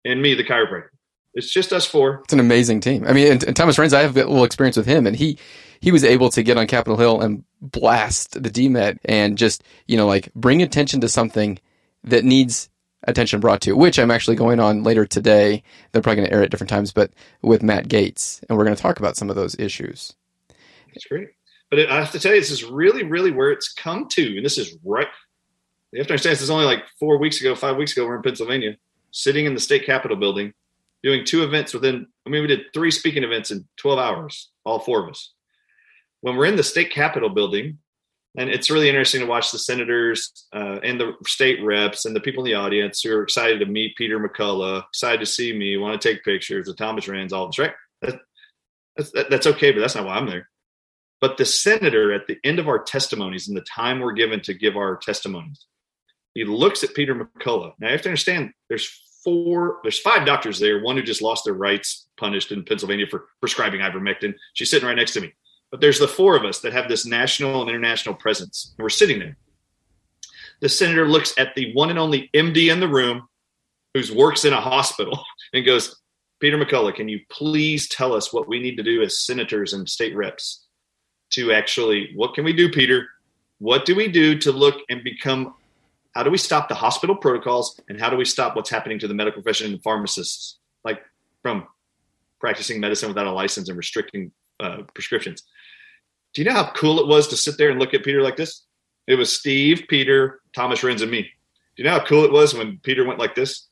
and 0.06 0.22
me, 0.22 0.34
the 0.34 0.44
chiropractor. 0.44 0.90
It's 1.34 1.52
just 1.52 1.74
us 1.74 1.86
four. 1.86 2.22
It's 2.26 2.34
an 2.34 2.40
amazing 2.40 2.80
team. 2.80 3.06
I 3.08 3.14
mean, 3.14 3.32
and, 3.32 3.44
and 3.44 3.56
Thomas 3.56 3.78
Renz, 3.78 3.94
I 3.94 4.02
have 4.02 4.16
a 4.16 4.20
little 4.20 4.44
experience 4.44 4.78
with 4.78 4.86
him, 4.86 5.08
and 5.08 5.16
he 5.16 5.38
he 5.80 5.92
was 5.92 6.04
able 6.04 6.30
to 6.30 6.44
get 6.44 6.58
on 6.58 6.68
Capitol 6.68 6.98
Hill 6.98 7.22
and 7.22 7.44
blast 7.60 8.42
the 8.42 8.50
DMED 8.50 9.00
and 9.06 9.38
just 9.38 9.64
you 9.88 9.98
know 9.98 10.06
like 10.06 10.34
bring 10.36 10.62
attention 10.62 11.02
to 11.02 11.10
something 11.10 11.60
that 12.04 12.24
needs 12.24 12.70
attention 13.08 13.40
brought 13.40 13.62
to, 13.62 13.74
which 13.74 14.00
I'm 14.00 14.12
actually 14.12 14.36
going 14.36 14.60
on 14.60 14.84
later 14.84 15.06
today. 15.06 15.64
They're 15.92 16.02
probably 16.02 16.18
going 16.18 16.30
to 16.30 16.34
air 16.36 16.44
at 16.44 16.52
different 16.52 16.70
times, 16.70 16.92
but 16.92 17.12
with 17.42 17.64
Matt 17.64 17.88
Gaetz, 17.88 18.44
and 18.48 18.58
we're 18.58 18.66
going 18.66 18.76
to 18.76 18.82
talk 18.82 19.00
about 19.00 19.18
some 19.18 19.30
of 19.30 19.36
those 19.36 19.56
issues. 19.60 20.14
It's 20.94 21.06
great. 21.06 21.30
But 21.70 21.80
it, 21.80 21.90
I 21.90 21.96
have 21.96 22.12
to 22.12 22.20
tell 22.20 22.34
you, 22.34 22.40
this 22.40 22.52
is 22.52 22.64
really, 22.64 23.04
really 23.04 23.32
where 23.32 23.52
it's 23.52 23.74
come 23.74 24.08
to. 24.10 24.38
And 24.38 24.46
this 24.46 24.58
is 24.58 24.78
right. 24.84 25.08
You 25.92 26.00
have 26.00 26.08
to 26.08 26.14
understand, 26.14 26.34
this 26.34 26.42
is 26.42 26.50
only 26.50 26.66
like 26.66 26.84
four 27.00 27.18
weeks 27.18 27.42
ago, 27.42 27.56
five 27.56 27.78
weeks 27.78 27.94
ago, 27.94 28.06
we're 28.06 28.16
in 28.16 28.22
Pennsylvania, 28.22 28.78
sitting 29.14 29.46
in 29.46 29.54
the 29.54 29.60
state 29.60 29.86
capitol 29.86 30.18
building, 30.18 30.54
doing 31.04 31.24
two 31.24 31.44
events 31.44 31.74
within, 31.74 32.08
I 32.26 32.30
mean, 32.30 32.42
we 32.42 32.48
did 32.48 32.74
three 32.74 32.92
speaking 32.92 33.24
events 33.24 33.52
in 33.52 33.66
12 33.78 34.00
hours, 34.00 34.52
all 34.66 34.80
four 34.80 35.04
of 35.04 35.10
us. 35.10 35.34
When 36.22 36.36
we're 36.36 36.48
in 36.48 36.56
the 36.58 36.64
state 36.64 36.92
capitol 36.92 37.30
building, 37.30 37.78
and 38.36 38.50
it's 38.50 38.72
really 38.72 38.90
interesting 38.90 39.22
to 39.22 39.28
watch 39.28 39.52
the 39.52 39.60
senators 39.60 40.48
uh, 40.54 40.80
and 40.84 41.00
the 41.00 41.14
state 41.28 41.64
reps 41.64 42.06
and 42.06 42.16
the 42.16 42.20
people 42.20 42.44
in 42.44 42.52
the 42.52 42.58
audience 42.58 43.02
who 43.02 43.16
are 43.16 43.22
excited 43.22 43.60
to 43.60 43.66
meet 43.68 43.96
Peter 43.96 44.20
McCullough, 44.20 44.84
excited 44.88 45.20
to 45.20 45.26
see 45.26 45.54
me, 45.54 45.78
want 45.78 46.02
to 46.02 46.10
take 46.10 46.24
pictures 46.24 46.68
of 46.68 46.76
Thomas 46.76 47.06
Renz, 47.06 47.32
all 47.32 47.46
this, 47.46 47.60
right? 47.60 47.74
That, 48.02 48.20
that's, 48.98 49.12
that, 49.12 49.30
that's 49.30 49.48
okay, 49.48 49.72
but 49.72 49.82
that's 49.82 49.96
not 49.96 50.06
why 50.06 50.16
I'm 50.16 50.26
there. 50.26 50.50
But 51.22 51.38
the 51.38 51.46
senator, 51.46 52.12
at 52.12 52.26
the 52.26 52.38
end 52.44 52.58
of 52.58 52.68
our 52.68 52.80
testimonies 52.80 53.48
and 53.48 53.56
the 53.56 53.62
time 53.62 54.00
we're 54.00 54.14
given 54.14 54.42
to 54.42 54.54
give 54.54 54.76
our 54.76 54.98
testimonies, 54.98 55.68
he 56.34 56.44
looks 56.44 56.84
at 56.84 56.94
Peter 56.94 57.16
McCullough. 57.16 57.74
Now 57.80 57.88
you 57.88 57.94
have 57.94 58.02
to 58.04 58.10
understand 58.10 58.52
there's 58.70 59.02
four, 59.24 59.80
there's 59.84 60.00
five 60.00 60.26
doctors 60.26 60.60
there. 60.60 60.84
One 60.84 60.96
who 60.96 61.04
just 61.04 61.22
lost 61.22 61.46
their 61.46 61.54
rights, 61.54 62.08
punished 62.18 62.52
in 62.52 62.64
Pennsylvania 62.64 63.08
for 63.08 63.28
prescribing 63.40 63.82
ivermectin. 63.82 64.34
She's 64.54 64.70
sitting 64.70 64.88
right 64.88 64.98
next 64.98 65.14
to 65.14 65.22
me. 65.22 65.34
But 65.72 65.82
there's 65.82 66.00
the 66.00 66.08
four 66.08 66.36
of 66.36 66.46
us 66.46 66.60
that 66.60 66.74
have 66.74 66.88
this 66.88 67.06
national 67.06 67.62
and 67.62 67.70
international 67.70 68.16
presence. 68.16 68.74
And 68.78 68.84
we're 68.84 68.90
sitting 68.90 69.20
there. 69.20 69.38
The 70.62 70.70
senator 70.70 71.08
looks 71.08 71.34
at 71.38 71.56
the 71.56 71.74
one 71.74 71.90
and 71.90 72.00
only 72.00 72.30
MD 72.34 72.72
in 72.72 72.80
the 72.80 72.88
room 72.88 73.28
who 73.94 74.02
works 74.16 74.46
in 74.46 74.54
a 74.54 74.62
hospital 74.62 75.24
and 75.54 75.66
goes, 75.66 76.00
Peter 76.40 76.58
McCullough, 76.58 76.96
can 76.96 77.08
you 77.08 77.22
please 77.30 77.88
tell 77.88 78.14
us 78.14 78.34
what 78.34 78.48
we 78.48 78.60
need 78.60 78.76
to 78.76 78.84
do 78.84 79.02
as 79.02 79.20
senators 79.20 79.74
and 79.74 79.88
state 79.88 80.16
reps 80.16 80.66
to 81.32 81.52
actually, 81.52 82.12
what 82.16 82.34
can 82.34 82.44
we 82.44 82.54
do, 82.54 82.70
Peter? 82.70 83.08
What 83.60 83.86
do 83.86 83.96
we 83.96 84.08
do 84.08 84.38
to 84.40 84.52
look 84.52 84.76
and 84.90 85.04
become, 85.04 85.56
how 86.14 86.24
do 86.24 86.30
we 86.30 86.38
stop 86.38 86.70
the 86.70 86.76
hospital 86.76 87.16
protocols 87.16 87.80
and 87.90 88.00
how 88.00 88.10
do 88.10 88.18
we 88.18 88.26
stop 88.26 88.56
what's 88.56 88.70
happening 88.70 89.00
to 89.00 89.08
the 89.08 89.14
medical 89.14 89.42
profession 89.42 89.72
and 89.72 89.82
pharmacists, 89.82 90.60
like 90.84 91.02
from 91.42 91.68
practicing 92.40 92.80
medicine 92.80 93.10
without 93.10 93.28
a 93.28 93.32
license 93.32 93.68
and 93.68 93.78
restricting 93.78 94.32
uh, 94.60 94.84
prescriptions? 94.94 95.44
Do 96.34 96.42
you 96.42 96.48
know 96.48 96.54
how 96.54 96.72
cool 96.72 97.00
it 97.00 97.08
was 97.08 97.28
to 97.30 97.38
sit 97.38 97.58
there 97.58 97.70
and 97.70 97.80
look 97.80 97.94
at 97.94 98.04
Peter 98.04 98.22
like 98.22 98.38
this? 98.38 98.64
It 99.08 99.16
was 99.16 99.32
Steve, 99.38 99.84
Peter, 99.88 100.42
Thomas 100.56 100.82
Renz, 100.82 101.02
and 101.02 101.12
me. 101.12 101.24
Do 101.76 101.84
you 101.84 101.86
know 101.86 101.98
how 101.98 102.06
cool 102.06 102.24
it 102.24 102.32
was 102.32 102.54
when 102.54 102.80
Peter 102.84 103.06
went 103.06 103.20
like 103.20 103.36
this? 103.36 103.68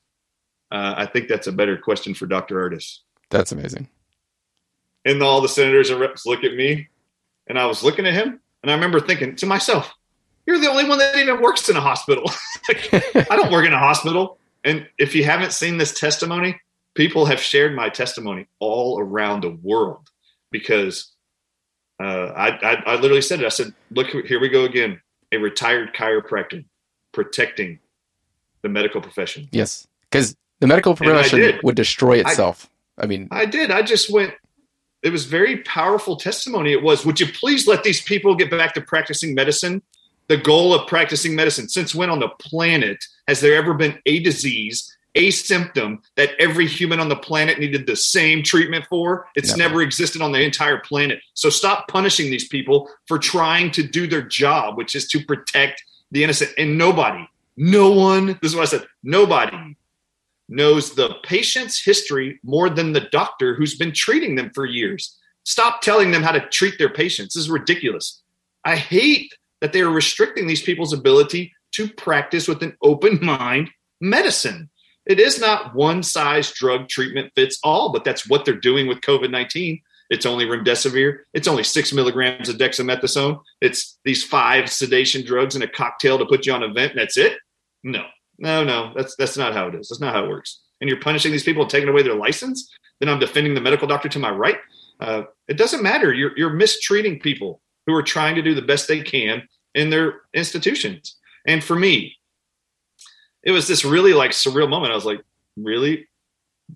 Uh, 0.71 0.95
I 0.97 1.05
think 1.05 1.27
that's 1.27 1.47
a 1.47 1.51
better 1.51 1.77
question 1.77 2.13
for 2.13 2.25
Dr. 2.25 2.55
Ardis. 2.55 2.99
That's 3.29 3.51
amazing. 3.51 3.87
And 5.05 5.21
all 5.21 5.41
the 5.41 5.49
senators 5.49 5.89
and 5.89 5.99
reps 5.99 6.25
look 6.25 6.43
at 6.43 6.55
me, 6.55 6.89
and 7.47 7.59
I 7.59 7.65
was 7.65 7.83
looking 7.83 8.05
at 8.05 8.13
him, 8.13 8.39
and 8.61 8.71
I 8.71 8.75
remember 8.75 8.99
thinking 8.99 9.35
to 9.37 9.45
myself, 9.45 9.93
"You're 10.45 10.59
the 10.59 10.69
only 10.69 10.87
one 10.87 10.97
that 10.99 11.15
even 11.15 11.41
works 11.41 11.69
in 11.69 11.75
a 11.75 11.81
hospital. 11.81 12.31
like, 12.67 12.89
I 13.31 13.35
don't 13.35 13.51
work 13.51 13.65
in 13.65 13.73
a 13.73 13.79
hospital." 13.79 14.37
And 14.63 14.87
if 14.97 15.15
you 15.15 15.23
haven't 15.23 15.53
seen 15.53 15.77
this 15.77 15.99
testimony, 15.99 16.59
people 16.93 17.25
have 17.25 17.39
shared 17.39 17.75
my 17.75 17.89
testimony 17.89 18.47
all 18.59 18.99
around 18.99 19.41
the 19.41 19.49
world 19.49 20.09
because 20.51 21.11
uh, 21.99 22.33
I, 22.35 22.49
I, 22.49 22.73
I 22.85 22.95
literally 22.95 23.21
said 23.21 23.41
it. 23.41 23.45
I 23.45 23.49
said, 23.49 23.73
"Look, 23.91 24.07
here 24.07 24.39
we 24.39 24.49
go 24.49 24.65
again. 24.65 25.01
A 25.31 25.37
retired 25.37 25.93
chiropractor 25.93 26.65
protecting 27.11 27.79
the 28.61 28.69
medical 28.69 29.01
profession." 29.01 29.47
Yes, 29.51 29.87
because 30.09 30.35
the 30.59 30.67
medical 30.67 30.95
profession 30.95 31.59
would 31.63 31.75
destroy 31.75 32.19
itself. 32.19 32.69
I, 32.97 33.07
mean, 33.07 33.27
I 33.31 33.45
did. 33.45 33.71
I 33.71 33.81
just 33.81 34.11
went. 34.11 34.33
It 35.03 35.11
was 35.11 35.25
very 35.25 35.57
powerful 35.63 36.15
testimony. 36.15 36.71
It 36.71 36.83
was. 36.83 37.05
Would 37.05 37.19
you 37.19 37.27
please 37.27 37.67
let 37.67 37.83
these 37.83 38.01
people 38.01 38.35
get 38.35 38.51
back 38.51 38.73
to 38.75 38.81
practicing 38.81 39.33
medicine? 39.33 39.81
The 40.31 40.37
goal 40.37 40.73
of 40.73 40.87
practicing 40.87 41.35
medicine. 41.35 41.67
Since 41.67 41.93
when 41.93 42.09
on 42.09 42.19
the 42.19 42.29
planet 42.39 43.03
has 43.27 43.41
there 43.41 43.53
ever 43.53 43.73
been 43.73 43.99
a 44.05 44.21
disease, 44.21 44.95
a 45.13 45.29
symptom 45.29 46.01
that 46.15 46.29
every 46.39 46.65
human 46.65 47.01
on 47.01 47.09
the 47.09 47.17
planet 47.17 47.59
needed 47.59 47.85
the 47.85 47.97
same 47.97 48.41
treatment 48.41 48.85
for? 48.89 49.27
It's 49.35 49.57
Never. 49.57 49.69
never 49.71 49.81
existed 49.81 50.21
on 50.21 50.31
the 50.31 50.41
entire 50.41 50.77
planet. 50.77 51.19
So 51.33 51.49
stop 51.49 51.89
punishing 51.89 52.31
these 52.31 52.47
people 52.47 52.89
for 53.09 53.19
trying 53.19 53.71
to 53.71 53.83
do 53.83 54.07
their 54.07 54.21
job, 54.21 54.77
which 54.77 54.95
is 54.95 55.05
to 55.09 55.21
protect 55.25 55.83
the 56.11 56.23
innocent. 56.23 56.51
And 56.57 56.77
nobody, 56.77 57.27
no 57.57 57.91
one. 57.91 58.39
This 58.41 58.51
is 58.51 58.55
what 58.55 58.61
I 58.61 58.77
said. 58.77 58.87
Nobody 59.03 59.75
knows 60.47 60.95
the 60.95 61.15
patient's 61.23 61.83
history 61.83 62.39
more 62.41 62.69
than 62.69 62.93
the 62.93 63.09
doctor 63.11 63.53
who's 63.53 63.75
been 63.77 63.91
treating 63.91 64.35
them 64.35 64.49
for 64.55 64.65
years. 64.65 65.19
Stop 65.43 65.81
telling 65.81 66.09
them 66.09 66.23
how 66.23 66.31
to 66.31 66.47
treat 66.51 66.77
their 66.77 66.87
patients. 66.87 67.33
This 67.33 67.43
is 67.43 67.49
ridiculous. 67.49 68.21
I 68.63 68.77
hate 68.77 69.33
that 69.61 69.73
they 69.73 69.81
are 69.81 69.89
restricting 69.89 70.47
these 70.47 70.61
people's 70.61 70.93
ability 70.93 71.53
to 71.73 71.87
practice 71.87 72.47
with 72.47 72.61
an 72.63 72.75
open 72.81 73.19
mind 73.25 73.69
medicine. 74.01 74.69
It 75.05 75.19
is 75.19 75.39
not 75.39 75.73
one 75.73 76.03
size 76.03 76.51
drug 76.51 76.87
treatment 76.87 77.31
fits 77.35 77.59
all, 77.63 77.91
but 77.91 78.03
that's 78.03 78.29
what 78.29 78.45
they're 78.45 78.53
doing 78.53 78.87
with 78.87 79.01
COVID 79.01 79.31
19. 79.31 79.81
It's 80.09 80.25
only 80.25 80.45
remdesivir. 80.45 81.19
It's 81.33 81.47
only 81.47 81.63
six 81.63 81.93
milligrams 81.93 82.49
of 82.49 82.57
dexamethasone. 82.57 83.41
It's 83.61 83.97
these 84.03 84.23
five 84.23 84.69
sedation 84.69 85.25
drugs 85.25 85.55
in 85.55 85.61
a 85.61 85.67
cocktail 85.67 86.19
to 86.19 86.25
put 86.25 86.45
you 86.45 86.53
on 86.53 86.63
a 86.63 86.67
vent, 86.67 86.91
and 86.91 86.99
that's 86.99 87.15
it. 87.15 87.37
No, 87.83 88.05
no, 88.37 88.63
no. 88.63 88.91
That's 88.95 89.15
that's 89.15 89.37
not 89.37 89.53
how 89.53 89.67
it 89.69 89.75
is. 89.75 89.87
That's 89.87 90.01
not 90.01 90.13
how 90.13 90.25
it 90.25 90.29
works. 90.29 90.59
And 90.81 90.89
you're 90.89 90.99
punishing 90.99 91.31
these 91.31 91.43
people 91.43 91.61
and 91.61 91.71
taking 91.71 91.87
away 91.87 92.03
their 92.03 92.15
license. 92.15 92.69
Then 92.99 93.07
I'm 93.07 93.19
defending 93.19 93.53
the 93.53 93.61
medical 93.61 93.87
doctor 93.87 94.09
to 94.09 94.19
my 94.19 94.29
right. 94.29 94.57
Uh, 94.99 95.23
it 95.47 95.57
doesn't 95.57 95.81
matter. 95.81 96.13
You're 96.13 96.37
you're 96.37 96.53
mistreating 96.53 97.19
people 97.19 97.61
who 97.91 97.97
are 97.97 98.03
trying 98.03 98.35
to 98.35 98.41
do 98.41 98.55
the 98.55 98.61
best 98.61 98.87
they 98.87 99.01
can 99.01 99.47
in 99.75 99.89
their 99.89 100.21
institutions. 100.33 101.15
And 101.47 101.63
for 101.63 101.75
me, 101.75 102.15
it 103.43 103.51
was 103.51 103.67
this 103.67 103.83
really 103.83 104.13
like 104.13 104.31
surreal 104.31 104.69
moment. 104.69 104.91
I 104.91 104.95
was 104.95 105.05
like, 105.05 105.21
really? 105.57 106.07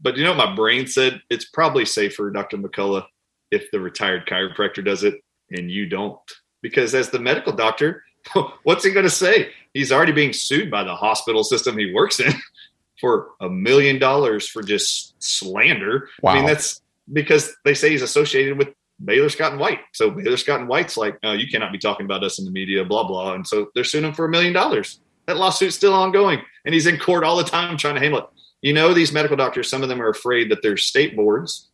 But 0.02 0.18
you 0.18 0.24
know 0.24 0.34
what 0.34 0.50
my 0.50 0.56
brain 0.56 0.88
said? 0.88 1.22
It's 1.30 1.46
probably 1.46 1.86
safer, 1.86 2.30
Dr. 2.32 2.58
McCullough, 2.58 3.06
if 3.52 3.70
the 3.72 3.80
retired 3.80 4.28
chiropractor 4.28 4.84
does 4.84 5.04
it 5.04 5.16
and 5.52 5.70
you 5.70 5.88
don't. 5.88 6.20
Because 6.62 6.96
as 6.96 7.10
the 7.10 7.20
medical 7.20 7.54
doctor, 7.54 8.04
what's 8.64 8.84
he 8.84 8.92
going 8.92 9.06
to 9.06 9.10
say? 9.10 9.52
he's 9.76 9.92
already 9.92 10.14
being 10.14 10.34
sued 10.34 10.72
by 10.72 10.84
the 10.84 10.96
hospital 10.96 11.44
system 11.44 11.78
he 11.78 11.94
works 11.94 12.20
in 12.20 12.34
for 13.00 13.28
a 13.42 13.50
million 13.50 14.00
dollars 14.00 14.48
for 14.48 14.64
just 14.64 15.14
slander. 15.22 16.10
Wow. 16.24 16.32
I 16.32 16.36
mean, 16.38 16.46
that's 16.48 16.82
because 17.14 17.56
they 17.64 17.76
say 17.76 17.92
he's 17.92 18.02
associated 18.02 18.58
with 18.58 18.70
Baylor 19.04 19.30
Scott 19.30 19.52
and 19.52 19.60
White. 19.60 19.80
So 19.94 20.12
Baylor 20.12 20.38
Scott 20.38 20.62
and 20.62 20.70
White's 20.70 20.98
like, 20.98 21.18
oh, 21.24 21.34
you 21.34 21.48
cannot 21.48 21.72
be 21.72 21.78
talking 21.78 22.06
about 22.06 22.24
us 22.24 22.40
in 22.40 22.46
the 22.46 22.52
media, 22.52 22.86
blah, 22.86 23.06
blah. 23.06 23.34
And 23.34 23.46
so 23.46 23.70
they're 23.76 23.84
suing 23.84 24.06
him 24.06 24.14
for 24.14 24.26
a 24.26 24.30
million 24.30 24.54
dollars. 24.54 25.00
That 25.28 25.38
lawsuit's 25.38 25.76
still 25.76 25.94
ongoing. 25.94 26.42
And 26.66 26.74
he's 26.74 26.88
in 26.88 26.98
court 26.98 27.24
all 27.24 27.38
the 27.38 27.44
time 27.44 27.78
trying 27.78 27.96
to 27.96 28.02
handle 28.02 28.20
it. 28.22 28.26
You 28.62 28.74
know, 28.74 28.94
these 28.94 29.12
medical 29.12 29.38
doctors, 29.38 29.70
some 29.70 29.84
of 29.84 29.90
them 29.90 30.02
are 30.02 30.10
afraid 30.10 30.50
that 30.52 30.62
their 30.62 30.78
state 30.78 31.16
boards 31.16 31.70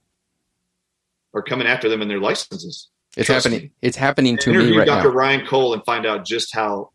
are 1.33 1.41
coming 1.41 1.67
after 1.67 1.87
them 1.89 2.01
and 2.01 2.09
their 2.09 2.19
licenses. 2.19 2.89
It's 3.15 3.27
Trust 3.27 3.45
happening. 3.45 3.67
me. 3.67 3.71
It's 3.81 3.97
happening 3.97 4.37
to 4.37 4.53
me 4.53 4.77
right 4.77 4.87
Dr. 4.87 5.09
now. 5.09 5.15
Ryan 5.15 5.45
Cole 5.45 5.73
and 5.73 5.83
find 5.85 6.05
out 6.05 6.25
just 6.25 6.53
how 6.55 6.91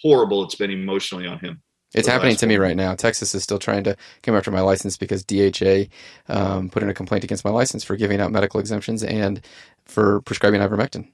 horrible 0.00 0.44
it's 0.44 0.54
been 0.54 0.70
emotionally 0.70 1.26
on 1.26 1.38
him. 1.38 1.62
It's 1.94 2.08
happening 2.08 2.36
to 2.36 2.46
me 2.46 2.56
right 2.56 2.76
now. 2.76 2.94
Texas 2.94 3.34
is 3.34 3.42
still 3.42 3.58
trying 3.58 3.84
to 3.84 3.96
come 4.22 4.34
after 4.34 4.50
my 4.50 4.60
license 4.60 4.96
because 4.96 5.24
DHA 5.24 5.84
um, 6.28 6.68
put 6.68 6.82
in 6.82 6.88
a 6.88 6.94
complaint 6.94 7.24
against 7.24 7.44
my 7.44 7.50
license 7.50 7.84
for 7.84 7.96
giving 7.96 8.20
out 8.20 8.32
medical 8.32 8.58
exemptions 8.60 9.04
and 9.04 9.40
for 9.84 10.20
prescribing 10.22 10.60
ivermectin. 10.60 11.08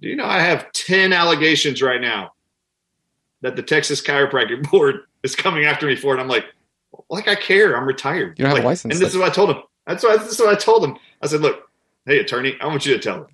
Do 0.00 0.08
you 0.08 0.16
know 0.16 0.26
I 0.26 0.40
have 0.40 0.70
10 0.72 1.12
allegations 1.12 1.82
right 1.82 2.00
now 2.00 2.32
that 3.40 3.56
the 3.56 3.62
Texas 3.62 4.00
Chiropractic 4.00 4.70
Board 4.70 5.00
is 5.22 5.34
coming 5.34 5.64
after 5.64 5.86
me 5.86 5.96
for 5.96 6.16
it? 6.16 6.20
I'm 6.20 6.28
like, 6.28 6.44
like 7.10 7.28
I 7.28 7.34
care. 7.34 7.76
I'm 7.76 7.86
retired. 7.86 8.38
You 8.38 8.44
don't 8.44 8.54
have 8.54 8.64
a 8.64 8.66
license. 8.66 8.94
And 8.94 9.02
this 9.02 9.12
is 9.12 9.18
what 9.18 9.30
I 9.30 9.34
told 9.34 9.50
him. 9.50 9.62
That's 9.86 10.02
what, 10.02 10.20
this 10.20 10.32
is 10.32 10.38
what 10.38 10.54
I 10.54 10.56
told 10.56 10.84
him. 10.84 10.96
I 11.22 11.26
said, 11.26 11.40
look, 11.40 11.70
hey, 12.04 12.18
attorney, 12.18 12.56
I 12.60 12.66
want 12.66 12.86
you 12.86 12.94
to 12.94 13.00
tell 13.00 13.20
them. 13.20 13.28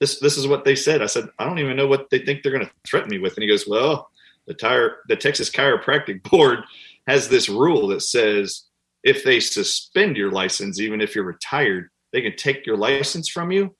This, 0.00 0.18
this 0.18 0.36
is 0.36 0.46
what 0.46 0.64
they 0.64 0.74
said. 0.74 1.02
I 1.02 1.06
said, 1.06 1.28
I 1.38 1.44
don't 1.44 1.58
even 1.58 1.76
know 1.76 1.86
what 1.86 2.10
they 2.10 2.18
think 2.18 2.42
they're 2.42 2.52
going 2.52 2.66
to 2.66 2.72
threaten 2.84 3.10
me 3.10 3.18
with. 3.18 3.34
And 3.34 3.42
he 3.42 3.48
goes, 3.48 3.66
well, 3.66 4.10
the 4.46 4.54
tire, 4.54 4.98
the 5.08 5.16
Texas 5.16 5.50
Chiropractic 5.50 6.22
Board 6.30 6.60
has 7.06 7.28
this 7.28 7.48
rule 7.48 7.88
that 7.88 8.02
says 8.02 8.64
if 9.02 9.24
they 9.24 9.40
suspend 9.40 10.16
your 10.16 10.30
license, 10.30 10.80
even 10.80 11.00
if 11.00 11.14
you're 11.14 11.24
retired, 11.24 11.90
they 12.12 12.22
can 12.22 12.36
take 12.36 12.64
your 12.66 12.76
license 12.76 13.28
from 13.28 13.50
you 13.50 13.74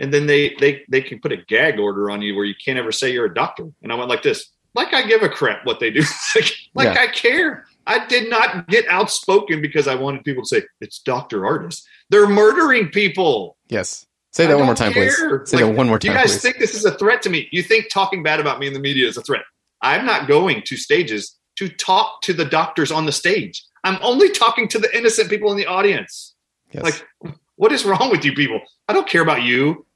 and 0.00 0.12
then 0.12 0.26
they 0.26 0.54
they 0.60 0.82
they 0.88 1.00
can 1.00 1.20
put 1.20 1.32
a 1.32 1.36
gag 1.48 1.78
order 1.78 2.10
on 2.10 2.22
you 2.22 2.34
where 2.36 2.44
you 2.44 2.54
can't 2.64 2.78
ever 2.78 2.92
say 2.92 3.12
you're 3.12 3.26
a 3.26 3.34
doctor. 3.34 3.68
And 3.82 3.92
I 3.92 3.94
went 3.94 4.08
like 4.08 4.22
this, 4.22 4.50
like 4.74 4.94
I 4.94 5.06
give 5.06 5.22
a 5.22 5.28
crap 5.28 5.66
what 5.66 5.80
they 5.80 5.90
do, 5.90 6.00
like, 6.34 6.52
like 6.74 6.94
Yeah. 6.94 7.02
I 7.02 7.06
care. 7.08 7.66
I 7.86 8.06
did 8.06 8.28
not 8.28 8.68
get 8.68 8.86
outspoken 8.88 9.62
because 9.62 9.88
I 9.88 9.94
wanted 9.94 10.22
people 10.22 10.42
to 10.42 10.48
say 10.48 10.62
it's 10.80 10.98
Doctor 11.00 11.40
Ardis. 11.40 11.82
They're 12.10 12.28
murdering 12.28 12.88
people. 12.90 13.56
Yes. 13.68 14.04
Say 14.30 14.44
I 14.44 14.48
that 14.48 14.58
one 14.58 14.66
more 14.66 14.74
time, 14.74 14.92
please. 14.92 15.16
Say 15.16 15.24
Like, 15.24 15.48
that 15.50 15.68
one 15.74 15.88
more 15.88 15.98
Do 15.98 16.08
you 16.08 16.12
guys 16.12 16.32
please. 16.32 16.42
think 16.42 16.58
this 16.58 16.74
is 16.74 16.84
a 16.84 16.98
threat 16.98 17.22
to 17.22 17.30
me? 17.30 17.48
You 17.50 17.62
think 17.62 17.88
talking 17.90 18.22
bad 18.22 18.40
about 18.40 18.60
me 18.60 18.66
in 18.66 18.74
the 18.74 18.78
media 18.78 19.08
is 19.08 19.16
a 19.16 19.22
threat? 19.22 19.40
I'm 19.82 20.04
not 20.06 20.28
going 20.28 20.62
to 20.66 20.76
stages 20.76 21.36
to 21.56 21.68
talk 21.68 22.22
to 22.22 22.32
the 22.32 22.44
doctors 22.44 22.90
on 22.92 23.06
the 23.06 23.12
stage. 23.12 23.64
I'm 23.84 23.98
only 24.02 24.30
talking 24.30 24.68
to 24.68 24.78
the 24.78 24.96
innocent 24.96 25.30
people 25.30 25.50
in 25.50 25.56
the 25.56 25.66
audience. 25.66 26.34
yes. 26.72 26.82
Like, 26.82 27.34
what 27.56 27.72
is 27.72 27.84
wrong 27.84 28.10
with 28.10 28.24
you 28.24 28.32
people? 28.34 28.60
I 28.88 28.92
don't 28.92 29.08
care 29.08 29.22
about 29.22 29.42
you. 29.42 29.86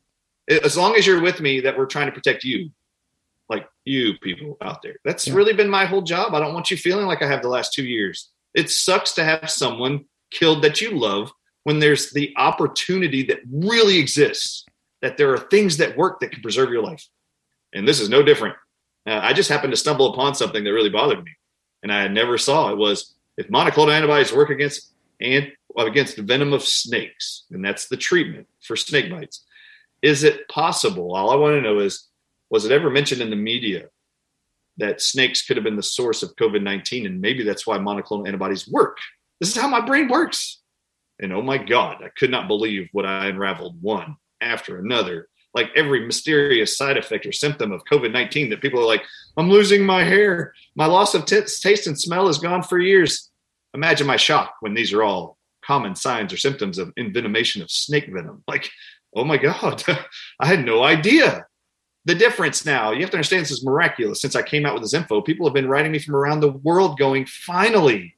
As 0.49 0.77
long 0.77 0.97
as 0.97 1.07
you're 1.07 1.21
with 1.21 1.41
me, 1.41 1.61
that 1.61 1.77
we're 1.77 1.87
trying 1.87 2.07
to 2.07 2.13
protect 2.13 2.43
you, 2.45 2.71
like 3.49 3.69
you 3.85 4.15
people 4.19 4.57
out 4.61 4.83
there. 4.83 4.97
That's 5.05 5.27
Yeah. 5.29 5.35
really 5.35 5.53
been 5.53 5.69
my 5.71 5.85
whole 5.85 6.03
job. 6.03 6.35
I 6.35 6.41
don't 6.41 6.55
want 6.55 6.71
you 6.71 6.77
feeling 6.77 7.07
like 7.07 7.23
I 7.23 7.27
have 7.29 7.43
the 7.43 7.49
last 7.49 7.73
two 7.73 7.85
years. 7.85 8.31
It 8.55 8.71
sucks 8.71 9.13
to 9.13 9.25
have 9.25 9.51
someone 9.51 10.07
killed 10.31 10.63
that 10.63 10.81
you 10.81 10.91
love 10.99 11.31
when 11.65 11.79
there's 11.79 12.11
the 12.13 12.33
opportunity 12.37 13.23
that 13.25 13.41
really 13.53 13.99
exists, 13.99 14.65
that 15.01 15.17
there 15.17 15.33
are 15.33 15.39
things 15.39 15.77
that 15.77 15.97
work 15.97 16.19
that 16.21 16.33
can 16.33 16.43
preserve 16.43 16.71
your 16.71 16.83
life. 16.83 17.07
And 17.73 17.87
this 17.87 18.01
is 18.01 18.09
no 18.09 18.23
different. 18.23 18.57
Uh, 19.07 19.21
I 19.23 19.33
just 19.33 19.49
happened 19.49 19.73
to 19.73 19.77
stumble 19.77 20.13
upon 20.13 20.35
something 20.35 20.63
that 20.65 20.73
really 20.73 20.91
bothered 20.91 21.25
me, 21.25 21.33
and 21.83 21.93
I 21.93 22.07
never 22.09 22.39
saw 22.39 22.71
it 22.71 22.77
was 22.77 23.15
if 23.37 23.49
monoclonal 23.49 23.93
antibodies 23.93 24.33
work 24.33 24.51
against 24.51 24.93
and 25.21 25.53
against 25.77 26.17
the 26.17 26.23
venom 26.23 26.53
of 26.53 26.63
snakes, 26.63 27.45
and 27.51 27.65
that's 27.65 27.89
the 27.89 27.97
treatment 27.97 28.47
for 28.61 28.77
snake 28.77 29.11
bites. 29.11 29.45
Is 30.03 30.25
it 30.25 30.49
possible? 30.49 31.15
All 31.15 31.31
I 31.31 31.37
want 31.37 31.55
to 31.55 31.61
know 31.61 31.79
is, 31.79 32.09
was 32.51 32.65
it 32.65 32.73
ever 32.73 32.91
mentioned 32.91 33.23
in 33.23 33.31
the 33.31 33.37
media 33.37 33.87
that 34.79 35.01
snakes 35.01 35.43
could 35.47 35.57
have 35.57 35.65
been 35.65 35.77
the 35.77 35.83
source 35.83 36.23
of 36.23 36.35
COVID 36.37 36.63
19? 36.63 37.07
And 37.07 37.21
maybe 37.21 37.45
that's 37.45 37.67
why 37.67 37.79
monoclonal 37.79 38.27
antibodies 38.27 38.69
work. 38.69 38.99
This 39.41 39.55
is 39.55 39.61
how 39.61 39.69
my 39.69 39.81
brain 39.81 40.09
works. 40.09 40.61
And 41.21 41.33
oh 41.33 41.43
my 41.43 41.59
God, 41.59 42.03
I 42.03 42.09
could 42.17 42.31
not 42.31 42.49
believe 42.49 42.89
what 42.93 43.07
I 43.07 43.27
unraveled 43.27 43.81
one 43.81 44.17
after 44.41 44.79
another. 44.79 45.29
Like 45.55 45.71
every 45.77 46.07
mysterious 46.07 46.77
side 46.77 46.97
effect 46.97 47.27
or 47.27 47.33
symptom 47.33 47.73
of 47.73 47.85
COVID 47.85 48.13
19 48.13 48.51
that 48.51 48.63
people 48.63 48.81
are 48.81 48.87
like, 48.87 49.03
I'm 49.37 49.51
losing 49.51 49.85
my 49.85 50.03
hair. 50.03 50.55
My 50.75 50.87
loss 50.87 51.15
of 51.15 51.27
t- 51.27 51.41
taste 51.41 51.87
and 51.87 51.99
smell 51.99 52.29
is 52.29 52.39
gone 52.39 52.63
for 52.63 52.79
years. 52.79 53.31
Imagine 53.75 54.07
my 54.07 54.17
shock 54.17 54.55
when 54.61 54.75
these 54.75 54.93
are 54.93 55.03
all 55.03 55.39
common 55.65 55.95
signs 55.95 56.33
or 56.33 56.37
symptoms 56.37 56.79
of 56.79 56.95
envenomation 56.97 57.63
of 57.63 57.71
snake 57.71 58.09
venom. 58.13 58.43
Like, 58.49 58.71
oh 59.15 59.25
my 59.25 59.37
God, 59.37 59.83
I 60.41 60.47
had 60.47 60.65
no 60.65 60.83
idea. 60.83 61.47
The 62.05 62.15
difference 62.15 62.67
now, 62.67 62.91
you 62.91 63.01
have 63.03 63.11
to 63.11 63.17
understand 63.17 63.43
this 63.43 63.53
is 63.53 63.65
miraculous. 63.65 64.21
Since 64.21 64.35
I 64.35 64.43
came 64.43 64.67
out 64.67 64.75
with 64.75 64.83
this 64.83 64.95
info, 64.95 65.21
people 65.21 65.47
have 65.47 65.55
been 65.55 65.69
writing 65.69 65.93
me 65.93 66.01
from 66.01 66.17
around 66.17 66.41
the 66.41 66.51
world 66.51 66.99
going, 66.99 67.27
finally, 67.27 68.17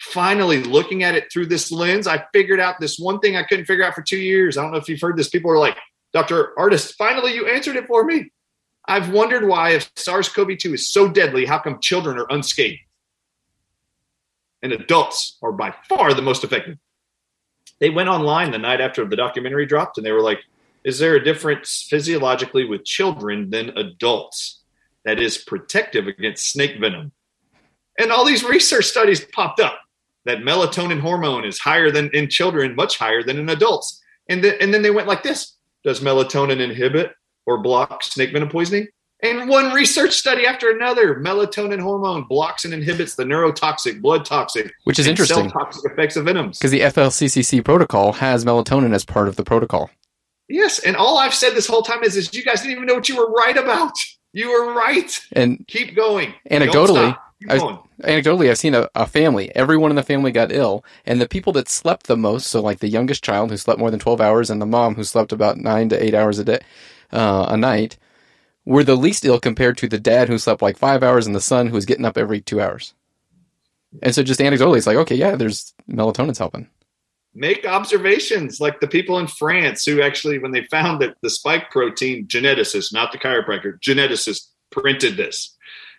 finally 0.00 0.62
looking 0.62 1.02
at 1.02 1.14
it 1.14 1.32
through 1.32 1.46
this 1.46 1.72
lens. 1.72 2.06
I 2.06 2.24
figured 2.34 2.60
out 2.60 2.80
this 2.80 2.98
one 2.98 3.20
thing 3.20 3.36
I 3.36 3.42
couldn't 3.42 3.64
figure 3.64 3.84
out 3.84 3.94
for 3.94 4.02
two 4.02 4.18
years. 4.18 4.58
I 4.58 4.62
don't 4.62 4.72
know 4.72 4.78
if 4.78 4.88
you've 4.88 5.00
heard 5.00 5.16
this. 5.16 5.30
People 5.30 5.50
are 5.50 5.58
like, 5.58 5.78
Dr. 6.14 6.52
Ardis, 6.56 6.94
finally 6.94 7.34
you 7.34 7.48
answered 7.48 7.76
it 7.76 7.88
for 7.88 8.04
me. 8.04 8.30
I've 8.86 9.10
wondered 9.10 9.46
why, 9.46 9.70
if 9.70 9.90
SARS 9.96 10.28
CoV 10.28 10.56
2 10.56 10.74
is 10.74 10.88
so 10.88 11.08
deadly, 11.08 11.44
how 11.44 11.58
come 11.58 11.80
children 11.80 12.18
are 12.18 12.26
unscathed? 12.30 12.78
And 14.62 14.72
adults 14.72 15.36
are 15.42 15.52
by 15.52 15.74
far 15.88 16.14
the 16.14 16.22
most 16.22 16.44
effective. 16.44 16.78
They 17.80 17.90
went 17.90 18.08
online 18.08 18.52
the 18.52 18.58
night 18.58 18.80
after 18.80 19.04
the 19.04 19.16
documentary 19.16 19.66
dropped 19.66 19.98
and 19.98 20.06
they 20.06 20.12
were 20.12 20.22
like, 20.22 20.38
is 20.84 20.98
there 20.98 21.16
a 21.16 21.24
difference 21.24 21.86
physiologically 21.90 22.64
with 22.64 22.84
children 22.84 23.50
than 23.50 23.76
adults 23.76 24.62
that 25.04 25.18
is 25.18 25.38
protective 25.38 26.06
against 26.06 26.50
snake 26.50 26.78
venom? 26.78 27.10
And 27.98 28.12
all 28.12 28.24
these 28.24 28.44
research 28.44 28.84
studies 28.84 29.24
popped 29.24 29.60
up 29.60 29.80
that 30.26 30.38
melatonin 30.38 31.00
hormone 31.00 31.44
is 31.44 31.58
higher 31.58 31.90
than 31.90 32.10
in 32.10 32.28
children, 32.28 32.76
much 32.76 32.98
higher 32.98 33.22
than 33.22 33.38
in 33.38 33.48
adults. 33.48 34.00
And, 34.28 34.42
th- 34.42 34.56
and 34.60 34.72
then 34.72 34.82
they 34.82 34.90
went 34.90 35.08
like 35.08 35.22
this 35.22 35.53
Does 35.84 36.00
melatonin 36.00 36.60
inhibit 36.60 37.12
or 37.46 37.62
block 37.62 38.02
snake 38.02 38.32
venom 38.32 38.48
poisoning? 38.48 38.88
And 39.22 39.48
one 39.48 39.72
research 39.72 40.12
study 40.12 40.46
after 40.46 40.70
another, 40.70 41.14
melatonin 41.16 41.80
hormone 41.80 42.24
blocks 42.24 42.64
and 42.64 42.74
inhibits 42.74 43.14
the 43.14 43.24
neurotoxic, 43.24 44.02
blood 44.02 44.24
toxic, 44.24 44.70
Which 44.84 44.98
is 44.98 45.06
interesting 45.06 45.48
cell 45.48 45.50
toxic 45.50 45.90
effects 45.90 46.16
of 46.16 46.26
venoms. 46.26 46.58
because 46.58 46.72
the 46.72 46.80
FLCCC 46.80 47.64
protocol 47.64 48.12
has 48.14 48.44
melatonin 48.44 48.92
as 48.94 49.04
part 49.04 49.28
of 49.28 49.36
the 49.36 49.44
protocol. 49.44 49.90
Yes, 50.48 50.78
and 50.80 50.94
all 50.94 51.16
I've 51.18 51.32
said 51.34 51.54
this 51.54 51.66
whole 51.66 51.80
time 51.80 52.02
is, 52.02 52.16
is 52.16 52.34
you 52.34 52.44
guys 52.44 52.60
didn't 52.60 52.72
even 52.76 52.86
know 52.86 52.94
what 52.94 53.08
you 53.08 53.16
were 53.16 53.30
right 53.30 53.56
about. 53.56 53.92
You 54.34 54.50
were 54.50 54.74
right. 54.74 55.18
And 55.32 55.64
Keep 55.68 55.94
going. 55.96 56.34
Anecdotally, 56.50 57.16
I 57.48 57.58
anecdotally, 58.02 58.50
I've 58.50 58.58
seen 58.58 58.74
a, 58.74 58.88
a 58.94 59.06
family. 59.06 59.54
Everyone 59.54 59.90
in 59.90 59.96
the 59.96 60.02
family 60.02 60.32
got 60.32 60.52
ill, 60.52 60.84
and 61.04 61.20
the 61.20 61.28
people 61.28 61.52
that 61.54 61.68
slept 61.68 62.06
the 62.06 62.16
most, 62.16 62.46
so 62.46 62.60
like 62.60 62.78
the 62.78 62.88
youngest 62.88 63.22
child 63.22 63.50
who 63.50 63.56
slept 63.56 63.78
more 63.78 63.90
than 63.90 64.00
twelve 64.00 64.20
hours, 64.20 64.50
and 64.50 64.60
the 64.60 64.66
mom 64.66 64.94
who 64.94 65.04
slept 65.04 65.32
about 65.32 65.58
nine 65.58 65.88
to 65.90 66.02
eight 66.02 66.14
hours 66.14 66.38
a 66.38 66.44
day, 66.44 66.60
uh, 67.12 67.46
a 67.48 67.56
night, 67.56 67.98
were 68.64 68.84
the 68.84 68.96
least 68.96 69.24
ill 69.24 69.38
compared 69.38 69.76
to 69.78 69.88
the 69.88 69.98
dad 69.98 70.28
who 70.28 70.38
slept 70.38 70.62
like 70.62 70.78
five 70.78 71.02
hours, 71.02 71.26
and 71.26 71.34
the 71.36 71.40
son 71.40 71.66
who 71.66 71.74
was 71.74 71.86
getting 71.86 72.04
up 72.04 72.16
every 72.16 72.40
two 72.40 72.60
hours. 72.60 72.94
And 74.02 74.14
so, 74.14 74.22
just 74.22 74.40
anecdotally, 74.40 74.78
it's 74.78 74.86
like, 74.86 74.96
okay, 74.96 75.14
yeah, 75.14 75.36
there's 75.36 75.74
melatonin's 75.88 76.38
helping. 76.38 76.68
make 77.34 77.66
observations 77.66 78.60
like 78.60 78.80
the 78.80 78.86
people 78.86 79.18
in 79.18 79.26
France 79.26 79.84
who 79.84 80.00
actually, 80.00 80.38
when 80.38 80.52
they 80.52 80.64
found 80.64 81.00
that 81.00 81.16
the 81.20 81.30
spike 81.30 81.70
protein 81.70 82.26
geneticist, 82.26 82.92
not 82.92 83.12
the 83.12 83.18
chiropractor, 83.18 83.78
geneticist 83.80 84.48
printed 84.70 85.16
this, 85.16 85.53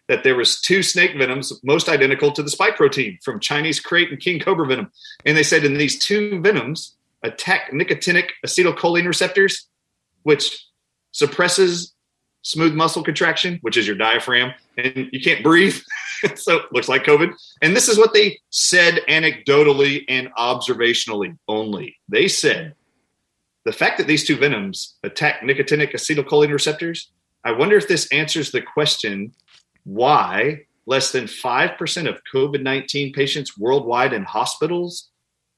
that 0.08 0.24
there 0.24 0.36
was 0.36 0.62
two 0.62 0.84
snake 0.84 1.18
venoms 1.18 1.52
most 1.64 1.90
identical 1.90 2.32
to 2.32 2.44
the 2.44 2.50
spike 2.50 2.76
protein 2.76 3.18
from 3.24 3.40
Chinese 3.40 3.82
krait 3.82 4.10
and 4.10 4.20
king 4.20 4.40
cobra 4.40 4.68
venom. 4.68 4.92
And 5.26 5.36
they 5.36 5.44
said 5.44 5.64
in 5.64 5.78
these 5.78 5.98
two 5.98 6.42
venoms 6.42 6.96
attack 7.24 7.72
nicotinic 7.72 8.30
acetylcholine 8.46 9.08
receptors, 9.08 9.68
which 10.24 10.66
suppresses 11.12 11.94
smooth 12.44 12.76
muscle 12.76 13.04
contraction, 13.04 13.58
which 13.62 13.78
is 13.78 13.88
your 13.88 13.96
diaphragm, 13.96 14.54
and 14.78 15.10
you 15.12 15.20
can't 15.20 15.44
breathe. 15.44 15.76
so 16.36 16.58
it 16.58 16.66
looks 16.72 16.88
like 16.88 17.04
COVID. 17.04 17.34
And 17.62 17.76
this 17.76 17.90
is 17.90 17.98
what 17.98 18.14
they 18.14 18.40
said 18.52 19.02
anecdotally 19.10 20.04
and 20.08 20.30
observationally 20.38 21.38
only. 21.48 21.98
They 22.08 22.28
said 22.28 22.76
the 23.66 23.74
fact 23.74 23.98
that 23.98 24.08
these 24.08 24.26
two 24.26 24.38
venoms 24.38 24.96
attack 25.04 25.42
nicotinic 25.42 25.94
acetylcholine 25.94 26.54
receptors, 26.54 27.12
I 27.44 27.52
wonder 27.52 27.76
if 27.76 27.88
this 27.88 28.08
answers 28.12 28.52
the 28.52 28.62
question 28.62 29.34
why 29.86 30.66
less 30.86 31.12
than 31.12 31.26
5% 31.26 32.10
of 32.10 32.22
COVID 32.34 32.62
19 32.62 33.14
patients 33.14 33.58
worldwide 33.58 34.14
in 34.14 34.24
hospitals 34.24 35.10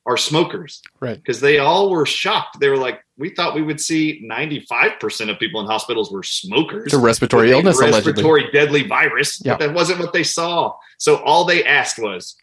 are 0.06 0.16
smokers. 0.16 0.82
Right. 1.02 1.18
Because 1.18 1.42
they 1.42 1.60
all 1.60 1.90
were 1.90 2.06
shocked. 2.06 2.62
They 2.62 2.70
were 2.70 2.78
like, 2.78 3.04
we 3.18 3.30
thought 3.30 3.56
we 3.56 3.62
would 3.62 3.82
see 3.82 4.26
95% 4.26 5.30
of 5.30 5.38
people 5.38 5.60
in 5.60 5.68
hospitals 5.68 6.12
were 6.12 6.24
smokers. 6.24 6.86
It's 6.86 6.94
a 6.94 7.00
respiratory 7.00 7.52
illness, 7.52 7.78
allegedly. 7.78 8.12
respiratory 8.12 8.52
deadly 8.54 8.88
virus. 8.88 9.42
Yeah. 9.44 9.58
But 9.58 9.68
that 9.68 9.76
wasn't 9.76 10.00
what 10.00 10.14
they 10.14 10.24
saw. 10.24 10.76
So 10.98 11.18
all 11.18 11.44
they 11.44 11.66
asked 11.66 12.00
was, 12.00 12.38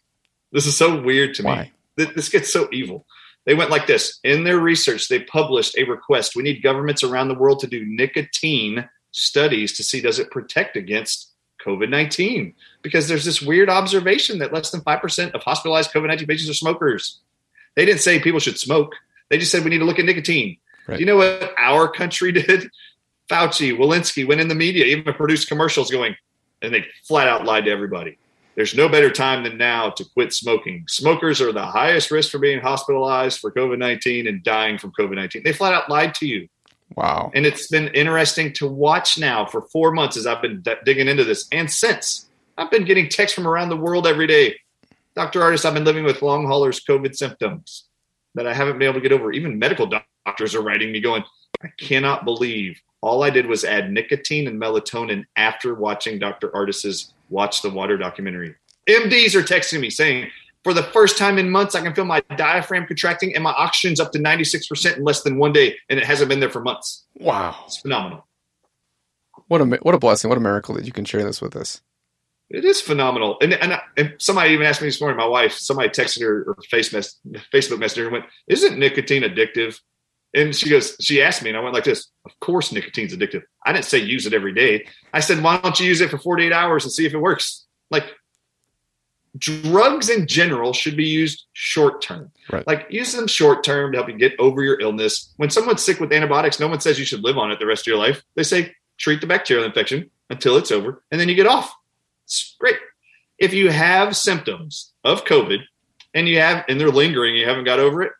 this 0.51 0.67
is 0.67 0.77
so 0.77 1.01
weird 1.01 1.33
to 1.35 1.43
Why? 1.43 1.71
me. 1.97 2.05
This 2.15 2.29
gets 2.29 2.53
so 2.53 2.69
evil. 2.71 3.07
They 3.45 3.55
went 3.55 3.71
like 3.71 3.87
this. 3.87 4.19
In 4.23 4.43
their 4.43 4.59
research, 4.59 5.07
they 5.07 5.21
published 5.21 5.77
a 5.77 5.83
request. 5.85 6.35
We 6.35 6.43
need 6.43 6.61
governments 6.61 7.03
around 7.03 7.29
the 7.29 7.35
world 7.35 7.61
to 7.61 7.67
do 7.67 7.83
nicotine 7.85 8.87
studies 9.11 9.73
to 9.77 9.83
see 9.83 10.01
does 10.01 10.19
it 10.19 10.29
protect 10.29 10.75
against 10.75 11.34
COVID 11.65 11.89
19? 11.89 12.53
Because 12.81 13.07
there's 13.07 13.25
this 13.25 13.41
weird 13.41 13.69
observation 13.69 14.39
that 14.39 14.53
less 14.53 14.71
than 14.71 14.81
5% 14.81 15.31
of 15.31 15.41
hospitalized 15.41 15.91
COVID 15.91 16.07
19 16.07 16.27
patients 16.27 16.49
are 16.49 16.53
smokers. 16.53 17.19
They 17.75 17.85
didn't 17.85 18.01
say 18.01 18.19
people 18.19 18.39
should 18.39 18.57
smoke, 18.57 18.93
they 19.29 19.37
just 19.37 19.51
said 19.51 19.63
we 19.63 19.69
need 19.69 19.79
to 19.79 19.85
look 19.85 19.99
at 19.99 20.05
nicotine. 20.05 20.57
Right. 20.87 20.95
Do 20.95 20.99
you 20.99 21.05
know 21.05 21.17
what 21.17 21.53
our 21.57 21.87
country 21.87 22.31
did? 22.43 22.69
Fauci, 23.29 23.75
Walensky 23.75 24.27
went 24.27 24.41
in 24.41 24.47
the 24.47 24.55
media, 24.55 24.85
even 24.85 25.13
produced 25.13 25.47
commercials 25.47 25.89
going, 25.89 26.15
and 26.61 26.73
they 26.73 26.85
flat 27.07 27.27
out 27.27 27.43
lied 27.43 27.65
to 27.65 27.71
everybody. 27.71 28.17
There's 28.55 28.75
no 28.75 28.87
better 28.87 29.09
time 29.09 29.43
than 29.43 29.57
now 29.57 29.89
to 29.89 30.05
quit 30.13 30.31
smoking. 30.31 30.85
Smokers 30.87 31.41
are 31.41 31.51
the 31.51 31.65
highest 31.65 32.09
risk 32.11 32.31
for 32.31 32.39
being 32.39 32.61
hospitalized 32.61 33.39
for 33.39 33.51
COVID 33.51 33.79
19 33.79 34.27
and 34.27 34.43
dying 34.43 34.77
from 34.77 34.93
COVID 34.97 35.15
19. 35.15 35.43
They 35.43 35.51
flat 35.53 35.73
out 35.73 35.89
lied 35.89 36.15
to 36.15 36.27
you. 36.27 36.47
Wow. 36.95 37.31
And 37.33 37.45
it's 37.45 37.67
been 37.67 37.89
interesting 37.89 38.53
to 38.53 38.67
watch 38.67 39.17
now 39.17 39.45
for 39.45 39.63
four 39.63 39.91
months 39.91 40.15
as 40.15 40.25
I've 40.25 40.41
been 40.41 40.61
d- 40.61 40.75
digging 40.85 41.07
into 41.07 41.25
this. 41.25 41.47
And 41.51 41.69
since 41.69 42.29
I've 42.57 42.71
been 42.71 42.85
getting 42.85 43.09
texts 43.09 43.35
from 43.35 43.47
around 43.47 43.69
the 43.69 43.75
world 43.75 44.07
every 44.07 44.27
day. 44.27 44.55
Dr. 45.15 45.41
Ardis, 45.41 45.65
I've 45.65 45.73
been 45.73 45.83
living 45.83 46.03
with 46.03 46.21
long 46.21 46.45
haulers 46.45 46.81
COVID 46.83 47.15
symptoms 47.15 47.85
that 48.35 48.47
I 48.47 48.53
haven't 48.53 48.79
been 48.79 48.87
able 48.87 48.95
to 48.95 49.01
get 49.01 49.11
over. 49.11 49.31
Even 49.31 49.59
medical 49.59 49.89
doctors 50.25 50.55
are 50.55 50.61
writing 50.61 50.91
me 50.91 50.99
going, 50.99 51.23
I 51.63 51.69
cannot 51.79 52.25
believe 52.25 52.79
all 53.01 53.23
I 53.23 53.29
did 53.29 53.45
was 53.45 53.63
add 53.63 53.91
nicotine 53.91 54.47
and 54.47 54.59
melatonin 54.59 55.25
after 55.35 55.75
watching 55.75 56.19
Dr. 56.19 56.49
Ardis's 56.49 57.13
Watch 57.29 57.61
the 57.61 57.69
Water 57.69 57.97
documentary. 57.97 58.55
MDs 58.89 59.35
are 59.35 59.43
texting 59.43 59.79
me 59.79 59.89
saying, 59.89 60.29
for 60.65 60.73
the 60.73 60.81
first 60.81 61.19
time 61.19 61.37
in 61.37 61.47
months, 61.47 61.75
I 61.75 61.81
can 61.81 61.93
feel 61.93 62.05
my 62.05 62.21
diaphragm 62.37 62.87
contracting 62.87 63.35
and 63.35 63.43
my 63.43 63.51
oxygen's 63.51 63.99
up 63.99 64.11
to 64.13 64.19
96% 64.19 64.97
in 64.97 65.03
less 65.03 65.21
than 65.21 65.37
one 65.37 65.53
day, 65.53 65.77
and 65.91 65.99
it 65.99 66.05
hasn't 66.07 66.27
been 66.27 66.39
there 66.39 66.49
for 66.49 66.59
months. 66.59 67.05
Wow. 67.19 67.55
It's 67.67 67.77
phenomenal. 67.77 68.27
What 69.47 69.61
a 69.61 69.65
what 69.83 69.93
a 69.93 69.99
blessing. 69.99 70.27
What 70.27 70.39
a 70.39 70.41
miracle 70.41 70.73
that 70.73 70.87
you 70.87 70.91
can 70.91 71.05
share 71.05 71.23
this 71.23 71.39
with 71.39 71.55
us. 71.55 71.81
It 72.49 72.65
is 72.65 72.81
phenomenal. 72.81 73.37
And, 73.41 73.53
and, 73.53 73.79
and 73.95 74.15
somebody 74.17 74.53
even 74.53 74.65
asked 74.65 74.81
me 74.81 74.87
this 74.87 74.99
morning, 74.99 75.17
my 75.17 75.27
wife, 75.27 75.53
somebody 75.53 75.89
texted 75.89 76.23
her 76.23 76.45
or 76.47 76.57
face 76.67 76.91
mess, 76.91 77.19
Facebook 77.53 77.77
messenger 77.77 78.05
and 78.05 78.13
went, 78.13 78.25
Isn't 78.47 78.79
nicotine 78.79 79.21
addictive? 79.21 79.79
And 80.33 80.55
she 80.55 80.71
goes, 80.71 80.95
She 80.99 81.21
asked 81.21 81.43
me, 81.43 81.49
and 81.49 81.57
I 81.57 81.61
went 81.61 81.75
like 81.75 81.83
this 81.83 82.07
Of 82.25 82.31
course, 82.39 82.71
nicotine's 82.71 83.15
addictive. 83.15 83.43
I 83.63 83.71
didn't 83.71 83.85
say 83.85 83.99
use 83.99 84.25
it 84.25 84.33
every 84.33 84.53
day. 84.53 84.87
I 85.13 85.19
said, 85.19 85.43
Why 85.43 85.57
don't 85.59 85.79
you 85.79 85.85
use 85.85 86.01
it 86.01 86.09
for 86.09 86.17
48 86.17 86.51
hours 86.51 86.85
and 86.85 86.91
see 86.91 87.05
if 87.05 87.13
it 87.13 87.19
works? 87.19 87.67
Like, 87.91 88.05
drugs 89.37 90.09
in 90.09 90.27
general 90.27 90.73
should 90.73 90.95
be 90.95 91.05
used 91.05 91.45
short 91.53 92.01
term. 92.01 92.31
Right. 92.51 92.65
Like, 92.67 92.87
use 92.89 93.13
them 93.13 93.27
short 93.27 93.63
term 93.63 93.91
to 93.91 93.97
help 93.97 94.09
you 94.09 94.17
get 94.17 94.33
over 94.39 94.63
your 94.63 94.79
illness. 94.79 95.33
When 95.37 95.49
someone's 95.49 95.83
sick 95.83 95.99
with 95.99 96.13
antibiotics, 96.13 96.59
no 96.59 96.67
one 96.67 96.79
says 96.79 96.99
you 96.99 97.05
should 97.05 97.23
live 97.23 97.37
on 97.37 97.51
it 97.51 97.59
the 97.59 97.65
rest 97.65 97.83
of 97.83 97.87
your 97.87 97.97
life. 97.97 98.23
They 98.35 98.43
say, 98.43 98.73
treat 98.97 99.21
the 99.21 99.27
bacterial 99.27 99.65
infection 99.65 100.09
until 100.29 100.57
it's 100.57 100.71
over, 100.71 101.03
and 101.11 101.19
then 101.19 101.29
you 101.29 101.35
get 101.35 101.47
off. 101.47 101.73
It's 102.23 102.55
great. 102.59 102.77
If 103.37 103.53
you 103.53 103.69
have 103.69 104.15
symptoms 104.15 104.93
of 105.03 105.25
COVID 105.25 105.59
and 106.13 106.27
you 106.27 106.39
have 106.39 106.63
and 106.69 106.79
they're 106.79 106.89
lingering, 106.89 107.35
you 107.35 107.45
haven't 107.45 107.65
got 107.65 107.79
over 107.79 108.01
it, 108.01 108.13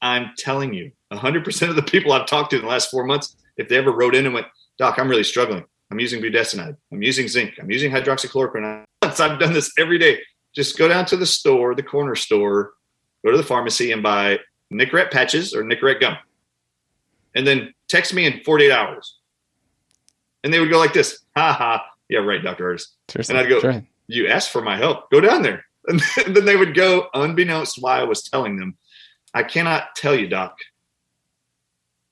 I'm 0.00 0.30
telling 0.38 0.74
you, 0.74 0.92
100% 1.12 1.68
of 1.68 1.76
the 1.76 1.82
people 1.82 2.12
I've 2.12 2.26
talked 2.26 2.50
to 2.50 2.56
in 2.56 2.62
the 2.62 2.68
last 2.68 2.90
four 2.90 3.04
months, 3.04 3.36
if 3.56 3.68
they 3.68 3.76
ever 3.76 3.92
wrote 3.92 4.14
in 4.14 4.24
and 4.24 4.34
went, 4.34 4.46
Doc, 4.78 4.98
I'm 4.98 5.08
really 5.08 5.24
struggling. 5.24 5.64
I'm 5.90 6.00
using 6.00 6.20
budesonide. 6.20 6.76
I'm 6.92 7.02
using 7.02 7.28
zinc. 7.28 7.54
I'm 7.60 7.70
using 7.70 7.90
hydroxychloroquine. 7.90 8.84
I've 9.02 9.16
done 9.38 9.52
this 9.52 9.72
every 9.78 9.98
day. 9.98 10.20
Just 10.54 10.78
go 10.78 10.88
down 10.88 11.04
to 11.06 11.16
the 11.16 11.26
store, 11.26 11.74
the 11.74 11.82
corner 11.82 12.14
store, 12.14 12.72
go 13.24 13.30
to 13.30 13.36
the 13.36 13.42
pharmacy 13.42 13.92
and 13.92 14.02
buy 14.02 14.38
Nicorette 14.72 15.10
patches 15.10 15.54
or 15.54 15.62
Nicorette 15.62 16.00
gum. 16.00 16.16
And 17.34 17.46
then 17.46 17.74
text 17.88 18.14
me 18.14 18.24
in 18.26 18.40
48 18.44 18.72
hours. 18.72 19.18
And 20.42 20.52
they 20.52 20.58
would 20.60 20.70
go 20.70 20.78
like 20.78 20.92
this, 20.92 21.20
ha 21.36 21.52
ha. 21.52 21.84
Yeah, 22.08 22.20
right, 22.20 22.42
Dr. 22.42 22.72
Ardis. 22.72 22.86
Seriously. 23.08 23.36
And 23.36 23.44
I'd 23.44 23.48
go- 23.48 23.60
right. 23.68 23.84
You 24.06 24.28
asked 24.28 24.50
for 24.50 24.62
my 24.62 24.76
help. 24.76 25.10
Go 25.10 25.20
down 25.20 25.42
there. 25.42 25.64
And 25.88 26.00
then 26.34 26.44
they 26.44 26.56
would 26.56 26.74
go, 26.74 27.08
unbeknownst 27.14 27.80
why 27.80 28.00
I 28.00 28.04
was 28.04 28.22
telling 28.22 28.56
them. 28.56 28.76
I 29.34 29.44
cannot 29.44 29.94
tell 29.94 30.16
you, 30.16 30.26
Doc. 30.26 30.58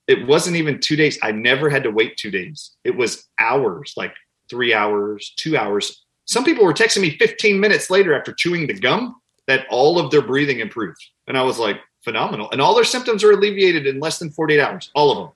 It 0.07 0.27
wasn't 0.27 0.55
even 0.55 0.79
two 0.79 0.95
days. 0.95 1.17
I 1.23 1.31
never 1.31 1.69
had 1.69 1.83
to 1.83 1.91
wait 1.91 2.17
two 2.17 2.31
days. 2.31 2.71
It 2.83 2.95
was 2.95 3.27
hours, 3.39 3.93
like 3.97 4.13
three 4.49 4.73
hours, 4.73 5.33
two 5.37 5.57
hours. 5.57 6.05
Some 6.25 6.43
people 6.43 6.65
were 6.65 6.73
texting 6.73 7.01
me 7.01 7.17
15 7.17 7.59
minutes 7.59 7.89
later 7.89 8.17
after 8.17 8.33
chewing 8.33 8.67
the 8.67 8.73
gum 8.73 9.15
that 9.47 9.65
all 9.69 9.99
of 9.99 10.11
their 10.11 10.21
breathing 10.21 10.59
improved. 10.59 11.03
And 11.27 11.37
I 11.37 11.43
was 11.43 11.59
like, 11.59 11.77
phenomenal. 12.03 12.49
And 12.51 12.61
all 12.61 12.75
their 12.75 12.83
symptoms 12.83 13.23
were 13.23 13.31
alleviated 13.31 13.87
in 13.87 13.99
less 13.99 14.19
than 14.19 14.29
48 14.29 14.61
hours, 14.61 14.91
all 14.93 15.11
of 15.11 15.17
them. 15.17 15.29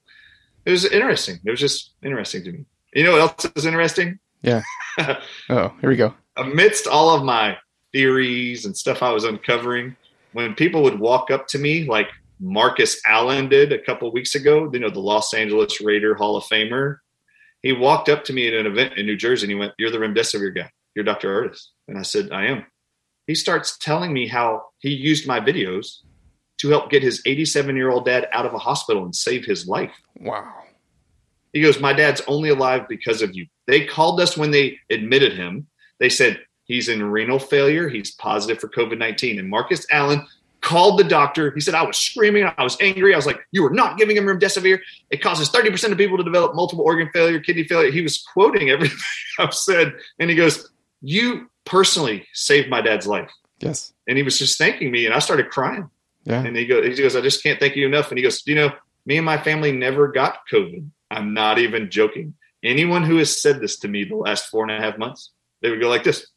It 0.65 0.71
was 0.71 0.85
interesting. 0.85 1.39
It 1.43 1.49
was 1.49 1.59
just 1.59 1.93
interesting 2.03 2.43
to 2.43 2.51
me. 2.51 2.65
You 2.93 3.03
know 3.03 3.13
what 3.13 3.21
else 3.21 3.51
is 3.55 3.65
interesting? 3.65 4.19
Yeah. 4.41 4.61
oh, 5.49 5.73
here 5.81 5.89
we 5.89 5.95
go. 5.95 6.13
amidst 6.37 6.87
all 6.87 7.15
of 7.15 7.23
my 7.23 7.57
theories 7.91 8.65
and 8.65 8.77
stuff 8.77 9.03
I 9.03 9.11
was 9.11 9.23
uncovering, 9.23 9.95
when 10.33 10.53
people 10.53 10.83
would 10.83 10.99
walk 10.99 11.31
up 11.31 11.47
to 11.47 11.57
me, 11.57 11.85
like 11.85 12.09
Marcus 12.39 13.01
Allen 13.05 13.49
did 13.49 13.71
a 13.71 13.81
couple 13.81 14.11
weeks 14.11 14.35
ago, 14.35 14.69
you 14.71 14.79
know, 14.79 14.89
the 14.89 14.99
Los 14.99 15.33
Angeles 15.33 15.81
Raider 15.81 16.15
Hall 16.15 16.37
of 16.37 16.45
Famer, 16.45 16.97
he 17.61 17.73
walked 17.73 18.09
up 18.09 18.23
to 18.25 18.33
me 18.33 18.47
at 18.47 18.53
an 18.53 18.65
event 18.65 18.97
in 18.97 19.05
New 19.05 19.17
Jersey 19.17 19.45
and 19.45 19.51
he 19.51 19.55
went, 19.55 19.73
You're 19.77 19.91
the 19.91 19.97
Remdesivir 19.97 20.55
guy. 20.55 20.69
You're 20.95 21.05
Dr. 21.05 21.29
Ardis. 21.29 21.67
And 21.87 21.97
I 21.97 22.03
said, 22.03 22.31
I 22.31 22.45
am. 22.45 22.65
He 23.27 23.35
starts 23.35 23.77
telling 23.77 24.13
me 24.13 24.27
how 24.27 24.63
he 24.79 24.89
used 24.89 25.27
my 25.27 25.39
videos 25.39 25.99
to 26.59 26.69
help 26.69 26.89
get 26.89 27.03
his 27.03 27.21
87 27.25 27.75
year 27.75 27.89
old 27.89 28.05
dad 28.05 28.27
out 28.31 28.45
of 28.45 28.53
a 28.53 28.57
hospital 28.57 29.03
and 29.03 29.15
save 29.15 29.45
his 29.45 29.67
life. 29.67 29.93
Wow. 30.19 30.53
He 31.53 31.61
goes, 31.61 31.79
My 31.79 31.93
dad's 31.93 32.21
only 32.27 32.49
alive 32.49 32.87
because 32.87 33.21
of 33.21 33.35
you. 33.35 33.45
They 33.67 33.85
called 33.85 34.21
us 34.21 34.37
when 34.37 34.51
they 34.51 34.79
admitted 34.89 35.33
him. 35.33 35.67
They 35.99 36.09
said, 36.09 36.39
He's 36.63 36.87
in 36.87 37.03
renal 37.03 37.39
failure. 37.39 37.89
He's 37.89 38.11
positive 38.11 38.59
for 38.59 38.69
COVID 38.69 38.97
19. 38.97 39.39
And 39.39 39.49
Marcus 39.49 39.85
Allen 39.91 40.25
called 40.61 40.99
the 40.99 41.03
doctor. 41.03 41.51
He 41.51 41.61
said, 41.61 41.73
I 41.73 41.83
was 41.83 41.97
screaming. 41.97 42.49
I 42.57 42.63
was 42.63 42.77
angry. 42.81 43.13
I 43.13 43.17
was 43.17 43.25
like, 43.25 43.39
You 43.51 43.63
were 43.63 43.69
not 43.69 43.97
giving 43.97 44.17
him 44.17 44.25
remdesivir. 44.25 44.79
It 45.09 45.21
causes 45.21 45.49
30% 45.49 45.91
of 45.91 45.97
people 45.97 46.17
to 46.17 46.23
develop 46.23 46.55
multiple 46.55 46.85
organ 46.85 47.09
failure, 47.13 47.39
kidney 47.39 47.63
failure. 47.63 47.91
He 47.91 48.01
was 48.01 48.17
quoting 48.33 48.69
everything 48.69 48.97
I've 49.39 49.53
said. 49.53 49.93
And 50.19 50.29
he 50.29 50.35
goes, 50.35 50.69
You 51.01 51.49
personally 51.65 52.27
saved 52.33 52.69
my 52.69 52.81
dad's 52.81 53.07
life. 53.07 53.31
Yes. 53.59 53.93
And 54.07 54.17
he 54.17 54.23
was 54.23 54.37
just 54.37 54.57
thanking 54.57 54.91
me. 54.91 55.05
And 55.05 55.13
I 55.13 55.19
started 55.19 55.49
crying. 55.49 55.89
Yeah. 56.25 56.43
And 56.43 56.55
he 56.55 56.65
goes, 56.65 56.97
he 56.97 57.03
goes, 57.03 57.15
I 57.15 57.21
just 57.21 57.43
can't 57.43 57.59
thank 57.59 57.75
you 57.75 57.85
enough. 57.85 58.09
And 58.09 58.17
he 58.17 58.23
goes, 58.23 58.43
you 58.45 58.55
know, 58.55 58.71
me 59.05 59.17
and 59.17 59.25
my 59.25 59.37
family 59.37 59.71
never 59.71 60.07
got 60.07 60.39
COVID. 60.51 60.87
I'm 61.11 61.33
not 61.33 61.59
even 61.59 61.89
joking. 61.89 62.35
Anyone 62.63 63.03
who 63.03 63.17
has 63.17 63.41
said 63.41 63.61
this 63.61 63.79
to 63.79 63.87
me 63.87 64.03
the 64.03 64.15
last 64.15 64.47
four 64.47 64.63
and 64.63 64.71
a 64.71 64.79
half 64.79 64.97
months, 64.97 65.31
they 65.61 65.69
would 65.69 65.81
go 65.81 65.89
like 65.89 66.03
this. 66.03 66.27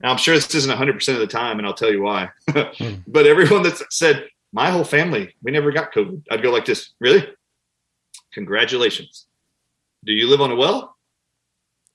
Now, 0.00 0.10
I'm 0.10 0.16
sure 0.18 0.34
this 0.34 0.54
isn't 0.54 0.70
100% 0.76 1.08
of 1.14 1.20
the 1.20 1.26
time, 1.26 1.58
and 1.58 1.66
I'll 1.66 1.74
tell 1.74 1.90
you 1.92 2.02
why. 2.02 2.30
Hmm. 2.50 2.94
but 3.06 3.26
everyone 3.26 3.62
that 3.62 3.80
said, 3.92 4.26
my 4.52 4.70
whole 4.70 4.84
family, 4.84 5.34
we 5.42 5.50
never 5.52 5.72
got 5.72 5.92
COVID, 5.92 6.22
I'd 6.30 6.42
go 6.42 6.50
like 6.52 6.64
this. 6.64 6.92
Really? 7.00 7.26
Congratulations. 8.32 9.26
Do 10.04 10.12
you 10.12 10.28
live 10.28 10.40
on 10.40 10.50
a 10.50 10.56
well? 10.56 10.96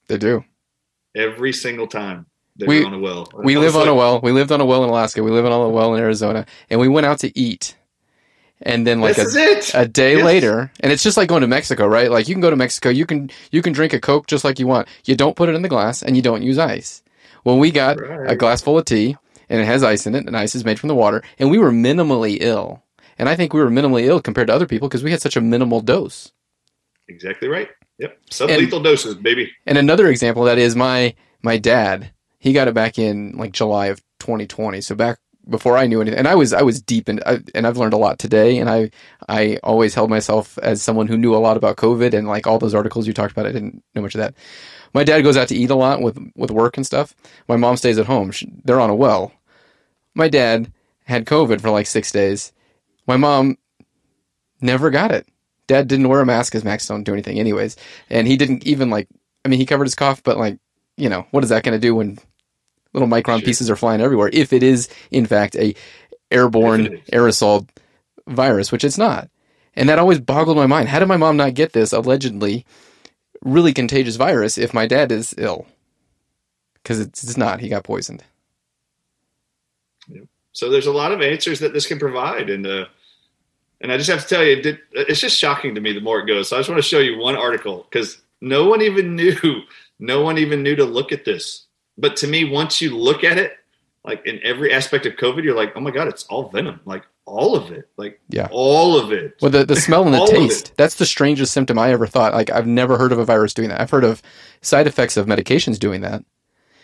They 0.07 0.17
do. 0.17 0.43
Every 1.15 1.53
single 1.53 1.87
time 1.87 2.25
they're 2.55 2.67
We- 2.67 2.83
on 2.83 2.93
a 2.93 2.99
well. 2.99 3.27
We 3.35 3.55
live 3.57 3.75
was 3.75 3.83
on 3.83 3.87
a 3.87 3.95
well. 3.95 4.19
We 4.21 4.31
lived 4.31 4.51
on 4.51 4.61
a 4.61 4.65
well 4.65 4.83
in 4.83 4.89
Alaska. 4.89 5.23
We 5.23 5.31
live 5.31 5.45
on 5.45 5.51
a 5.51 5.69
well 5.69 5.93
in 5.95 6.01
Arizona, 6.01 6.45
and 6.69 6.79
we 6.79 6.87
went 6.87 7.05
out 7.05 7.19
to 7.19 7.37
eat. 7.39 7.75
And 8.61 8.85
then 8.85 8.99
like 8.99 9.17
a, 9.17 9.25
a 9.73 9.87
day 9.87 10.17
Yes. 10.17 10.25
later, 10.25 10.69
and 10.81 10.91
it's 10.91 11.01
just 11.01 11.15
like 11.15 11.29
going 11.29 11.41
to 11.41 11.47
Mexico, 11.47 11.87
right? 11.87 12.11
Like 12.11 12.27
you 12.27 12.35
can 12.35 12.41
go 12.41 12.49
to 12.49 12.57
Mexico, 12.57 12.89
you 12.89 13.05
can 13.05 13.29
you 13.53 13.61
can 13.61 13.71
drink 13.71 13.93
a 13.93 14.01
Coke 14.01 14.27
just 14.27 14.43
like 14.43 14.59
you 14.59 14.67
want. 14.67 14.89
You 15.05 15.15
don't 15.15 15.37
put 15.37 15.47
it 15.47 15.55
in 15.55 15.61
the 15.61 15.69
glass, 15.69 16.03
and 16.03 16.17
you 16.17 16.21
don't 16.21 16.41
use 16.41 16.57
ice. 16.57 17.01
Well, 17.49 17.57
we 17.59 17.71
got 17.71 17.99
a 17.99 18.03
Right. 18.03 18.37
glass 18.37 18.61
full 18.61 18.77
of 18.77 18.85
tea, 18.85 19.17
and 19.49 19.59
it 19.59 19.65
has 19.65 19.83
ice 19.83 20.05
in 20.05 20.13
it, 20.13 20.27
and 20.27 20.37
ice 20.37 20.53
is 20.53 20.63
made 20.63 20.79
from 20.79 20.87
the 20.87 20.95
water, 20.95 21.23
and 21.39 21.49
we 21.49 21.57
were 21.57 21.71
minimally 21.71 22.37
ill. 22.41 22.83
And 23.17 23.27
I 23.27 23.35
think 23.35 23.53
we 23.53 23.59
were 23.59 23.71
minimally 23.71 24.03
ill 24.05 24.21
compared 24.21 24.47
to 24.47 24.53
other 24.53 24.67
people 24.67 24.87
because 24.87 25.03
we 25.03 25.09
had 25.11 25.21
such 25.21 25.35
a 25.35 25.41
minimal 25.41 25.81
dose. 25.81 26.31
Exactly 27.07 27.47
right. 27.47 27.67
Yep. 27.97 28.17
Sublethal 28.29 28.83
doses, 28.83 29.15
baby. 29.15 29.51
And 29.65 29.77
another 29.79 30.07
example 30.09 30.43
of 30.43 30.45
that 30.47 30.59
is 30.59 30.75
my 30.75 31.15
my 31.41 31.57
dad. 31.57 32.11
He 32.37 32.53
got 32.53 32.67
it 32.67 32.75
back 32.75 32.99
in 32.99 33.33
like 33.35 33.51
July 33.51 33.87
of 33.87 33.99
2020. 34.19 34.79
So 34.81 34.93
back 34.93 35.17
before 35.49 35.75
I 35.75 35.87
knew 35.87 35.99
anything, 36.01 36.19
and 36.19 36.27
I 36.27 36.35
was 36.35 36.53
I 36.53 36.61
was 36.61 36.81
deep 36.81 37.09
in, 37.09 37.19
I, 37.25 37.39
and 37.55 37.65
I've 37.65 37.77
learned 37.77 37.93
a 37.93 37.97
lot 37.97 38.19
today. 38.19 38.59
And 38.59 38.69
I 38.69 38.91
I 39.27 39.57
always 39.63 39.95
held 39.95 40.11
myself 40.11 40.57
as 40.59 40.83
someone 40.83 41.07
who 41.07 41.17
knew 41.17 41.35
a 41.35 41.37
lot 41.41 41.57
about 41.57 41.77
COVID 41.77 42.13
and 42.13 42.27
like 42.27 42.45
all 42.45 42.59
those 42.59 42.75
articles 42.75 43.07
you 43.07 43.13
talked 43.13 43.31
about. 43.31 43.47
I 43.47 43.51
didn't 43.51 43.83
know 43.95 44.03
much 44.03 44.13
of 44.15 44.19
that. 44.19 44.35
My 44.93 45.03
dad 45.03 45.21
goes 45.21 45.37
out 45.37 45.47
to 45.49 45.55
eat 45.55 45.69
a 45.69 45.75
lot 45.75 46.01
with 46.01 46.17
with 46.35 46.51
work 46.51 46.77
and 46.77 46.85
stuff. 46.85 47.15
My 47.47 47.55
mom 47.55 47.77
stays 47.77 47.97
at 47.97 48.05
home. 48.07 48.31
She, 48.31 48.51
they're 48.63 48.79
on 48.79 48.89
a 48.89 48.95
well. 48.95 49.31
My 50.15 50.27
dad 50.27 50.71
had 51.05 51.25
COVID 51.25 51.61
for 51.61 51.69
like 51.69 51.87
six 51.87 52.11
days. 52.11 52.51
My 53.07 53.17
mom 53.17 53.57
never 54.61 54.89
got 54.89 55.11
it. 55.11 55.27
Dad 55.67 55.87
didn't 55.87 56.07
wear 56.09 56.21
a 56.21 56.25
mask 56.25 56.51
because 56.51 56.63
masks 56.63 56.87
don't 56.87 57.03
do 57.03 57.13
anything, 57.13 57.39
anyways. 57.39 57.75
And 58.09 58.27
he 58.27 58.37
didn't 58.37 58.65
even 58.65 58.89
like. 58.89 59.07
I 59.45 59.49
mean, 59.49 59.59
he 59.59 59.65
covered 59.65 59.85
his 59.85 59.95
cough, 59.95 60.21
but 60.23 60.37
like, 60.37 60.57
you 60.97 61.09
know, 61.09 61.25
what 61.31 61.43
is 61.43 61.49
that 61.49 61.63
going 61.63 61.79
to 61.79 61.87
do 61.87 61.95
when 61.95 62.17
little 62.93 63.07
micron 63.07 63.39
Sure. 63.39 63.45
pieces 63.45 63.69
are 63.69 63.75
flying 63.75 64.01
everywhere? 64.01 64.29
If 64.33 64.51
it 64.53 64.63
is 64.63 64.89
in 65.11 65.25
fact 65.25 65.55
a 65.55 65.75
airborne 66.31 66.87
If 66.87 66.91
it 66.91 67.03
is. 67.03 67.09
aerosol 67.11 67.67
virus, 68.27 68.71
which 68.71 68.83
it's 68.83 68.97
not. 68.97 69.29
And 69.75 69.87
that 69.87 69.99
always 69.99 70.19
boggled 70.19 70.57
my 70.57 70.65
mind. 70.67 70.89
How 70.89 70.99
did 70.99 71.07
my 71.07 71.17
mom 71.17 71.37
not 71.37 71.53
get 71.53 71.73
this 71.73 71.93
allegedly 71.93 72.65
really 73.41 73.73
contagious 73.73 74.15
virus 74.15 74.57
if 74.57 74.73
my 74.73 74.87
dad 74.87 75.11
is 75.11 75.33
ill? 75.37 75.67
Because 76.75 76.99
it's, 76.99 77.37
not. 77.37 77.59
He 77.59 77.69
got 77.69 77.83
poisoned. 77.83 78.23
So 80.51 80.69
there's 80.69 80.87
a 80.87 80.91
lot 80.91 81.11
of 81.11 81.21
answers 81.21 81.59
that 81.59 81.73
this 81.73 81.85
can 81.85 81.99
provide, 81.99 82.49
and 82.49 82.65
uh, 82.65 82.85
and 83.81 83.91
I 83.91 83.97
just 83.97 84.09
have 84.09 84.23
to 84.23 84.27
tell 84.27 84.43
you, 84.43 84.77
it's 84.91 85.21
just 85.21 85.37
shocking 85.37 85.75
to 85.75 85.81
me 85.81 85.93
the 85.93 86.01
more 86.01 86.19
it 86.19 86.27
goes. 86.27 86.49
So 86.49 86.57
I 86.57 86.59
just 86.59 86.69
want 86.69 86.79
to 86.79 86.87
show 86.87 86.99
you 86.99 87.17
one 87.17 87.35
article 87.35 87.85
because 87.89 88.21
no 88.41 88.67
one 88.67 88.81
even 88.81 89.15
knew, 89.15 89.61
no 89.99 90.21
one 90.21 90.37
even 90.37 90.63
knew 90.63 90.75
to 90.75 90.85
look 90.85 91.11
at 91.11 91.25
this. 91.25 91.65
But 91.97 92.17
to 92.17 92.27
me, 92.27 92.49
once 92.49 92.81
you 92.81 92.97
look 92.97 93.23
at 93.23 93.37
it, 93.37 93.53
like 94.03 94.25
in 94.25 94.39
every 94.43 94.73
aspect 94.73 95.05
of 95.05 95.13
COVID, 95.13 95.43
you're 95.43 95.55
like, 95.55 95.73
oh 95.75 95.81
my 95.81 95.91
god, 95.91 96.07
it's 96.07 96.23
all 96.25 96.49
venom, 96.49 96.79
like 96.85 97.03
all 97.30 97.55
of 97.55 97.71
it, 97.71 97.88
like 97.97 98.19
Yeah. 98.30 98.47
all 98.51 98.97
of 98.99 99.11
it. 99.11 99.36
Well, 99.41 99.51
the, 99.51 99.63
the 99.65 99.75
smell 99.75 100.03
and 100.05 100.13
the 100.13 100.25
taste. 100.30 100.73
That's 100.77 100.95
the 100.95 101.05
strangest 101.05 101.53
symptom 101.53 101.77
I 101.80 101.91
ever 101.91 102.07
thought. 102.07 102.34
Like, 102.34 102.49
I've 102.49 102.67
never 102.67 102.97
heard 102.97 103.11
of 103.11 103.19
a 103.19 103.25
virus 103.25 103.53
doing 103.53 103.69
that. 103.69 103.80
I've 103.82 103.91
heard 103.91 104.03
of 104.03 104.21
side 104.61 104.88
effects 104.88 105.15
of 105.17 105.25
medications 105.27 105.77
doing 105.80 106.01
that. 106.01 106.23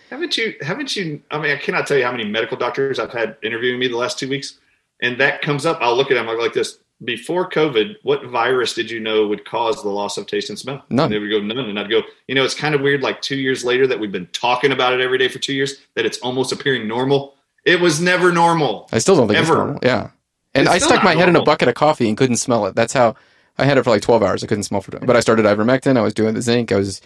Haven't 0.09 0.37
you? 0.37 0.53
Haven't 0.61 0.95
you? 0.95 1.21
I 1.31 1.39
mean, 1.39 1.51
I 1.51 1.57
cannot 1.57 1.87
tell 1.87 1.97
you 1.97 2.03
how 2.05 2.11
many 2.11 2.25
medical 2.25 2.57
doctors 2.57 2.99
I've 2.99 3.11
had 3.11 3.37
interviewing 3.43 3.79
me 3.79 3.87
the 3.87 3.97
last 3.97 4.19
two 4.19 4.29
weeks, 4.29 4.59
and 5.01 5.19
that 5.19 5.41
comes 5.41 5.65
up. 5.65 5.79
I'll 5.81 5.95
look 5.97 6.11
at 6.11 6.13
them 6.13 6.27
like 6.37 6.53
this. 6.53 6.77
Before 7.03 7.49
COVID, 7.49 7.95
what 8.03 8.23
virus 8.27 8.73
did 8.73 8.89
you 8.89 9.01
know 9.01 9.27
would 9.27 9.43
cause 9.43 9.83
the 9.83 9.89
loss 9.89 10.17
of 10.17 10.27
taste 10.27 10.49
and 10.49 10.57
smell? 10.57 10.81
None. 10.89 11.05
And 11.05 11.13
they 11.13 11.19
would 11.19 11.29
go 11.29 11.41
none, 11.41 11.57
and 11.69 11.77
I'd 11.79 11.89
go. 11.89 12.03
You 12.27 12.35
know, 12.35 12.45
it's 12.45 12.53
kind 12.53 12.73
of 12.73 12.79
weird. 12.81 13.01
Like 13.01 13.21
two 13.21 13.35
years 13.35 13.65
later, 13.65 13.85
that 13.87 13.99
we've 13.99 14.11
been 14.13 14.27
talking 14.27 14.71
about 14.71 14.93
it 14.93 15.01
every 15.01 15.17
day 15.17 15.27
for 15.27 15.39
two 15.39 15.53
years, 15.53 15.75
that 15.95 16.05
it's 16.05 16.19
almost 16.19 16.53
appearing 16.53 16.87
normal. 16.87 17.33
It 17.65 17.81
was 17.81 17.99
never 17.99 18.31
normal. 18.31 18.87
I 18.93 18.99
still 18.99 19.15
don't 19.17 19.27
think 19.27 19.39
it's 19.39 19.49
Ever. 19.49 19.57
normal. 19.57 19.79
Yeah. 19.83 20.11
And 20.55 20.69
I 20.69 20.77
stuck 20.77 21.03
my 21.03 21.15
head 21.15 21.29
in 21.29 21.35
a 21.35 21.43
bucket 21.43 21.67
of 21.67 21.75
coffee 21.75 22.07
and 22.07 22.17
couldn't 22.17 22.37
smell 22.37 22.65
it. 22.65 22.75
That's 22.75 22.93
how 22.93 23.15
I 23.57 23.65
had 23.65 23.77
it 23.77 23.83
for 23.83 23.89
like 23.89 24.01
12 24.01 24.23
hours. 24.23 24.43
I 24.43 24.47
couldn't 24.47 24.63
smell 24.63 24.81
for 24.81 24.97
But 24.99 25.15
I 25.15 25.19
started 25.19 25.45
ivermectin. 25.45 25.97
I 25.97 26.01
was 26.01 26.13
doing 26.13 26.33
the 26.33 26.41
zinc. 26.41 26.71
I 26.71 26.77
was, 26.77 27.01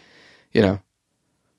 you 0.53 0.61
know, 0.61 0.79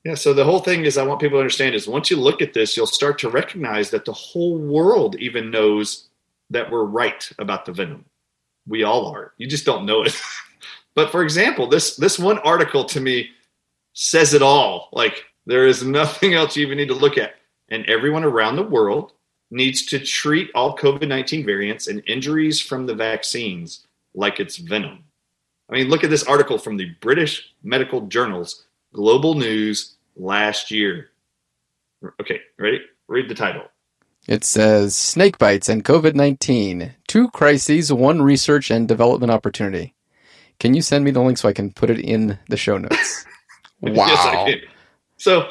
Yeah. 0.05 0.15
So 0.15 0.33
the 0.33 0.45
whole 0.45 0.61
thing 0.61 0.85
is, 0.85 0.97
I 0.97 1.05
want 1.05 1.21
people 1.21 1.37
to 1.37 1.41
understand 1.41 1.75
is 1.75 1.87
once 1.87 2.11
you 2.11 2.17
look 2.17 2.41
at 2.41 2.55
this, 2.55 2.77
you'll 2.77 2.87
start 2.87 3.19
to 3.21 3.29
recognize 3.29 3.91
that 3.91 4.05
the 4.05 4.13
whole 4.13 4.59
world 4.59 5.17
even 5.17 5.51
knows 5.51 6.09
that 6.51 6.71
we're 6.71 6.85
right 6.85 7.31
about 7.39 7.65
the 7.65 7.73
venom. 7.73 8.05
We 8.67 8.83
all 8.83 9.07
are. 9.07 9.33
You 9.37 9.47
just 9.47 9.65
don't 9.65 9.87
know 9.87 10.03
it. 10.03 10.21
but 10.95 11.11
for 11.11 11.23
example, 11.23 11.67
this 11.67 11.97
this 11.97 12.19
one 12.19 12.39
article 12.39 12.85
to 12.85 13.01
me 13.01 13.31
says 13.93 14.35
it 14.35 14.43
all. 14.43 14.89
Like 14.93 15.25
there 15.47 15.67
is 15.67 15.83
nothing 15.83 16.35
else 16.35 16.57
you 16.57 16.67
even 16.67 16.79
need 16.79 16.89
to 16.89 16.95
look 16.95 17.19
at. 17.19 17.35
And 17.69 17.87
everyone 17.87 18.25
around 18.25 18.57
the 18.57 18.65
world 18.65 19.13
needs 19.51 19.85
to 19.87 19.99
treat 19.99 20.51
all 20.55 20.77
COVID 20.77 21.09
19 21.09 21.45
variants 21.45 21.89
and 21.89 22.03
injuries 22.07 22.61
from 22.61 22.87
the 22.87 22.95
vaccines 22.95 23.87
like 24.15 24.41
it's 24.41 24.57
venom. 24.57 25.05
I 25.69 25.75
mean, 25.75 25.89
look 25.89 26.03
at 26.05 26.11
this 26.11 26.25
article 26.25 26.59
from 26.59 26.77
the 26.77 26.91
British 27.01 27.55
Medical 27.63 28.03
Journals, 28.03 28.67
Global 28.93 29.35
News 29.35 29.97
last 30.17 30.71
year. 30.71 31.11
Okay, 32.21 32.41
ready? 32.59 32.81
Read 33.09 33.29
the 33.29 33.35
title. 33.35 33.65
it 34.27 34.45
says 34.45 34.95
snake 34.97 35.39
bites 35.39 35.69
and 35.69 35.85
COVID 35.85 36.15
19. 36.15 36.95
Two 37.07 37.29
crises, 37.31 37.93
one 37.93 38.23
research 38.23 38.71
and 38.71 38.89
development 38.89 39.33
opportunity. 39.33 39.95
Can 40.59 40.75
you 40.75 40.83
send 40.83 41.05
me 41.05 41.11
the 41.11 41.23
link 41.23 41.39
so 41.39 41.49
I 41.49 41.53
can 41.53 41.73
put 41.73 41.91
it 41.91 41.99
in 41.99 42.39
the 42.49 42.57
show 42.57 42.79
notes? 42.79 43.25
wow. 43.81 44.07
Yes, 44.07 44.27
I 44.27 44.45
can. 44.45 44.61
So 45.17 45.51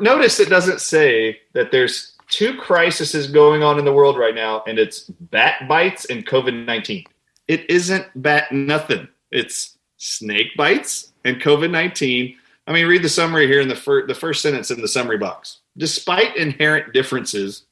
notice 0.00 0.40
it 0.40 0.48
doesn't 0.48 0.80
say 0.80 1.40
that 1.54 1.70
there's 1.70 2.17
two 2.28 2.56
crises 2.56 3.26
going 3.26 3.62
on 3.62 3.78
in 3.78 3.84
the 3.84 3.92
world 3.92 4.18
right 4.18 4.34
now, 4.34 4.62
and 4.66 4.78
it's 4.78 5.02
bat 5.02 5.66
bites 5.68 6.04
and 6.06 6.26
COVID 6.26 6.66
19. 6.66 7.04
It 7.48 7.68
isn't 7.70 8.06
bat 8.16 8.52
nothing. 8.52 9.08
It's 9.30 9.78
snake 9.96 10.56
bites 10.56 11.12
and 11.24 11.40
COVID 11.40 11.70
19. 11.70 12.36
I 12.66 12.72
mean, 12.72 12.86
read 12.86 13.02
the 13.02 13.08
summary 13.08 13.46
here 13.46 13.62
in 13.62 13.68
the, 13.68 13.76
fir- 13.76 14.06
the 14.06 14.14
first 14.14 14.42
sentence 14.42 14.70
in 14.70 14.82
the 14.82 14.88
summary 14.88 15.16
box. 15.16 15.60
Despite 15.78 16.36
inherent 16.36 16.92
differences, 16.92 17.64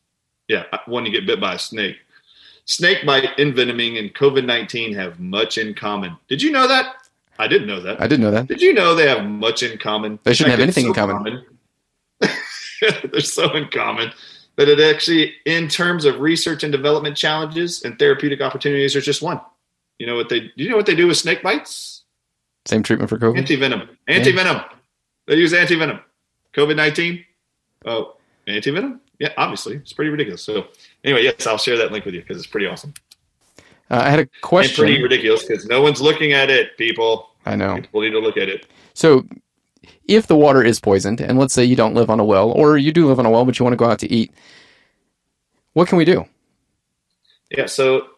yeah, 0.48 0.64
uh, 0.72 0.78
when 0.86 1.04
you 1.04 1.12
get 1.12 1.26
bit 1.26 1.38
by 1.38 1.54
a 1.54 1.58
snake, 1.58 1.96
snake 2.64 3.04
bite, 3.04 3.36
envenoming, 3.36 3.98
and 3.98 4.14
COVID 4.14 4.46
19 4.46 4.94
have 4.94 5.20
much 5.20 5.58
in 5.58 5.74
common. 5.74 6.16
Did 6.28 6.40
you 6.40 6.50
know 6.50 6.66
that? 6.66 6.94
I 7.38 7.46
didn't 7.46 7.66
know 7.66 7.80
that. 7.80 8.00
I 8.00 8.06
didn't 8.06 8.22
know 8.22 8.30
that. 8.30 8.48
Did 8.48 8.62
you 8.62 8.72
know 8.72 8.94
they 8.94 9.06
have 9.06 9.26
much 9.26 9.62
in 9.62 9.76
common? 9.76 10.18
They 10.22 10.32
shouldn't 10.32 10.52
Like, 10.52 10.60
have 10.60 10.62
anything 10.62 10.86
in 10.86 10.94
so 10.94 11.06
common. 11.06 11.44
They're 13.12 13.20
so 13.20 13.52
in 13.54 13.68
common 13.68 14.12
that 14.56 14.68
it 14.68 14.80
actually, 14.80 15.34
in 15.44 15.68
terms 15.68 16.04
of 16.04 16.20
research 16.20 16.62
and 16.62 16.72
development 16.72 17.16
challenges 17.16 17.82
and 17.84 17.98
therapeutic 17.98 18.40
opportunities, 18.40 18.92
there's 18.94 19.04
just 19.04 19.22
one. 19.22 19.40
You 19.98 20.06
know 20.06 20.16
what 20.16 20.28
they? 20.28 20.40
Do 20.40 20.50
you 20.56 20.70
know 20.70 20.76
what 20.76 20.86
they 20.86 20.94
do 20.94 21.06
with 21.06 21.16
snake 21.16 21.42
bites? 21.42 22.04
Same 22.66 22.82
treatment 22.82 23.08
for 23.08 23.18
COVID? 23.18 23.38
Anti 23.38 23.56
venom. 23.56 23.88
Anti 24.08 24.32
venom. 24.32 24.60
They 25.26 25.36
use 25.36 25.52
anti 25.54 25.76
venom. 25.76 26.00
COVID 26.54 26.76
nineteen. 26.76 27.24
Oh, 27.84 28.16
anti 28.46 28.70
venom. 28.70 29.00
Yeah, 29.18 29.32
obviously, 29.38 29.76
it's 29.76 29.92
pretty 29.94 30.10
ridiculous. 30.10 30.42
So, 30.42 30.66
anyway, 31.04 31.22
yes, 31.22 31.46
I'll 31.46 31.56
share 31.58 31.78
that 31.78 31.92
link 31.92 32.04
with 32.04 32.14
you 32.14 32.20
because 32.20 32.36
it's 32.36 32.46
pretty 32.46 32.66
awesome 32.66 32.92
Uh, 33.90 34.02
I 34.04 34.10
had 34.10 34.18
a 34.18 34.22
and 34.22 34.30
question. 34.42 34.84
pretty 34.84 35.02
ridiculous 35.02 35.44
because 35.44 35.64
no 35.66 35.80
one's 35.80 36.02
looking 36.02 36.32
at 36.32 36.50
it. 36.50 36.76
People, 36.76 37.30
I 37.46 37.56
know. 37.56 37.76
people 37.76 38.02
need 38.02 38.10
to 38.10 38.18
look 38.18 38.36
at 38.36 38.50
it. 38.50 38.66
So, 38.92 39.24
if 40.06 40.26
the 40.26 40.36
water 40.36 40.62
is 40.62 40.80
poisoned, 40.80 41.20
and 41.20 41.38
let's 41.38 41.54
say 41.54 41.64
you 41.64 41.76
don't 41.76 41.94
live 41.94 42.10
on 42.10 42.20
a 42.20 42.24
well, 42.24 42.50
or 42.52 42.76
you 42.78 42.92
do 42.92 43.06
live 43.08 43.18
on 43.18 43.26
a 43.26 43.30
well, 43.30 43.44
but 43.44 43.58
you 43.58 43.64
want 43.64 43.72
to 43.74 43.78
go 43.78 43.90
out 43.90 43.98
to 44.00 44.12
eat, 44.12 44.32
what 45.72 45.88
can 45.88 45.98
we 45.98 46.04
do? 46.04 46.24
Yeah, 47.50 47.66
so 47.66 48.08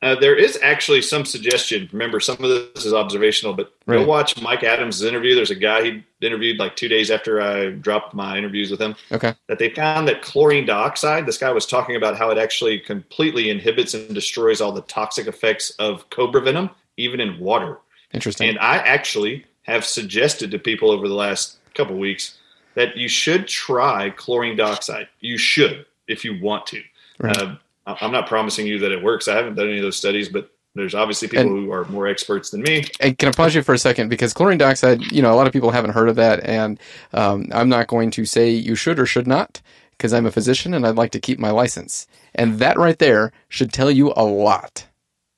uh, 0.00 0.14
there 0.14 0.36
is 0.36 0.58
actually 0.62 1.02
some 1.02 1.24
suggestion. 1.24 1.88
Remember, 1.92 2.20
some 2.20 2.36
of 2.42 2.74
this 2.74 2.84
is 2.84 2.94
observational, 2.94 3.52
but 3.54 3.72
Right. 3.86 3.96
go 3.98 4.06
watch 4.06 4.40
Mike 4.40 4.62
Adams' 4.62 5.02
interview. 5.02 5.34
There's 5.34 5.50
a 5.50 5.56
guy 5.56 5.82
he 5.82 6.04
interviewed 6.20 6.58
like 6.58 6.76
two 6.76 6.88
days 6.88 7.10
after 7.10 7.40
I 7.40 7.70
dropped 7.70 8.14
my 8.14 8.38
interviews 8.38 8.70
with 8.70 8.80
him. 8.80 8.94
Okay. 9.10 9.34
That 9.48 9.58
they 9.58 9.70
found 9.70 10.06
that 10.08 10.22
chlorine 10.22 10.66
dioxide. 10.66 11.26
This 11.26 11.38
guy 11.38 11.50
was 11.50 11.66
talking 11.66 11.96
about 11.96 12.16
how 12.16 12.30
it 12.30 12.38
actually 12.38 12.78
completely 12.78 13.50
inhibits 13.50 13.94
and 13.94 14.14
destroys 14.14 14.60
all 14.60 14.72
the 14.72 14.82
toxic 14.82 15.26
effects 15.26 15.70
of 15.78 16.08
cobra 16.10 16.40
venom, 16.42 16.70
even 16.96 17.18
in 17.20 17.38
water. 17.40 17.78
Interesting. 18.12 18.48
And 18.48 18.58
I 18.60 18.76
actually 18.76 19.44
have 19.68 19.84
suggested 19.84 20.50
to 20.50 20.58
people 20.58 20.90
over 20.90 21.06
the 21.08 21.14
last 21.14 21.58
couple 21.74 21.96
weeks 21.96 22.38
that 22.74 22.96
you 22.96 23.08
should 23.08 23.46
try 23.46 24.10
chlorine 24.10 24.56
dioxide. 24.56 25.08
You 25.20 25.36
should, 25.36 25.84
if 26.06 26.24
you 26.24 26.40
want 26.40 26.66
to. 26.68 26.82
Right. 27.18 27.36
Uh, 27.36 27.56
I'm 27.86 28.12
not 28.12 28.26
promising 28.28 28.66
you 28.66 28.78
that 28.80 28.92
it 28.92 29.02
works. 29.02 29.28
I 29.28 29.34
haven't 29.36 29.54
done 29.56 29.68
any 29.68 29.78
of 29.78 29.82
those 29.82 29.96
studies, 29.96 30.28
but 30.28 30.50
there's 30.74 30.94
obviously 30.94 31.28
people 31.28 31.42
And- 31.46 31.66
who 31.66 31.72
are 31.72 31.84
more 31.86 32.06
experts 32.06 32.50
than 32.50 32.62
me. 32.62 32.84
And 33.00 33.16
can 33.18 33.28
I 33.28 33.32
pause 33.32 33.54
you 33.54 33.62
for 33.62 33.74
a 33.74 33.78
second? 33.78 34.08
Because 34.08 34.32
chlorine 34.32 34.58
dioxide, 34.58 35.10
you 35.12 35.22
know, 35.22 35.32
a 35.32 35.36
lot 35.36 35.46
of 35.46 35.52
people 35.52 35.70
haven't 35.70 35.90
heard 35.92 36.08
of 36.08 36.16
that. 36.16 36.44
And 36.44 36.78
um, 37.12 37.46
I'm 37.52 37.68
not 37.68 37.88
going 37.88 38.10
to 38.12 38.24
say 38.24 38.50
you 38.50 38.74
should 38.74 38.98
or 38.98 39.06
should 39.06 39.26
not, 39.26 39.60
because 39.92 40.12
I'm 40.12 40.26
a 40.26 40.30
physician 40.30 40.72
and 40.74 40.86
I'd 40.86 40.96
like 40.96 41.10
to 41.12 41.20
keep 41.20 41.38
my 41.38 41.50
license. 41.50 42.06
And 42.34 42.58
that 42.60 42.78
right 42.78 42.98
there 42.98 43.32
should 43.48 43.72
tell 43.72 43.90
you 43.90 44.12
a 44.16 44.24
lot. 44.24 44.86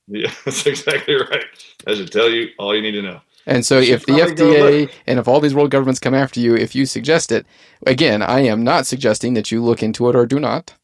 Yeah, 0.09 0.31
that's 0.45 0.67
exactly 0.67 1.15
right. 1.15 1.45
That 1.87 1.97
should 1.97 2.13
tell 2.13 2.29
you 2.29 2.49
all 2.59 2.75
you 2.75 2.83
need 2.83 2.93
to 2.93 3.03
know. 3.03 3.21
And 3.47 3.65
so 3.67 3.79
if 3.79 4.07
the 4.07 4.13
FDA 4.13 4.91
and 5.07 5.19
if 5.19 5.27
all 5.29 5.41
these 5.41 5.55
world 5.55 5.71
governments 5.71 6.01
come 6.01 6.15
after 6.15 6.41
you, 6.41 6.55
if 6.57 6.75
you 6.75 6.87
suggest 6.87 7.33
it, 7.33 7.47
again, 7.87 8.23
I 8.23 8.41
am 8.41 8.63
not 8.63 8.87
suggesting 8.87 9.35
that 9.35 9.51
you 9.51 9.63
look 9.63 9.83
into 9.83 10.09
it 10.09 10.17
or 10.17 10.27
do 10.27 10.39
not, 10.39 10.75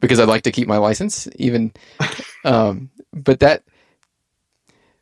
because 0.00 0.18
I'd 0.20 0.28
like 0.28 0.42
to 0.42 0.52
keep 0.52 0.68
my 0.68 0.78
license. 0.78 1.28
Even, 1.36 1.72
um, 2.44 2.90
but 3.12 3.40
that 3.40 3.64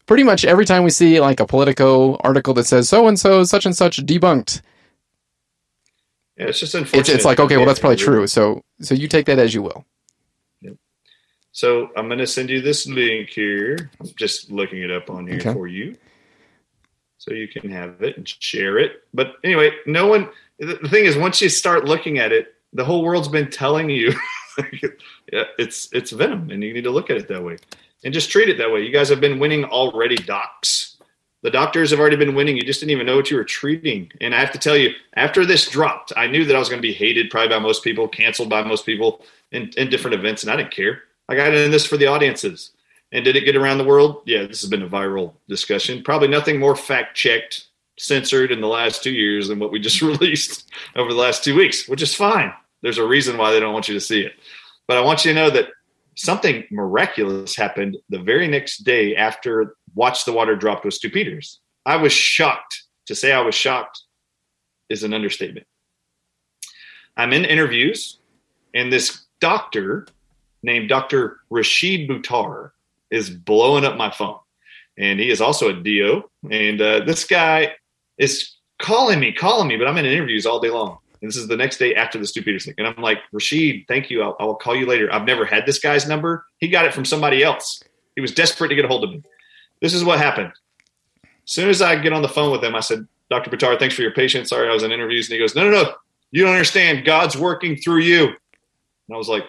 pretty 0.07 0.22
much 0.24 0.45
every 0.45 0.64
time 0.64 0.82
we 0.82 0.91
see 0.91 1.20
like 1.20 1.41
a 1.41 1.47
Politico 1.47 2.16
article 2.16 2.55
that 2.55 2.64
says 2.64 2.88
so 2.88 3.07
and 3.07 3.18
so 3.20 3.45
such 3.45 3.66
and 3.66 3.76
such 3.76 3.99
debunked, 3.99 4.62
Yeah, 6.36 6.47
it's 6.47 6.59
just 6.61 6.74
unfortunate. 6.74 7.01
it's 7.01 7.09
it's 7.11 7.24
like 7.24 7.38
okay, 7.38 7.57
well 7.59 7.66
that's 7.66 7.80
probably 7.80 7.97
true. 7.97 8.26
So 8.26 8.62
so 8.80 8.95
you 8.95 9.09
take 9.09 9.26
that 9.26 9.38
as 9.38 9.55
you 9.55 9.62
will. 9.62 9.84
So 11.53 11.91
I'm 11.97 12.07
going 12.07 12.18
to 12.20 12.28
send 12.28 12.49
you 12.49 12.61
this 12.61 12.86
link 12.86 13.30
here. 13.30 13.91
I'm 14.01 14.09
just 14.16 14.53
looking 14.53 14.82
it 14.82 14.91
up 14.93 15.11
on 15.11 15.26
here 15.26 15.38
Okay. 15.41 15.53
for 15.53 15.66
you. 15.66 15.97
So 17.21 17.35
you 17.35 17.49
can 17.49 17.71
have 17.71 18.03
it 18.03 18.16
and 18.16 18.27
share 18.27 18.79
it. 18.79 19.05
But 19.12 19.35
anyway, 19.45 19.73
no 19.85 20.07
one, 20.07 20.31
the 20.59 20.77
thing 20.89 21.05
is, 21.05 21.18
once 21.18 21.43
you 21.43 21.51
start 21.51 21.85
looking 21.85 22.18
at 22.18 22.33
it, 22.33 22.55
the 22.73 22.85
whole 22.85 23.05
world's 23.05 23.29
been 23.29 23.51
telling 23.51 23.91
you 23.91 24.14
yeah, 25.31 25.45
it's, 25.59 25.93
it's 25.93 26.12
venom 26.12 26.51
and 26.51 26.64
you 26.64 26.73
need 26.73 26.85
to 26.85 26.91
look 26.91 27.11
at 27.11 27.18
it 27.18 27.29
that 27.29 27.45
way 27.45 27.59
and 28.05 28.14
just 28.14 28.31
treat 28.31 28.49
it 28.49 28.57
that 28.57 28.73
way. 28.73 28.83
You 28.83 28.91
guys 28.91 29.11
have 29.11 29.21
been 29.21 29.39
winning 29.39 29.66
already, 29.66 30.16
docs. 30.16 30.97
The 31.43 31.51
doctors 31.51 31.91
have 31.91 32.01
already 32.01 32.16
been 32.16 32.35
winning. 32.35 32.57
You 32.57 32.62
just 32.62 32.81
didn't 32.81 32.93
even 32.93 33.07
know 33.07 33.16
what 33.16 33.31
you 33.31 33.37
were 33.37 33.45
treating. 33.45 34.11
And 34.23 34.35
I 34.35 34.41
have 34.41 34.53
to 34.53 34.59
tell 34.59 34.77
you, 34.77 34.95
after 35.14 35.45
this 35.45 35.68
dropped, 35.68 36.14
I 36.16 36.27
knew 36.27 36.47
that 36.47 36.57
I 36.57 36.59
was 36.59 36.71
going 36.71 36.81
to 36.81 36.87
be 36.87 36.95
hated 36.95 37.31
probably 37.31 37.49
by 37.49 37.59
most 37.59 37.85
people, 37.85 38.09
canceled 38.09 38.49
by 38.49 38.62
most 38.62 38.87
people. 38.87 39.23
in, 39.53 39.71
in 39.77 39.91
different 39.91 40.14
events, 40.14 40.43
and 40.43 40.53
I 40.53 40.57
didn't 40.57 40.71
care. 40.71 41.03
I 41.29 41.37
got 41.37 41.55
in 41.55 41.71
this 41.71 41.87
for 41.87 41.97
the 41.97 42.07
audiences. 42.07 42.71
And 43.12 43.24
did 43.24 43.36
it 43.36 43.44
get 43.44 43.56
around 43.56 43.78
the 43.78 43.84
world? 43.84 44.22
Yeah, 44.24 44.46
this 44.46 44.61
has 44.61 44.70
been 44.70 44.82
a 44.82 44.88
viral 44.88 45.34
discussion. 45.48 46.02
Probably 46.02 46.28
nothing 46.28 46.61
more 46.61 46.76
fact 46.76 47.16
checked, 47.16 47.66
censored 47.98 48.52
in 48.52 48.61
the 48.61 48.68
last 48.68 49.02
two 49.02 49.11
years 49.11 49.48
than 49.48 49.58
what 49.58 49.72
we 49.72 49.80
just 49.80 50.02
released 50.02 50.70
over 50.96 51.12
the 51.12 51.18
last 51.18 51.42
two 51.42 51.56
weeks, 51.56 51.88
which 51.88 52.02
is 52.02 52.14
fine. 52.14 52.52
There's 52.82 52.98
a 52.98 53.06
reason 53.06 53.36
why 53.36 53.52
they 53.52 53.61
don't 53.61 53.74
want 53.74 53.88
you 53.88 53.94
to 53.94 54.00
see 54.00 54.20
it. 54.20 54.32
But 54.86 54.96
I 54.96 55.00
want 55.02 55.24
you 55.24 55.32
to 55.32 55.40
know 55.40 55.50
that 55.50 55.68
something 56.16 56.64
miraculous 56.70 57.56
happened 57.56 57.96
the 58.08 58.18
very 58.18 58.46
next 58.46 58.78
day 58.78 59.16
after 59.16 59.76
Watch 59.94 60.24
the 60.24 60.32
Water 60.32 60.56
dropped 60.56 60.84
with 60.84 60.94
Stu 60.94 61.11
Peters. 61.11 61.61
I 61.86 61.96
was 61.96 62.12
shocked. 62.12 62.84
To 63.06 63.14
say 63.16 63.32
I 63.32 63.40
was 63.40 63.56
shocked 63.56 64.02
is 64.88 65.02
an 65.02 65.12
understatement. 65.12 65.66
I'm 67.16 67.32
in 67.32 67.44
interviews, 67.44 68.18
and 68.72 68.92
this 68.92 69.24
doctor 69.40 70.06
named 70.62 70.88
Dr. 70.88 71.40
Rashid 71.50 72.08
Buttar 72.08 72.70
is 73.11 73.30
blowing 73.30 73.84
up 73.84 73.96
my 73.96 74.11
phone. 74.11 74.38
And 74.98 75.18
he 75.18 75.30
is 75.30 75.40
also 75.40 75.70
a 75.70 75.72
DO. 75.72 76.22
And 76.50 76.80
uh, 76.80 77.04
this 77.04 77.24
guy 77.24 77.74
is 78.18 78.56
calling 78.78 79.20
me, 79.20 79.32
calling 79.32 79.68
me, 79.68 79.76
but 79.76 79.88
I'm 79.88 79.96
in 79.96 80.04
interviews 80.04 80.46
all 80.46 80.61
day 80.61 80.70
long. 80.70 80.98
And 81.22 81.28
this 81.30 81.36
is 81.36 81.48
the 81.48 81.56
next 81.56 81.78
day 81.78 81.94
after 81.94 82.18
the 82.18 82.26
Stu 82.26 82.42
Peters 82.42 82.64
thing. 82.64 82.74
And 82.78 82.86
I'm 82.86 82.96
like, 83.02 83.18
Rashid, 83.32 83.86
thank 83.88 84.11
you. 84.11 84.22
I'll, 84.22 84.36
I'll 84.40 84.54
call 84.54 84.74
you 84.74 84.86
later. 84.86 85.12
I've 85.12 85.26
never 85.26 85.44
had 85.44 85.66
this 85.66 85.78
guy's 85.78 86.08
number. 86.08 86.46
He 86.58 86.68
got 86.68 86.86
it 86.86 86.94
from 86.94 87.04
somebody 87.04 87.42
else. 87.42 87.82
He 88.14 88.20
was 88.20 88.32
desperate 88.32 88.68
to 88.68 88.74
get 88.74 88.84
a 88.84 88.88
hold 88.88 89.04
of 89.04 89.11
me. 89.11 89.22
This 89.80 89.94
is 89.94 90.04
what 90.04 90.18
happened. 90.18 90.52
As 91.24 91.54
soon 91.54 91.68
as 91.68 91.82
I 91.82 91.96
get 91.96 92.12
on 92.12 92.22
the 92.22 92.28
phone 92.28 92.52
with 92.52 92.64
him, 92.64 92.74
I 92.74 92.80
said, 92.80 93.06
Dr. 93.30 93.50
Buttar, 93.50 93.78
thanks 93.78 93.94
for 93.94 94.02
your 94.02 94.12
patience. 94.12 94.48
Sorry, 94.48 94.68
I 94.68 94.72
was 94.72 94.82
in 94.82 94.92
interviews. 94.92 95.28
And 95.28 95.34
he 95.34 95.38
goes, 95.38 95.54
No, 95.54 95.70
no, 95.70 95.82
no. 95.82 95.94
You 96.30 96.44
don't 96.44 96.52
understand. 96.52 97.04
God's 97.04 97.36
working 97.36 97.76
through 97.76 98.00
you. 98.00 98.26
And 98.26 99.14
I 99.14 99.16
was 99.16 99.28
like, 99.28 99.44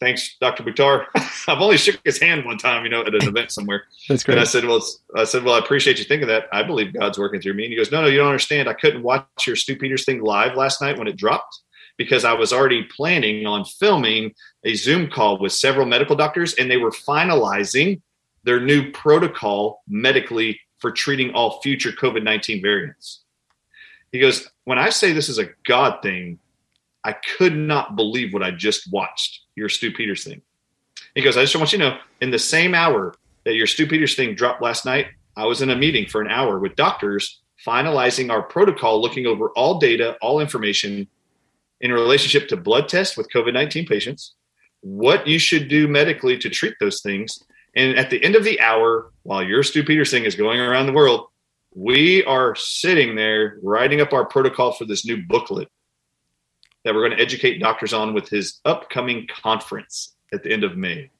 Thanks, 0.00 0.36
Dr. 0.40 0.62
Buttar. 0.62 1.06
I've 1.48 1.60
only 1.60 1.76
shook 1.76 2.00
his 2.04 2.18
hand 2.18 2.46
one 2.46 2.56
time, 2.56 2.84
you 2.84 2.90
know, 2.90 3.02
at 3.02 3.14
an 3.14 3.28
event 3.28 3.52
somewhere. 3.52 3.84
That's 4.08 4.22
great. 4.22 4.34
And 4.34 4.40
I 4.40 4.44
said, 4.44 4.64
Well, 4.64 4.80
I 5.14 5.24
said, 5.24 5.44
Well, 5.44 5.54
I 5.54 5.58
appreciate 5.58 5.98
you 5.98 6.04
thinking 6.04 6.28
that. 6.28 6.46
I 6.52 6.62
believe 6.62 6.94
God's 6.94 7.18
working 7.18 7.40
through 7.40 7.54
me. 7.54 7.64
And 7.64 7.72
he 7.72 7.76
goes, 7.76 7.92
No, 7.92 8.00
no, 8.00 8.08
you 8.08 8.16
don't 8.16 8.28
understand. 8.28 8.68
I 8.68 8.72
couldn't 8.72 9.02
watch 9.02 9.26
your 9.46 9.56
Stu 9.56 9.76
Peters 9.76 10.06
thing 10.06 10.22
live 10.22 10.56
last 10.56 10.80
night 10.80 10.98
when 10.98 11.06
it 11.06 11.16
dropped 11.16 11.60
because 11.98 12.24
I 12.24 12.32
was 12.32 12.50
already 12.50 12.84
planning 12.84 13.46
on 13.46 13.66
filming 13.66 14.34
a 14.64 14.74
Zoom 14.74 15.10
call 15.10 15.38
with 15.38 15.52
several 15.52 15.84
medical 15.84 16.16
doctors, 16.16 16.54
and 16.54 16.70
they 16.70 16.78
were 16.78 16.92
finalizing 16.92 18.00
their 18.44 18.58
new 18.58 18.90
protocol 18.90 19.82
medically 19.86 20.58
for 20.78 20.90
treating 20.90 21.34
all 21.34 21.60
future 21.60 21.92
COVID 21.92 22.22
19 22.22 22.62
variants. 22.62 23.20
He 24.12 24.18
goes, 24.18 24.50
When 24.64 24.78
I 24.78 24.88
say 24.88 25.12
this 25.12 25.28
is 25.28 25.38
a 25.38 25.50
God 25.66 26.00
thing, 26.02 26.38
I 27.04 27.12
could 27.12 27.56
not 27.56 27.96
believe 27.96 28.32
what 28.32 28.42
I 28.42 28.50
just 28.50 28.92
watched, 28.92 29.40
your 29.56 29.68
Stu 29.68 29.92
Peters 29.92 30.24
thing. 30.24 30.42
He 31.14 31.22
goes, 31.22 31.36
I 31.36 31.42
just 31.42 31.56
want 31.56 31.72
you 31.72 31.78
to 31.78 31.90
know, 31.90 31.98
in 32.20 32.30
the 32.30 32.38
same 32.38 32.74
hour 32.74 33.14
that 33.44 33.54
your 33.54 33.66
Stu 33.66 33.86
Peters 33.86 34.14
thing 34.14 34.34
dropped 34.34 34.62
last 34.62 34.84
night, 34.84 35.06
I 35.36 35.46
was 35.46 35.62
in 35.62 35.70
a 35.70 35.76
meeting 35.76 36.06
for 36.06 36.20
an 36.20 36.28
hour 36.28 36.58
with 36.58 36.76
doctors 36.76 37.40
finalizing 37.66 38.30
our 38.30 38.42
protocol, 38.42 39.00
looking 39.00 39.26
over 39.26 39.50
all 39.50 39.78
data, 39.78 40.16
all 40.20 40.40
information 40.40 41.06
in 41.80 41.92
relationship 41.92 42.48
to 42.48 42.56
blood 42.56 42.88
tests 42.88 43.16
with 43.16 43.30
COVID 43.34 43.54
19 43.54 43.86
patients, 43.86 44.34
what 44.80 45.26
you 45.26 45.38
should 45.38 45.68
do 45.68 45.88
medically 45.88 46.38
to 46.38 46.50
treat 46.50 46.74
those 46.80 47.00
things, 47.00 47.42
and 47.76 47.96
at 47.96 48.10
the 48.10 48.22
end 48.22 48.36
of 48.36 48.44
the 48.44 48.60
hour, 48.60 49.12
while 49.22 49.42
your 49.42 49.62
Stu 49.62 49.84
Peters 49.84 50.10
thing 50.10 50.24
is 50.24 50.34
going 50.34 50.60
around 50.60 50.86
the 50.86 50.92
world, 50.92 51.28
we 51.74 52.24
are 52.24 52.54
sitting 52.56 53.14
there 53.14 53.58
writing 53.62 54.00
up 54.00 54.12
our 54.12 54.26
protocol 54.26 54.72
for 54.72 54.84
this 54.84 55.06
new 55.06 55.22
booklet 55.28 55.68
that 56.84 56.94
we're 56.94 57.06
going 57.06 57.16
to 57.16 57.22
educate 57.22 57.58
doctors 57.58 57.92
on 57.92 58.14
with 58.14 58.28
his 58.28 58.60
upcoming 58.64 59.28
conference 59.28 60.14
at 60.32 60.42
the 60.42 60.52
end 60.52 60.64
of 60.64 60.76
May. 60.76 61.10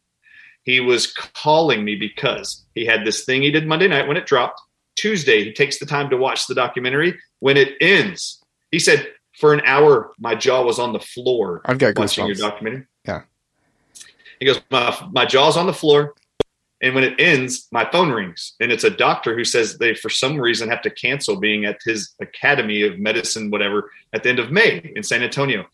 He 0.63 0.81
was 0.81 1.13
calling 1.13 1.85
me 1.85 1.97
because 1.97 2.65
he 2.75 2.85
had 2.85 3.05
this 3.05 3.25
thing 3.25 3.43
he 3.43 3.51
did 3.51 3.67
Monday 3.67 3.89
night 3.89 4.07
when 4.07 4.17
it 4.17 4.27
dropped. 4.27 4.61
Tuesday, 4.97 5.45
he 5.45 5.53
takes 5.53 5.79
the 5.79 5.87
time 5.87 6.11
to 6.11 6.17
watch 6.17 6.47
the 6.47 6.55
documentary. 6.55 7.19
When 7.39 7.57
it 7.57 7.75
ends, 7.81 8.43
he 8.71 8.79
said, 8.79 9.09
For 9.39 9.55
an 9.55 9.63
hour, 9.65 10.13
my 10.19 10.35
jaw 10.35 10.63
was 10.63 10.79
on 10.79 10.93
the 10.93 11.01
floor 11.01 11.63
I've 11.65 11.79
got 11.79 11.99
watching 11.99 12.27
your 12.27 12.37
documentary. 12.37 12.87
Yeah. 13.07 13.23
He 14.39 14.47
goes, 14.47 14.61
my, 14.71 15.09
my 15.13 15.27
jaw's 15.27 15.57
on 15.57 15.67
the 15.67 15.73
floor. 15.73 16.15
And 16.83 16.95
when 16.95 17.05
it 17.05 17.21
ends, 17.21 17.69
my 17.71 17.89
phone 17.91 18.11
rings. 18.11 18.55
And 18.59 18.73
it's 18.73 18.85
a 18.85 18.91
doctor 18.91 19.37
who 19.37 19.45
says 19.45 19.77
they, 19.79 19.95
for 19.95 20.09
some 20.09 20.41
reason, 20.41 20.71
have 20.71 20.83
to 20.83 20.91
cancel 20.91 21.37
being 21.37 21.67
at 21.67 21.79
his 21.85 22.15
Academy 22.21 22.83
of 22.83 22.99
Medicine, 22.99 23.51
whatever, 23.51 23.91
at 24.15 24.23
the 24.23 24.31
end 24.31 24.39
of 24.39 24.51
May 24.51 24.93
in 24.97 25.03
San 25.03 25.23
Antonio. 25.23 25.67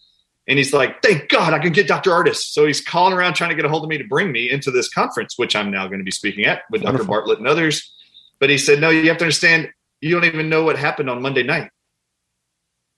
And 0.48 0.59
he's 0.59 0.72
like, 0.72 1.02
thank 1.02 1.28
God 1.28 1.52
I 1.52 1.59
can 1.59 1.72
get 1.72 1.88
Dr. 1.88 2.11
Ardis. 2.11 2.36
So 2.36 2.66
he's 2.66 2.80
calling 2.80 3.12
around 3.12 3.34
trying 3.34 3.50
to 3.50 3.57
get 3.57 3.64
a 3.64 3.68
hold 3.68 3.84
of 3.84 3.88
me 3.88 3.98
to 3.98 4.04
bring 4.04 4.32
me 4.32 4.50
into 4.50 4.70
this 4.70 4.88
conference, 4.88 5.34
which 5.36 5.57
I'm 5.57 5.70
now 5.70 5.86
going 5.86 5.98
to 5.98 6.04
be 6.04 6.11
speaking 6.11 6.44
at 6.44 6.62
with 6.70 6.82
Dr. 6.82 7.04
Bartlett 7.04 7.38
and 7.38 7.48
others. 7.48 7.92
But 8.38 8.50
he 8.50 8.59
said, 8.59 8.80
no, 8.80 8.90
you 8.90 9.09
have 9.09 9.18
to 9.18 9.24
understand, 9.24 9.70
you 10.00 10.12
don't 10.12 10.24
even 10.24 10.48
know 10.48 10.64
what 10.64 10.78
happened 10.78 11.11
on 11.11 11.22
Monday 11.22 11.42
night. 11.42 11.70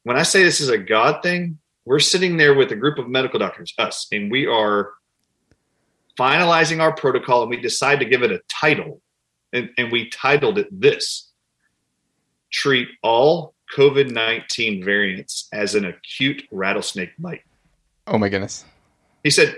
When 0.05 0.17
I 0.17 0.23
say 0.23 0.43
this 0.43 0.61
is 0.61 0.69
a 0.69 0.79
God 0.79 1.23
thing, 1.23 1.59
we're 1.85 2.01
sitting 2.01 2.37
there 2.37 2.55
with 2.55 2.71
a 2.73 2.77
group 2.77 2.99
of 2.99 3.09
medical 3.09 3.39
doctors, 3.39 3.73
us, 3.79 4.09
and 4.13 4.31
we 4.31 4.47
are 4.47 4.93
finalizing 6.19 6.81
our 6.81 6.93
protocol 6.93 7.43
and 7.43 7.51
we 7.51 7.57
decide 7.57 8.01
to 8.01 8.05
give 8.05 8.23
it 8.23 8.33
a 8.33 8.41
title. 8.49 9.01
And, 9.53 9.71
and 9.79 9.91
we 9.93 10.11
titled 10.11 10.59
it 10.59 10.69
this 10.71 11.31
Treat 12.51 12.89
all 13.03 13.55
COVID 13.77 14.11
19 14.11 14.83
variants 14.83 15.49
as 15.53 15.75
an 15.75 15.85
acute 15.85 16.43
rattlesnake 16.51 17.11
bite. 17.19 17.43
Oh 18.07 18.19
my 18.19 18.29
goodness. 18.29 18.65
He 19.23 19.31
said, 19.31 19.57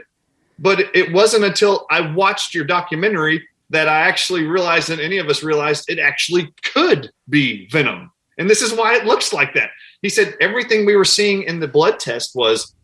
but 0.58 0.94
it 0.94 1.12
wasn't 1.12 1.44
until 1.44 1.86
I 1.90 2.12
watched 2.12 2.54
your 2.54 2.64
documentary 2.64 3.46
that 3.70 3.88
I 3.88 4.00
actually 4.00 4.44
realized, 4.44 4.90
and 4.90 5.00
any 5.00 5.18
of 5.18 5.28
us 5.28 5.44
realized, 5.44 5.88
it 5.88 6.00
actually 6.00 6.52
could 6.64 7.10
be 7.28 7.68
venom. 7.68 8.10
And 8.36 8.50
this 8.50 8.62
is 8.62 8.72
why 8.72 8.96
it 8.96 9.06
looks 9.06 9.32
like 9.32 9.54
that. 9.54 9.70
He 10.02 10.08
said 10.08 10.34
everything 10.40 10.84
we 10.84 10.96
were 10.96 11.04
seeing 11.04 11.44
in 11.44 11.60
the 11.60 11.68
blood 11.68 12.00
test 12.00 12.34
was 12.34 12.74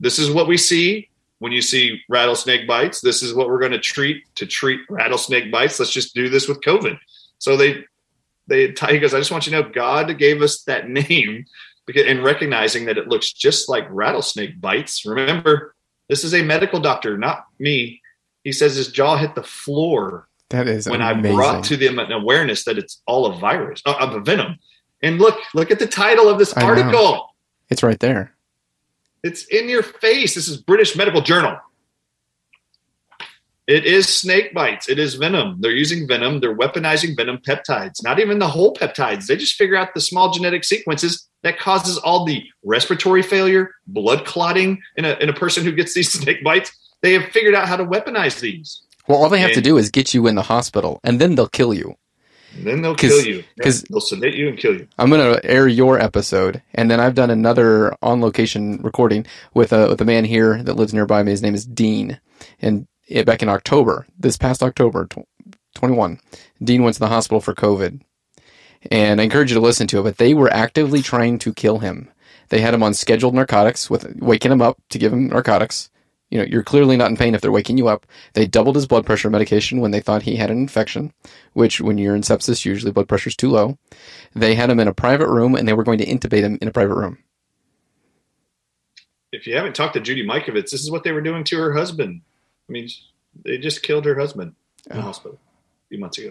this 0.00 0.18
is 0.18 0.30
what 0.30 0.48
we 0.48 0.56
see 0.56 1.10
when 1.42 1.50
you 1.50 1.60
see 1.60 2.00
rattlesnake 2.08 2.68
bites. 2.68 3.00
This 3.00 3.20
is 3.20 3.34
what 3.34 3.48
we're 3.48 3.58
going 3.58 3.72
to 3.72 3.80
treat 3.80 4.32
to 4.36 4.46
treat 4.46 4.78
rattlesnake 4.88 5.50
bites. 5.50 5.80
Let's 5.80 5.90
just 5.90 6.14
do 6.14 6.28
this 6.28 6.46
with 6.46 6.60
COVID. 6.60 6.96
So 7.38 7.56
they, 7.56 7.82
they, 8.46 8.68
he 8.68 9.00
goes, 9.00 9.12
I 9.12 9.18
just 9.18 9.32
want 9.32 9.46
you 9.46 9.52
to 9.52 9.62
know 9.62 9.68
God 9.68 10.16
gave 10.18 10.40
us 10.40 10.62
that 10.64 10.88
name 11.10 11.46
because, 11.84 12.06
and 12.06 12.22
recognizing 12.22 12.84
that 12.84 12.96
it 12.96 13.08
looks 13.08 13.32
just 13.32 13.68
like 13.68 13.88
rattlesnake 13.90 14.60
bites. 14.60 15.04
Remember, 15.04 15.74
this 16.08 16.22
is 16.22 16.32
a 16.32 16.42
medical 16.42 16.78
doctor, 16.78 17.18
not 17.18 17.44
me. 17.58 18.00
He 18.44 18.52
says 18.52 18.76
his 18.76 18.92
jaw 18.92 19.16
hit 19.16 19.34
the 19.34 19.42
floor 19.42 20.28
That 20.50 20.68
is 20.68 20.88
when 20.88 21.00
amazing. 21.00 21.32
I 21.32 21.34
brought 21.34 21.64
to 21.64 21.76
them 21.76 21.98
an 21.98 22.12
awareness 22.12 22.64
that 22.66 22.78
it's 22.78 23.02
all 23.04 23.26
a 23.26 23.36
virus, 23.36 23.82
uh, 23.84 23.96
of 23.98 24.14
a 24.14 24.20
venom. 24.20 24.60
And 25.02 25.18
look, 25.18 25.40
look 25.54 25.72
at 25.72 25.80
the 25.80 25.88
title 25.88 26.28
of 26.28 26.38
this 26.38 26.56
I 26.56 26.60
know. 26.60 26.66
article. 26.68 27.34
it's 27.68 27.82
right 27.82 27.98
there. 27.98 28.31
It's 29.22 29.44
in 29.46 29.68
your 29.68 29.82
face. 29.82 30.34
This 30.34 30.48
is 30.48 30.56
British 30.56 30.96
Medical 30.96 31.20
Journal. 31.20 31.56
It 33.68 33.84
is 33.84 34.08
snake 34.08 34.52
bites. 34.52 34.88
It 34.88 34.98
is 34.98 35.14
venom. 35.14 35.60
They're 35.60 35.70
using 35.70 36.08
venom. 36.08 36.40
They're 36.40 36.56
weaponizing 36.56 37.16
venom 37.16 37.38
peptides. 37.38 38.02
Not 38.02 38.18
even 38.18 38.40
the 38.40 38.48
whole 38.48 38.74
peptides. 38.74 39.26
They 39.26 39.36
just 39.36 39.54
figure 39.54 39.76
out 39.76 39.94
the 39.94 40.00
small 40.00 40.32
genetic 40.32 40.64
sequences 40.64 41.28
that 41.42 41.58
causes 41.58 41.96
all 41.98 42.24
the 42.24 42.44
respiratory 42.64 43.22
failure, 43.22 43.70
blood 43.86 44.24
clotting 44.26 44.82
in 44.96 45.04
a, 45.04 45.12
in 45.20 45.28
a 45.28 45.32
person 45.32 45.62
who 45.62 45.72
gets 45.72 45.94
these 45.94 46.12
snake 46.20 46.42
bites. 46.42 46.72
They 47.02 47.12
have 47.12 47.30
figured 47.30 47.54
out 47.54 47.68
how 47.68 47.76
to 47.76 47.84
weaponize 47.84 48.40
these. 48.40 48.82
Well, 49.06 49.22
all 49.22 49.28
they 49.28 49.40
have 49.40 49.52
to 49.52 49.60
do 49.60 49.78
is 49.78 49.90
get 49.90 50.14
you 50.14 50.26
in 50.28 50.36
the 50.36 50.42
hospital, 50.42 51.00
and 51.02 51.20
then 51.20 51.34
they'll 51.34 51.48
kill 51.48 51.74
you. 51.74 51.96
And 52.56 52.66
then 52.66 52.82
they'll 52.82 52.94
kill 52.94 53.20
you. 53.24 53.36
Yeah, 53.56 53.62
'cause- 53.64 53.82
they'll 53.90 54.00
sedate 54.00 54.34
you 54.34 54.48
and 54.48 54.58
kill 54.58 54.74
you. 54.74 54.86
I'm 54.98 55.10
going 55.10 55.34
to 55.34 55.44
air 55.44 55.66
your 55.68 55.98
episode, 55.98 56.62
and 56.74 56.90
then 56.90 57.00
I've 57.00 57.14
done 57.14 57.30
another 57.30 57.94
on 58.02 58.20
location 58.20 58.78
recording 58.82 59.26
with 59.54 59.72
a 59.72 59.88
with 59.88 60.00
a 60.00 60.04
man 60.04 60.24
here 60.24 60.62
that 60.62 60.76
lives 60.76 60.92
nearby 60.94 61.22
me. 61.22 61.30
His 61.30 61.42
name 61.42 61.54
is 61.54 61.64
Dean, 61.64 62.20
and 62.60 62.86
it, 63.08 63.26
back 63.26 63.42
in 63.42 63.48
October, 63.48 64.06
this 64.18 64.36
past 64.36 64.62
October, 64.62 65.06
tw- 65.06 65.26
21, 65.74 66.18
Dean 66.62 66.82
went 66.82 66.94
to 66.94 67.00
the 67.00 67.08
hospital 67.08 67.40
for 67.40 67.54
COVID, 67.54 68.00
and 68.90 69.20
I 69.20 69.24
encourage 69.24 69.50
you 69.50 69.54
to 69.54 69.60
listen 69.60 69.86
to 69.88 70.00
it. 70.00 70.02
But 70.02 70.18
they 70.18 70.34
were 70.34 70.52
actively 70.52 71.02
trying 71.02 71.38
to 71.40 71.52
kill 71.54 71.78
him. 71.78 72.08
They 72.50 72.60
had 72.60 72.74
him 72.74 72.82
on 72.82 72.92
scheduled 72.94 73.34
narcotics, 73.34 73.88
with 73.88 74.16
waking 74.20 74.52
him 74.52 74.60
up 74.62 74.76
to 74.90 74.98
give 74.98 75.12
him 75.12 75.28
narcotics. 75.28 75.88
You 76.32 76.38
know, 76.38 76.44
you're 76.44 76.62
clearly 76.62 76.96
not 76.96 77.10
in 77.10 77.18
pain 77.18 77.34
if 77.34 77.42
they're 77.42 77.52
waking 77.52 77.76
you 77.76 77.88
up. 77.88 78.06
They 78.32 78.46
doubled 78.46 78.76
his 78.76 78.86
blood 78.86 79.04
pressure 79.04 79.28
medication 79.28 79.80
when 79.80 79.90
they 79.90 80.00
thought 80.00 80.22
he 80.22 80.36
had 80.36 80.50
an 80.50 80.56
infection, 80.56 81.12
which 81.52 81.78
when 81.78 81.98
you're 81.98 82.16
in 82.16 82.22
sepsis, 82.22 82.64
usually 82.64 82.90
blood 82.90 83.06
pressure's 83.06 83.36
too 83.36 83.50
low. 83.50 83.76
They 84.34 84.54
had 84.54 84.70
him 84.70 84.80
in 84.80 84.88
a 84.88 84.94
private 84.94 85.28
room 85.28 85.54
and 85.54 85.68
they 85.68 85.74
were 85.74 85.84
going 85.84 85.98
to 85.98 86.06
intubate 86.06 86.40
him 86.40 86.56
in 86.62 86.68
a 86.68 86.72
private 86.72 86.94
room. 86.94 87.18
If 89.30 89.46
you 89.46 89.54
haven't 89.56 89.74
talked 89.74 89.92
to 89.92 90.00
Judy 90.00 90.26
Mikovits, 90.26 90.70
this 90.70 90.80
is 90.80 90.90
what 90.90 91.04
they 91.04 91.12
were 91.12 91.20
doing 91.20 91.44
to 91.44 91.58
her 91.58 91.74
husband. 91.74 92.22
I 92.66 92.72
mean, 92.72 92.88
they 93.44 93.58
just 93.58 93.82
killed 93.82 94.06
her 94.06 94.18
husband 94.18 94.54
in 94.88 94.96
the 94.96 95.02
Oh. 95.02 95.06
hospital 95.06 95.38
a 95.38 95.88
few 95.90 95.98
months 95.98 96.16
ago. 96.16 96.30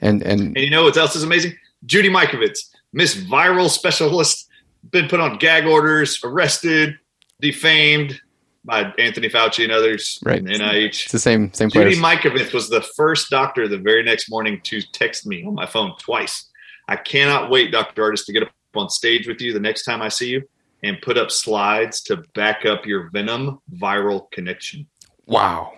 And 0.00 0.22
and 0.22 0.40
And 0.40 0.56
you 0.58 0.70
know 0.70 0.84
what 0.84 0.96
else 0.96 1.16
is 1.16 1.24
amazing? 1.24 1.56
Judy 1.84 2.10
Mikovits, 2.10 2.70
Miss 2.92 3.16
Viral 3.16 3.70
Specialist, 3.70 4.48
been 4.92 5.08
put 5.08 5.18
on 5.18 5.38
gag 5.38 5.66
orders, 5.66 6.20
arrested, 6.22 6.96
defamed, 7.40 8.20
by 8.66 8.92
Anthony 8.98 9.28
Fauci 9.28 9.64
and 9.64 9.72
others. 9.72 10.18
Right. 10.22 10.38
And 10.38 10.48
NIH. 10.48 11.04
It's 11.04 11.12
the 11.12 11.18
same 11.18 11.52
same 11.52 11.70
place. 11.70 11.94
Judy. 11.94 12.02
Mikovits 12.02 12.52
was 12.52 12.68
the 12.68 12.82
first 12.82 13.30
doctor 13.30 13.68
the 13.68 13.78
very 13.78 14.02
next 14.02 14.28
morning 14.28 14.60
to 14.64 14.82
text 14.82 15.26
me 15.26 15.44
on 15.46 15.54
my 15.54 15.66
phone 15.66 15.94
twice. 15.98 16.50
I 16.88 16.96
cannot 16.96 17.50
wait, 17.50 17.72
Dr. 17.72 18.02
Ardis, 18.02 18.26
to 18.26 18.32
get 18.32 18.42
up 18.42 18.50
on 18.74 18.90
stage 18.90 19.26
with 19.26 19.40
you 19.40 19.52
the 19.52 19.60
next 19.60 19.84
time 19.84 20.02
I 20.02 20.08
see 20.08 20.28
you 20.28 20.42
and 20.82 21.00
put 21.00 21.16
up 21.16 21.30
slides 21.30 22.02
to 22.02 22.18
back 22.34 22.66
up 22.66 22.84
your 22.84 23.08
Venom 23.10 23.60
viral 23.74 24.30
connection. 24.30 24.86
Wow. 25.26 25.72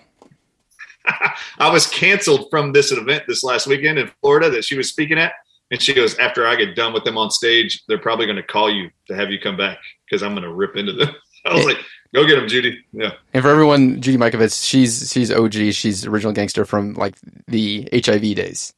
I 1.59 1.71
was 1.71 1.87
canceled 1.87 2.49
from 2.51 2.73
this 2.73 2.93
event 2.93 3.25
this 3.27 3.45
last 3.45 3.67
weekend 3.67 3.99
in 3.99 4.11
Florida 4.21 4.51
that 4.51 4.65
she 4.65 4.77
was 4.77 4.89
speaking 4.89 5.19
at. 5.19 5.33
And 5.71 5.81
she 5.81 5.93
goes, 5.93 6.19
after 6.19 6.47
I 6.47 6.57
get 6.57 6.75
done 6.75 6.95
with 6.95 7.05
them 7.05 7.19
on 7.19 7.31
stage, 7.31 7.83
they're 7.89 7.99
probably 7.99 8.27
going 8.27 8.37
to 8.37 8.43
call 8.43 8.71
you 8.71 8.91
to 9.07 9.15
have 9.15 9.31
you 9.31 9.39
come 9.39 9.57
back 9.57 9.79
because 10.05 10.23
I'm 10.23 10.33
going 10.33 10.43
to 10.43 10.53
rip 10.53 10.77
into 10.77 10.93
them. 10.93 11.15
I 11.45 11.55
was 11.55 11.65
like, 11.65 11.79
go 12.15 12.27
get 12.27 12.39
him, 12.39 12.49
Judy. 12.49 12.85
Yeah. 12.93 13.13
And 13.33 13.43
for 13.43 13.51
everyone, 13.51 14.01
Judy 14.01 14.19
Mikovits, 14.19 14.67
she's 14.67 15.11
she's 15.13 15.31
OG. 15.31 15.73
She's 15.73 16.07
original 16.07 16.33
gangster 16.33 16.65
from 16.65 16.95
like 16.95 17.17
the 17.47 17.89
HIV 17.93 18.35
days, 18.37 18.73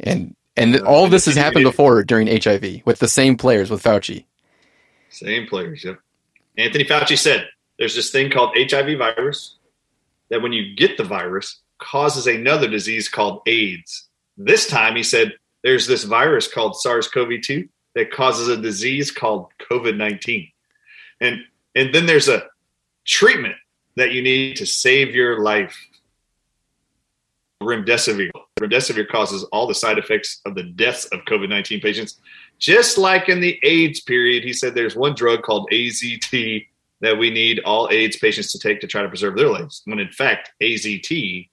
and 0.00 0.34
and 0.56 0.74
Yeah, 0.74 0.80
all 0.80 1.08
this 1.08 1.26
has 1.26 1.36
happened 1.36 1.64
before 1.64 2.02
during 2.04 2.26
HIV 2.26 2.82
with 2.84 2.98
the 2.98 3.08
same 3.08 3.36
players 3.36 3.70
with 3.70 3.82
Fauci. 3.82 4.24
Same 5.10 5.46
players. 5.46 5.84
Yep. 5.84 5.98
Anthony 6.56 6.84
Fauci 6.84 7.18
said 7.18 7.48
there's 7.78 7.94
this 7.94 8.10
thing 8.10 8.30
called 8.30 8.56
HIV 8.56 8.98
virus 8.98 9.56
that 10.28 10.42
when 10.42 10.52
you 10.52 10.74
get 10.76 10.96
the 10.96 11.04
virus 11.04 11.60
causes 11.78 12.26
another 12.26 12.68
disease 12.68 13.08
called 13.08 13.42
AIDS. 13.46 14.08
This 14.36 14.66
time 14.66 14.96
he 14.96 15.02
said 15.02 15.32
there's 15.62 15.86
this 15.86 16.04
virus 16.04 16.46
called 16.46 16.76
SARS-CoV-2 16.76 17.68
that 17.94 18.12
causes 18.12 18.48
a 18.48 18.60
disease 18.60 19.10
called 19.10 19.48
COVID-19. 19.70 20.52
And 21.20 21.40
and 21.74 21.94
then 21.94 22.06
there's 22.06 22.28
a 22.28 22.44
treatment 23.04 23.56
that 23.96 24.12
you 24.12 24.22
need 24.22 24.56
to 24.56 24.66
save 24.66 25.14
your 25.14 25.40
life. 25.40 25.76
Remdesivir. 27.62 28.30
Remdesivir 28.58 29.08
causes 29.08 29.44
all 29.44 29.66
the 29.66 29.74
side 29.74 29.98
effects 29.98 30.40
of 30.46 30.54
the 30.54 30.62
deaths 30.62 31.04
of 31.06 31.20
COVID-19 31.26 31.82
patients 31.82 32.20
just 32.60 32.98
like 32.98 33.28
in 33.30 33.40
the 33.40 33.58
AIDS 33.62 34.00
period, 34.00 34.44
he 34.44 34.52
said 34.52 34.74
there's 34.74 34.94
one 34.94 35.14
drug 35.14 35.42
called 35.42 35.68
AZT 35.72 36.66
that 37.00 37.18
we 37.18 37.30
need 37.30 37.60
all 37.60 37.88
AIDS 37.90 38.18
patients 38.18 38.52
to 38.52 38.58
take 38.58 38.80
to 38.82 38.86
try 38.86 39.02
to 39.02 39.08
preserve 39.08 39.34
their 39.34 39.48
lives. 39.48 39.80
When 39.86 39.98
in 39.98 40.10
fact, 40.10 40.52
AZT 40.62 41.48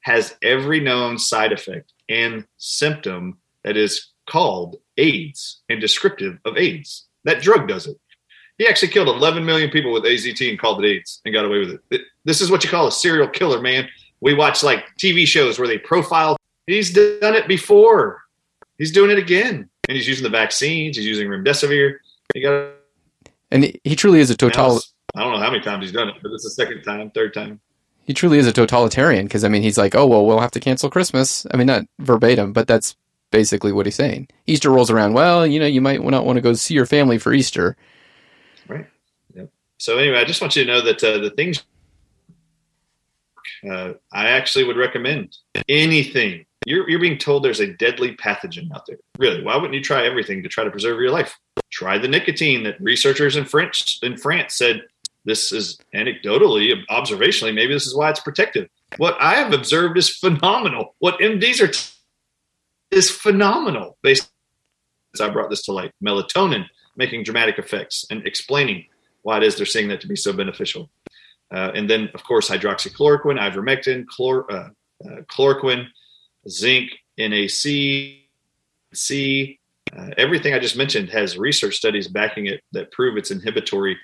has 0.00 0.34
every 0.42 0.80
known 0.80 1.18
side 1.18 1.52
effect 1.52 1.92
and 2.08 2.46
symptom 2.56 3.38
that 3.62 3.76
is 3.76 4.08
called 4.28 4.76
AIDS 4.96 5.60
and 5.68 5.80
descriptive 5.80 6.38
of 6.46 6.56
AIDS. 6.56 7.06
That 7.24 7.42
drug 7.42 7.68
does 7.68 7.86
it. 7.86 7.98
He 8.62 8.68
actually 8.68 8.92
killed 8.92 9.08
11 9.08 9.44
million 9.44 9.70
people 9.70 9.92
with 9.92 10.04
AZT 10.04 10.48
and 10.48 10.56
called 10.56 10.84
it 10.84 10.86
AIDS 10.88 11.20
and 11.24 11.34
got 11.34 11.44
away 11.44 11.58
with 11.58 11.80
it. 11.90 12.02
This 12.24 12.40
is 12.40 12.48
what 12.48 12.62
you 12.62 12.70
call 12.70 12.86
a 12.86 12.92
serial 12.92 13.26
killer, 13.26 13.60
man. 13.60 13.88
We 14.20 14.34
watch 14.34 14.62
like 14.62 14.84
TV 15.00 15.26
shows 15.26 15.58
where 15.58 15.66
they 15.66 15.78
profile. 15.78 16.36
He's 16.68 16.92
done 16.92 17.34
it 17.34 17.48
before. 17.48 18.22
He's 18.78 18.92
doing 18.92 19.10
it 19.10 19.18
again 19.18 19.68
and 19.88 19.96
he's 19.96 20.06
using 20.06 20.22
the 20.22 20.30
vaccines. 20.30 20.96
He's 20.96 21.06
using 21.06 21.26
remdesivir. 21.26 21.96
He 22.34 22.40
got 22.40 22.74
And 23.50 23.76
he- 23.82 23.96
truly 23.96 24.20
is 24.20 24.30
a 24.30 24.36
total. 24.36 24.78
I 25.16 25.24
don't 25.24 25.32
know 25.32 25.40
how 25.40 25.50
many 25.50 25.64
times 25.64 25.82
he's 25.82 25.92
done 25.92 26.08
it, 26.10 26.14
but 26.22 26.30
it's 26.30 26.44
the 26.44 26.50
second 26.50 26.84
time, 26.84 27.10
third 27.10 27.34
time. 27.34 27.58
He 28.04 28.14
truly 28.14 28.38
is 28.38 28.46
a 28.46 28.52
totalitarian 28.52 29.26
because 29.26 29.42
I 29.42 29.48
mean 29.48 29.64
he's 29.64 29.76
like, 29.76 29.96
oh 29.96 30.06
well, 30.06 30.24
we'll 30.24 30.38
have 30.38 30.52
to 30.52 30.60
cancel 30.60 30.88
Christmas. 30.88 31.48
I 31.50 31.56
mean 31.56 31.66
not 31.66 31.82
verbatim, 31.98 32.52
but 32.52 32.68
that's 32.68 32.94
basically 33.32 33.72
what 33.72 33.86
he's 33.86 33.96
saying. 33.96 34.28
Easter 34.46 34.70
rolls 34.70 34.88
around. 34.88 35.14
Well, 35.14 35.48
you 35.48 35.58
know, 35.58 35.66
you 35.66 35.80
might 35.80 36.00
not 36.00 36.24
want 36.24 36.36
to 36.36 36.40
go 36.40 36.52
see 36.52 36.74
your 36.74 36.86
family 36.86 37.18
for 37.18 37.32
Easter. 37.32 37.76
Right. 38.68 38.86
Yep. 39.34 39.50
So 39.78 39.98
anyway, 39.98 40.18
I 40.18 40.24
just 40.24 40.40
want 40.40 40.56
you 40.56 40.64
to 40.64 40.70
know 40.70 40.80
that 40.80 41.02
uh, 41.02 41.18
the 41.18 41.30
things 41.30 41.62
uh, 43.68 43.94
I 44.12 44.28
actually 44.28 44.64
would 44.64 44.76
recommend 44.76 45.36
anything. 45.68 46.46
You're, 46.66 46.88
you're 46.88 47.00
being 47.00 47.18
told 47.18 47.44
there's 47.44 47.60
a 47.60 47.72
deadly 47.74 48.16
pathogen 48.16 48.72
out 48.72 48.86
there. 48.86 48.98
Really, 49.18 49.42
why 49.42 49.56
wouldn't 49.56 49.74
you 49.74 49.82
try 49.82 50.06
everything 50.06 50.42
to 50.42 50.48
try 50.48 50.64
to 50.64 50.70
preserve 50.70 51.00
your 51.00 51.10
life? 51.10 51.38
Try 51.70 51.98
the 51.98 52.08
nicotine 52.08 52.62
that 52.64 52.80
researchers 52.80 53.36
in 53.36 53.44
French 53.44 53.98
in 54.02 54.16
France 54.16 54.54
said 54.54 54.82
this 55.24 55.52
is 55.52 55.78
anecdotally, 55.94 56.74
observationally, 56.90 57.54
maybe 57.54 57.72
this 57.72 57.86
is 57.86 57.94
why 57.94 58.10
it's 58.10 58.20
protective. 58.20 58.68
What 58.96 59.16
I 59.20 59.34
have 59.34 59.52
observed 59.52 59.96
is 59.96 60.08
phenomenal. 60.08 60.94
What 60.98 61.18
MDs 61.20 61.60
are 61.60 61.68
t- 61.68 61.90
is 62.90 63.10
phenomenal. 63.10 63.96
Based, 64.02 64.30
I 65.20 65.28
brought 65.30 65.50
this 65.50 65.62
to 65.62 65.72
light. 65.72 65.92
Melatonin 66.04 66.66
making 66.96 67.24
dramatic 67.24 67.58
effects 67.58 68.04
and 68.10 68.26
explaining 68.26 68.86
why 69.22 69.36
it 69.36 69.42
is 69.42 69.56
they're 69.56 69.66
saying 69.66 69.88
that 69.88 70.00
to 70.00 70.08
be 70.08 70.16
so 70.16 70.32
beneficial. 70.32 70.90
Uh, 71.52 71.70
and 71.74 71.88
then, 71.88 72.08
of 72.14 72.24
course, 72.24 72.48
hydroxychloroquine, 72.48 73.38
ivermectin, 73.38 74.04
chlor, 74.06 74.44
uh, 74.50 74.68
uh, 75.06 75.20
chloroquine, 75.30 75.86
zinc, 76.48 76.90
NAC, 77.18 78.22
C. 78.94 79.58
Uh, 79.96 80.08
everything 80.16 80.54
I 80.54 80.58
just 80.58 80.76
mentioned 80.76 81.10
has 81.10 81.36
research 81.36 81.76
studies 81.76 82.08
backing 82.08 82.46
it 82.46 82.62
that 82.72 82.90
prove 82.92 83.16
it's 83.16 83.30
inhibitory. 83.30 83.98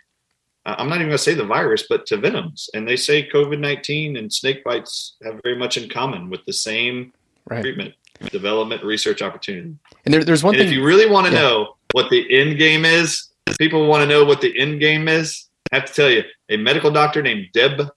Uh, 0.67 0.75
I'm 0.77 0.89
not 0.89 0.97
even 0.97 1.07
going 1.09 1.17
to 1.17 1.19
say 1.19 1.35
the 1.35 1.45
virus, 1.47 1.85
but 1.89 2.05
to 2.07 2.19
venoms. 2.19 2.69
And 2.75 2.87
they 2.87 2.97
say 2.97 3.27
COVID 3.29 3.59
19 3.59 4.17
and 4.17 4.33
snake 4.33 4.63
bites 4.65 5.17
have 5.25 5.41
very 5.43 5.57
much 5.57 5.79
in 5.79 5.89
common 5.89 6.31
with 6.31 6.45
the 6.45 6.53
same 6.53 7.13
Right. 7.49 7.63
treatment, 7.63 7.95
development, 8.31 8.85
research 8.85 9.23
opportunity. 9.23 9.75
And 10.05 10.13
there, 10.13 10.23
there's 10.23 10.45
one 10.45 10.55
And 10.55 10.63
if 10.65 10.71
you 10.71 10.85
really 10.85 11.09
want 11.09 11.27
to 11.29 11.33
Yeah. 11.33 11.41
know 11.41 11.78
what 11.93 12.11
the 12.11 12.27
end 12.35 12.59
game 12.59 12.85
is, 12.85 13.29
people 13.59 13.87
want 13.87 14.03
to 14.03 14.09
know 14.09 14.25
what 14.25 14.41
the 14.41 14.59
end 14.59 14.81
game 14.81 15.09
is. 15.09 15.47
I 15.73 15.77
have 15.77 15.87
to 15.87 15.93
tell 15.93 16.11
you, 16.11 16.23
a 16.49 16.57
medical 16.57 16.91
doctor 16.91 17.23
named 17.23 17.47
Deb 17.53 17.89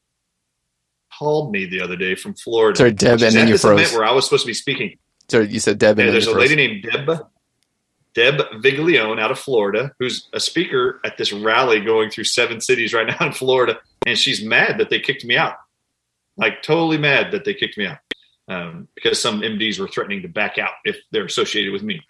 called 1.18 1.52
me 1.52 1.66
the 1.66 1.82
other 1.82 1.96
day 1.96 2.16
from 2.16 2.34
Florida. 2.34 2.78
Sorry, 2.78 2.92
Deb, 2.92 3.20
She's 3.20 3.28
and 3.28 3.36
then 3.36 3.48
you 3.48 3.54
this 3.54 3.64
event 3.64 3.88
froze. 3.88 3.94
where 3.98 4.06
I 4.06 4.12
was 4.12 4.26
supposed 4.26 4.44
to 4.44 4.48
be 4.48 4.54
speaking. 4.54 4.98
So 5.30 5.40
you 5.40 5.60
said 5.60 5.78
Deb, 5.78 5.98
and 6.00 6.08
Yeah, 6.08 6.12
there's 6.12 6.28
a 6.28 6.38
lady 6.38 6.56
named 6.56 6.84
Deb 6.84 7.22
Deb 8.14 8.40
Viglione 8.62 9.22
out 9.22 9.32
of 9.32 9.40
Florida 9.40 9.94
who's 10.00 10.28
a 10.34 10.40
speaker 10.40 11.00
at 11.06 11.18
this 11.18 11.32
rally 11.32 11.80
going 11.80 12.10
through 12.10 12.26
seven 12.26 12.60
cities 12.60 12.94
right 12.94 13.08
now 13.20 13.28
in 13.28 13.32
Florida, 13.32 13.80
and 14.06 14.18
she's 14.18 14.44
mad 14.44 14.78
that 14.80 14.90
they 14.90 15.00
kicked 15.00 15.24
me 15.24 15.38
out. 15.38 15.56
Like 16.38 16.62
totally 16.62 16.98
mad 16.98 17.32
that 17.32 17.46
they 17.46 17.54
kicked 17.54 17.78
me 17.78 17.86
out 17.86 18.00
um, 18.48 18.88
because 18.96 19.22
some 19.22 19.42
MDs 19.42 19.80
were 19.80 19.88
threatening 19.88 20.22
to 20.24 20.28
back 20.28 20.58
out 20.58 20.72
if 20.84 20.98
they're 21.12 21.26
associated 21.26 21.72
with 21.72 21.84
me. 21.84 22.02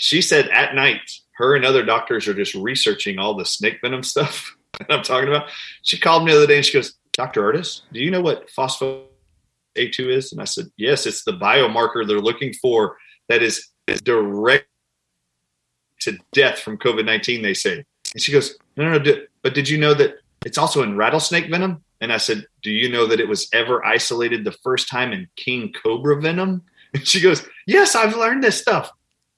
She 0.00 0.22
said 0.22 0.48
at 0.48 0.74
night, 0.74 1.12
her 1.32 1.54
and 1.54 1.64
other 1.64 1.84
doctors 1.84 2.26
are 2.26 2.32
just 2.32 2.54
researching 2.54 3.18
all 3.18 3.34
the 3.34 3.44
snake 3.44 3.80
venom 3.82 4.02
stuff 4.02 4.56
that 4.78 4.90
I'm 4.90 5.02
talking 5.02 5.28
about. 5.28 5.50
She 5.82 5.98
called 5.98 6.24
me 6.24 6.32
the 6.32 6.38
other 6.38 6.46
day 6.46 6.56
and 6.56 6.64
she 6.64 6.72
goes, 6.72 6.94
Dr. 7.12 7.42
Ardis, 7.42 7.82
do 7.92 8.00
you 8.00 8.10
know 8.10 8.22
what 8.22 8.48
phospho 8.48 9.04
A2 9.76 10.10
is? 10.10 10.32
And 10.32 10.40
I 10.40 10.46
said, 10.46 10.66
Yes, 10.78 11.04
it's 11.04 11.24
the 11.24 11.32
biomarker 11.32 12.08
they're 12.08 12.18
looking 12.18 12.54
for 12.54 12.96
that 13.28 13.42
is 13.42 13.68
direct 14.02 14.66
to 16.00 16.16
death 16.32 16.60
from 16.60 16.78
COVID 16.78 17.04
19, 17.04 17.42
they 17.42 17.52
say. 17.52 17.84
And 18.14 18.22
she 18.22 18.32
goes, 18.32 18.56
No, 18.78 18.84
no, 18.84 18.92
no, 18.92 18.98
di- 19.00 19.26
but 19.42 19.52
did 19.52 19.68
you 19.68 19.76
know 19.76 19.92
that 19.92 20.14
it's 20.46 20.56
also 20.56 20.82
in 20.82 20.96
rattlesnake 20.96 21.50
venom? 21.50 21.84
And 22.00 22.10
I 22.10 22.16
said, 22.16 22.46
Do 22.62 22.70
you 22.70 22.88
know 22.90 23.06
that 23.06 23.20
it 23.20 23.28
was 23.28 23.50
ever 23.52 23.84
isolated 23.84 24.44
the 24.44 24.56
first 24.64 24.88
time 24.88 25.12
in 25.12 25.28
king 25.36 25.74
cobra 25.74 26.18
venom? 26.22 26.62
And 26.92 27.06
she 27.06 27.20
goes, 27.20 27.46
Yes, 27.66 27.94
I've 27.94 28.16
learned 28.16 28.42
this 28.42 28.58
stuff. 28.58 28.90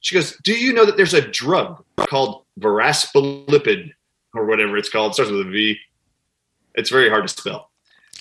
She 0.03 0.15
goes, 0.15 0.37
Do 0.43 0.53
you 0.53 0.73
know 0.73 0.85
that 0.85 0.97
there's 0.97 1.15
a 1.15 1.27
drug 1.27 1.83
called 1.97 2.45
veraspolipid 2.61 3.93
or 4.35 4.45
whatever 4.47 4.77
it's 4.77 4.91
called? 4.91 5.13
It 5.13 5.15
starts 5.15 5.31
with 5.31 5.47
a 5.47 5.51
V. 5.51 5.79
It's 6.75 6.91
very 6.91 7.09
hard 7.09 7.27
to 7.27 7.29
spell. 7.29 7.71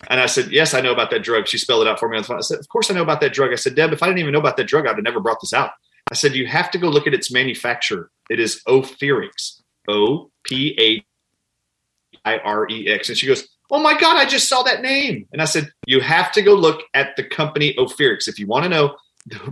And 0.07 0.19
I 0.19 0.27
said, 0.27 0.51
Yes, 0.51 0.73
I 0.73 0.81
know 0.81 0.93
about 0.93 1.09
that 1.11 1.23
drug. 1.23 1.47
She 1.47 1.57
spelled 1.57 1.85
it 1.85 1.89
out 1.89 1.99
for 1.99 2.07
me 2.07 2.17
on 2.17 2.23
the 2.23 2.27
phone. 2.27 2.37
I 2.37 2.41
said, 2.41 2.59
Of 2.59 2.69
course 2.69 2.89
I 2.89 2.93
know 2.93 3.01
about 3.01 3.19
that 3.21 3.33
drug. 3.33 3.51
I 3.51 3.55
said, 3.55 3.75
Deb, 3.75 3.91
if 3.91 4.01
I 4.01 4.07
didn't 4.07 4.19
even 4.19 4.31
know 4.31 4.39
about 4.39 4.57
that 4.57 4.67
drug, 4.67 4.85
I'd 4.85 4.95
have 4.95 5.03
never 5.03 5.19
brought 5.19 5.41
this 5.41 5.53
out. 5.53 5.71
I 6.11 6.15
said, 6.15 6.35
You 6.35 6.47
have 6.47 6.71
to 6.71 6.77
go 6.77 6.87
look 6.87 7.07
at 7.07 7.13
its 7.13 7.31
manufacturer. 7.31 8.09
It 8.29 8.39
is 8.39 8.61
Ophirex. 8.67 9.61
O 9.87 10.29
P 10.43 10.77
A 10.79 12.29
I 12.29 12.37
R 12.37 12.67
E 12.69 12.87
X. 12.87 13.09
And 13.09 13.17
she 13.17 13.25
goes, 13.25 13.47
Oh 13.71 13.79
my 13.79 13.99
God, 13.99 14.17
I 14.17 14.25
just 14.25 14.47
saw 14.47 14.61
that 14.63 14.81
name. 14.81 15.27
And 15.31 15.41
I 15.41 15.45
said, 15.45 15.71
You 15.87 15.99
have 16.01 16.31
to 16.33 16.43
go 16.43 16.53
look 16.53 16.81
at 16.93 17.15
the 17.15 17.23
company 17.23 17.73
Ophirex. 17.77 18.27
If 18.27 18.37
you 18.37 18.45
want 18.45 18.63
to 18.63 18.69
know 18.69 18.95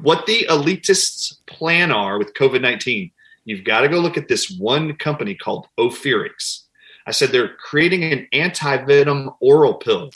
what 0.02 0.26
the 0.26 0.46
elitists' 0.50 1.38
plan 1.46 1.92
are 1.92 2.18
with 2.18 2.34
COVID 2.34 2.62
19, 2.62 3.12
you've 3.46 3.64
got 3.64 3.82
to 3.82 3.90
go 3.90 4.00
look 4.00 4.18
at 4.18 4.28
this 4.28 4.50
one 4.50 4.96
company 4.96 5.36
called 5.36 5.68
Ophirex. 5.80 6.64
I 7.06 7.12
said, 7.12 7.30
They're 7.30 7.56
creating 7.56 8.04
an 8.04 8.28
anti 8.34 8.78
venom 8.86 9.32
oral 9.40 9.76
pill. 9.76 10.12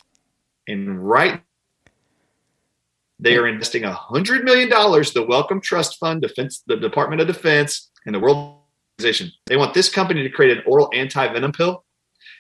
And 0.67 1.05
right 1.05 1.41
they 3.23 3.37
are 3.37 3.47
investing 3.47 3.83
$100 3.83 4.43
million, 4.43 4.69
the 4.69 5.25
Wellcome 5.27 5.61
Trust 5.61 5.97
Fund, 5.97 6.21
Defense, 6.21 6.61
the 6.67 6.75
Department 6.75 7.21
of 7.21 7.27
Defense, 7.27 7.89
and 8.05 8.13
the 8.13 8.19
World 8.19 8.57
Organization. 8.99 9.31
They 9.45 9.55
want 9.55 9.73
this 9.73 9.89
company 9.89 10.23
to 10.23 10.29
create 10.29 10.57
an 10.57 10.63
oral 10.67 10.89
anti 10.93 11.31
venom 11.31 11.53
pill. 11.53 11.85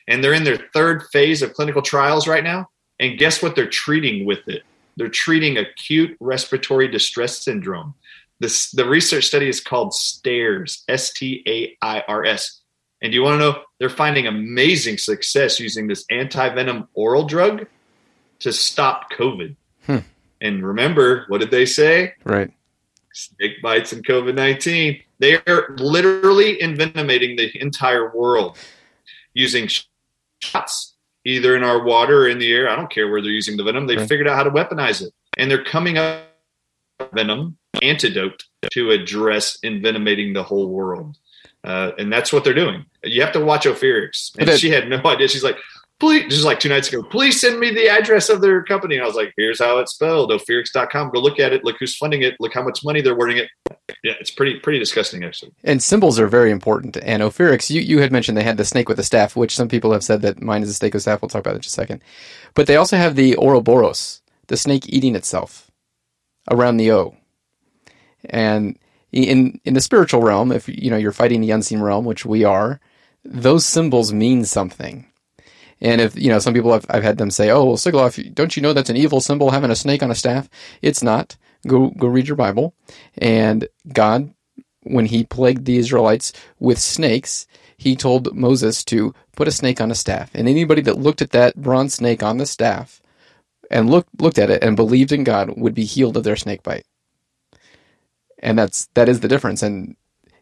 And 0.09 0.21
they're 0.21 0.33
in 0.33 0.43
their 0.43 0.59
third 0.73 1.03
phase 1.13 1.41
of 1.41 1.53
clinical 1.53 1.81
trials 1.81 2.27
right 2.27 2.43
now. 2.43 2.69
And 2.99 3.17
guess 3.17 3.41
what 3.41 3.55
they're 3.55 3.69
treating 3.69 4.25
with 4.25 4.45
it? 4.47 4.63
They're 4.95 5.09
treating 5.09 5.57
acute 5.57 6.15
respiratory 6.19 6.87
distress 6.87 7.39
syndrome. 7.39 7.95
This, 8.39 8.71
the 8.71 8.85
research 8.85 9.25
study 9.25 9.47
is 9.47 9.61
called 9.61 9.93
STAIRS, 9.93 10.83
S 10.87 11.13
T 11.13 11.43
A 11.47 11.77
I 11.85 12.03
R 12.07 12.25
S. 12.25 12.61
And 13.01 13.13
you 13.13 13.21
want 13.21 13.35
to 13.35 13.39
know? 13.39 13.61
They're 13.79 13.89
finding 13.89 14.27
amazing 14.27 14.97
success 14.97 15.59
using 15.59 15.87
this 15.87 16.05
anti 16.09 16.47
venom 16.49 16.87
oral 16.93 17.25
drug 17.25 17.67
to 18.39 18.53
stop 18.53 19.11
COVID. 19.11 19.55
Hmm. 19.85 19.97
And 20.41 20.65
remember, 20.65 21.25
what 21.27 21.39
did 21.39 21.51
they 21.51 21.65
say? 21.65 22.13
Right. 22.23 22.51
Snake 23.13 23.61
bites 23.61 23.93
and 23.93 24.05
COVID 24.05 24.35
19. 24.35 25.01
They 25.19 25.35
are 25.35 25.75
literally 25.77 26.57
envenomating 26.57 27.37
the 27.37 27.51
entire 27.61 28.13
world 28.15 28.57
using 29.33 29.69
shots, 30.39 30.92
either 31.25 31.55
in 31.55 31.63
our 31.63 31.83
water 31.83 32.23
or 32.23 32.29
in 32.29 32.39
the 32.39 32.51
air. 32.51 32.69
I 32.69 32.75
don't 32.75 32.91
care 32.91 33.09
where 33.09 33.21
they're 33.21 33.31
using 33.31 33.57
the 33.57 33.63
venom. 33.63 33.87
They've 33.87 33.97
Right. 33.97 34.07
figured 34.09 34.27
out 34.27 34.35
how 34.35 34.43
to 34.43 34.51
weaponize 34.51 35.01
it. 35.01 35.13
And 35.37 35.49
they're 35.49 35.63
coming 35.63 35.97
up 35.97 36.21
venom 37.13 37.57
antidote 37.81 38.43
to 38.71 38.91
address 38.91 39.57
envenomating 39.63 40.33
the 40.33 40.43
whole 40.43 40.69
world. 40.69 41.17
Uh, 41.63 41.91
and 41.97 42.11
that's 42.11 42.33
what 42.33 42.43
they're 42.43 42.53
doing. 42.53 42.85
You 43.03 43.21
have 43.21 43.31
to 43.33 43.39
watch 43.43 43.65
Ophirex. 43.65 44.31
And 44.37 44.49
she 44.59 44.69
had 44.69 44.89
no 44.89 45.01
idea. 45.05 45.27
She's 45.27 45.43
like, 45.43 45.57
please, 45.99 46.29
just 46.29 46.43
like 46.43 46.59
two 46.59 46.69
nights 46.69 46.89
ago, 46.89 47.01
please 47.03 47.39
send 47.39 47.59
me 47.59 47.71
the 47.71 47.87
address 47.89 48.29
of 48.29 48.41
their 48.41 48.63
company. 48.63 48.95
And 48.95 49.03
I 49.03 49.07
was 49.07 49.15
like, 49.15 49.33
here's 49.37 49.59
how 49.59 49.79
it's 49.79 49.93
spelled 49.93 50.31
Ophirex.com. 50.31 51.11
Go 51.11 51.19
look 51.19 51.39
at 51.39 51.53
it. 51.53 51.63
Look 51.63 51.77
who's 51.79 51.95
funding 51.95 52.21
it. 52.21 52.35
Look 52.39 52.53
how 52.53 52.63
much 52.63 52.83
money 52.83 53.01
they're 53.01 53.15
wording 53.15 53.37
it. 53.37 53.49
Yeah, 54.03 54.13
it's 54.19 54.31
pretty, 54.31 54.59
pretty 54.59 54.79
disgusting, 54.79 55.23
actually. 55.23 55.51
And 55.63 55.83
symbols 55.83 56.17
are 56.17 56.27
very 56.27 56.51
important. 56.51 56.97
And 56.97 57.21
Ophirex, 57.21 57.69
you, 57.69 57.81
you 57.81 57.99
had 57.99 58.11
mentioned 58.11 58.37
they 58.37 58.43
had 58.43 58.57
the 58.57 58.65
snake 58.65 58.87
with 58.87 58.97
the 58.97 59.03
staff, 59.03 59.35
which 59.35 59.55
some 59.55 59.67
people 59.67 59.91
have 59.91 60.03
said 60.03 60.21
that 60.21 60.41
mine 60.41 60.63
is 60.63 60.69
a 60.69 60.73
snake 60.73 60.93
with 60.93 61.03
staff. 61.03 61.21
We'll 61.21 61.29
talk 61.29 61.41
about 61.41 61.51
that 61.51 61.57
in 61.57 61.61
just 61.63 61.77
a 61.77 61.81
second. 61.81 62.01
But 62.53 62.67
they 62.67 62.77
also 62.77 62.95
have 62.95 63.15
the 63.15 63.35
Ouroboros, 63.37 64.21
the 64.47 64.57
snake 64.57 64.87
eating 64.87 65.15
itself 65.15 65.69
around 66.49 66.77
the 66.77 66.91
O. 66.91 67.17
And 68.25 68.79
in 69.11 69.59
in 69.63 69.73
the 69.73 69.81
spiritual 69.81 70.21
realm, 70.21 70.51
if 70.51 70.67
you 70.67 70.89
know 70.89 70.97
you're 70.97 71.11
fighting 71.11 71.41
the 71.41 71.51
unseen 71.51 71.81
realm, 71.81 72.05
which 72.05 72.25
we 72.25 72.43
are, 72.43 72.79
those 73.23 73.65
symbols 73.65 74.13
mean 74.13 74.45
something. 74.45 75.05
And 75.81 75.99
if 75.99 76.17
you 76.17 76.29
know, 76.29 76.39
some 76.39 76.53
people 76.53 76.71
have 76.71 76.85
I've 76.89 77.03
had 77.03 77.17
them 77.17 77.29
say, 77.29 77.49
"Oh, 77.49 77.65
well, 77.65 77.77
Sigoloff, 77.77 78.33
don't 78.33 78.55
you 78.55 78.63
know 78.63 78.73
that's 78.73 78.89
an 78.89 78.97
evil 78.97 79.21
symbol 79.21 79.51
having 79.51 79.71
a 79.71 79.75
snake 79.75 80.01
on 80.01 80.11
a 80.11 80.15
staff?" 80.15 80.49
It's 80.81 81.03
not. 81.03 81.35
Go 81.67 81.89
go 81.89 82.07
read 82.07 82.27
your 82.27 82.37
Bible. 82.37 82.73
And 83.17 83.67
God, 83.91 84.33
when 84.83 85.05
He 85.05 85.23
plagued 85.23 85.65
the 85.65 85.77
Israelites 85.77 86.33
with 86.59 86.79
snakes, 86.79 87.47
He 87.77 87.95
told 87.95 88.35
Moses 88.35 88.83
to 88.85 89.13
put 89.35 89.47
a 89.47 89.51
snake 89.51 89.81
on 89.81 89.91
a 89.91 89.95
staff. 89.95 90.31
And 90.33 90.47
anybody 90.47 90.81
that 90.83 90.99
looked 90.99 91.21
at 91.21 91.31
that 91.31 91.55
bronze 91.55 91.95
snake 91.95 92.23
on 92.23 92.37
the 92.37 92.45
staff 92.45 93.01
and 93.71 93.89
looked 93.89 94.21
looked 94.21 94.37
at 94.37 94.49
it 94.49 94.63
and 94.63 94.75
believed 94.75 95.11
in 95.11 95.23
God 95.23 95.57
would 95.57 95.73
be 95.73 95.85
healed 95.85 96.17
of 96.17 96.23
their 96.23 96.35
snake 96.35 96.63
bite. 96.63 96.85
And 98.39 98.57
that's 98.57 98.87
that 98.93 99.09
is 99.09 99.21
the 99.21 99.27
difference. 99.27 99.63
And 99.63 99.95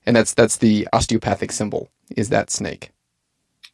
and 0.05 0.15
that's 0.15 0.33
that's 0.33 0.57
the 0.57 0.87
osteopathic 0.93 1.51
symbol 1.51 1.89
is 2.15 2.29
that 2.29 2.49
snake. 2.49 2.91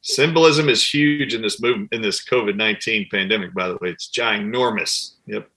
Symbolism 0.02 0.70
is 0.70 0.88
huge 0.88 1.34
in 1.34 1.42
this 1.42 1.62
move 1.62 1.88
in 1.92 2.02
this 2.02 2.24
COVID 2.24 2.56
nineteen 2.56 3.08
pandemic. 3.10 3.54
By 3.54 3.68
the 3.68 3.78
way, 3.82 3.90
it's 3.90 4.10
ginormous. 4.10 5.16
Yep. 5.26 5.50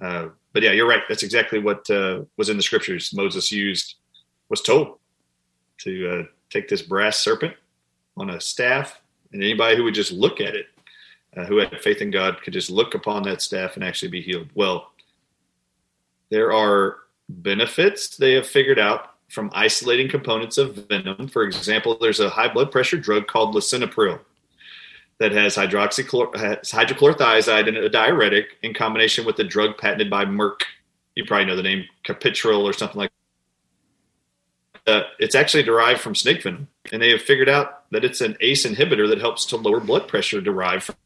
Uh, 0.00 0.28
but 0.52 0.62
yeah, 0.62 0.72
you're 0.72 0.88
right. 0.88 1.02
That's 1.08 1.22
exactly 1.22 1.58
what 1.58 1.88
uh, 1.90 2.22
was 2.36 2.48
in 2.48 2.56
the 2.56 2.62
scriptures. 2.62 3.12
Moses 3.14 3.52
used 3.52 3.96
was 4.48 4.60
told 4.60 4.98
to 5.78 6.10
uh, 6.10 6.22
take 6.50 6.68
this 6.68 6.82
brass 6.82 7.18
serpent 7.18 7.54
on 8.16 8.30
a 8.30 8.40
staff, 8.40 9.00
and 9.32 9.42
anybody 9.42 9.76
who 9.76 9.84
would 9.84 9.94
just 9.94 10.12
look 10.12 10.40
at 10.40 10.54
it, 10.54 10.66
uh, 11.36 11.44
who 11.44 11.58
had 11.58 11.80
faith 11.80 12.02
in 12.02 12.10
God, 12.10 12.42
could 12.42 12.52
just 12.52 12.70
look 12.70 12.94
upon 12.94 13.22
that 13.22 13.42
staff 13.42 13.76
and 13.76 13.84
actually 13.84 14.10
be 14.10 14.20
healed. 14.20 14.48
Well, 14.54 14.90
there 16.30 16.52
are 16.52 16.98
benefits 17.28 18.16
they 18.16 18.32
have 18.32 18.46
figured 18.46 18.78
out 18.78 19.14
from 19.28 19.50
isolating 19.54 20.08
components 20.08 20.58
of 20.58 20.74
venom. 20.88 21.28
For 21.28 21.44
example, 21.44 21.96
there's 22.00 22.20
a 22.20 22.28
high 22.28 22.52
blood 22.52 22.72
pressure 22.72 22.98
drug 22.98 23.28
called 23.28 23.54
lisinopril 23.54 24.18
that 25.20 25.32
has, 25.32 25.54
hydroxychlor- 25.54 26.34
hydrochlorothiazide 26.34 27.68
and 27.68 27.76
a 27.76 27.88
diuretic 27.88 28.56
in 28.62 28.74
combination 28.74 29.24
with 29.24 29.36
the 29.36 29.44
drug 29.44 29.78
patented 29.78 30.10
by 30.10 30.24
Merck. 30.24 30.62
You 31.14 31.24
probably 31.24 31.46
know 31.46 31.56
the 31.56 31.62
name 31.62 31.84
Capitril 32.04 32.64
or 32.64 32.72
something 32.72 32.98
like 32.98 33.12
that. 34.86 34.92
Uh, 34.92 35.04
it's 35.20 35.34
actually 35.34 35.62
derived 35.62 36.00
from 36.00 36.14
snake 36.14 36.42
venom, 36.42 36.66
and 36.90 37.00
they 37.00 37.10
have 37.10 37.22
figured 37.22 37.48
out 37.48 37.90
that 37.90 38.04
it's 38.04 38.20
an 38.20 38.36
ACE 38.40 38.66
inhibitor 38.66 39.08
that 39.08 39.20
helps 39.20 39.46
to 39.46 39.56
lower 39.56 39.78
blood 39.78 40.08
pressure 40.08 40.40
derived 40.40 40.84
from. 40.84 40.96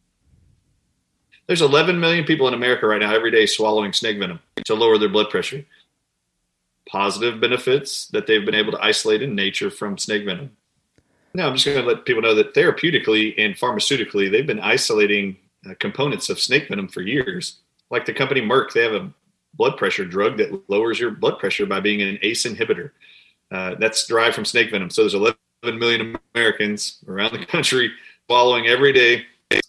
There's 1.47 1.61
11 1.61 2.01
million 2.01 2.25
people 2.25 2.49
in 2.49 2.55
America 2.55 2.87
right 2.87 3.01
now 3.01 3.15
every 3.15 3.31
day 3.31 3.45
swallowing 3.45 3.93
snake 3.93 4.19
venom 4.19 4.41
to 4.65 4.75
lower 4.75 4.97
their 4.97 5.11
blood 5.11 5.29
pressure 5.29 5.67
positive 6.87 7.41
benefits 7.41 8.07
that 8.09 8.27
they've 8.27 8.45
been 8.45 8.55
able 8.55 8.73
to 8.73 8.85
isolate 8.85 9.23
in 9.23 9.35
nature 9.35 9.71
from 9.71 9.99
snake 9.99 10.25
venom. 10.25 10.57
Now, 11.35 11.49
I'm 11.49 11.55
just 11.55 11.67
going 11.67 11.79
to 11.79 11.87
let 11.87 12.05
people 12.05 12.23
know 12.23 12.35
that 12.37 12.55
therapeutically 12.55 13.35
and 13.37 13.55
pharmaceutically, 13.57 14.31
they've 14.31 14.47
been 14.47 14.61
isolating 14.61 15.37
uh, 15.69 15.75
components 15.81 16.29
of 16.31 16.39
snake 16.39 16.69
venom 16.69 16.89
for 16.89 17.03
years. 17.03 17.59
Like 17.91 18.07
the 18.07 18.15
company 18.15 18.41
Merck, 18.41 18.73
they 18.73 18.83
have 18.83 18.95
a 18.95 19.11
blood 19.55 19.77
pressure 19.77 20.05
drug 20.05 20.39
that 20.39 20.71
lowers 20.71 21.01
your 21.01 21.11
blood 21.11 21.39
pressure 21.39 21.67
by 21.67 21.81
being 21.81 22.03
an 22.03 22.19
ACE 22.23 22.45
inhibitor. 22.45 22.91
Uh, 23.51 23.75
that's 23.79 24.07
derived 24.07 24.35
from 24.35 24.45
snake 24.45 24.71
venom. 24.71 24.91
So 24.91 25.03
there's 25.03 25.15
11 25.15 25.37
million 25.65 26.17
Americans 26.35 26.99
around 27.09 27.33
the 27.33 27.45
country 27.47 27.91
following 28.29 28.67
every 28.67 28.93
day 28.93 29.25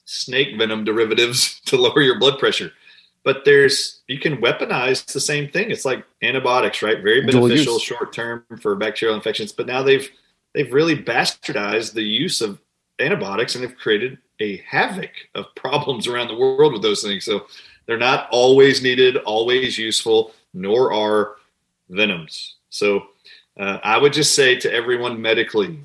snake 0.06 0.58
venom 0.58 0.84
derivatives 0.84 1.60
to 1.66 1.78
lower 1.78 2.02
your 2.02 2.20
blood 2.20 2.40
pressure 2.40 2.72
but 3.26 3.44
there's 3.44 4.04
you 4.08 4.20
can 4.20 4.38
weaponize 4.38 5.04
the 5.12 5.20
same 5.20 5.50
thing. 5.50 5.72
It's 5.72 5.84
like 5.84 6.06
antibiotics, 6.22 6.82
right? 6.82 7.02
Very 7.02 7.26
beneficial 7.26 7.80
short 7.80 8.14
term 8.14 8.46
for 8.62 8.76
bacterial 8.76 9.16
infections, 9.16 9.52
but 9.52 9.66
now 9.66 9.82
they've 9.82 10.08
they've 10.56 10.74
really 10.74 10.96
bastardized 10.96 11.94
the 11.94 12.02
use 12.02 12.42
of 12.42 12.60
antibiotics 13.00 13.54
and 13.54 13.64
they've 13.64 13.78
created 13.78 14.18
a 14.40 14.58
havoc 14.68 15.12
of 15.36 15.54
problems 15.56 16.08
around 16.08 16.30
the 16.30 16.38
world 16.38 16.74
with 16.74 16.82
those 16.82 17.04
things. 17.04 17.26
So 17.26 17.46
they're 17.86 17.98
not 17.98 18.28
always 18.32 18.82
needed, 18.82 19.18
always 19.18 19.78
useful, 19.78 20.34
nor 20.54 20.94
are 20.94 21.36
venoms. 21.90 22.56
So 22.70 23.08
uh, 23.60 23.80
I 23.84 23.98
would 23.98 24.14
just 24.14 24.34
say 24.34 24.56
to 24.60 24.74
everyone 24.74 25.22
medically, 25.22 25.78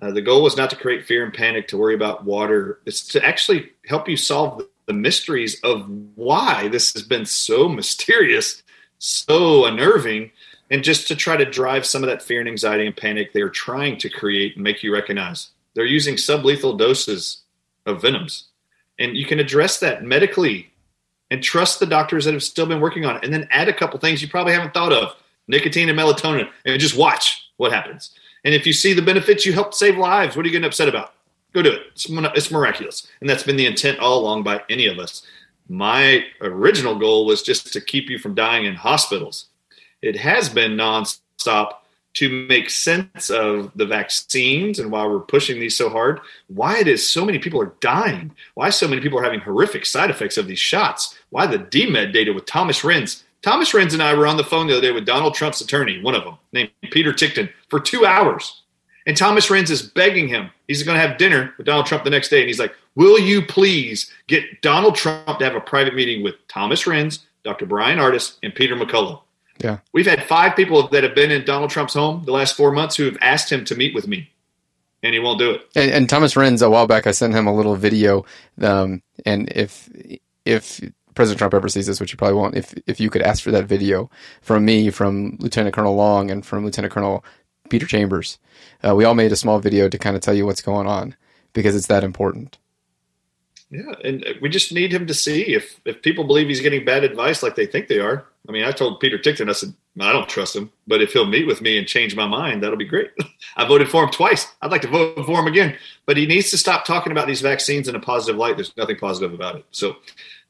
uh, 0.00 0.12
the 0.12 0.22
goal 0.22 0.46
is 0.46 0.56
not 0.56 0.70
to 0.70 0.76
create 0.76 1.04
fear 1.04 1.24
and 1.24 1.34
panic 1.34 1.68
to 1.68 1.76
worry 1.76 1.94
about 1.94 2.24
water. 2.24 2.78
It's 2.86 3.06
to 3.08 3.24
actually 3.24 3.72
help 3.86 4.08
you 4.08 4.16
solve 4.16 4.62
the 4.86 4.92
mysteries 4.92 5.60
of 5.62 5.88
why 6.14 6.68
this 6.68 6.92
has 6.92 7.02
been 7.02 7.26
so 7.26 7.68
mysterious, 7.80 8.62
so 8.98 9.66
unnerving, 9.66 10.30
and 10.70 10.82
just 10.82 11.08
to 11.08 11.16
try 11.16 11.36
to 11.36 11.44
drive 11.44 11.86
some 11.86 12.02
of 12.02 12.08
that 12.08 12.22
fear 12.22 12.40
and 12.40 12.48
anxiety 12.48 12.86
and 12.86 12.96
panic 12.96 13.32
they're 13.32 13.48
trying 13.48 13.96
to 13.98 14.08
create 14.08 14.54
and 14.54 14.64
make 14.64 14.82
you 14.82 14.92
recognize. 14.92 15.50
They're 15.74 15.84
using 15.84 16.14
sublethal 16.14 16.78
doses 16.78 17.42
of 17.86 18.02
venoms. 18.02 18.48
And 18.98 19.16
you 19.16 19.26
can 19.26 19.40
address 19.40 19.80
that 19.80 20.04
medically 20.04 20.70
and 21.30 21.42
trust 21.42 21.80
the 21.80 21.86
doctors 21.86 22.24
that 22.24 22.34
have 22.34 22.42
still 22.42 22.66
been 22.66 22.80
working 22.80 23.04
on 23.04 23.16
it. 23.16 23.24
And 23.24 23.32
then 23.32 23.48
add 23.50 23.68
a 23.68 23.74
couple 23.74 23.98
things 23.98 24.22
you 24.22 24.28
probably 24.28 24.52
haven't 24.52 24.74
thought 24.74 24.92
of 24.92 25.16
nicotine 25.48 25.88
and 25.88 25.98
melatonin 25.98 26.48
and 26.64 26.80
just 26.80 26.96
watch 26.96 27.50
what 27.56 27.72
happens. 27.72 28.10
And 28.44 28.54
if 28.54 28.66
you 28.66 28.72
see 28.72 28.92
the 28.92 29.02
benefits, 29.02 29.44
you 29.44 29.52
help 29.52 29.74
save 29.74 29.96
lives. 29.96 30.36
What 30.36 30.44
are 30.44 30.48
you 30.48 30.52
getting 30.52 30.66
upset 30.66 30.88
about? 30.88 31.14
Go 31.52 31.62
do 31.62 31.72
it. 31.72 31.82
It's, 31.92 32.06
it's 32.08 32.50
miraculous. 32.50 33.06
And 33.20 33.28
that's 33.28 33.42
been 33.42 33.56
the 33.56 33.66
intent 33.66 33.98
all 33.98 34.20
along 34.20 34.42
by 34.42 34.62
any 34.68 34.86
of 34.86 34.98
us. 34.98 35.26
My 35.68 36.24
original 36.40 36.98
goal 36.98 37.26
was 37.26 37.42
just 37.42 37.72
to 37.72 37.80
keep 37.80 38.10
you 38.10 38.18
from 38.18 38.34
dying 38.34 38.66
in 38.66 38.74
hospitals. 38.74 39.46
It 40.04 40.16
has 40.16 40.50
been 40.50 40.76
nonstop 40.76 41.76
to 42.14 42.28
make 42.28 42.68
sense 42.68 43.30
of 43.30 43.72
the 43.74 43.86
vaccines 43.86 44.78
and 44.78 44.92
why 44.92 45.06
we're 45.06 45.20
pushing 45.20 45.58
these 45.58 45.74
so 45.74 45.88
hard, 45.88 46.20
why 46.48 46.78
it 46.78 46.86
is 46.86 47.08
so 47.08 47.24
many 47.24 47.38
people 47.38 47.58
are 47.58 47.74
dying, 47.80 48.30
why 48.52 48.68
so 48.68 48.86
many 48.86 49.00
people 49.00 49.18
are 49.18 49.24
having 49.24 49.40
horrific 49.40 49.86
side 49.86 50.10
effects 50.10 50.36
of 50.36 50.46
these 50.46 50.58
shots, 50.58 51.16
why 51.30 51.46
the 51.46 51.58
DMED 51.58 52.12
data 52.12 52.34
with 52.34 52.44
Thomas 52.44 52.82
Renz. 52.82 53.22
Thomas 53.40 53.72
Renz 53.72 53.94
and 53.94 54.02
I 54.02 54.12
were 54.12 54.26
on 54.26 54.36
the 54.36 54.44
phone 54.44 54.66
the 54.66 54.74
other 54.74 54.88
day 54.88 54.92
with 54.92 55.06
Donald 55.06 55.34
Trump's 55.34 55.62
attorney, 55.62 56.02
one 56.02 56.14
of 56.14 56.24
them, 56.24 56.36
named 56.52 56.70
Peter 56.90 57.14
Ticktin, 57.14 57.48
for 57.70 57.80
two 57.80 58.04
hours. 58.04 58.62
And 59.06 59.16
Thomas 59.16 59.48
Renz 59.48 59.70
is 59.70 59.80
begging 59.80 60.28
him. 60.28 60.50
He's 60.68 60.82
going 60.82 61.00
to 61.00 61.06
have 61.06 61.16
dinner 61.16 61.54
with 61.56 61.66
Donald 61.66 61.86
Trump 61.86 62.04
the 62.04 62.10
next 62.10 62.28
day. 62.28 62.40
And 62.40 62.46
he's 62.46 62.60
like, 62.60 62.74
Will 62.94 63.18
you 63.18 63.40
please 63.40 64.10
get 64.26 64.60
Donald 64.60 64.96
Trump 64.96 65.38
to 65.38 65.44
have 65.44 65.54
a 65.54 65.60
private 65.60 65.94
meeting 65.94 66.22
with 66.22 66.34
Thomas 66.48 66.84
Renz, 66.84 67.20
Dr. 67.42 67.64
Brian 67.64 67.98
Ardis, 67.98 68.36
and 68.42 68.54
Peter 68.54 68.76
McCullough? 68.76 69.23
Yeah. 69.58 69.78
We've 69.92 70.06
had 70.06 70.24
five 70.24 70.56
people 70.56 70.88
that 70.88 71.04
have 71.04 71.14
been 71.14 71.30
in 71.30 71.44
Donald 71.44 71.70
Trump's 71.70 71.94
home 71.94 72.24
the 72.24 72.32
last 72.32 72.56
four 72.56 72.72
months 72.72 72.96
who 72.96 73.04
have 73.04 73.16
asked 73.20 73.50
him 73.50 73.64
to 73.66 73.74
meet 73.74 73.94
with 73.94 74.08
me, 74.08 74.30
and 75.02 75.14
he 75.14 75.20
won't 75.20 75.38
do 75.38 75.52
it. 75.52 75.68
And, 75.74 75.90
and 75.90 76.08
Thomas 76.08 76.34
Renz, 76.34 76.64
a 76.64 76.70
while 76.70 76.86
back, 76.86 77.06
I 77.06 77.12
sent 77.12 77.34
him 77.34 77.46
a 77.46 77.54
little 77.54 77.76
video. 77.76 78.24
Um, 78.60 79.02
and 79.24 79.48
if 79.52 79.88
if 80.44 80.80
President 81.14 81.38
Trump 81.38 81.54
ever 81.54 81.68
sees 81.68 81.86
this, 81.86 82.00
which 82.00 82.10
he 82.10 82.16
probably 82.16 82.34
won't, 82.36 82.56
if 82.56 82.74
if 82.86 83.00
you 83.00 83.10
could 83.10 83.22
ask 83.22 83.42
for 83.42 83.52
that 83.52 83.66
video 83.66 84.10
from 84.42 84.64
me, 84.64 84.90
from 84.90 85.36
Lieutenant 85.38 85.74
Colonel 85.74 85.94
Long, 85.94 86.30
and 86.30 86.44
from 86.44 86.64
Lieutenant 86.64 86.92
Colonel 86.92 87.24
Peter 87.70 87.86
Chambers, 87.86 88.38
uh, 88.86 88.94
we 88.94 89.04
all 89.04 89.14
made 89.14 89.32
a 89.32 89.36
small 89.36 89.60
video 89.60 89.88
to 89.88 89.98
kind 89.98 90.16
of 90.16 90.22
tell 90.22 90.34
you 90.34 90.46
what's 90.46 90.62
going 90.62 90.86
on 90.86 91.14
because 91.52 91.76
it's 91.76 91.86
that 91.86 92.04
important. 92.04 92.58
Yeah, 93.70 93.92
and 94.04 94.24
we 94.40 94.48
just 94.48 94.72
need 94.72 94.92
him 94.92 95.06
to 95.06 95.14
see 95.14 95.54
if 95.54 95.80
if 95.84 96.02
people 96.02 96.24
believe 96.24 96.48
he's 96.48 96.60
getting 96.60 96.84
bad 96.84 97.02
advice 97.04 97.42
like 97.42 97.56
they 97.56 97.66
think 97.66 97.88
they 97.88 97.98
are. 97.98 98.24
I 98.48 98.52
mean, 98.52 98.64
I 98.64 98.72
told 98.72 99.00
Peter 99.00 99.16
Ticktin, 99.18 99.48
I 99.48 99.52
said, 99.52 99.72
I 99.98 100.12
don't 100.12 100.28
trust 100.28 100.54
him, 100.54 100.70
but 100.86 101.00
if 101.00 101.14
he'll 101.14 101.24
meet 101.24 101.46
with 101.46 101.62
me 101.62 101.78
and 101.78 101.86
change 101.88 102.14
my 102.14 102.26
mind, 102.26 102.62
that'll 102.62 102.76
be 102.76 102.84
great. 102.84 103.10
I 103.56 103.66
voted 103.66 103.88
for 103.88 104.04
him 104.04 104.10
twice. 104.10 104.46
I'd 104.60 104.70
like 104.70 104.82
to 104.82 104.88
vote 104.88 105.24
for 105.24 105.40
him 105.40 105.46
again, 105.46 105.76
but 106.04 106.18
he 106.18 106.26
needs 106.26 106.50
to 106.50 106.58
stop 106.58 106.84
talking 106.84 107.10
about 107.10 107.26
these 107.26 107.40
vaccines 107.40 107.88
in 107.88 107.94
a 107.96 108.00
positive 108.00 108.36
light. 108.36 108.56
There's 108.56 108.76
nothing 108.76 108.98
positive 108.98 109.32
about 109.32 109.56
it. 109.56 109.64
So 109.70 109.96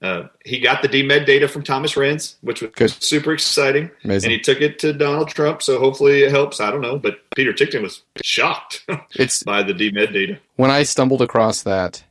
uh, 0.02 0.24
he 0.44 0.58
got 0.58 0.82
the 0.82 0.88
DMED 0.88 1.24
data 1.24 1.46
from 1.46 1.62
Thomas 1.62 1.94
Renz, 1.94 2.34
which 2.40 2.62
was 2.62 2.72
Good. 2.72 2.90
super 2.90 3.32
exciting, 3.32 3.92
Amazing. 4.02 4.26
and 4.32 4.32
he 4.32 4.40
took 4.40 4.60
it 4.60 4.80
to 4.80 4.92
Donald 4.92 5.28
Trump. 5.28 5.62
So 5.62 5.78
hopefully 5.78 6.24
it 6.24 6.32
helps. 6.32 6.58
I 6.60 6.72
don't 6.72 6.80
know, 6.82 6.98
but 6.98 7.18
Peter 7.36 7.52
Ticktin 7.52 7.82
was 7.82 8.02
shocked 8.24 8.84
It's 9.14 9.44
by 9.44 9.62
the 9.62 9.72
DMED 9.72 10.12
data. 10.12 10.38
when 10.56 10.72
I 10.72 10.82
stumbled 10.82 11.22
across 11.22 11.62
that 11.62 12.02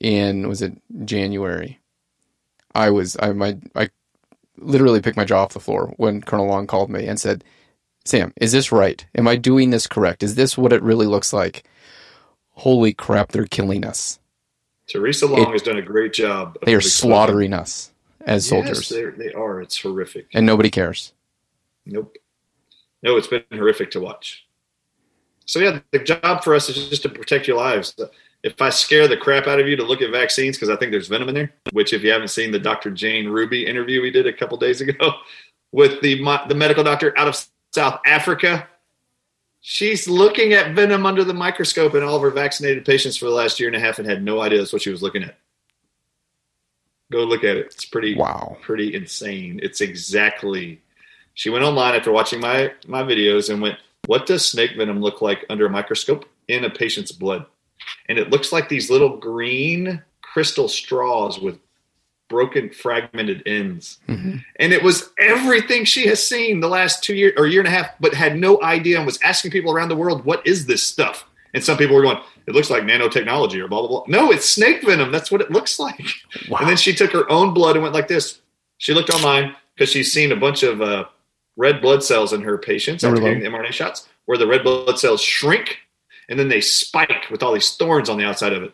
in 0.00 0.48
was 0.48 0.62
it 0.62 0.72
January, 1.04 1.78
I 2.74 2.90
was 2.90 3.16
I 3.20 3.32
my 3.32 3.58
I 3.74 3.90
literally 4.58 5.00
picked 5.00 5.16
my 5.16 5.24
jaw 5.24 5.42
off 5.42 5.52
the 5.52 5.60
floor 5.60 5.92
when 5.96 6.22
Colonel 6.22 6.46
Long 6.46 6.66
called 6.66 6.90
me 6.90 7.06
and 7.06 7.20
said, 7.20 7.44
"Sam, 8.04 8.32
is 8.40 8.52
this 8.52 8.72
right? 8.72 9.04
Am 9.14 9.28
I 9.28 9.36
doing 9.36 9.70
this 9.70 9.86
correct? 9.86 10.22
Is 10.22 10.34
this 10.34 10.56
what 10.58 10.72
it 10.72 10.82
really 10.82 11.06
looks 11.06 11.32
like?" 11.32 11.64
Holy 12.54 12.92
crap, 12.92 13.32
they're 13.32 13.46
killing 13.46 13.84
us. 13.86 14.18
Theresa 14.86 15.26
Long 15.26 15.42
It- 15.42 15.52
has 15.52 15.62
done 15.62 15.78
a 15.78 15.82
great 15.82 16.12
job. 16.12 16.58
of 16.60 16.66
They 16.66 16.74
are 16.74 16.80
slaughtering 16.80 17.52
us 17.54 17.90
as 18.26 18.46
soldiers, 18.46 18.80
Yes, 18.80 18.88
they're- 18.90 19.14
they 19.16 19.32
are. 19.32 19.62
It's 19.62 19.80
horrific. 19.80 20.26
and 20.34 20.44
nobody 20.44 20.68
cares. 20.68 21.12
Nope. 21.86 22.16
No, 23.02 23.16
it's 23.16 23.28
been 23.28 23.44
horrific 23.52 23.90
to 23.92 24.00
watch. 24.00 24.46
So 25.46 25.58
yeah, 25.58 25.80
the 25.90 26.00
job 26.00 26.44
for 26.44 26.54
us 26.54 26.68
is 26.68 26.88
just 26.90 27.02
to 27.02 27.08
protect 27.08 27.48
your 27.48 27.56
lives. 27.56 27.94
If 28.42 28.60
I 28.62 28.70
scare 28.70 29.06
the 29.06 29.16
crap 29.18 29.46
out 29.46 29.60
of 29.60 29.68
you 29.68 29.76
to 29.76 29.84
look 29.84 30.00
at 30.00 30.10
vaccines 30.10 30.56
because 30.56 30.70
I 30.70 30.76
think 30.76 30.92
there's 30.92 31.08
venom 31.08 31.28
in 31.28 31.34
there, 31.34 31.52
which 31.72 31.92
if 31.92 32.02
you 32.02 32.10
haven't 32.10 32.28
seen 32.28 32.50
the 32.52 32.58
Dr. 32.58 32.90
Jane 32.90 33.28
Ruby 33.28 33.66
interview 33.66 34.00
we 34.00 34.10
did 34.10 34.26
a 34.26 34.32
couple 34.32 34.56
days 34.56 34.80
ago 34.80 35.12
with 35.72 36.00
the 36.00 36.14
the 36.48 36.54
medical 36.54 36.82
doctor 36.82 37.16
out 37.18 37.28
of 37.28 37.46
South 37.74 38.00
Africa, 38.06 38.66
she's 39.60 40.08
looking 40.08 40.54
at 40.54 40.74
venom 40.74 41.04
under 41.04 41.22
the 41.22 41.34
microscope 41.34 41.94
in 41.94 42.02
all 42.02 42.16
of 42.16 42.22
her 42.22 42.30
vaccinated 42.30 42.84
patients 42.86 43.16
for 43.16 43.26
the 43.26 43.30
last 43.32 43.60
year 43.60 43.68
and 43.68 43.76
a 43.76 43.80
half 43.80 43.98
and 43.98 44.08
had 44.08 44.22
no 44.22 44.40
idea 44.40 44.58
that's 44.58 44.72
what 44.72 44.82
she 44.82 44.90
was 44.90 45.02
looking 45.02 45.22
at. 45.22 45.36
Go 47.12 47.24
look 47.24 47.44
at 47.44 47.56
it. 47.56 47.66
It's 47.66 47.84
pretty 47.84 48.14
Wow. 48.14 48.56
pretty 48.62 48.94
insane. 48.94 49.60
It's 49.62 49.80
exactly. 49.80 50.80
She 51.34 51.50
went 51.50 51.64
online 51.64 51.94
after 51.94 52.10
watching 52.12 52.40
my 52.40 52.72
my 52.86 53.02
videos 53.02 53.50
and 53.50 53.60
went, 53.60 53.78
"What 54.06 54.24
does 54.26 54.46
snake 54.46 54.76
venom 54.76 55.00
look 55.02 55.20
like 55.20 55.44
under 55.50 55.66
a 55.66 55.70
microscope 55.70 56.24
in 56.48 56.64
a 56.64 56.70
patient's 56.70 57.12
blood?" 57.12 57.44
And 58.08 58.18
it 58.18 58.30
looks 58.30 58.52
like 58.52 58.68
these 58.68 58.90
little 58.90 59.16
green 59.16 60.02
crystal 60.22 60.68
straws 60.68 61.38
with 61.38 61.58
broken, 62.28 62.70
fragmented 62.70 63.42
ends. 63.44 63.98
Mhm. 64.08 64.44
And 64.56 64.72
it 64.72 64.82
was 64.82 65.10
everything 65.18 65.84
she 65.84 66.06
has 66.06 66.24
seen 66.24 66.60
the 66.60 66.68
last 66.68 67.02
two 67.02 67.14
years 67.14 67.34
or 67.36 67.46
year 67.46 67.60
and 67.60 67.68
a 67.68 67.72
half, 67.72 67.90
but 67.98 68.14
had 68.14 68.38
no 68.38 68.62
idea 68.62 68.96
and 68.96 69.04
was 69.04 69.18
asking 69.22 69.50
people 69.50 69.72
around 69.72 69.88
the 69.88 69.96
world, 69.96 70.24
"What 70.24 70.46
is 70.46 70.66
this 70.66 70.82
stuff?" 70.82 71.24
And 71.52 71.62
some 71.64 71.76
people 71.76 71.96
were 71.96 72.02
going, 72.02 72.18
"It 72.46 72.54
looks 72.54 72.70
like 72.70 72.84
nanotechnology 72.84 73.60
or 73.60 73.66
blah 73.66 73.80
blah 73.80 73.88
blah." 73.88 74.04
No, 74.06 74.30
it's 74.30 74.48
snake 74.48 74.82
venom. 74.82 75.10
That's 75.10 75.32
what 75.32 75.40
it 75.40 75.50
looks 75.50 75.80
like. 75.80 76.06
Wow. 76.48 76.58
And 76.60 76.68
then 76.68 76.76
she 76.76 76.94
took 76.94 77.10
her 77.10 77.30
own 77.30 77.52
blood 77.52 77.74
and 77.74 77.82
went 77.82 77.94
like 77.94 78.08
this. 78.08 78.40
She 78.78 78.94
looked 78.94 79.10
online 79.10 79.56
because 79.74 79.90
she's 79.90 80.12
seen 80.12 80.30
a 80.30 80.36
bunch 80.36 80.62
of 80.62 80.80
uh, 80.80 81.06
red 81.56 81.82
blood 81.82 82.04
cells 82.04 82.32
in 82.32 82.42
her 82.42 82.56
patients 82.56 83.02
after 83.02 83.20
getting 83.20 83.40
the 83.40 83.46
mRNA 83.46 83.72
shots, 83.72 84.08
where 84.26 84.38
the 84.38 84.46
red 84.46 84.62
blood 84.62 84.98
cells 84.98 85.20
shrink 85.20 85.78
and 86.30 86.38
then 86.38 86.48
they 86.48 86.62
spike 86.62 87.28
with 87.30 87.42
all 87.42 87.52
these 87.52 87.76
thorns 87.76 88.08
on 88.08 88.16
the 88.16 88.24
outside 88.24 88.54
of 88.54 88.62
it. 88.62 88.72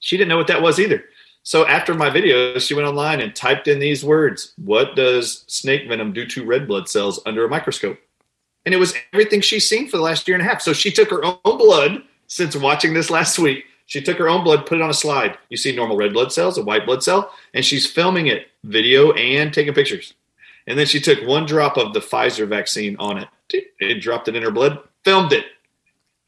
She 0.00 0.16
didn't 0.16 0.30
know 0.30 0.38
what 0.38 0.48
that 0.48 0.62
was 0.62 0.80
either. 0.80 1.04
So 1.44 1.66
after 1.66 1.94
my 1.94 2.08
video, 2.08 2.58
she 2.58 2.74
went 2.74 2.88
online 2.88 3.20
and 3.20 3.34
typed 3.34 3.68
in 3.68 3.78
these 3.78 4.04
words 4.04 4.54
What 4.56 4.96
does 4.96 5.44
snake 5.46 5.86
venom 5.88 6.12
do 6.12 6.26
to 6.26 6.44
red 6.44 6.66
blood 6.66 6.88
cells 6.88 7.20
under 7.26 7.44
a 7.44 7.48
microscope? 7.48 7.98
And 8.64 8.74
it 8.74 8.78
was 8.78 8.94
everything 9.12 9.40
she's 9.40 9.68
seen 9.68 9.88
for 9.88 9.96
the 9.96 10.02
last 10.02 10.26
year 10.26 10.36
and 10.36 10.46
a 10.46 10.48
half. 10.48 10.62
So 10.62 10.72
she 10.72 10.90
took 10.90 11.10
her 11.10 11.24
own 11.24 11.38
blood 11.44 12.02
since 12.26 12.56
watching 12.56 12.94
this 12.94 13.10
last 13.10 13.38
week. 13.38 13.64
She 13.86 14.00
took 14.00 14.16
her 14.18 14.28
own 14.28 14.44
blood, 14.44 14.66
put 14.66 14.78
it 14.78 14.82
on 14.82 14.88
a 14.88 14.94
slide. 14.94 15.36
You 15.50 15.56
see 15.56 15.74
normal 15.74 15.96
red 15.96 16.12
blood 16.12 16.32
cells, 16.32 16.56
a 16.56 16.62
white 16.62 16.86
blood 16.86 17.02
cell, 17.02 17.32
and 17.52 17.64
she's 17.64 17.90
filming 17.90 18.28
it, 18.28 18.46
video 18.64 19.12
and 19.12 19.52
taking 19.52 19.74
pictures. 19.74 20.14
And 20.66 20.78
then 20.78 20.86
she 20.86 21.00
took 21.00 21.26
one 21.26 21.44
drop 21.44 21.76
of 21.76 21.92
the 21.92 22.00
Pfizer 22.00 22.46
vaccine 22.46 22.96
on 23.00 23.18
it, 23.18 23.28
and 23.80 24.00
dropped 24.00 24.28
it 24.28 24.36
in 24.36 24.44
her 24.44 24.52
blood, 24.52 24.78
filmed 25.04 25.32
it. 25.32 25.44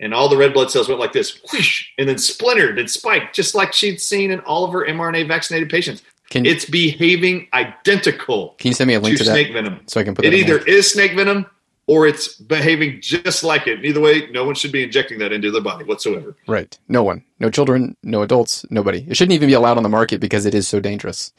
And 0.05 0.13
all 0.15 0.29
the 0.29 0.37
red 0.37 0.53
blood 0.53 0.71
cells 0.71 0.87
went 0.89 1.01
like 1.01 1.13
this, 1.13 1.41
whoosh, 1.51 1.89
and 1.99 2.07
then 2.09 2.19
splintered 2.19 2.79
and 2.79 2.91
spiked, 2.91 3.35
just 3.35 3.55
like 3.55 3.73
she'd 3.73 4.01
seen 4.01 4.31
in 4.31 4.39
all 4.41 4.65
of 4.65 4.73
her 4.73 4.85
mRNA 4.87 5.27
vaccinated 5.27 5.71
patients. 5.71 6.03
Can 6.31 6.45
It's 6.47 6.65
behaving 6.67 7.49
identical 7.55 8.55
can 8.59 8.69
you 8.69 8.75
send 8.75 8.89
me 8.89 8.95
a 8.95 9.01
link 9.01 9.17
to 9.19 9.25
to 9.25 9.31
that 9.31 9.35
snake 9.35 9.53
venom. 9.53 9.81
so 9.87 10.01
I 10.01 10.05
can 10.05 10.15
put 10.15 10.25
It 10.25 10.31
that 10.31 10.37
in 10.37 10.45
either 10.45 10.59
there? 10.59 10.69
is 10.69 10.91
snake 10.93 11.15
venom 11.17 11.47
or 11.87 12.07
it's 12.07 12.35
behaving 12.37 13.01
just 13.01 13.45
like 13.45 13.67
it. 13.67 13.85
Either 13.85 14.01
way, 14.01 14.29
no 14.31 14.45
one 14.45 14.55
should 14.55 14.73
be 14.73 14.83
injecting 14.83 15.19
that 15.19 15.33
into 15.33 15.51
their 15.51 15.61
body 15.63 15.85
whatsoever. 15.85 16.35
Right. 16.47 16.79
No 16.89 17.03
one. 17.03 17.25
No 17.41 17.51
children. 17.51 17.97
No 18.03 18.23
adults. 18.23 18.65
Nobody. 18.71 19.05
It 19.09 19.17
shouldn't 19.17 19.35
even 19.35 19.49
be 19.49 19.53
allowed 19.55 19.77
on 19.77 19.83
the 19.83 19.89
market 19.91 20.21
because 20.21 20.47
it 20.47 20.55
is 20.55 20.67
so 20.69 20.81
dangerous. 20.81 21.33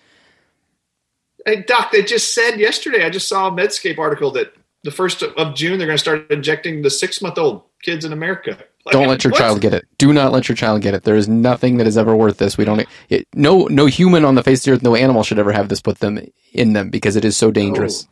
Hey, 1.46 1.64
Doc, 1.64 1.92
they 1.92 2.04
just 2.04 2.34
said 2.34 2.58
yesterday, 2.60 3.06
I 3.06 3.10
just 3.10 3.28
saw 3.28 3.48
a 3.48 3.52
Medscape 3.52 3.98
article 4.00 4.32
that 4.32 4.54
the 4.86 4.92
first 4.92 5.24
of 5.24 5.56
June 5.56 5.80
they're 5.80 5.88
going 5.88 5.98
to 5.98 6.02
start 6.02 6.30
injecting 6.32 6.84
the 6.84 6.92
six 6.92 7.22
month 7.22 7.38
old 7.40 7.64
kids 7.82 8.06
in 8.06 8.14
America. 8.14 8.58
Like, 8.86 8.94
Don't 8.94 9.08
let 9.08 9.24
your 9.24 9.32
what? 9.32 9.40
child 9.40 9.62
get 9.62 9.74
it. 9.74 9.88
Do 9.98 10.14
not 10.14 10.32
let 10.32 10.48
your 10.48 10.56
child 10.56 10.84
get 10.84 10.94
it. 10.94 11.04
There 11.04 11.16
is 11.16 11.28
nothing 11.28 11.78
that 11.78 11.88
is 11.88 11.98
ever 11.98 12.16
worth 12.16 12.38
this. 12.38 12.56
We 12.56 12.66
don't. 12.66 12.86
It, 13.10 13.28
no, 13.34 13.66
no 13.66 13.88
human 13.88 14.24
on 14.24 14.36
the 14.36 14.44
face 14.44 14.60
of 14.60 14.66
the 14.66 14.72
earth, 14.74 14.84
no 14.84 14.96
animal 14.96 15.24
should 15.24 15.40
ever 15.40 15.52
have 15.52 15.70
this 15.70 15.82
put 15.82 16.00
them 16.00 16.20
in 16.54 16.74
them 16.74 16.92
because 16.92 17.16
it 17.16 17.26
is 17.26 17.36
so 17.36 17.50
dangerous. 17.50 18.08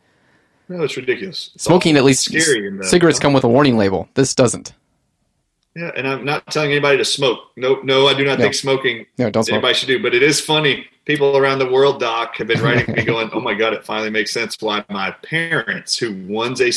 No, 0.68 0.82
it's 0.82 0.96
ridiculous. 0.96 1.52
It's 1.54 1.64
Smoking 1.64 1.96
at 1.96 2.02
least 2.02 2.34
uh, 2.34 2.82
cigarettes 2.82 3.20
come 3.20 3.32
with 3.32 3.44
a 3.44 3.48
warning 3.48 3.78
label. 3.78 4.08
This 4.14 4.34
doesn't. 4.34 4.74
Yeah, 5.76 5.90
and 5.96 6.06
I'm 6.06 6.24
not 6.24 6.46
telling 6.52 6.70
anybody 6.70 6.98
to 6.98 7.04
smoke. 7.04 7.50
No, 7.56 7.80
no, 7.82 8.06
I 8.06 8.14
do 8.14 8.24
not 8.24 8.38
No. 8.38 8.44
think 8.44 8.54
smoking 8.54 9.06
No, 9.18 9.28
don't 9.30 9.42
smoke. 9.44 9.54
anybody 9.54 9.74
should 9.74 9.88
do. 9.88 10.00
But 10.02 10.14
it 10.14 10.22
is 10.22 10.40
funny. 10.40 10.86
People 11.04 11.36
around 11.36 11.58
the 11.58 11.68
world, 11.70 11.98
Doc, 12.00 12.36
have 12.36 12.46
been 12.46 12.62
writing 12.62 12.94
me 12.94 13.02
going, 13.12 13.28
"Oh 13.32 13.40
my 13.40 13.54
God, 13.54 13.72
it 13.74 13.84
finally 13.84 14.10
makes 14.10 14.32
sense 14.32 14.56
why 14.60 14.84
my 14.88 15.10
parents, 15.22 15.96
who 15.98 16.14
one's 16.28 16.60
a 16.60 16.70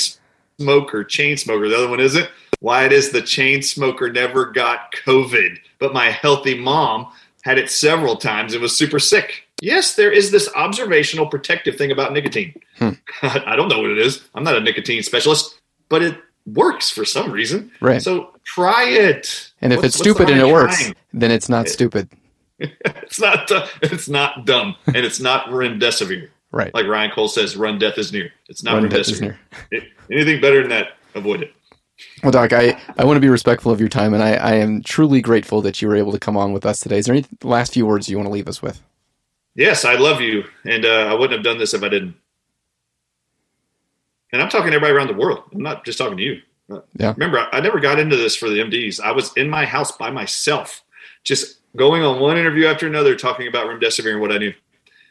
smoker, 0.59 1.03
chain 1.03 1.37
smoker, 1.37 1.69
the 1.69 1.77
other 1.77 1.89
one 1.89 1.99
isn't, 1.99 2.27
why 2.59 2.85
it 2.85 2.91
is 2.91 3.11
the 3.11 3.21
chain 3.21 3.61
smoker 3.61 4.11
never 4.11 4.45
got 4.45 4.91
COVID, 5.05 5.59
but 5.79 5.93
my 5.93 6.09
healthy 6.09 6.57
mom 6.57 7.07
had 7.43 7.57
it 7.59 7.69
several 7.69 8.15
times 8.15 8.53
and 8.53 8.61
was 8.61 8.75
super 8.75 8.99
sick." 8.99 9.43
Yes, 9.61 9.95
there 9.95 10.11
is 10.11 10.29
this 10.31 10.49
observational 10.55 11.27
protective 11.27 11.77
thing 11.77 11.91
about 11.91 12.13
nicotine. 12.13 12.53
Hmm. 12.77 12.89
I 13.23 13.55
don't 13.55 13.69
know 13.69 13.79
what 13.79 13.89
it 13.91 13.97
is. 13.97 14.23
I'm 14.35 14.43
not 14.43 14.55
a 14.57 14.59
nicotine 14.59 15.01
specialist, 15.03 15.59
but 15.89 16.01
it 16.03 16.15
works 16.47 16.89
for 16.89 17.05
some 17.05 17.31
reason. 17.31 17.69
Right. 17.81 18.01
So 18.01 18.31
try 18.43 18.85
it. 18.89 19.51
And 19.61 19.71
if 19.73 19.77
What's- 19.77 19.89
it's 19.95 19.97
stupid 19.99 20.29
and 20.29 20.39
it 20.41 20.51
works, 20.51 20.81
trying? 20.81 20.95
then 21.13 21.29
it's 21.31 21.49
not 21.49 21.67
stupid. 21.69 22.09
It's 22.59 23.19
not. 23.19 23.51
It's 23.83 24.09
not 24.09 24.45
dumb, 24.47 24.75
and 24.87 24.97
it's 24.97 25.19
not 25.19 25.45
remdesivir. 25.49 26.29
Right. 26.51 26.73
Like 26.73 26.87
Ryan 26.87 27.11
Cole 27.11 27.27
says, 27.27 27.55
"Run 27.55 27.77
death 27.77 27.99
is 27.99 28.11
near." 28.11 28.31
It's 28.49 28.63
not 28.63 28.73
Run 28.73 28.89
remdesivir. 28.89 29.21
near. 29.21 29.39
It- 29.71 29.83
anything 30.11 30.41
better 30.41 30.61
than 30.61 30.69
that, 30.71 30.93
avoid 31.13 31.43
it. 31.43 31.53
Well, 32.23 32.31
Doc, 32.31 32.53
I, 32.53 32.79
I 32.97 33.05
want 33.05 33.17
to 33.17 33.21
be 33.21 33.29
respectful 33.29 33.71
of 33.71 33.79
your 33.79 33.89
time, 33.89 34.13
and 34.15 34.23
I, 34.23 34.33
I 34.33 34.51
am 34.53 34.81
truly 34.81 35.21
grateful 35.21 35.61
that 35.61 35.81
you 35.81 35.87
were 35.87 35.95
able 35.95 36.11
to 36.13 36.19
come 36.19 36.35
on 36.37 36.51
with 36.51 36.65
us 36.65 36.79
today. 36.79 36.97
Is 36.97 37.05
there 37.05 37.13
any 37.15 37.25
last 37.43 37.73
few 37.73 37.85
words 37.85 38.09
you 38.09 38.17
want 38.17 38.27
to 38.27 38.33
leave 38.33 38.47
us 38.47 38.61
with? 38.61 38.81
Yes, 39.55 39.85
I 39.85 39.95
love 39.95 40.19
you, 40.21 40.43
and 40.65 40.83
uh, 40.85 41.07
I 41.09 41.13
wouldn't 41.13 41.33
have 41.33 41.43
done 41.43 41.57
this 41.59 41.73
if 41.75 41.83
I 41.83 41.89
didn't. 41.89 42.15
And 44.31 44.41
I'm 44.41 44.49
talking 44.49 44.71
to 44.71 44.75
everybody 44.75 44.93
around 44.93 45.07
the 45.07 45.21
world. 45.21 45.43
I'm 45.53 45.61
not 45.61 45.85
just 45.85 45.97
talking 45.97 46.17
to 46.17 46.23
you. 46.23 46.41
Yeah. 46.97 47.13
Remember, 47.15 47.39
I, 47.39 47.57
I 47.57 47.59
never 47.61 47.79
got 47.79 47.99
into 47.99 48.17
this 48.17 48.35
for 48.35 48.49
the 48.49 48.59
MDs. 48.59 48.99
I 48.99 49.11
was 49.11 49.31
in 49.37 49.49
my 49.49 49.65
house 49.65 49.91
by 49.91 50.09
myself, 50.09 50.83
just 51.23 51.59
going 51.75 52.03
on 52.03 52.19
one 52.19 52.37
interview 52.37 52.65
after 52.65 52.87
another, 52.87 53.15
talking 53.15 53.47
about 53.47 53.67
remdesivir 53.67 54.11
and 54.11 54.21
what 54.21 54.31
I 54.31 54.37
knew. 54.37 54.53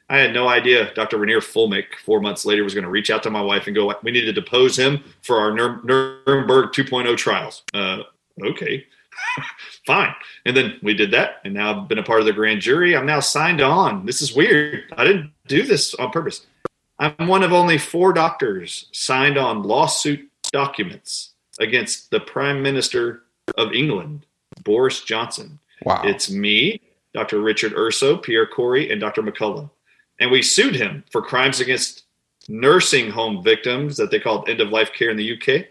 I 0.09 0.19
had 0.19 0.33
no 0.33 0.47
idea 0.49 0.95
Dr. 0.95 1.19
Reiner 1.19 1.39
Fuellmich, 1.39 1.97
four 2.05 2.21
months 2.21 2.45
later, 2.45 2.63
was 2.63 2.75
going 2.75 2.85
to 2.85 2.91
reach 2.91 3.11
out 3.11 3.23
to 3.25 3.31
my 3.31 3.41
wife 3.41 3.67
and 3.67 3.75
go, 3.75 3.93
"We 4.03 4.13
need 4.13 4.25
to 4.27 4.33
depose 4.33 4.79
him 4.79 5.03
for 5.23 5.39
our 5.41 5.53
Nuremberg 5.53 6.73
2.0 6.73 7.17
trials." 7.17 7.65
Uh, 7.75 8.03
okay, 8.41 8.87
fine. 9.87 10.15
And 10.45 10.57
then 10.57 10.79
we 10.81 10.95
did 10.95 11.11
that, 11.11 11.41
and 11.45 11.55
now 11.55 11.83
I've 11.83 11.89
been 11.89 11.99
a 11.99 12.05
part 12.05 12.21
of 12.21 12.27
the 12.27 12.33
grand 12.33 12.61
jury. 12.61 12.97
I'm 12.97 13.07
now 13.07 13.19
signed 13.19 13.61
on. 13.61 14.07
This 14.07 14.23
is 14.23 14.33
weird. 14.33 14.85
I 14.97 15.03
didn't 15.03 15.33
do 15.49 15.65
this 15.65 15.93
on 15.95 16.11
purpose. 16.11 16.47
I'm 16.99 17.27
one 17.27 17.43
of 17.43 17.53
only 17.53 17.79
four 17.79 18.13
doctors 18.13 18.89
signed 18.93 19.37
on 19.37 19.63
lawsuit 19.63 20.31
documents 20.53 21.35
against 21.61 22.11
the 22.11 22.21
Prime 22.21 22.63
Minister 22.63 23.23
of 23.59 23.73
England, 23.73 24.27
Boris 24.65 25.03
Johnson. 25.03 25.59
Wow. 25.85 26.03
It's 26.05 26.31
me, 26.31 26.81
Dr. 27.13 27.41
Richard 27.41 27.75
Urso, 27.75 28.17
Pierre 28.17 28.47
Kory, 28.47 28.91
and 28.91 29.01
Dr. 29.01 29.23
McCullough. 29.23 29.71
And 30.19 30.31
we 30.31 30.43
sued 30.43 30.75
him 30.75 31.05
for 31.11 31.21
crimes 31.21 31.61
against 31.61 32.05
nursing 32.49 33.11
home 33.11 33.43
victims 33.43 33.97
that 33.97 34.11
they 34.11 34.21
called 34.21 34.49
end 34.49 34.61
of 34.61 34.71
life 34.71 34.93
care 34.93 35.11
in 35.11 35.17
the 35.17 35.33
UK. 35.37 35.67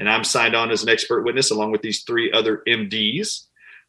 And 0.00 0.08
I'm 0.08 0.24
signed 0.24 0.56
on 0.56 0.70
as 0.70 0.82
an 0.82 0.88
expert 0.88 1.22
witness 1.22 1.50
along 1.50 1.70
with 1.70 1.82
these 1.82 2.02
three 2.02 2.32
other 2.32 2.62
MDs. 2.66 3.44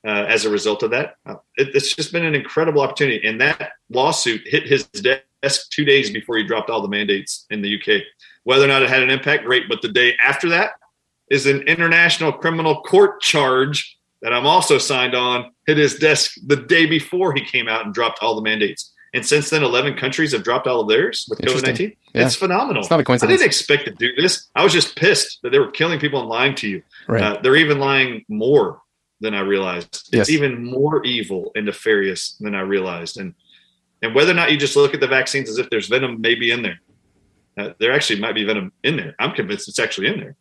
Uh, 0.05 0.25
as 0.27 0.45
a 0.45 0.49
result 0.49 0.83
of 0.83 0.91
that. 0.91 1.15
Uh, 1.25 1.35
it, 1.57 1.69
it's 1.75 1.95
just 1.95 2.11
been 2.11 2.25
an 2.25 2.35
incredible 2.35 2.81
opportunity. 2.81 3.27
And 3.27 3.41
that 3.41 3.71
lawsuit 3.89 4.41
hit 4.45 4.67
his 4.67 4.83
desk 4.87 5.69
two 5.71 5.85
days 5.85 6.11
before 6.11 6.37
he 6.37 6.43
dropped 6.43 6.69
all 6.69 6.81
the 6.81 6.87
mandates 6.87 7.45
in 7.49 7.61
the 7.61 7.75
UK. 7.75 8.03
Whether 8.43 8.65
or 8.65 8.67
not 8.67 8.83
it 8.83 8.89
had 8.89 9.01
an 9.01 9.09
impact, 9.09 9.45
great. 9.45 9.67
But 9.67 9.81
the 9.81 9.89
day 9.89 10.15
after 10.23 10.49
that 10.49 10.73
is 11.31 11.47
an 11.47 11.61
international 11.63 12.31
criminal 12.31 12.81
court 12.83 13.19
charge 13.21 13.97
that 14.21 14.33
I'm 14.33 14.45
also 14.45 14.77
signed 14.77 15.15
on 15.15 15.51
hit 15.65 15.77
his 15.77 15.95
desk 15.95 16.35
the 16.45 16.55
day 16.55 16.85
before 16.85 17.33
he 17.33 17.43
came 17.43 17.67
out 17.67 17.85
and 17.85 17.93
dropped 17.93 18.19
all 18.21 18.35
the 18.35 18.41
mandates. 18.41 18.91
And 19.13 19.25
since 19.25 19.49
then, 19.49 19.63
11 19.63 19.95
countries 19.95 20.33
have 20.33 20.43
dropped 20.43 20.67
all 20.67 20.81
of 20.81 20.89
theirs 20.89 21.25
with 21.29 21.39
COVID 21.39 21.63
19. 21.63 21.93
Yeah. 22.13 22.25
It's 22.25 22.35
phenomenal. 22.35 22.81
It's 22.81 22.89
not 22.89 22.99
a 22.99 23.03
coincidence. 23.03 23.31
I 23.31 23.37
didn't 23.37 23.47
expect 23.47 23.85
to 23.85 23.91
do 23.91 24.13
this. 24.15 24.49
I 24.55 24.63
was 24.63 24.73
just 24.73 24.95
pissed 24.97 25.39
that 25.41 25.51
they 25.51 25.59
were 25.59 25.71
killing 25.71 25.99
people 25.99 26.19
and 26.19 26.27
lying 26.27 26.53
to 26.55 26.67
you. 26.67 26.83
Right. 27.07 27.23
Uh, 27.23 27.39
they're 27.41 27.55
even 27.55 27.79
lying 27.79 28.25
more 28.27 28.81
than 29.25 29.33
I 29.33 29.41
realized. 29.41 30.09
Yes. 30.11 30.21
It's 30.21 30.29
even 30.29 30.63
more 30.63 31.03
evil 31.03 31.51
and 31.55 31.65
nefarious 31.65 32.37
than 32.39 32.55
I 32.55 32.61
realized. 32.61 33.17
And 33.17 33.33
and 34.01 34.15
whether 34.15 34.31
or 34.31 34.35
not 34.35 34.51
you 34.51 34.57
just 34.57 34.75
look 34.75 34.93
at 34.93 34.99
the 34.99 35.07
vaccines 35.07 35.49
as 35.49 35.57
if 35.57 35.69
there's 35.69 35.87
venom 35.87 36.21
maybe 36.21 36.51
in 36.51 36.61
there, 36.61 36.79
uh, 37.57 37.69
there 37.79 37.91
actually 37.91 38.19
might 38.19 38.35
be 38.35 38.43
venom 38.43 38.71
in 38.83 38.95
there. 38.97 39.15
I'm 39.19 39.31
convinced 39.31 39.67
it's 39.67 39.79
actually 39.79 40.07
in 40.07 40.19
there. 40.19 40.35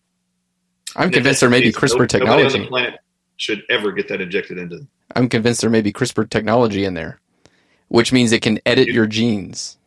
I'm 0.97 1.05
and 1.05 1.13
convinced 1.13 1.41
there 1.41 1.51
may 1.51 1.61
be 1.61 1.73
CRISPR 1.73 2.01
no, 2.01 2.07
technology. 2.07 2.57
on 2.57 2.63
the 2.63 2.69
planet 2.69 3.01
should 3.37 3.63
ever 3.69 3.91
get 3.91 4.09
that 4.09 4.21
injected 4.21 4.59
into 4.59 4.77
them. 4.77 4.89
I'm 5.17 5.29
convinced 5.29 5.61
there 5.61 5.71
may 5.71 5.81
be 5.81 5.93
CRISPR 5.93 6.31
technology 6.31 6.85
in 6.85 6.95
there 6.95 7.21
which 7.89 8.13
means 8.13 8.33
it 8.33 8.43
can 8.43 8.59
edit 8.67 8.89
you, 8.89 8.95
your 8.95 9.07
genes. 9.07 9.79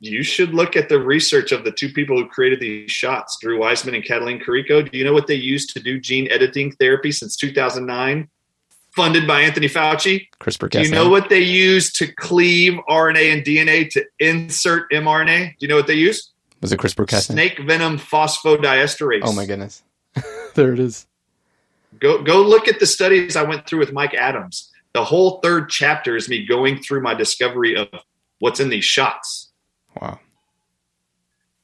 You 0.00 0.22
should 0.22 0.54
look 0.54 0.76
at 0.76 0.88
the 0.88 0.98
research 0.98 1.50
of 1.52 1.64
the 1.64 1.72
two 1.72 1.92
people 1.92 2.16
who 2.16 2.28
created 2.28 2.60
these 2.60 2.90
shots, 2.90 3.36
Drew 3.40 3.60
Weissman 3.60 3.94
and 3.94 4.04
Katalin 4.04 4.42
Karikó. 4.42 4.90
Do 4.90 4.96
you 4.96 5.04
know 5.04 5.12
what 5.12 5.26
they 5.26 5.34
used 5.34 5.72
to 5.74 5.80
do 5.80 6.00
gene 6.00 6.30
editing 6.30 6.72
therapy 6.72 7.10
since 7.10 7.36
2009? 7.36 8.28
Funded 8.94 9.26
by 9.26 9.42
Anthony 9.42 9.68
Fauci. 9.68 10.26
CRISPR 10.40 10.70
Do 10.70 10.82
you 10.82 10.90
know 10.90 11.08
what 11.08 11.28
they 11.28 11.40
use 11.40 11.92
to 11.94 12.12
cleave 12.14 12.74
RNA 12.88 13.32
and 13.32 13.44
DNA 13.44 13.88
to 13.90 14.04
insert 14.18 14.90
mRNA? 14.90 15.50
Do 15.50 15.56
you 15.60 15.68
know 15.68 15.76
what 15.76 15.86
they 15.86 15.94
use? 15.94 16.32
Was 16.60 16.72
it 16.72 16.80
CRISPR 16.80 17.06
Cas9? 17.06 17.20
Snake 17.20 17.60
venom 17.66 17.98
phosphodiesterase. 17.98 19.20
Oh 19.22 19.32
my 19.32 19.46
goodness. 19.46 19.82
there 20.54 20.72
it 20.72 20.80
is. 20.80 21.06
Go 22.00 22.22
go 22.22 22.42
look 22.42 22.68
at 22.68 22.80
the 22.80 22.86
studies 22.86 23.36
I 23.36 23.42
went 23.42 23.66
through 23.66 23.80
with 23.80 23.92
Mike 23.92 24.14
Adams 24.14 24.70
the 24.98 25.04
whole 25.04 25.40
third 25.40 25.70
chapter 25.70 26.16
is 26.16 26.28
me 26.28 26.44
going 26.44 26.82
through 26.82 27.02
my 27.02 27.14
discovery 27.14 27.76
of 27.76 27.88
what's 28.40 28.60
in 28.60 28.68
these 28.68 28.84
shots. 28.84 29.47
Wow. 30.00 30.18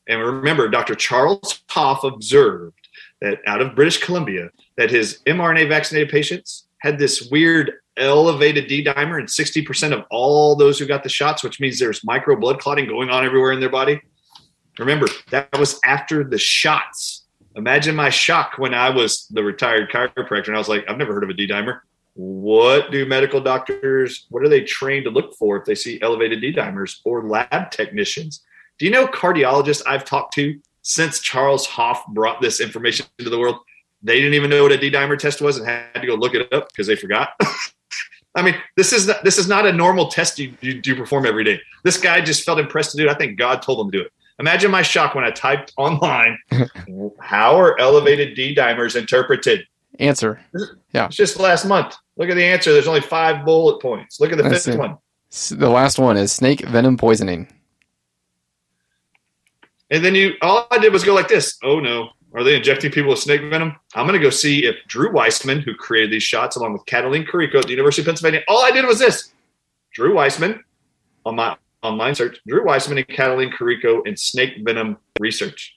And 0.09 0.21
remember, 0.21 0.69
Dr. 0.69 0.95
Charles 0.95 1.63
Hoffe 1.69 2.05
observed 2.05 2.89
that 3.21 3.39
out 3.47 3.63
of 3.63 3.75
British 3.75 4.03
Columbia, 4.03 4.51
that 4.77 4.91
his 4.91 5.21
mRNA 5.27 5.69
vaccinated 5.69 6.11
patients 6.11 6.67
had 6.79 6.99
this 6.99 7.29
weird 7.31 7.73
elevated 7.97 8.67
D 8.67 8.85
dimer 8.85 9.19
in 9.19 9.27
60% 9.27 9.93
of 9.93 10.05
all 10.11 10.57
those 10.57 10.79
who 10.79 10.87
got 10.87 11.03
the 11.03 11.09
shots, 11.09 11.43
which 11.43 11.61
means 11.61 11.79
there's 11.79 12.05
micro 12.05 12.37
blood 12.37 12.59
clotting 12.59 12.87
going 12.87 13.09
on 13.09 13.25
everywhere 13.25 13.53
in 13.53 13.61
their 13.61 13.71
body. 13.71 14.01
Remember, 14.79 15.07
that 15.31 15.49
was 15.59 15.81
after 15.85 16.25
the 16.25 16.39
shots. 16.39 17.25
Imagine 17.57 17.95
my 17.95 18.11
shock 18.11 18.55
when 18.59 18.75
I 18.75 18.91
was 18.91 19.29
the 19.29 19.43
retired 19.43 19.89
chiropractor 19.91 20.49
and 20.49 20.57
I 20.57 20.59
was 20.59 20.69
like, 20.69 20.85
I've 20.89 20.99
never 20.99 21.15
heard 21.15 21.23
of 21.23 21.31
a 21.31 21.35
D 21.35 21.47
dimer 21.47 21.81
what 22.15 22.93
do 22.93 23.05
medical 23.07 23.41
doctors 23.41 24.27
what 24.31 24.45
are 24.45 24.49
they 24.49 24.63
trained 24.63 25.05
to 25.05 25.11
look 25.11 25.35
for 25.35 25.57
if 25.57 25.65
they 25.65 25.75
see 25.75 26.01
elevated 26.01 26.41
d 26.41 26.53
dimers 26.53 26.99
or 27.05 27.29
lab 27.29 27.71
technicians? 27.71 28.43
Do 28.79 28.87
you 28.87 28.93
know 28.93 29.07
cardiologists 29.07 29.83
i've 29.87 30.05
talked 30.05 30.33
to 30.35 30.59
since 30.83 31.21
charles 31.21 31.67
hoffe 31.67 32.05
brought 32.09 32.41
this 32.41 32.61
information 32.61 33.07
into 33.19 33.31
the 33.31 33.39
world? 33.39 33.57
They 34.03 34.17
didn't 34.17 34.35
even 34.35 34.51
know 34.51 34.63
what 34.63 34.73
a 34.73 34.79
d 34.79 34.91
dimer 34.91 35.19
test 35.19 35.41
was 35.41 35.59
and 35.59 35.67
had 35.67 35.95
to 35.95 36.07
go 36.07 36.15
look 36.15 36.35
it 36.35 36.53
up 36.53 36.69
because 36.69 36.87
they 36.87 36.97
forgot. 36.97 37.31
I 38.37 38.43
mean 38.43 38.55
this 38.77 38.93
is 38.93 39.09
not, 39.09 39.25
this 39.25 39.39
is 39.39 39.49
not 39.49 39.67
a 39.67 39.73
normal 39.73 40.09
test 40.09 40.39
you, 40.39 40.55
you 40.61 40.81
do 40.81 40.95
perform 40.95 41.27
every 41.27 41.43
day. 41.43 41.61
This 41.83 41.97
guy 41.97 42.21
just 42.21 42.45
felt 42.45 42.61
impressed 42.61 42.93
to 42.93 42.97
do 42.97 43.09
it. 43.09 43.11
I 43.11 43.15
think 43.15 43.39
god 43.39 43.61
told 43.61 43.85
him 43.85 43.91
to 43.91 43.99
do 43.99 44.05
it. 44.05 44.13
Imagine 44.39 44.71
my 44.71 44.83
shock 44.83 45.17
when 45.17 45.25
i 45.25 45.33
typed 45.33 45.73
online 45.77 46.39
how 47.21 47.59
are 47.59 47.79
elevated 47.81 48.37
d 48.37 48.55
dimers 48.55 48.95
interpreted 48.95 49.67
answer 49.99 50.41
yeah 50.93 51.07
it's 51.07 51.17
just 51.17 51.39
last 51.39 51.65
month 51.65 51.97
Look 52.17 52.29
at 52.29 52.37
the 52.37 52.45
answer. 52.45 52.73
There's 52.73 52.87
only 52.87 53.01
five 53.01 53.45
bullet 53.45 53.81
points. 53.81 54.21
Look 54.21 54.31
at 54.31 54.37
the 54.37 54.45
That's 54.45 54.67
fifth 54.67 54.77
it. 54.77 54.79
one. 54.79 54.99
The 55.51 55.69
last 55.69 55.99
one 55.99 56.17
is 56.17 56.33
snake 56.33 56.61
venom 56.61 56.97
poisoning. 56.97 57.49
And 59.91 60.05
then 60.05 60.15
you, 60.15 60.35
all 60.41 60.67
I 60.71 60.79
did 60.79 60.93
was 60.93 61.05
go 61.05 61.13
like 61.13 61.29
this. 61.29 61.59
Oh 61.63 61.81
no, 61.81 62.11
are 62.35 62.45
they 62.45 62.57
injecting 62.57 62.93
people 62.93 63.11
with 63.11 63.19
snake 63.19 63.41
venom? 63.51 63.75
I'm 63.95 64.07
going 64.07 64.19
to 64.19 64.25
go 64.25 64.31
see 64.31 64.65
if 64.65 64.77
Drew 64.87 65.13
Weissman, 65.13 65.61
who 65.61 65.75
created 65.75 66.13
these 66.13 66.23
shots 66.23 66.57
along 66.57 66.73
with 66.73 66.85
Katalin 66.87 67.27
Karikó 67.27 67.57
at 67.57 67.65
the 67.65 67.71
University 67.71 68.03
of 68.03 68.07
Pennsylvania, 68.07 68.43
all 68.49 68.65
I 68.65 68.71
did 68.71 68.87
was 68.87 68.99
this. 68.99 69.33
Drew 69.93 70.15
Weissman 70.15 70.63
on 71.27 71.37
my 71.37 71.57
online 71.83 72.15
search, 72.15 72.39
Drew 72.47 72.65
Weissman 72.65 72.99
and 72.99 73.09
Katalin 73.09 73.53
Karikó 73.53 74.07
in 74.07 74.17
snake 74.17 74.59
venom 74.65 74.97
research. 75.19 75.77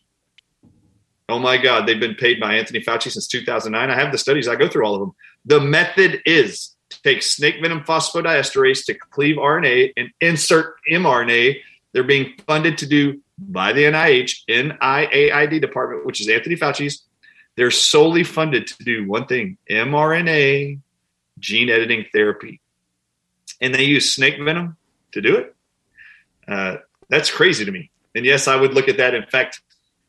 Oh 1.30 1.40
my 1.40 1.58
God, 1.58 1.86
they've 1.86 2.00
been 2.00 2.16
paid 2.16 2.40
by 2.40 2.56
Anthony 2.56 2.80
Fauci 2.80 3.12
since 3.12 3.28
2009. 3.28 3.90
I 3.90 3.96
have 3.96 4.12
the 4.12 4.18
studies. 4.18 4.48
I 4.48 4.56
go 4.56 4.68
through 4.68 4.86
all 4.86 4.96
of 4.96 5.02
them. 5.02 5.14
The 5.46 5.60
method 5.60 6.22
is 6.26 6.76
take 7.04 7.22
snake 7.22 7.56
venom 7.62 7.82
phosphodiesterase 7.82 8.86
to 8.86 8.94
cleave 8.94 9.36
RNA 9.36 9.94
and 9.98 10.10
insert 10.22 10.76
mRNA. 10.92 11.58
They're 11.92 12.04
being 12.04 12.34
funded 12.46 12.78
to 12.80 12.86
do 12.86 13.22
by 13.38 13.74
the 13.74 13.84
NIH, 13.84 14.46
NIAID 14.48 15.62
department, 15.62 16.06
which 16.06 16.22
is 16.22 16.30
Anthony 16.30 16.56
Fauci's. 16.56 17.04
They're 17.56 17.72
solely 17.72 18.24
funded 18.24 18.68
to 18.68 18.84
do 18.84 19.08
one 19.08 19.26
thing 19.26 19.58
mRNA 19.70 20.80
gene 21.40 21.70
editing 21.70 22.06
therapy. 22.14 22.62
And 23.60 23.74
they 23.74 23.84
use 23.84 24.14
snake 24.14 24.38
venom 24.40 24.78
to 25.14 25.22
do 25.22 25.36
it. 25.36 25.56
Uh, 26.48 26.78
that's 27.10 27.32
crazy 27.32 27.66
to 27.66 27.72
me. 27.72 27.90
And 28.16 28.26
yes, 28.26 28.48
I 28.48 28.56
would 28.56 28.74
look 28.74 28.88
at 28.88 28.98
that. 28.98 29.14
In 29.14 29.26
fact, 29.26 29.62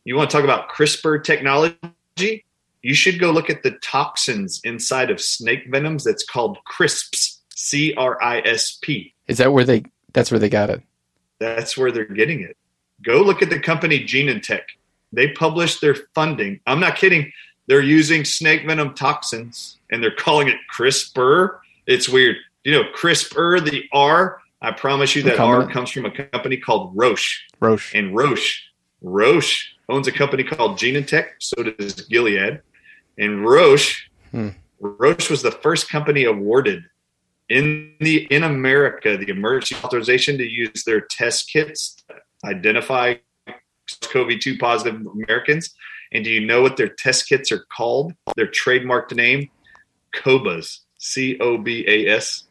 you 0.08 0.16
want 0.16 0.30
to 0.30 0.34
talk 0.34 0.44
about 0.44 0.70
CRISPR 0.70 1.22
technology? 1.22 2.46
You 2.80 2.94
should 2.94 3.20
go 3.20 3.30
look 3.30 3.50
at 3.50 3.62
the 3.62 3.72
toxins 3.82 4.58
inside 4.64 5.10
of 5.10 5.20
snake 5.20 5.66
venoms. 5.68 6.02
That's 6.02 6.24
called 6.24 6.56
CRISPs, 6.64 7.40
C 7.54 7.92
R 7.92 8.16
I 8.22 8.40
S 8.40 8.78
P. 8.80 9.12
Is 9.26 9.36
that 9.36 9.52
where 9.52 9.64
they? 9.64 9.84
That's 10.14 10.30
where 10.30 10.38
they 10.38 10.48
got 10.48 10.70
it. 10.70 10.80
That's 11.40 11.76
where 11.76 11.92
they're 11.92 12.06
getting 12.06 12.40
it. 12.40 12.56
Go 13.02 13.18
look 13.18 13.42
at 13.42 13.50
the 13.50 13.60
company 13.60 14.02
Genentech. 14.02 14.62
They 15.12 15.32
published 15.32 15.82
their 15.82 15.94
funding. 16.14 16.60
I'm 16.66 16.80
not 16.80 16.96
kidding. 16.96 17.30
They're 17.66 17.82
using 17.82 18.24
snake 18.24 18.64
venom 18.66 18.94
toxins 18.94 19.76
and 19.90 20.02
they're 20.02 20.14
calling 20.14 20.48
it 20.48 20.56
CRISPR. 20.74 21.58
It's 21.86 22.08
weird. 22.08 22.36
You 22.64 22.72
know, 22.72 22.84
CRISPR, 22.96 23.62
the 23.70 23.84
R. 23.92 24.40
I 24.62 24.72
promise 24.72 25.14
you 25.14 25.22
that 25.24 25.38
R 25.38 25.70
comes 25.70 25.90
from 25.90 26.06
a 26.06 26.10
company 26.10 26.56
called 26.56 26.92
Roche. 26.96 27.44
Roche. 27.60 27.94
And 27.94 28.16
Roche, 28.16 28.62
Roche 29.02 29.74
owns 29.88 30.06
a 30.06 30.12
company 30.12 30.44
called 30.44 30.78
Genentech. 30.78 31.28
So 31.38 31.62
does 31.62 31.94
Gilead. 32.02 32.60
And 33.18 33.44
Roche, 33.44 34.08
hmm. 34.30 34.50
Roche 34.80 35.30
was 35.30 35.42
the 35.42 35.50
first 35.50 35.90
company 35.90 36.24
awarded 36.24 36.84
in 37.48 37.94
the 38.00 38.26
in 38.30 38.44
America 38.44 39.16
the 39.16 39.28
emergency 39.28 39.82
authorization 39.82 40.38
to 40.38 40.44
use 40.44 40.84
their 40.84 41.00
test 41.00 41.50
kits 41.50 41.96
to 42.08 42.14
identify 42.44 43.14
SARS-CoV-2 43.88 44.60
positive 44.60 45.06
Americans. 45.06 45.74
And 46.12 46.24
do 46.24 46.30
you 46.30 46.44
know 46.44 46.62
what 46.62 46.76
their 46.76 46.88
test 46.88 47.28
kits 47.28 47.50
are 47.50 47.64
called? 47.74 48.14
Their 48.36 48.46
trademarked 48.46 49.14
name, 49.14 49.50
Cobas, 50.14 50.80
C 50.98 51.38
O 51.40 51.58
B 51.58 51.84
A 51.88 52.08
S. 52.08 52.44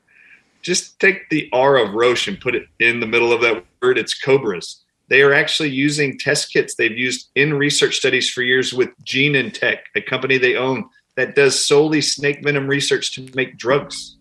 Just 0.63 0.99
take 0.99 1.29
the 1.29 1.49
R 1.53 1.77
of 1.77 1.93
Roche 1.93 2.27
and 2.27 2.39
put 2.39 2.55
it 2.55 2.65
in 2.79 2.99
the 2.99 3.07
middle 3.07 3.31
of 3.31 3.41
that 3.41 3.63
word. 3.81 3.97
It's 3.97 4.19
Cobras 4.19 4.83
they 5.09 5.21
are 5.21 5.33
actually 5.33 5.69
using 5.69 6.17
test 6.17 6.51
kits 6.51 6.75
they've 6.75 6.97
used 6.97 7.29
in 7.35 7.53
research 7.53 7.95
studies 7.95 8.29
for 8.29 8.41
years 8.41 8.73
with 8.73 8.89
Genentech, 9.03 9.79
a 9.95 10.01
company 10.01 10.37
they 10.37 10.55
own 10.55 10.89
that 11.15 11.35
does 11.35 11.65
solely 11.65 12.01
snake 12.01 12.43
venom 12.43 12.67
research 12.67 13.13
to 13.13 13.27
make 13.33 13.57
drugs. 13.57 14.17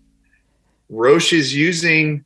Roche 0.88 1.32
is 1.32 1.54
using. 1.54 2.24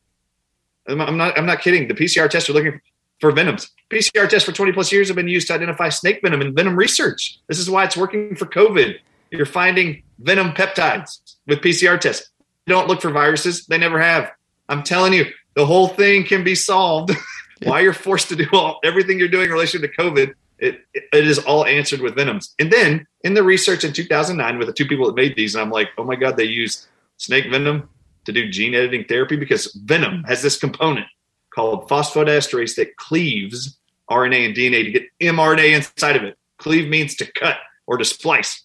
I'm 0.87 1.17
not. 1.17 1.39
I'm 1.39 1.47
not 1.47 1.61
kidding. 1.61 1.89
The 1.89 1.95
PCR 1.95 2.29
tests 2.29 2.49
are 2.51 2.53
looking 2.53 2.81
for 3.21 3.33
venoms. 3.33 3.71
PCR 3.91 4.29
tests 4.29 4.49
for 4.49 4.53
20 4.53 4.73
plus 4.73 4.93
years 4.93 5.09
have 5.09 5.17
been 5.17 5.29
used 5.29 5.49
to 5.49 5.55
identify 5.55 5.89
snake 5.89 6.21
venom 6.23 6.41
in 6.41 6.55
venom 6.55 6.77
research. 6.77 7.39
This 7.49 7.59
is 7.59 7.69
why 7.69 7.85
it's 7.85 7.97
working 7.97 8.37
for 8.37 8.47
COVID. 8.47 8.97
You're 9.31 9.47
finding 9.47 10.03
venom 10.19 10.53
peptides 10.53 11.21
with 11.47 11.61
PCR 11.61 12.01
tests. 12.01 12.31
Don't 12.67 12.89
look 12.89 13.01
for 13.01 13.11
viruses. 13.11 13.67
They 13.67 13.79
never 13.79 14.01
have. 14.01 14.31
I'm 14.69 14.83
telling 14.83 15.13
you, 15.13 15.27
the 15.55 15.67
whole 15.67 15.89
thing 15.89 16.25
can 16.25 16.45
be 16.45 16.55
solved 16.55 17.11
why 17.65 17.81
you're 17.81 17.93
forced 17.93 18.29
to 18.29 18.37
do 18.37 18.47
all 18.53 18.81
everything 18.85 19.19
you're 19.19 19.29
doing 19.29 19.47
in 19.47 19.53
relation 19.53 19.81
to 19.83 19.89
COVID, 19.89 20.35
it, 20.59 20.81
it 20.93 21.27
is 21.27 21.39
all 21.39 21.65
answered 21.67 22.01
with 22.01 22.15
venoms. 22.15 22.55
And 22.59 22.71
then 22.71 23.07
in 23.23 23.35
the 23.35 23.43
research 23.43 23.85
in 23.85 23.93
2009 23.93 24.59
with 24.59 24.67
the 24.67 24.73
two 24.73 24.87
people 24.87 25.07
that 25.07 25.17
made 25.17 25.37
these, 25.37 25.55
and 25.55 25.63
I'm 25.63 25.71
like, 25.71 25.89
oh 25.99 26.05
my 26.05 26.17
God, 26.17 26.37
they 26.37 26.45
used 26.45 26.87
snake 27.17 27.51
venom 27.51 27.89
to 28.25 28.33
do 28.33 28.51
gene 28.51 28.75
editing 28.75 29.05
therapy 29.05 29.37
because 29.37 29.73
venom 29.85 30.25
has 30.25 30.43
this 30.43 30.59
component 30.59 31.07
called 31.55 31.89
phosphodiesterase 31.89 32.77
that 32.77 32.97
cleaves 32.97 33.79
RNA 34.11 34.47
and 34.47 34.57
DNA 34.57 34.85
to 34.85 34.91
get 34.91 35.07
mRNA 35.21 35.77
inside 35.77 36.17
of 36.17 36.25
it. 36.25 36.37
Cleave 36.59 36.89
means 36.89 37.15
to 37.17 37.31
cut 37.33 37.57
or 37.87 37.97
to 37.97 38.05
splice. 38.05 38.65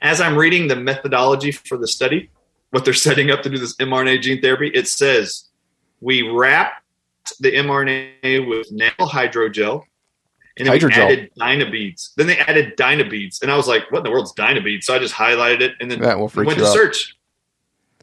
as 0.00 0.20
I'm 0.20 0.36
reading 0.36 0.66
the 0.66 0.76
methodology 0.76 1.52
for 1.52 1.76
the 1.76 1.86
study, 1.86 2.30
what 2.70 2.84
they're 2.84 2.94
setting 2.94 3.30
up 3.30 3.42
to 3.42 3.50
do 3.50 3.58
this 3.58 3.76
mRNA 3.76 4.22
gene 4.22 4.40
therapy, 4.40 4.68
it 4.74 4.88
says 4.88 5.44
we 6.00 6.22
wrapped 6.22 6.81
the 7.40 7.52
mRNA 7.52 8.48
with 8.48 8.70
nano 8.72 9.06
hydrogel 9.06 9.84
and 10.58 10.68
then 10.68 10.78
Hydrogel. 10.78 10.98
added 10.98 11.30
dynabeads. 11.38 12.10
Then 12.16 12.26
they 12.26 12.36
added 12.38 12.76
dynabeads, 12.76 13.42
and 13.42 13.50
I 13.50 13.56
was 13.56 13.66
like, 13.66 13.90
"What 13.90 13.98
in 13.98 14.04
the 14.04 14.10
world's 14.10 14.34
dynabeads?" 14.34 14.84
So 14.84 14.94
I 14.94 14.98
just 14.98 15.14
highlighted 15.14 15.62
it 15.62 15.72
and 15.80 15.90
then 15.90 16.00
That 16.00 16.18
will 16.18 16.28
freak 16.28 16.46
went 16.46 16.58
to 16.58 16.66
out. 16.66 16.74
search. 16.74 17.14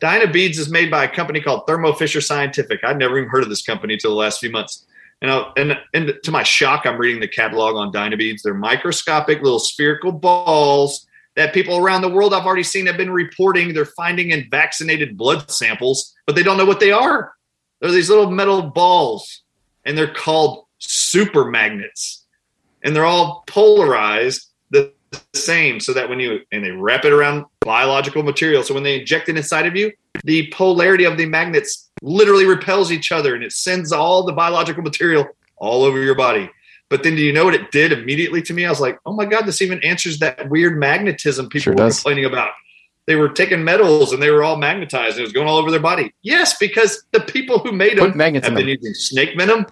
Dynabeads 0.02 0.58
is 0.58 0.70
made 0.70 0.90
by 0.90 1.04
a 1.04 1.08
company 1.10 1.42
called 1.42 1.68
Thermo 1.68 1.94
Fisher 1.94 2.22
Scientific. 2.22 2.80
I'd 2.84 2.98
never 2.98 3.18
even 3.18 3.30
heard 3.30 3.44
of 3.44 3.50
this 3.50 3.62
company 3.62 3.94
until 3.94 4.12
the 4.12 4.18
last 4.18 4.40
few 4.40 4.50
months. 4.50 4.86
And, 5.22 5.30
I, 5.30 5.52
and 5.58 5.78
and 5.94 6.14
to 6.24 6.32
my 6.32 6.44
shock, 6.44 6.86
I'm 6.86 6.98
reading 6.98 7.20
the 7.20 7.28
catalog 7.28 7.76
on 7.76 7.92
Dynabeads. 7.92 8.42
They're 8.42 8.54
microscopic 8.54 9.42
little 9.42 9.60
spherical 9.60 10.14
balls 10.14 11.06
that 11.36 11.54
people 11.54 11.78
around 11.78 12.02
the 12.02 12.10
world 12.10 12.34
I've 12.34 12.46
already 12.46 12.64
seen 12.64 12.86
have 12.88 12.98
been 12.98 13.12
reporting 13.12 13.74
they're 13.74 13.86
finding 13.86 14.32
in 14.32 14.48
vaccinated 14.50 15.18
blood 15.18 15.52
samples, 15.52 16.16
but 16.26 16.36
they 16.36 16.44
don't 16.44 16.58
know 16.58 16.66
what 16.66 16.80
they 16.80 16.92
are. 16.92 17.34
They're 17.80 17.92
these 17.92 18.10
little 18.10 18.30
metal 18.30 18.62
balls, 18.62 19.44
and 19.86 19.98
they're 19.98 20.14
called 20.14 20.66
super 20.80 21.46
magnets, 21.46 22.26
and 22.84 22.96
they're 22.96 23.06
all 23.06 23.44
polarized 23.48 24.48
the 24.72 24.94
same, 25.34 25.80
so 25.80 25.94
that 25.94 26.10
when 26.10 26.20
you 26.20 26.42
and 26.52 26.64
they 26.64 26.72
wrap 26.72 27.06
it 27.06 27.14
around 27.14 27.46
biological 27.62 28.24
material, 28.24 28.64
so 28.64 28.74
when 28.74 28.84
they 28.84 29.00
inject 29.00 29.30
it 29.30 29.38
inside 29.38 29.66
of 29.66 29.76
you, 29.76 29.92
the 30.24 30.48
polarity 30.54 31.06
of 31.06 31.18
the 31.18 31.26
magnets 31.26 31.90
literally 32.02 32.46
repels 32.46 32.92
each 32.92 33.12
other, 33.12 33.36
and 33.36 33.44
it 33.44 33.52
sends 33.52 33.92
all 33.92 34.24
the 34.24 34.34
biological 34.34 34.84
material 34.84 35.28
all 35.58 35.84
over 35.84 36.02
your 36.02 36.16
body. 36.16 36.50
But 36.90 37.04
then, 37.04 37.16
do 37.16 37.22
you 37.22 37.32
know 37.32 37.46
what 37.46 37.54
it 37.54 37.72
did 37.72 37.92
immediately 37.92 38.42
to 38.44 38.54
me? 38.54 38.66
I 38.66 38.70
was 38.70 38.80
like, 38.80 38.98
"Oh 39.06 39.14
my 39.14 39.26
god, 39.26 39.46
this 39.46 39.62
even 39.62 39.84
answers 39.84 40.20
that 40.20 40.50
weird 40.50 40.78
magnetism 40.78 41.48
people 41.50 41.64
Sure 41.64 41.74
were 41.74 41.78
does. 41.78 41.98
complaining 41.98 42.26
about." 42.26 42.52
They 43.10 43.16
were 43.16 43.30
taking 43.30 43.64
metals 43.64 44.14
and 44.14 44.22
they 44.22 44.30
were 44.30 44.44
all 44.44 44.56
magnetized. 44.56 45.14
And 45.14 45.22
it 45.22 45.24
was 45.24 45.34
going 45.34 45.48
all 45.48 45.58
over 45.58 45.72
their 45.72 45.80
body. 45.80 46.14
Yes, 46.22 46.60
because 46.60 47.06
the 47.12 47.22
people 47.22 47.58
who 47.58 47.72
made 47.72 47.98
them 47.98 48.12
have 48.12 48.44
been 48.44 48.54
them. 48.54 48.68
using 48.68 48.94
snake 48.94 49.36
venom 49.36 49.66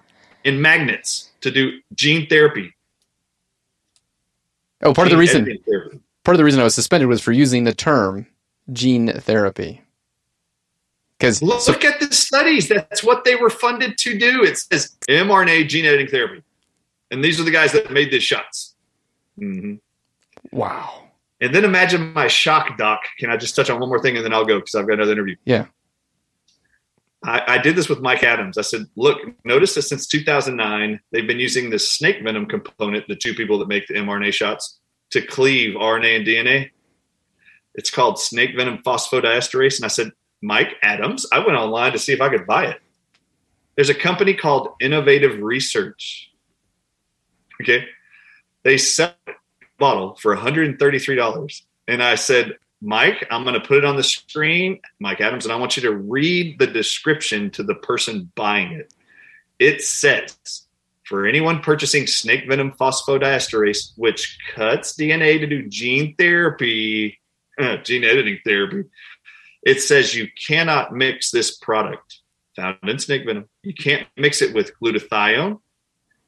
and 0.44 0.60
magnets 0.60 1.30
to 1.42 1.52
do 1.52 1.78
gene 1.94 2.26
therapy. 2.26 2.74
Oh, 4.82 4.92
part 4.92 5.06
of 5.06 5.12
the 5.12 5.18
reason 5.18 5.46
part 6.24 6.34
of 6.34 6.38
the 6.38 6.44
reason 6.44 6.60
I 6.60 6.64
was 6.64 6.74
suspended 6.74 7.08
was 7.08 7.20
for 7.20 7.30
using 7.30 7.62
the 7.62 7.72
term 7.72 8.26
gene 8.72 9.12
therapy. 9.12 9.82
Because 11.16 11.40
Look 11.40 11.84
at 11.84 12.00
the 12.00 12.12
studies. 12.12 12.68
That's 12.68 13.04
what 13.04 13.24
they 13.24 13.36
were 13.36 13.50
funded 13.50 13.98
to 13.98 14.18
do. 14.18 14.42
It 14.42 14.58
says 14.58 14.96
mRNA 15.08 15.68
gene 15.68 15.84
editing 15.84 16.08
therapy, 16.08 16.42
and 17.12 17.22
these 17.22 17.38
are 17.38 17.44
the 17.44 17.52
guys 17.52 17.70
that 17.70 17.92
made 17.92 18.10
the 18.10 18.18
shots. 18.18 18.74
Mm-hmm. 19.38 19.74
wow, 20.50 21.07
And 21.40 21.54
then 21.54 21.64
imagine 21.64 22.12
my 22.12 22.26
shock 22.26 22.76
doc. 22.76 23.00
Can 23.18 23.30
I 23.30 23.36
just 23.36 23.54
touch 23.54 23.70
on 23.70 23.78
one 23.80 23.88
more 23.88 24.02
thing 24.02 24.16
and 24.16 24.24
then 24.24 24.32
I'll 24.32 24.44
go 24.44 24.58
because 24.58 24.74
I've 24.74 24.86
got 24.86 24.94
another 24.94 25.12
interview. 25.12 25.36
Yeah. 25.44 25.66
I, 27.24 27.42
I 27.46 27.58
did 27.58 27.76
this 27.76 27.88
with 27.88 28.00
Mike 28.00 28.22
Adams. 28.22 28.58
I 28.58 28.62
said, 28.62 28.86
look, 28.96 29.18
notice 29.44 29.74
that 29.74 29.82
since 29.82 30.06
2009, 30.06 31.00
they've 31.12 31.26
been 31.26 31.40
using 31.40 31.70
this 31.70 31.90
snake 31.90 32.22
venom 32.22 32.46
component, 32.46 33.08
the 33.08 33.16
two 33.16 33.34
people 33.34 33.58
that 33.58 33.68
make 33.68 33.86
the 33.86 33.94
mRNA 33.94 34.32
shots, 34.32 34.78
to 35.10 35.22
cleave 35.22 35.74
RNA 35.74 36.16
and 36.18 36.26
DNA. 36.26 36.70
It's 37.74 37.90
called 37.90 38.20
snake 38.20 38.56
venom 38.56 38.78
phosphodiesterase. 38.78 39.76
And 39.76 39.84
I 39.84 39.88
said, 39.88 40.12
Mike 40.42 40.74
Adams, 40.82 41.26
I 41.32 41.38
went 41.38 41.58
online 41.58 41.92
to 41.92 41.98
see 41.98 42.12
if 42.12 42.20
I 42.20 42.28
could 42.28 42.46
buy 42.46 42.66
it. 42.66 42.80
There's 43.74 43.90
a 43.90 43.94
company 43.94 44.34
called 44.34 44.70
Innovative 44.80 45.40
Research. 45.40 46.32
Okay. 47.60 47.86
They 48.64 48.76
sell 48.76 49.14
a 49.26 49.32
bottle 49.78 50.16
for 50.16 50.36
$133. 50.36 51.62
And 51.86 52.02
I 52.02 52.14
said, 52.16 52.56
Mike, 52.80 53.26
I'm 53.30 53.42
going 53.42 53.60
to 53.60 53.66
put 53.66 53.78
it 53.78 53.84
on 53.84 53.96
the 53.96 54.02
screen, 54.02 54.80
Mike 55.00 55.20
Adams, 55.20 55.44
and 55.44 55.52
I 55.52 55.56
want 55.56 55.76
you 55.76 55.82
to 55.84 55.92
read 55.92 56.58
the 56.58 56.66
description 56.66 57.50
to 57.52 57.62
the 57.62 57.74
person 57.74 58.30
buying 58.34 58.72
it. 58.72 58.92
It 59.58 59.82
says, 59.82 60.36
for 61.04 61.26
anyone 61.26 61.60
purchasing 61.60 62.06
snake 62.06 62.46
venom 62.48 62.72
phosphodiesterase, 62.72 63.92
which 63.96 64.38
cuts 64.54 64.94
DNA 64.94 65.40
to 65.40 65.46
do 65.46 65.68
gene 65.68 66.14
therapy, 66.16 67.18
gene 67.82 68.04
editing 68.04 68.38
therapy, 68.44 68.84
it 69.62 69.80
says 69.80 70.14
you 70.14 70.28
cannot 70.46 70.92
mix 70.92 71.30
this 71.30 71.56
product 71.56 72.20
found 72.58 72.78
in 72.82 72.98
snake 72.98 73.24
venom. 73.24 73.48
You 73.62 73.74
can't 73.74 74.06
mix 74.16 74.42
it 74.42 74.54
with 74.54 74.72
glutathione, 74.82 75.60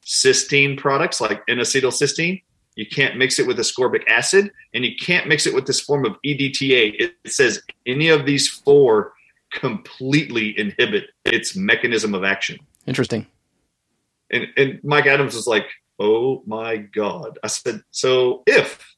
cysteine 0.05 0.79
products 0.79 1.21
like 1.21 1.43
N-acetylcysteine. 1.49 2.43
You 2.81 2.87
can't 2.87 3.19
mix 3.19 3.39
it 3.39 3.47
with 3.47 3.59
ascorbic 3.59 4.09
acid, 4.09 4.51
and 4.73 4.87
you 4.87 4.97
can't 4.97 5.29
mix 5.29 5.47
it 5.47 5.55
with 5.55 5.67
this 5.67 5.83
form 5.83 6.07
of 6.07 6.17
EDTA. 6.25 6.95
It 6.99 7.31
says 7.31 7.61
any 7.85 8.09
of 8.09 8.25
these 8.25 8.49
four 8.49 9.13
completely 9.53 10.59
inhibit 10.59 11.11
its 11.27 11.55
mechanism 11.55 12.15
of 12.15 12.25
action. 12.25 12.59
interesting. 12.87 13.27
And, 14.31 14.47
and 14.57 14.81
Mike 14.83 15.05
Adams 15.05 15.35
was 15.35 15.47
like, 15.47 15.67
"Oh 15.99 16.43
my 16.47 16.79
god!" 16.79 17.39
I 17.45 17.49
said, 17.49 17.83
"So 17.91 18.45
if 18.47 18.97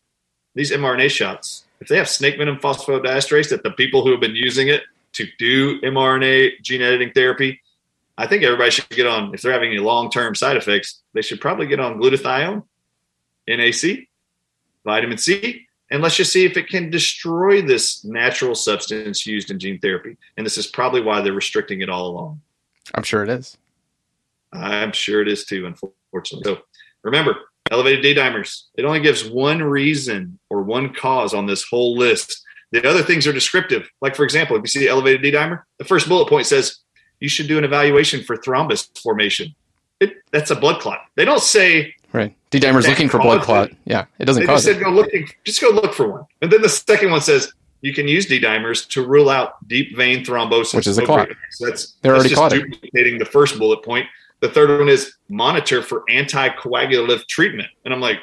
these 0.54 0.70
mRNA 0.70 1.10
shots, 1.10 1.64
if 1.80 1.88
they 1.88 1.96
have 1.96 2.08
snake 2.08 2.38
venom 2.38 2.58
phosphodiesterase, 2.58 3.48
that 3.48 3.64
the 3.64 3.72
people 3.72 4.04
who 4.04 4.12
have 4.12 4.20
been 4.20 4.36
using 4.36 4.68
it 4.68 4.82
to 5.14 5.26
do 5.40 5.80
mRNA 5.80 6.62
gene 6.62 6.82
editing 6.82 7.10
therapy, 7.10 7.60
I 8.16 8.28
think 8.28 8.44
everybody 8.44 8.70
should 8.70 8.88
get 8.90 9.08
on. 9.08 9.34
If 9.34 9.42
they're 9.42 9.52
having 9.52 9.70
any 9.70 9.80
long 9.80 10.08
term 10.08 10.36
side 10.36 10.56
effects, 10.56 11.02
they 11.14 11.22
should 11.22 11.40
probably 11.40 11.66
get 11.66 11.80
on 11.80 11.98
glutathione, 11.98 12.62
NAC, 13.48 14.08
vitamin 14.84 15.18
C, 15.18 15.66
and 15.90 16.02
let's 16.02 16.16
just 16.16 16.32
see 16.32 16.46
if 16.46 16.56
it 16.56 16.68
can 16.68 16.90
destroy 16.90 17.60
this 17.60 18.02
natural 18.02 18.54
substance 18.54 19.26
used 19.26 19.50
in 19.50 19.58
gene 19.58 19.78
therapy. 19.78 20.16
And 20.36 20.46
this 20.46 20.56
is 20.56 20.66
probably 20.66 21.02
why 21.02 21.20
they're 21.20 21.34
restricting 21.34 21.82
it 21.82 21.90
all 21.90 22.06
along. 22.08 22.40
I'm 22.94 23.02
sure 23.02 23.22
it 23.22 23.28
is. 23.28 23.58
I'm 24.52 24.92
sure 24.92 25.20
it 25.20 25.28
is 25.28 25.44
too, 25.44 25.66
unfortunately. 25.66 26.44
So 26.44 26.62
remember, 27.02 27.36
elevated 27.70 28.02
D 28.02 28.14
dimers. 28.14 28.64
It 28.74 28.84
only 28.84 29.00
gives 29.00 29.28
one 29.28 29.62
reason 29.62 30.38
or 30.50 30.62
one 30.62 30.94
cause 30.94 31.34
on 31.34 31.46
this 31.46 31.64
whole 31.64 31.96
list. 31.96 32.42
The 32.70 32.88
other 32.88 33.02
things 33.02 33.26
are 33.26 33.32
descriptive. 33.32 33.88
Like, 34.00 34.16
for 34.16 34.24
example, 34.24 34.56
if 34.56 34.62
you 34.62 34.68
see 34.68 34.80
the 34.80 34.88
elevated 34.88 35.22
D 35.22 35.30
dimer, 35.30 35.62
the 35.78 35.84
first 35.84 36.08
bullet 36.08 36.28
point 36.28 36.46
says 36.46 36.78
you 37.20 37.28
should 37.28 37.48
do 37.48 37.58
an 37.58 37.64
evaluation 37.64 38.24
for 38.24 38.36
thrombus 38.36 38.98
formation. 39.02 39.54
It, 40.00 40.14
that's 40.32 40.50
a 40.50 40.56
blood 40.56 40.80
clot. 40.80 41.00
They 41.16 41.24
don't 41.24 41.42
say 41.42 41.94
Right. 42.12 42.36
D 42.50 42.58
dimer's 42.58 42.86
looking 42.86 43.08
for 43.08 43.18
blood 43.18 43.42
clot. 43.42 43.70
it. 43.70 43.76
Yeah, 43.84 44.04
it 44.18 44.26
doesn't 44.26 44.42
they 44.42 44.46
cause 44.46 44.64
just 44.64 44.68
it. 44.68 44.74
said 44.74 44.84
go 44.84 44.90
looking, 44.90 45.28
just 45.44 45.60
go 45.60 45.70
look 45.70 45.94
for 45.94 46.08
one. 46.10 46.24
And 46.42 46.50
then 46.52 46.60
the 46.60 46.68
second 46.68 47.10
one 47.10 47.20
says 47.22 47.52
you 47.80 47.94
can 47.94 48.06
use 48.06 48.26
D 48.26 48.40
dimers 48.40 48.88
to 48.90 49.04
rule 49.06 49.30
out 49.30 49.66
deep 49.68 49.96
vein 49.96 50.24
thrombosis, 50.24 50.74
Which 50.74 50.86
is 50.86 50.98
a 50.98 51.04
clot. 51.06 51.28
So 51.52 51.66
that's 51.66 51.92
They're 52.02 52.12
that's 52.12 52.36
already 52.36 52.60
just 52.60 52.72
duplicating 52.72 53.18
the 53.18 53.24
first 53.24 53.58
bullet 53.58 53.82
point. 53.82 54.06
The 54.40 54.48
third 54.48 54.78
one 54.78 54.88
is 54.88 55.14
monitor 55.28 55.82
for 55.82 56.02
anticoagulative 56.10 57.26
treatment, 57.28 57.68
and 57.84 57.94
I'm 57.94 58.00
like, 58.00 58.18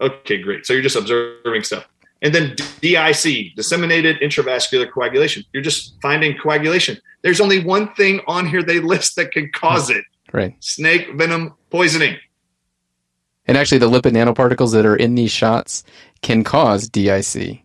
okay, 0.00 0.38
great. 0.38 0.66
So 0.66 0.72
you're 0.72 0.82
just 0.82 0.96
observing 0.96 1.62
stuff. 1.62 1.86
And 2.22 2.34
then 2.34 2.54
DIC, 2.80 3.54
disseminated 3.56 4.18
intravascular 4.20 4.90
coagulation. 4.92 5.42
You're 5.52 5.62
just 5.62 5.94
finding 6.02 6.36
coagulation. 6.36 6.98
There's 7.22 7.40
only 7.40 7.64
one 7.64 7.94
thing 7.94 8.20
on 8.26 8.46
here 8.46 8.62
they 8.62 8.80
list 8.80 9.16
that 9.16 9.32
can 9.32 9.50
cause 9.52 9.88
it: 9.90 10.04
Right. 10.32 10.54
snake 10.60 11.14
venom 11.14 11.54
poisoning. 11.70 12.18
And 13.50 13.58
actually, 13.58 13.78
the 13.78 13.90
lipid 13.90 14.12
nanoparticles 14.12 14.72
that 14.74 14.86
are 14.86 14.94
in 14.94 15.16
these 15.16 15.32
shots 15.32 15.82
can 16.22 16.44
cause 16.44 16.88
DIC 16.88 17.60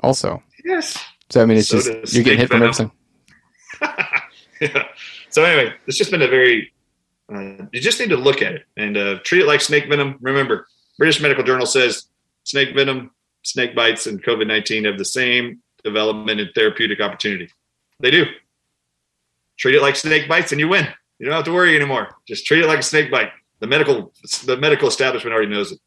also. 0.00 0.40
Yes. 0.64 0.96
So, 1.28 1.42
I 1.42 1.44
mean, 1.44 1.58
it's 1.58 1.66
So 1.66 1.80
just, 1.80 2.14
you're 2.14 2.22
getting 2.22 2.38
hit 2.38 2.48
snake 2.48 2.60
from 2.60 2.62
everything. 2.62 2.92
yeah. 4.60 4.84
So 5.30 5.42
anyway, 5.42 5.74
it's 5.88 5.98
just 5.98 6.12
been 6.12 6.22
a 6.22 6.28
very. 6.28 6.72
Uh, 7.34 7.66
you 7.72 7.80
just 7.80 7.98
need 7.98 8.10
to 8.10 8.16
look 8.16 8.42
at 8.42 8.52
it 8.52 8.66
and 8.76 8.96
uh, 8.96 9.18
treat 9.24 9.40
it 9.40 9.48
like 9.48 9.60
snake 9.60 9.88
venom. 9.88 10.18
Remember, 10.20 10.68
British 10.98 11.20
Medical 11.20 11.42
Journal 11.42 11.66
says 11.66 12.06
snake 12.44 12.76
venom, 12.76 13.10
snake 13.42 13.74
bites, 13.74 14.06
and 14.06 14.22
COVID 14.22 14.46
nineteen 14.46 14.84
have 14.84 14.98
the 14.98 15.04
same 15.04 15.60
development 15.82 16.38
and 16.38 16.50
therapeutic 16.54 17.00
opportunity. 17.00 17.50
They 17.98 18.12
do. 18.12 18.26
Treat 19.56 19.74
it 19.74 19.82
like 19.82 19.96
snake 19.96 20.28
bites, 20.28 20.52
and 20.52 20.60
you 20.60 20.68
win. 20.68 20.86
You 21.18 21.26
don't 21.26 21.34
have 21.34 21.44
to 21.46 21.52
worry 21.52 21.74
anymore. 21.74 22.14
Just 22.28 22.46
treat 22.46 22.62
it 22.62 22.68
like 22.68 22.78
a 22.78 22.84
snake 22.84 23.10
bite. 23.10 23.32
The 23.60 23.66
medical 23.66 24.12
the 24.44 24.56
medical 24.56 24.88
establishment 24.88 25.34
already 25.34 25.50
knows 25.50 25.72
it. 25.72 25.78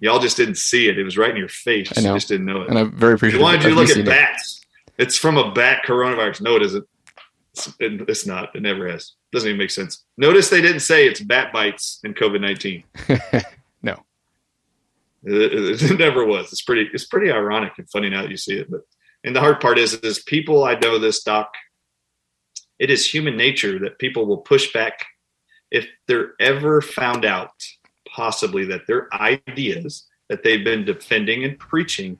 Y'all 0.00 0.18
just 0.20 0.36
didn't 0.36 0.56
see 0.56 0.88
it. 0.88 0.98
It 0.98 1.04
was 1.04 1.16
right 1.18 1.30
in 1.30 1.36
your 1.36 1.48
face. 1.48 1.92
I 1.96 2.00
know. 2.00 2.10
You 2.10 2.16
just 2.16 2.28
didn't 2.28 2.46
know 2.46 2.62
it. 2.62 2.68
And 2.68 2.78
I'm 2.78 2.92
very 2.92 3.12
They 3.12 3.14
appreciative 3.16 3.42
wanted 3.42 3.62
you 3.64 3.70
to 3.70 3.74
look 3.76 3.90
at 3.90 3.96
it. 3.98 4.06
bats. 4.06 4.60
It's 4.98 5.16
from 5.16 5.36
a 5.36 5.52
bat 5.52 5.82
coronavirus. 5.86 6.40
No, 6.42 6.56
it 6.56 6.62
isn't. 6.62 6.84
It's, 7.54 7.66
it- 7.80 8.08
it's 8.08 8.26
not. 8.26 8.54
It 8.54 8.62
never 8.62 8.88
has. 8.88 9.12
Doesn't 9.32 9.48
even 9.48 9.58
make 9.58 9.70
sense. 9.70 10.04
Notice 10.16 10.50
they 10.50 10.60
didn't 10.60 10.80
say 10.80 11.06
it's 11.06 11.20
bat 11.20 11.52
bites 11.52 12.00
in 12.04 12.14
COVID 12.14 12.40
nineteen. 12.40 12.84
No. 13.82 14.02
It, 15.24 15.52
it- 15.52 15.82
it 15.90 15.98
never 15.98 16.24
was. 16.24 16.46
It's 16.52 16.62
pretty. 16.62 16.88
It's 16.92 17.06
pretty 17.06 17.30
ironic 17.30 17.72
and 17.78 17.88
funny 17.90 18.08
now 18.10 18.22
that 18.22 18.30
you 18.30 18.36
see 18.36 18.54
it. 18.58 18.70
But 18.70 18.80
and 19.24 19.34
the 19.36 19.40
hard 19.40 19.60
part 19.60 19.78
is, 19.78 19.94
is 19.94 20.20
people. 20.22 20.64
I 20.64 20.74
know 20.78 20.98
this 20.98 21.22
doc. 21.22 21.52
It 22.78 22.90
is 22.90 23.08
human 23.08 23.36
nature 23.36 23.78
that 23.80 23.98
people 23.98 24.26
will 24.26 24.38
push 24.38 24.72
back 24.72 25.04
if 25.70 25.86
they're 26.06 26.32
ever 26.40 26.80
found 26.80 27.24
out, 27.24 27.50
possibly 28.14 28.64
that 28.66 28.86
their 28.86 29.12
ideas 29.14 30.06
that 30.28 30.42
they've 30.42 30.64
been 30.64 30.84
defending 30.84 31.44
and 31.44 31.58
preaching 31.58 32.18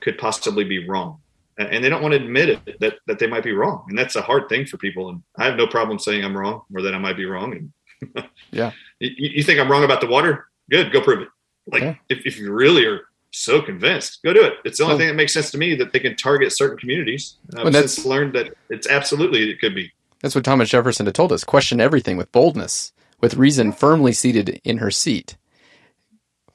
could 0.00 0.18
possibly 0.18 0.64
be 0.64 0.86
wrong. 0.86 1.18
And 1.56 1.84
they 1.84 1.88
don't 1.88 2.02
want 2.02 2.12
to 2.14 2.20
admit 2.20 2.48
it 2.48 2.80
that, 2.80 2.94
that 3.06 3.20
they 3.20 3.28
might 3.28 3.44
be 3.44 3.52
wrong. 3.52 3.84
And 3.88 3.96
that's 3.96 4.16
a 4.16 4.22
hard 4.22 4.48
thing 4.48 4.66
for 4.66 4.76
people. 4.76 5.08
And 5.08 5.22
i 5.38 5.44
have 5.44 5.56
no 5.56 5.68
problem 5.68 6.00
saying 6.00 6.24
i'm 6.24 6.36
wrong 6.36 6.62
or 6.74 6.82
that 6.82 6.94
i 6.94 6.98
might 6.98 7.16
be 7.16 7.26
wrong. 7.26 7.52
And 7.52 8.24
yeah. 8.50 8.72
You, 8.98 9.10
you, 9.16 9.42
think 9.44 9.60
i'm 9.60 9.70
wrong 9.70 9.84
about 9.84 10.00
the 10.00 10.08
water? 10.08 10.48
Good. 10.68 10.92
Go 10.92 11.00
prove 11.00 11.20
it. 11.20 11.28
Like 11.66 11.82
yeah. 11.82 11.94
if, 12.08 12.26
if 12.26 12.38
you 12.38 12.52
really 12.52 12.84
are 12.86 13.02
so 13.30 13.62
convinced 13.62 14.20
go 14.24 14.32
do 14.32 14.42
it. 14.42 14.54
It's 14.64 14.78
the 14.78 14.84
only 14.84 14.94
well, 14.94 14.98
thing 14.98 15.08
that 15.08 15.14
makes 15.14 15.32
sense 15.32 15.50
to 15.52 15.58
me 15.58 15.76
that 15.76 15.92
they 15.92 16.00
can 16.00 16.16
target 16.16 16.52
certain 16.52 16.76
communities. 16.76 17.36
I've 17.56 17.64
well, 17.64 17.72
since 17.72 18.04
learned 18.04 18.32
that 18.34 18.54
it's 18.68 18.88
absolutely 18.88 19.48
it 19.50 19.60
could 19.60 19.76
be 19.76 19.92
that's 20.24 20.34
what 20.34 20.44
thomas 20.44 20.70
jefferson 20.70 21.04
had 21.04 21.14
told 21.14 21.30
us 21.30 21.44
question 21.44 21.80
everything 21.80 22.16
with 22.16 22.32
boldness 22.32 22.92
with 23.20 23.34
reason 23.34 23.70
firmly 23.72 24.12
seated 24.12 24.60
in 24.64 24.78
her 24.78 24.90
seat 24.90 25.36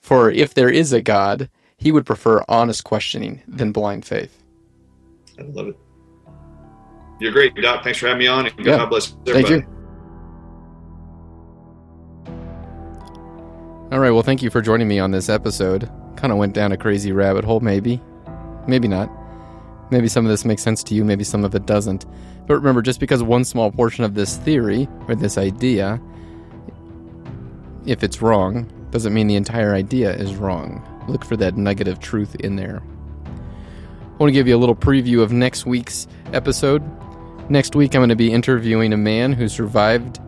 for 0.01 0.31
if 0.31 0.53
there 0.55 0.69
is 0.69 0.91
a 0.91 1.01
god 1.01 1.49
he 1.77 1.91
would 1.91 2.05
prefer 2.05 2.43
honest 2.49 2.83
questioning 2.83 3.41
than 3.47 3.71
blind 3.71 4.03
faith 4.03 4.39
I 5.39 5.43
love 5.43 5.67
it. 5.69 5.77
You're 7.19 7.31
great, 7.31 7.55
Doc. 7.55 7.83
Thanks 7.83 7.99
for 7.99 8.07
having 8.07 8.19
me 8.19 8.27
on, 8.27 8.47
and 8.47 8.65
God 8.65 8.89
bless 8.89 9.15
everybody. 9.27 9.43
Thank 9.43 9.65
you. 9.65 9.75
All 13.91 13.99
right. 13.99 14.11
Well, 14.11 14.23
thank 14.23 14.41
you 14.41 14.49
for 14.49 14.61
joining 14.61 14.87
me 14.87 14.99
on 14.99 15.11
this 15.11 15.29
episode. 15.29 15.89
Kind 16.15 16.31
of 16.31 16.37
went 16.37 16.53
down 16.53 16.71
a 16.71 16.77
crazy 16.77 17.11
rabbit 17.11 17.43
hole, 17.43 17.59
maybe. 17.59 18.01
Maybe 18.67 18.87
not. 18.87 19.09
Maybe 19.91 20.07
some 20.07 20.25
of 20.25 20.29
this 20.29 20.45
makes 20.45 20.61
sense 20.61 20.83
to 20.83 20.93
you, 20.93 21.03
maybe 21.03 21.23
some 21.23 21.43
of 21.43 21.55
it 21.55 21.65
doesn't. 21.65 22.05
But 22.49 22.55
remember, 22.55 22.81
just 22.81 22.99
because 22.99 23.21
one 23.21 23.43
small 23.43 23.71
portion 23.71 24.03
of 24.03 24.15
this 24.15 24.37
theory 24.37 24.89
or 25.07 25.13
this 25.13 25.37
idea, 25.37 26.01
if 27.85 28.03
it's 28.03 28.23
wrong, 28.23 28.67
doesn't 28.89 29.13
mean 29.13 29.27
the 29.27 29.35
entire 29.35 29.75
idea 29.75 30.15
is 30.15 30.35
wrong. 30.35 30.83
Look 31.07 31.23
for 31.23 31.37
that 31.37 31.57
nugget 31.57 31.87
of 31.87 31.99
truth 31.99 32.33
in 32.37 32.55
there. 32.55 32.81
I 33.23 34.17
want 34.17 34.29
to 34.29 34.31
give 34.31 34.47
you 34.47 34.55
a 34.55 34.57
little 34.57 34.75
preview 34.75 35.21
of 35.21 35.31
next 35.31 35.67
week's 35.67 36.07
episode. 36.33 36.81
Next 37.51 37.75
week, 37.75 37.93
I'm 37.93 37.99
going 37.99 38.09
to 38.09 38.15
be 38.15 38.31
interviewing 38.31 38.93
a 38.93 38.97
man 38.97 39.31
who 39.31 39.47
survived, 39.47 40.19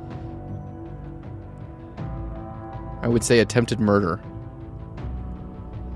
I 3.01 3.07
would 3.07 3.23
say, 3.23 3.39
attempted 3.39 3.79
murder. 3.79 4.21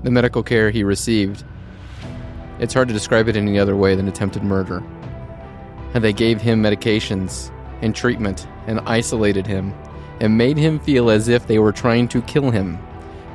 The 0.02 0.10
medical 0.10 0.42
care 0.42 0.72
he 0.72 0.82
received, 0.82 1.44
it's 2.58 2.74
hard 2.74 2.88
to 2.88 2.94
describe 2.94 3.28
it 3.28 3.36
any 3.36 3.60
other 3.60 3.76
way 3.76 3.94
than 3.94 4.08
attempted 4.08 4.42
murder. 4.42 4.82
And 5.94 6.02
they 6.02 6.12
gave 6.12 6.40
him 6.40 6.62
medications 6.62 7.50
and 7.82 7.94
treatment 7.94 8.46
and 8.66 8.80
isolated 8.80 9.46
him 9.46 9.72
and 10.20 10.38
made 10.38 10.56
him 10.56 10.78
feel 10.78 11.10
as 11.10 11.28
if 11.28 11.46
they 11.46 11.58
were 11.58 11.72
trying 11.72 12.08
to 12.08 12.22
kill 12.22 12.50
him, 12.50 12.78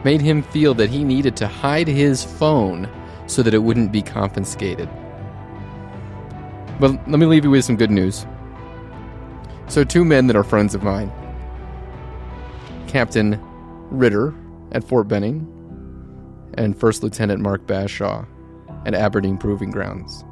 made 0.04 0.22
him 0.22 0.42
feel 0.42 0.74
that 0.76 0.90
he 0.90 1.04
needed 1.04 1.36
to 1.38 1.48
hide 1.48 1.88
his 1.88 2.24
phone 2.24 2.90
so 3.28 3.44
that 3.44 3.54
it 3.54 3.60
wouldn't 3.60 3.92
be 3.92 4.02
confiscated. 4.02 4.90
But 6.80 6.92
let 7.08 7.20
me 7.20 7.26
leave 7.26 7.44
you 7.44 7.52
with 7.52 7.64
some 7.66 7.76
good 7.78 7.92
news. 7.92 8.26
So, 9.68 9.84
two 9.84 10.04
men 10.04 10.28
that 10.28 10.36
are 10.36 10.44
friends 10.44 10.76
of 10.76 10.84
mine 10.84 11.12
Captain 12.88 13.40
Ritter 13.90 14.34
at 14.72 14.84
Fort 14.84 15.08
Benning 15.08 15.48
and 16.56 16.78
First 16.78 17.04
Lieutenant 17.04 17.42
Mark 17.42 17.66
Bashaw 17.68 18.28
at 18.86 18.94
Aberdeen 18.94 19.38
Proving 19.38 19.72
Grounds. 19.72 20.26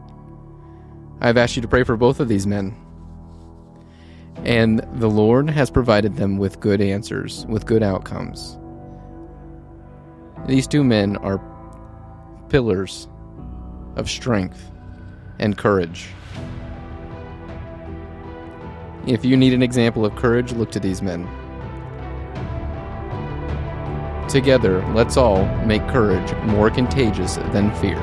I've 1.21 1.37
asked 1.37 1.55
you 1.55 1.61
to 1.61 1.67
pray 1.67 1.83
for 1.83 1.97
both 1.97 2.19
of 2.19 2.27
these 2.27 2.47
men. 2.47 2.75
And 4.45 4.79
the 4.93 5.09
Lord 5.09 5.49
has 5.49 5.69
provided 5.69 6.15
them 6.15 6.37
with 6.37 6.59
good 6.59 6.79
answers, 6.79 7.45
with 7.47 7.65
good 7.65 7.83
outcomes. 7.83 8.57
These 10.47 10.67
two 10.67 10.83
men 10.83 11.17
are 11.17 11.41
pillars 12.47 13.09
of 13.97 14.09
strength 14.09 14.71
and 15.39 15.57
courage. 15.57 16.07
If 19.05 19.25
you 19.25 19.35
need 19.35 19.53
an 19.53 19.61
example 19.63 20.05
of 20.05 20.15
courage, 20.15 20.53
look 20.53 20.71
to 20.71 20.79
these 20.79 21.01
men. 21.01 21.27
Together, 24.29 24.85
let's 24.93 25.17
all 25.17 25.45
make 25.65 25.85
courage 25.87 26.33
more 26.45 26.69
contagious 26.69 27.37
than 27.51 27.73
fear. 27.75 27.99